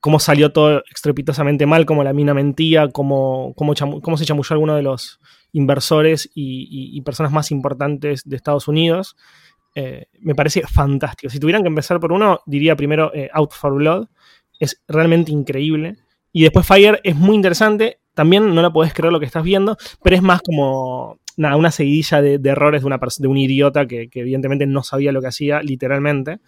cómo 0.00 0.20
salió 0.20 0.52
todo 0.52 0.82
estrepitosamente 0.94 1.66
mal, 1.66 1.84
cómo 1.84 2.04
la 2.04 2.12
mina 2.12 2.32
mentía, 2.32 2.88
cómo, 2.88 3.52
cómo, 3.56 3.74
se 4.16 4.24
chamulló 4.24 4.52
alguno 4.54 4.76
de 4.76 4.82
los 4.82 5.18
inversores 5.52 6.30
y, 6.34 6.68
y, 6.96 7.00
personas 7.02 7.32
más 7.32 7.50
importantes 7.50 8.22
de 8.24 8.36
Estados 8.36 8.68
Unidos. 8.68 9.16
Eh, 9.74 10.06
me 10.20 10.34
parece 10.34 10.62
fantástico. 10.62 11.30
Si 11.30 11.38
tuvieran 11.38 11.62
que 11.62 11.68
empezar 11.68 12.00
por 12.00 12.12
uno, 12.12 12.40
diría 12.46 12.76
primero 12.76 13.12
eh, 13.14 13.28
Out 13.32 13.52
for 13.52 13.74
Blood. 13.74 14.06
Es 14.58 14.82
realmente 14.88 15.30
increíble. 15.30 15.96
Y 16.38 16.42
después 16.42 16.64
Fire 16.64 17.00
es 17.02 17.16
muy 17.16 17.34
interesante. 17.34 17.98
También 18.14 18.54
no 18.54 18.62
la 18.62 18.72
podés 18.72 18.94
creer 18.94 19.12
lo 19.12 19.18
que 19.18 19.26
estás 19.26 19.42
viendo, 19.42 19.76
pero 20.04 20.14
es 20.14 20.22
más 20.22 20.40
como 20.40 21.18
nada, 21.36 21.56
una 21.56 21.72
seguidilla 21.72 22.22
de, 22.22 22.40
errores 22.44 22.82
de, 22.82 22.86
una 22.86 23.00
de 23.18 23.26
un 23.26 23.36
idiota 23.36 23.88
que, 23.88 24.08
que, 24.08 24.20
evidentemente 24.20 24.64
no 24.64 24.84
sabía 24.84 25.10
lo 25.10 25.20
que 25.20 25.26
hacía, 25.26 25.62
literalmente 25.62 26.38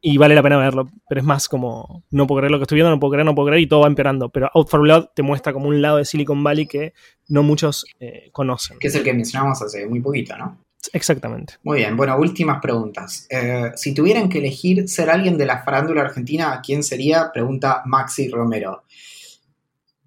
y 0.00 0.18
vale 0.18 0.36
la 0.36 0.42
pena 0.44 0.56
verlo, 0.56 0.88
pero 1.08 1.20
es 1.20 1.26
más 1.26 1.48
como 1.48 2.04
no 2.10 2.28
puedo 2.28 2.38
creer 2.38 2.52
lo 2.52 2.58
que 2.58 2.62
estoy 2.62 2.76
viendo, 2.76 2.90
no 2.90 3.00
puedo 3.00 3.10
creer, 3.10 3.26
no 3.26 3.34
puedo 3.34 3.48
creer 3.48 3.62
y 3.62 3.66
todo 3.66 3.80
va 3.80 3.88
empeorando. 3.88 4.28
Pero 4.28 4.48
Out 4.54 4.68
for 4.68 4.80
Blood 4.82 5.06
te 5.16 5.22
muestra 5.24 5.52
como 5.52 5.66
un 5.66 5.82
lado 5.82 5.96
de 5.96 6.04
Silicon 6.04 6.44
Valley 6.44 6.68
que 6.68 6.94
no 7.26 7.42
muchos 7.42 7.84
eh, 7.98 8.30
conocen. 8.30 8.78
Que 8.78 8.86
es 8.86 8.94
el 8.94 9.02
que 9.02 9.12
mencionamos 9.12 9.60
hace 9.62 9.84
muy 9.88 9.98
poquito, 9.98 10.36
¿no? 10.38 10.58
Exactamente. 10.92 11.54
Muy 11.62 11.78
bien, 11.78 11.96
bueno, 11.96 12.16
últimas 12.16 12.60
preguntas. 12.60 13.26
Eh, 13.30 13.70
si 13.76 13.94
tuvieran 13.94 14.28
que 14.28 14.38
elegir 14.38 14.88
ser 14.88 15.10
alguien 15.10 15.36
de 15.36 15.46
la 15.46 15.62
farándula 15.62 16.02
argentina, 16.02 16.60
¿quién 16.64 16.82
sería? 16.82 17.30
Pregunta 17.32 17.82
Maxi 17.84 18.28
Romero. 18.28 18.84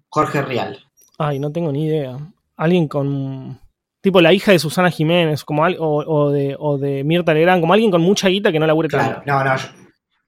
Jorge 0.08 0.42
Real. 0.42 0.78
Ay, 1.18 1.38
no 1.38 1.50
tengo 1.50 1.72
ni 1.72 1.86
idea. 1.86 2.18
Alguien 2.56 2.88
con 2.88 3.58
tipo 4.00 4.20
la 4.20 4.32
hija 4.32 4.52
de 4.52 4.58
Susana 4.58 4.90
Jiménez, 4.90 5.44
como 5.44 5.62
o, 5.62 6.04
o, 6.04 6.30
de, 6.30 6.56
o 6.58 6.76
de 6.76 7.02
Mirta 7.04 7.32
Legrand, 7.32 7.60
como 7.60 7.72
alguien 7.72 7.90
con 7.90 8.02
mucha 8.02 8.28
guita 8.28 8.52
que 8.52 8.58
no 8.58 8.66
labure 8.66 8.88
claro, 8.88 9.14
tanto. 9.14 9.32
No, 9.32 9.42
no, 9.42 9.56
yo, 9.56 9.68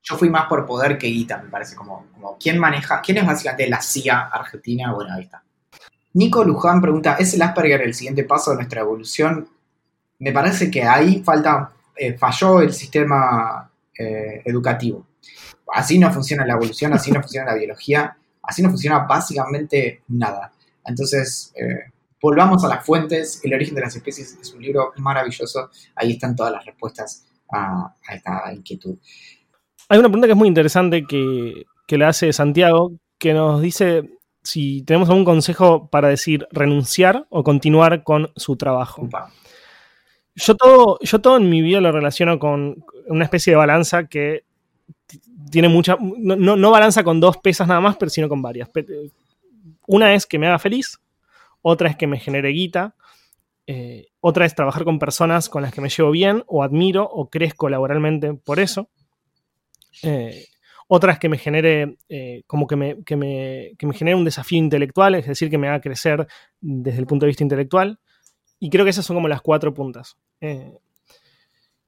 yo, 0.02 0.16
fui 0.16 0.30
más 0.30 0.46
por 0.46 0.64
poder 0.64 0.96
que 0.96 1.08
guita, 1.08 1.42
me 1.42 1.50
parece, 1.50 1.76
como, 1.76 2.06
como 2.14 2.38
quién 2.38 2.58
maneja, 2.58 3.02
quién 3.02 3.18
es 3.18 3.26
básicamente 3.26 3.68
la 3.68 3.82
CIA 3.82 4.30
argentina, 4.32 4.94
bueno, 4.94 5.12
ahí 5.12 5.24
está. 5.24 5.42
Nico 6.14 6.42
Luján 6.42 6.80
pregunta, 6.80 7.16
¿es 7.18 7.34
el 7.34 7.42
Asperger 7.42 7.82
el 7.82 7.92
siguiente 7.92 8.24
paso 8.24 8.52
de 8.52 8.56
nuestra 8.56 8.80
evolución? 8.80 9.46
Me 10.18 10.32
parece 10.32 10.70
que 10.70 10.82
ahí 10.82 11.22
falta, 11.22 11.72
eh, 11.96 12.14
falló 12.14 12.60
el 12.60 12.72
sistema 12.72 13.70
eh, 13.98 14.42
educativo. 14.44 15.06
Así 15.72 15.98
no 15.98 16.12
funciona 16.12 16.46
la 16.46 16.54
evolución, 16.54 16.92
así 16.92 17.10
no 17.10 17.20
funciona 17.20 17.52
la 17.52 17.58
biología, 17.58 18.16
así 18.42 18.62
no 18.62 18.68
funciona 18.70 19.00
básicamente 19.00 20.02
nada. 20.08 20.52
Entonces, 20.84 21.52
eh, 21.56 21.92
volvamos 22.20 22.64
a 22.64 22.68
las 22.68 22.84
fuentes. 22.84 23.40
El 23.42 23.54
origen 23.54 23.74
de 23.74 23.80
las 23.80 23.96
especies 23.96 24.38
es 24.40 24.52
un 24.54 24.62
libro 24.62 24.92
maravilloso. 24.98 25.70
Ahí 25.94 26.12
están 26.12 26.36
todas 26.36 26.52
las 26.52 26.64
respuestas 26.64 27.26
a, 27.52 27.94
a 28.08 28.14
esta 28.14 28.52
inquietud. 28.52 28.96
Hay 29.88 29.98
una 29.98 30.08
pregunta 30.08 30.26
que 30.26 30.32
es 30.32 30.38
muy 30.38 30.48
interesante 30.48 31.04
que, 31.06 31.64
que 31.86 31.98
le 31.98 32.04
hace 32.04 32.32
Santiago, 32.32 32.92
que 33.18 33.34
nos 33.34 33.60
dice 33.60 34.10
si 34.42 34.82
tenemos 34.82 35.08
algún 35.08 35.24
consejo 35.24 35.88
para 35.88 36.08
decir 36.08 36.46
renunciar 36.52 37.26
o 37.30 37.42
continuar 37.42 38.04
con 38.04 38.30
su 38.36 38.56
trabajo. 38.56 39.08
Yo 40.36 40.54
todo, 40.54 40.98
yo 41.00 41.18
todo 41.20 41.38
en 41.38 41.48
mi 41.48 41.62
vida 41.62 41.80
lo 41.80 41.90
relaciono 41.90 42.38
con 42.38 42.84
una 43.06 43.24
especie 43.24 43.52
de 43.52 43.56
balanza 43.56 44.06
que 44.06 44.44
tiene 45.50 45.68
mucha. 45.68 45.96
No, 46.00 46.36
no, 46.36 46.56
no 46.56 46.70
balanza 46.70 47.02
con 47.02 47.20
dos 47.20 47.38
pesas 47.38 47.66
nada 47.66 47.80
más, 47.80 47.96
pero 47.96 48.10
sino 48.10 48.28
con 48.28 48.42
varias. 48.42 48.68
Una 49.86 50.14
es 50.14 50.26
que 50.26 50.38
me 50.38 50.46
haga 50.46 50.58
feliz, 50.58 51.00
otra 51.62 51.88
es 51.88 51.96
que 51.96 52.06
me 52.06 52.18
genere 52.18 52.50
guita, 52.50 52.94
eh, 53.66 54.08
otra 54.20 54.46
es 54.46 54.54
trabajar 54.54 54.84
con 54.84 54.98
personas 54.98 55.48
con 55.48 55.62
las 55.62 55.72
que 55.72 55.80
me 55.80 55.88
llevo 55.88 56.10
bien 56.10 56.44
o 56.46 56.62
admiro 56.62 57.04
o 57.04 57.28
crezco 57.30 57.68
laboralmente 57.68 58.34
por 58.34 58.60
eso. 58.60 58.90
Eh, 60.02 60.46
otra 60.88 61.12
es 61.12 61.18
que 61.18 61.28
me 61.28 61.38
genere, 61.38 61.96
eh, 62.08 62.42
como 62.46 62.66
que 62.66 62.76
me, 62.76 63.02
que, 63.02 63.16
me, 63.16 63.72
que 63.76 63.86
me, 63.86 63.94
genere 63.94 64.16
un 64.16 64.24
desafío 64.24 64.58
intelectual, 64.58 65.16
es 65.16 65.26
decir, 65.26 65.50
que 65.50 65.58
me 65.58 65.68
haga 65.68 65.80
crecer 65.80 66.26
desde 66.60 67.00
el 67.00 67.06
punto 67.06 67.24
de 67.26 67.28
vista 67.28 67.42
intelectual. 67.42 67.98
Y 68.60 68.70
creo 68.70 68.84
que 68.84 68.90
esas 68.90 69.04
son 69.04 69.16
como 69.16 69.28
las 69.28 69.42
cuatro 69.42 69.74
puntas. 69.74 70.16
Eh, 70.40 70.72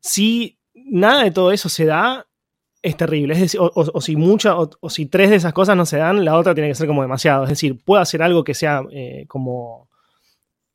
si 0.00 0.58
nada 0.74 1.24
de 1.24 1.30
todo 1.30 1.52
eso 1.52 1.68
se 1.68 1.84
da, 1.84 2.26
es 2.82 2.96
terrible. 2.96 3.34
Es 3.34 3.40
decir, 3.40 3.60
o, 3.62 4.00
si 4.00 4.16
muchas, 4.16 4.54
o, 4.80 4.90
si 4.90 5.06
tres 5.06 5.30
de 5.30 5.36
esas 5.36 5.52
cosas 5.52 5.76
no 5.76 5.84
se 5.86 5.98
dan, 5.98 6.24
la 6.24 6.36
otra 6.36 6.54
tiene 6.54 6.68
que 6.68 6.74
ser 6.74 6.86
como 6.86 7.02
demasiado. 7.02 7.44
Es 7.44 7.50
decir, 7.50 7.82
puedo 7.84 8.00
hacer 8.00 8.22
algo 8.22 8.44
que 8.44 8.54
sea 8.54 8.82
eh, 8.90 9.24
como 9.28 9.88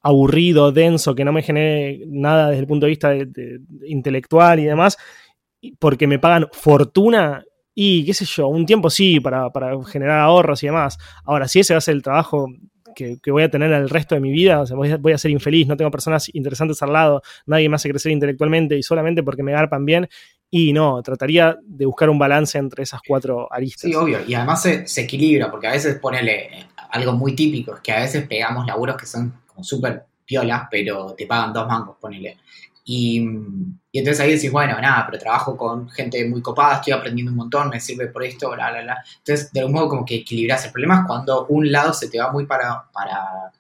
aburrido, 0.01 0.71
denso, 0.71 1.15
que 1.15 1.23
no 1.23 1.31
me 1.31 1.43
genere 1.43 2.03
nada 2.07 2.49
desde 2.49 2.61
el 2.61 2.67
punto 2.67 2.85
de 2.85 2.89
vista 2.89 3.13
intelectual 3.85 4.59
y 4.59 4.65
demás, 4.65 4.97
porque 5.79 6.07
me 6.07 6.19
pagan 6.19 6.49
fortuna 6.51 7.45
y 7.73 8.05
qué 8.05 8.13
sé 8.13 8.25
yo, 8.25 8.49
un 8.49 8.65
tiempo 8.65 8.89
sí 8.89 9.19
para, 9.19 9.49
para, 9.49 9.73
generar 9.85 10.19
ahorros 10.19 10.61
y 10.61 10.67
demás. 10.67 10.97
Ahora, 11.23 11.47
si 11.47 11.61
ese 11.61 11.73
va 11.73 11.77
a 11.77 11.81
ser 11.81 11.95
el 11.95 12.03
trabajo 12.03 12.47
que, 12.95 13.17
que 13.21 13.31
voy 13.31 13.43
a 13.43 13.49
tener 13.49 13.71
el 13.71 13.89
resto 13.89 14.15
de 14.15 14.21
mi 14.21 14.31
vida, 14.31 14.61
o 14.61 14.65
sea, 14.65 14.75
voy, 14.75 14.91
a, 14.91 14.97
voy, 14.97 15.13
a, 15.13 15.17
ser 15.17 15.31
infeliz, 15.31 15.67
no 15.67 15.77
tengo 15.77 15.91
personas 15.91 16.33
interesantes 16.33 16.81
al 16.81 16.93
lado, 16.93 17.21
nadie 17.45 17.69
me 17.69 17.75
hace 17.75 17.89
crecer 17.89 18.11
intelectualmente 18.11 18.77
y 18.77 18.83
solamente 18.83 19.23
porque 19.23 19.43
me 19.43 19.51
garpan 19.51 19.85
bien. 19.85 20.09
Y 20.49 20.71
no, 20.71 21.01
trataría 21.01 21.57
de 21.63 21.85
buscar 21.85 22.09
un 22.09 22.19
balance 22.19 22.57
entre 22.59 22.83
esas 22.83 23.01
cuatro 23.07 23.51
aristas. 23.51 23.89
Sí, 23.89 23.95
obvio. 23.95 24.19
Y 24.27 24.35
además 24.35 24.61
se, 24.61 24.85
se 24.87 25.01
equilibra, 25.01 25.49
porque 25.49 25.67
a 25.67 25.71
veces 25.71 25.97
ponele 25.97 26.67
algo 26.91 27.13
muy 27.13 27.35
típico, 27.35 27.73
es 27.73 27.81
que 27.81 27.91
a 27.91 28.01
veces 28.01 28.27
pegamos 28.27 28.67
laburos 28.67 28.95
que 28.95 29.07
son 29.07 29.33
como 29.47 29.63
súper 29.63 30.05
piolas, 30.25 30.67
pero 30.69 31.15
te 31.17 31.25
pagan 31.25 31.51
dos 31.53 31.67
mangos, 31.67 31.97
ponele. 31.99 32.37
Y, 32.85 33.17
entonces 33.93 34.19
ahí 34.19 34.33
decís, 34.33 34.51
bueno, 34.51 34.79
nada, 34.81 35.05
pero 35.05 35.19
trabajo 35.19 35.55
con 35.55 35.89
gente 35.89 36.27
muy 36.27 36.41
copada, 36.41 36.75
estoy 36.75 36.93
aprendiendo 36.93 37.31
un 37.31 37.37
montón, 37.37 37.69
me 37.69 37.79
sirve 37.79 38.07
por 38.07 38.23
esto, 38.23 38.51
bla, 38.51 38.71
bla, 38.71 38.81
bla. 38.81 39.03
Entonces, 39.19 39.51
de 39.51 39.59
algún 39.59 39.75
modo 39.75 39.89
como 39.89 40.05
que 40.05 40.15
equilibras. 40.15 40.65
El 40.65 40.71
problema 40.71 41.01
es 41.01 41.07
cuando 41.07 41.45
un 41.47 41.71
lado 41.71 41.93
se 41.93 42.09
te 42.09 42.19
va 42.19 42.31
muy 42.31 42.45
para, 42.45 42.89
para 42.91 43.51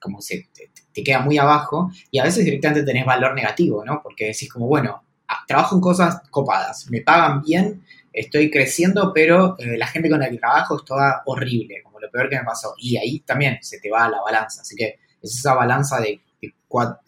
como 0.00 0.20
se 0.20 0.48
te, 0.54 0.70
te 0.92 1.04
queda 1.04 1.20
muy 1.20 1.36
abajo 1.38 1.90
y 2.10 2.18
a 2.18 2.24
veces 2.24 2.44
directamente 2.44 2.84
tenés 2.84 3.04
valor 3.04 3.34
negativo, 3.34 3.84
¿no? 3.84 4.00
Porque 4.02 4.26
decís 4.26 4.50
como, 4.50 4.66
bueno, 4.66 5.02
trabajo 5.46 5.76
en 5.76 5.80
cosas 5.80 6.22
copadas, 6.30 6.88
me 6.90 7.02
pagan 7.02 7.42
bien, 7.42 7.84
estoy 8.12 8.50
creciendo, 8.50 9.12
pero 9.14 9.56
eh, 9.58 9.76
la 9.76 9.86
gente 9.86 10.08
con 10.08 10.20
la 10.20 10.30
que 10.30 10.38
trabajo 10.38 10.76
es 10.76 10.84
toda 10.84 11.22
horrible, 11.26 11.82
como 11.84 12.00
lo 12.00 12.10
peor 12.10 12.28
que 12.28 12.38
me 12.38 12.44
pasó. 12.44 12.74
Y 12.78 12.96
ahí 12.96 13.20
también 13.20 13.58
se 13.60 13.78
te 13.78 13.90
va 13.90 14.08
la 14.08 14.22
balanza. 14.22 14.62
Así 14.62 14.74
que 14.74 14.98
es 15.22 15.38
esa 15.38 15.54
balanza 15.54 16.00
de 16.00 16.20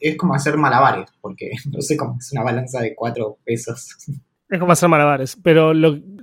es 0.01 0.17
como 0.17 0.35
hacer 0.35 0.57
malabares, 0.57 1.11
porque 1.21 1.51
no 1.73 1.81
sé 1.81 1.97
cómo 1.97 2.17
es 2.19 2.33
una 2.33 2.43
balanza 2.43 2.81
de 2.81 2.95
cuatro 2.95 3.39
pesos. 3.45 3.97
Es 4.49 4.59
como 4.59 4.73
hacer 4.73 4.89
malabares, 4.89 5.37
pero 5.43 5.73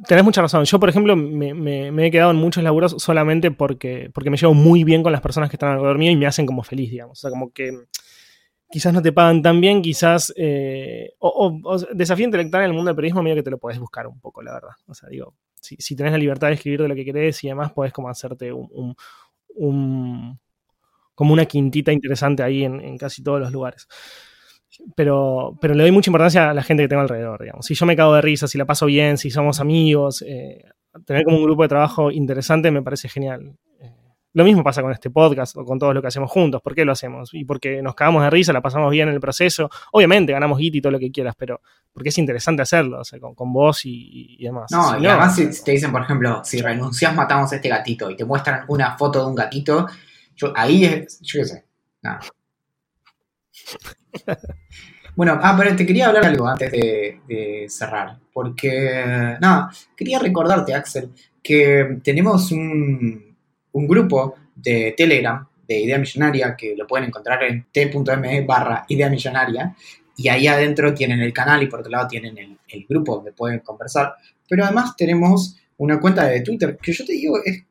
tenés 0.07 0.23
mucha 0.23 0.41
razón. 0.41 0.65
Yo, 0.65 0.79
por 0.79 0.89
ejemplo, 0.89 1.15
me, 1.15 2.07
he 2.07 2.11
quedado 2.11 2.31
en 2.31 2.37
muchos 2.37 2.63
laburos 2.63 2.95
solamente 2.97 3.51
porque, 3.51 4.09
porque 4.13 4.31
me 4.31 4.37
llevo 4.37 4.55
muy 4.55 4.83
bien 4.83 5.03
con 5.03 5.11
las 5.11 5.21
personas 5.21 5.49
que 5.49 5.57
están 5.57 5.69
alrededor 5.69 5.99
mío 5.99 6.11
y 6.11 6.15
me 6.15 6.25
hacen 6.25 6.47
como 6.47 6.63
feliz, 6.63 6.89
digamos. 6.89 7.19
O 7.19 7.21
sea, 7.21 7.29
como 7.29 7.51
que 7.51 7.71
quizás 8.71 8.93
no 8.93 9.01
te 9.03 9.11
pagan 9.11 9.43
tan 9.43 9.61
bien, 9.61 9.83
quizás... 9.83 10.33
Eh, 10.35 11.13
o, 11.19 11.29
o, 11.29 11.69
o, 11.69 11.77
desafío 11.93 12.25
intelectual 12.25 12.63
en 12.63 12.71
el 12.71 12.73
mundo 12.73 12.89
del 12.89 12.95
periodismo 12.95 13.21
medio 13.21 13.35
que 13.35 13.43
te 13.43 13.51
lo 13.51 13.59
podés 13.59 13.77
buscar 13.77 14.07
un 14.07 14.19
poco, 14.19 14.41
la 14.41 14.53
verdad. 14.53 14.73
O 14.87 14.95
sea, 14.95 15.07
digo, 15.07 15.35
si, 15.61 15.75
si 15.77 15.95
tenés 15.95 16.11
la 16.11 16.17
libertad 16.17 16.47
de 16.47 16.55
escribir 16.55 16.81
de 16.81 16.87
lo 16.87 16.95
que 16.95 17.05
querés 17.05 17.43
y 17.43 17.49
demás, 17.49 17.73
podés 17.73 17.93
como 17.93 18.09
hacerte 18.09 18.51
un 18.51 20.39
como 21.15 21.33
una 21.33 21.45
quintita 21.45 21.91
interesante 21.91 22.43
ahí 22.43 22.63
en, 22.63 22.79
en, 22.81 22.97
casi 22.97 23.23
todos 23.23 23.39
los 23.39 23.51
lugares. 23.51 23.87
Pero, 24.95 25.57
pero 25.61 25.73
le 25.73 25.83
doy 25.83 25.91
mucha 25.91 26.09
importancia 26.09 26.49
a 26.49 26.53
la 26.53 26.61
gente 26.61 26.83
que 26.83 26.89
tengo 26.89 27.01
alrededor, 27.01 27.41
digamos. 27.41 27.65
Si 27.65 27.73
yo 27.73 27.85
me 27.85 27.95
cago 27.95 28.13
de 28.13 28.21
risa, 28.21 28.47
si 28.47 28.57
la 28.57 28.65
paso 28.65 28.85
bien, 28.85 29.17
si 29.17 29.31
somos 29.31 29.61
amigos, 29.61 30.21
eh, 30.27 30.65
tener 31.05 31.23
como 31.23 31.37
un 31.37 31.43
grupo 31.43 31.63
de 31.63 31.69
trabajo 31.69 32.11
interesante 32.11 32.71
me 32.71 32.81
parece 32.81 33.07
genial. 33.07 33.55
Eh, 33.79 33.91
lo 34.33 34.43
mismo 34.43 34.63
pasa 34.63 34.81
con 34.81 34.91
este 34.91 35.09
podcast 35.09 35.55
o 35.55 35.63
con 35.63 35.79
todo 35.79 35.93
lo 35.93 36.01
que 36.01 36.09
hacemos 36.09 36.29
juntos. 36.29 36.61
¿Por 36.61 36.75
qué 36.75 36.83
lo 36.83 36.91
hacemos? 36.91 37.33
Y 37.33 37.45
porque 37.45 37.81
nos 37.81 37.95
cagamos 37.95 38.23
de 38.23 38.29
risa, 38.29 38.51
la 38.51 38.61
pasamos 38.61 38.91
bien 38.91 39.07
en 39.07 39.13
el 39.13 39.21
proceso. 39.21 39.69
Obviamente 39.93 40.33
ganamos 40.33 40.59
hit 40.59 40.75
y 40.75 40.81
todo 40.81 40.91
lo 40.91 40.99
que 40.99 41.09
quieras, 41.09 41.35
pero 41.37 41.61
porque 41.93 42.09
es 42.09 42.17
interesante 42.17 42.61
hacerlo, 42.61 42.99
o 42.99 43.03
sea, 43.05 43.17
con, 43.17 43.33
con 43.33 43.53
vos 43.53 43.85
y, 43.85 44.35
y, 44.37 44.43
demás. 44.43 44.69
No, 44.71 44.91
si 44.91 44.97
y 44.97 45.01
no, 45.03 45.09
además 45.11 45.35
si 45.35 45.63
te 45.63 45.71
dicen, 45.71 45.91
por 45.93 46.01
ejemplo, 46.01 46.41
si 46.43 46.61
renuncias 46.61 47.15
matamos 47.15 47.53
a 47.53 47.55
este 47.55 47.69
gatito 47.69 48.11
y 48.11 48.17
te 48.17 48.25
muestran 48.25 48.65
una 48.67 48.97
foto 48.97 49.21
de 49.21 49.27
un 49.27 49.35
gatito 49.35 49.87
yo, 50.35 50.53
ahí 50.55 50.85
es, 50.85 51.19
yo 51.21 51.41
qué 51.41 51.45
sé, 51.45 51.65
nada. 52.01 52.19
Bueno, 55.15 55.39
ah, 55.41 55.55
pero 55.57 55.73
te 55.77 55.85
quería 55.85 56.07
hablar 56.07 56.25
algo 56.25 56.45
antes 56.45 56.69
de, 56.69 57.65
cerrar, 57.69 58.19
porque, 58.33 59.37
nada, 59.39 59.71
quería 59.95 60.19
recordarte, 60.19 60.73
Axel, 60.73 61.09
que 61.41 61.99
tenemos 62.03 62.51
un, 62.51 63.37
un 63.71 63.87
grupo 63.87 64.35
de 64.53 64.93
Telegram 64.97 65.47
de 65.65 65.79
Idea 65.79 65.97
Millonaria 65.97 66.55
que 66.57 66.75
lo 66.75 66.85
pueden 66.85 67.07
encontrar 67.07 67.43
en 67.43 67.65
t.me 67.71 68.41
barra 68.41 68.85
Idea 68.89 69.09
Millonaria 69.09 69.73
y 70.17 70.27
ahí 70.27 70.47
adentro 70.47 70.93
tienen 70.93 71.21
el 71.21 71.31
canal 71.31 71.63
y 71.63 71.67
por 71.67 71.79
otro 71.79 71.91
lado 71.91 72.07
tienen 72.07 72.37
el, 72.37 72.57
el, 72.67 72.85
grupo 72.87 73.15
donde 73.15 73.31
pueden 73.31 73.59
conversar, 73.59 74.15
pero 74.49 74.65
además 74.65 74.95
tenemos 74.97 75.57
una 75.77 75.99
cuenta 75.99 76.25
de 76.25 76.41
Twitter 76.41 76.77
que 76.81 76.91
yo 76.91 77.05
te 77.05 77.13
digo 77.13 77.37
es 77.43 77.63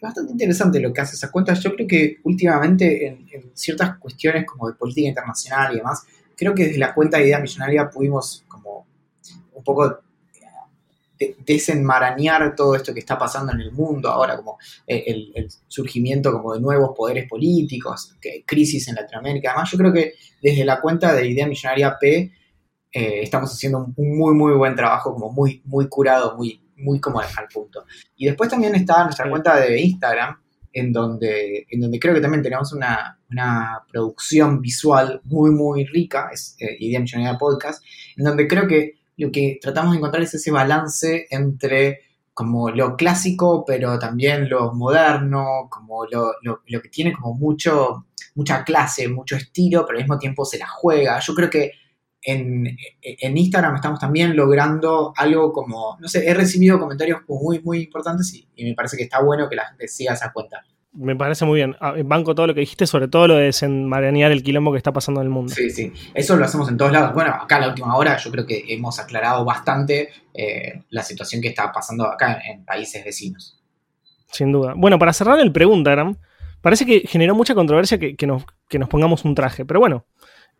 bastante 0.00 0.32
interesante 0.32 0.80
lo 0.80 0.92
que 0.92 1.00
hace 1.00 1.16
esa 1.16 1.30
cuenta. 1.30 1.54
Yo 1.54 1.74
creo 1.74 1.86
que 1.86 2.18
últimamente 2.24 3.06
en, 3.06 3.50
ciertas 3.54 3.98
cuestiones 3.98 4.44
como 4.46 4.68
de 4.68 4.74
política 4.74 5.08
internacional 5.08 5.74
y 5.74 5.76
demás, 5.78 6.04
creo 6.36 6.54
que 6.54 6.66
desde 6.66 6.78
la 6.78 6.94
cuenta 6.94 7.18
de 7.18 7.24
Idea 7.24 7.40
Millonaria 7.40 7.90
pudimos 7.90 8.44
como 8.48 8.86
un 9.52 9.64
poco 9.64 10.00
eh, 11.20 11.36
desenmarañar 11.44 12.54
todo 12.54 12.76
esto 12.76 12.94
que 12.94 13.00
está 13.00 13.18
pasando 13.18 13.52
en 13.52 13.60
el 13.60 13.72
mundo 13.72 14.08
ahora, 14.08 14.36
como 14.36 14.58
eh, 14.86 15.04
el, 15.34 15.48
surgimiento 15.66 16.32
como 16.32 16.54
de 16.54 16.60
nuevos 16.60 16.96
poderes 16.96 17.28
políticos, 17.28 18.14
que, 18.20 18.44
crisis 18.46 18.86
en 18.88 18.94
Latinoamérica. 18.94 19.50
Además, 19.50 19.70
yo 19.72 19.78
creo 19.78 19.92
que 19.92 20.14
desde 20.40 20.64
la 20.64 20.80
cuenta 20.80 21.12
de 21.12 21.28
Idea 21.28 21.48
Millonaria 21.48 21.96
P 21.98 22.32
eh, 22.92 23.22
estamos 23.22 23.52
haciendo 23.52 23.92
un, 23.96 24.18
muy, 24.18 24.34
muy 24.34 24.54
buen 24.54 24.76
trabajo, 24.76 25.12
como 25.12 25.32
muy, 25.32 25.60
muy 25.64 25.88
curado, 25.88 26.36
muy, 26.36 26.60
muy 26.78 27.00
como 27.00 27.20
al 27.20 27.28
punto. 27.52 27.84
Y 28.16 28.26
después 28.26 28.50
también 28.50 28.74
está 28.74 29.04
nuestra 29.04 29.28
cuenta 29.28 29.56
de 29.60 29.80
Instagram, 29.80 30.36
en 30.72 30.92
donde, 30.92 31.66
en 31.70 31.80
donde 31.80 31.98
creo 31.98 32.14
que 32.14 32.20
también 32.20 32.42
tenemos 32.42 32.72
una, 32.72 33.14
producción 33.90 34.60
visual 34.60 35.20
muy, 35.24 35.50
muy 35.50 35.84
rica, 35.84 36.30
es 36.32 36.56
eh, 36.60 36.76
Idea 36.78 37.00
Millonaria 37.00 37.38
Podcast, 37.38 37.84
en 38.16 38.24
donde 38.24 38.46
creo 38.46 38.66
que 38.66 38.94
lo 39.16 39.30
que 39.30 39.58
tratamos 39.60 39.92
de 39.92 39.98
encontrar 39.98 40.22
es 40.22 40.34
ese 40.34 40.50
balance 40.50 41.26
entre 41.30 42.00
como 42.32 42.70
lo 42.70 42.96
clásico, 42.96 43.64
pero 43.66 43.98
también 43.98 44.48
lo 44.48 44.72
moderno, 44.72 45.68
como 45.68 46.06
lo, 46.06 46.34
lo, 46.42 46.62
lo 46.66 46.80
que 46.80 46.88
tiene 46.88 47.12
como 47.12 47.34
mucho, 47.34 48.06
mucha 48.36 48.62
clase, 48.62 49.08
mucho 49.08 49.34
estilo, 49.34 49.84
pero 49.84 49.98
al 49.98 50.04
mismo 50.04 50.18
tiempo 50.18 50.44
se 50.44 50.58
la 50.58 50.68
juega. 50.68 51.18
Yo 51.18 51.34
creo 51.34 51.50
que 51.50 51.72
en, 52.30 53.36
Instagram 53.36 53.76
estamos 53.76 53.98
también 53.98 54.36
logrando 54.36 55.12
algo 55.16 55.52
como, 55.52 55.96
no 56.00 56.08
sé, 56.08 56.28
he 56.28 56.34
recibido 56.34 56.78
comentarios 56.78 57.20
muy, 57.28 57.60
muy 57.60 57.82
importantes 57.82 58.34
y, 58.34 58.64
me 58.64 58.74
parece 58.74 58.96
que 58.96 59.04
está 59.04 59.22
bueno 59.22 59.48
que 59.48 59.56
la 59.56 59.66
gente 59.66 59.88
siga 59.88 60.14
esa 60.14 60.32
cuenta. 60.32 60.62
Me 60.92 61.14
parece 61.14 61.44
muy 61.44 61.56
bien. 61.56 61.76
Ah, 61.80 61.94
banco 62.04 62.34
todo 62.34 62.48
lo 62.48 62.54
que 62.54 62.60
dijiste, 62.60 62.86
sobre 62.86 63.08
todo 63.08 63.28
lo 63.28 63.36
de 63.36 63.44
desenmarañar 63.44 64.32
el 64.32 64.42
quilombo 64.42 64.72
que 64.72 64.78
está 64.78 64.92
pasando 64.92 65.20
en 65.20 65.26
el 65.26 65.30
mundo. 65.30 65.54
Sí, 65.54 65.70
sí. 65.70 65.92
Eso 66.12 66.36
lo 66.36 66.44
hacemos 66.44 66.68
en 66.68 66.76
todos 66.76 66.90
lados. 66.90 67.14
Bueno, 67.14 67.30
acá 67.34 67.56
en 67.56 67.62
la 67.62 67.68
última 67.68 67.96
hora 67.96 68.16
yo 68.16 68.30
creo 68.30 68.44
que 68.44 68.64
hemos 68.68 68.98
aclarado 68.98 69.44
bastante 69.44 70.08
eh, 70.34 70.82
la 70.90 71.02
situación 71.02 71.40
que 71.40 71.48
está 71.48 71.70
pasando 71.70 72.04
acá 72.04 72.40
en 72.44 72.64
países 72.64 73.04
vecinos. 73.04 73.62
Sin 74.32 74.50
duda. 74.50 74.74
Bueno, 74.76 74.98
para 74.98 75.12
cerrar 75.12 75.38
el 75.38 75.52
preguntagram, 75.52 76.16
parece 76.60 76.84
que 76.84 77.00
generó 77.06 77.34
mucha 77.34 77.54
controversia 77.54 77.98
que, 77.98 78.26
nos, 78.26 78.44
que 78.68 78.78
nos, 78.78 78.88
pongamos 78.88 79.24
un 79.24 79.34
traje. 79.34 79.64
Pero 79.64 79.80
bueno, 79.80 80.04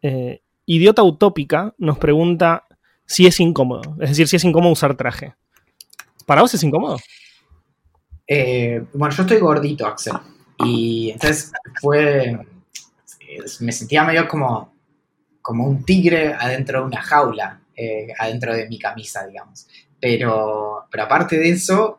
eh, 0.02 0.42
Idiota 0.70 1.02
Utópica 1.02 1.74
nos 1.78 1.96
pregunta 1.96 2.66
si 3.06 3.26
es 3.26 3.40
incómodo, 3.40 3.96
es 4.02 4.10
decir, 4.10 4.28
si 4.28 4.36
es 4.36 4.44
incómodo 4.44 4.72
usar 4.72 4.94
traje. 4.98 5.34
¿Para 6.26 6.42
vos 6.42 6.52
es 6.52 6.62
incómodo? 6.62 6.98
Eh, 8.26 8.84
bueno, 8.92 9.14
yo 9.14 9.22
estoy 9.22 9.38
gordito, 9.38 9.86
Axel. 9.86 10.12
Y 10.58 11.12
entonces 11.12 11.52
fue. 11.80 12.38
Me 13.60 13.72
sentía 13.72 14.04
medio 14.04 14.28
como, 14.28 14.74
como 15.40 15.66
un 15.66 15.84
tigre 15.84 16.34
adentro 16.34 16.80
de 16.80 16.86
una 16.86 17.00
jaula, 17.00 17.62
eh, 17.74 18.08
adentro 18.18 18.54
de 18.54 18.68
mi 18.68 18.78
camisa, 18.78 19.26
digamos. 19.26 19.66
Pero, 19.98 20.84
pero 20.90 21.04
aparte 21.04 21.38
de 21.38 21.48
eso, 21.48 21.98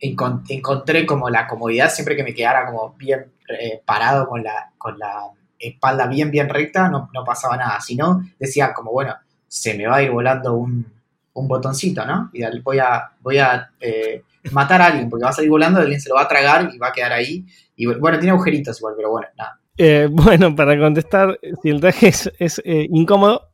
encontré 0.00 1.06
como 1.06 1.30
la 1.30 1.46
comodidad 1.46 1.88
siempre 1.88 2.16
que 2.16 2.24
me 2.24 2.34
quedara 2.34 2.66
como 2.66 2.94
bien 2.94 3.32
eh, 3.48 3.80
parado 3.84 4.26
con 4.26 4.42
la, 4.42 4.72
con 4.76 4.98
la 4.98 5.30
espalda 5.62 6.06
bien, 6.06 6.30
bien 6.30 6.48
recta, 6.48 6.88
no, 6.88 7.08
pasaba 7.24 7.56
nada. 7.56 7.80
Si 7.80 7.96
no, 7.96 8.22
decía 8.38 8.72
como, 8.74 8.92
bueno, 8.92 9.14
se 9.46 9.74
me 9.74 9.86
va 9.86 9.96
a 9.96 10.02
ir 10.02 10.10
volando 10.10 10.54
un, 10.54 10.86
botoncito, 11.34 12.04
¿no? 12.04 12.30
Y 12.32 12.42
voy 12.60 12.78
a, 12.78 13.10
voy 13.20 13.38
a 13.38 13.70
eh, 13.80 14.22
matar 14.50 14.82
a 14.82 14.86
alguien, 14.86 15.08
porque 15.08 15.24
va 15.24 15.30
a 15.30 15.34
salir 15.34 15.50
volando, 15.50 15.80
alguien 15.80 16.00
se 16.00 16.08
lo 16.08 16.16
va 16.16 16.22
a 16.22 16.28
tragar 16.28 16.70
y 16.74 16.78
va 16.78 16.88
a 16.88 16.92
quedar 16.92 17.12
ahí. 17.12 17.44
Y 17.76 17.86
bueno, 17.86 18.18
tiene 18.18 18.32
agujeritos 18.32 18.78
igual, 18.78 18.94
pero 18.96 19.10
bueno, 19.10 19.28
nada. 19.36 19.58
Eh, 19.78 20.08
bueno, 20.10 20.54
para 20.54 20.78
contestar, 20.78 21.38
si 21.62 21.70
el 21.70 21.80
traje 21.80 22.08
es, 22.08 22.62
eh, 22.64 22.86
incómodo, 22.90 23.48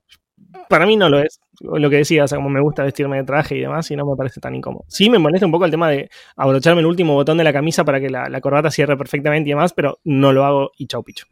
para 0.69 0.87
mí 0.87 0.97
no 0.97 1.09
lo 1.09 1.21
es. 1.21 1.41
Lo 1.61 1.91
que 1.91 1.97
decía, 1.97 2.25
o 2.25 2.29
sea, 2.29 2.37
como 2.37 2.51
me 2.51 2.61
gusta 2.61 2.85
vestirme 2.85 3.17
de 3.17 3.25
traje 3.25 3.57
y 3.57 3.61
demás, 3.61 3.91
y 3.91 3.97
no 3.97 4.07
me 4.07 4.17
parece 4.17 4.41
tan 4.41 4.55
incómodo. 4.55 4.85
Sí 4.87 5.11
me 5.11 5.19
molesta 5.19 5.45
un 5.45 5.51
poco 5.51 5.65
el 5.65 5.71
tema 5.73 5.91
de 5.91 6.09
abrocharme 6.37 6.81
el 6.81 6.87
último 6.87 7.15
botón 7.15 7.37
de 7.37 7.45
la 7.45 7.53
camisa 7.53 7.85
para 7.85 8.01
que 8.01 8.09
la 8.09 8.41
corbata 8.41 8.71
cierre 8.71 8.97
perfectamente 8.97 9.49
y 9.49 9.53
demás, 9.53 9.73
pero 9.73 9.99
no 10.05 10.33
lo 10.33 10.45
hago 10.45 10.71
y 10.79 10.87
chau 10.87 11.03
picho. 11.03 11.27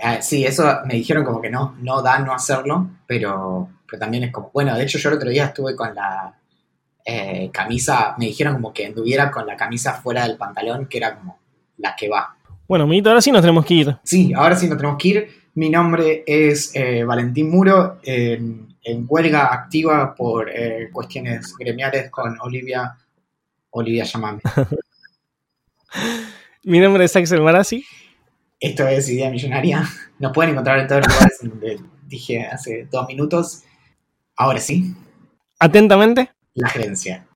Ah, 0.00 0.22
sí, 0.22 0.44
eso 0.44 0.64
me 0.86 0.94
dijeron 0.94 1.24
como 1.24 1.40
que 1.40 1.50
no, 1.50 1.76
no 1.80 2.02
da 2.02 2.18
no 2.18 2.32
hacerlo, 2.32 2.88
pero, 3.06 3.68
pero 3.86 4.00
también 4.00 4.24
es 4.24 4.32
como, 4.32 4.50
bueno, 4.52 4.76
de 4.76 4.82
hecho 4.82 4.98
yo 4.98 5.10
el 5.10 5.16
otro 5.16 5.30
día 5.30 5.46
estuve 5.46 5.74
con 5.74 5.94
la 5.94 6.34
eh, 7.04 7.50
camisa, 7.52 8.14
me 8.18 8.26
dijeron 8.26 8.54
como 8.54 8.72
que 8.72 8.86
anduviera 8.86 9.30
con 9.30 9.46
la 9.46 9.56
camisa 9.56 9.94
fuera 9.94 10.26
del 10.26 10.36
pantalón, 10.36 10.86
que 10.86 10.98
era 10.98 11.16
como 11.16 11.38
la 11.78 11.96
que 11.96 12.08
va. 12.08 12.36
Bueno, 12.66 12.86
Mito, 12.86 13.08
ahora 13.08 13.22
sí 13.22 13.32
nos 13.32 13.40
tenemos 13.40 13.64
que 13.64 13.74
ir. 13.74 13.96
Sí, 14.04 14.32
ahora 14.34 14.56
sí 14.56 14.68
nos 14.68 14.76
tenemos 14.76 14.98
que 15.00 15.08
ir. 15.08 15.28
Mi 15.54 15.70
nombre 15.70 16.22
es 16.26 16.70
eh, 16.74 17.04
Valentín 17.04 17.50
Muro, 17.50 17.98
en, 18.02 18.66
huelga 19.06 19.52
activa 19.52 20.14
por 20.14 20.48
eh, 20.48 20.88
cuestiones 20.92 21.54
gremiales 21.58 22.10
con 22.10 22.38
Olivia, 22.40 22.96
Olivia 23.70 24.04
Llamame. 24.04 24.40
Mi 26.64 26.80
nombre 26.80 27.04
es 27.04 27.16
Axel 27.16 27.40
Marazzi. 27.40 27.84
Esto 28.60 28.88
es 28.88 29.08
Idea 29.08 29.30
Millonaria. 29.30 29.88
Nos 30.18 30.32
pueden 30.32 30.52
encontrar 30.52 30.80
en 30.80 30.88
todos 30.88 31.02
los 31.06 31.14
lugares 31.14 31.38
donde 31.42 31.80
dije 32.06 32.46
hace 32.46 32.88
dos 32.90 33.06
minutos. 33.06 33.62
Ahora 34.36 34.58
sí. 34.58 34.94
Atentamente. 35.58 36.30
La 36.54 36.68
gerencia. 36.68 37.27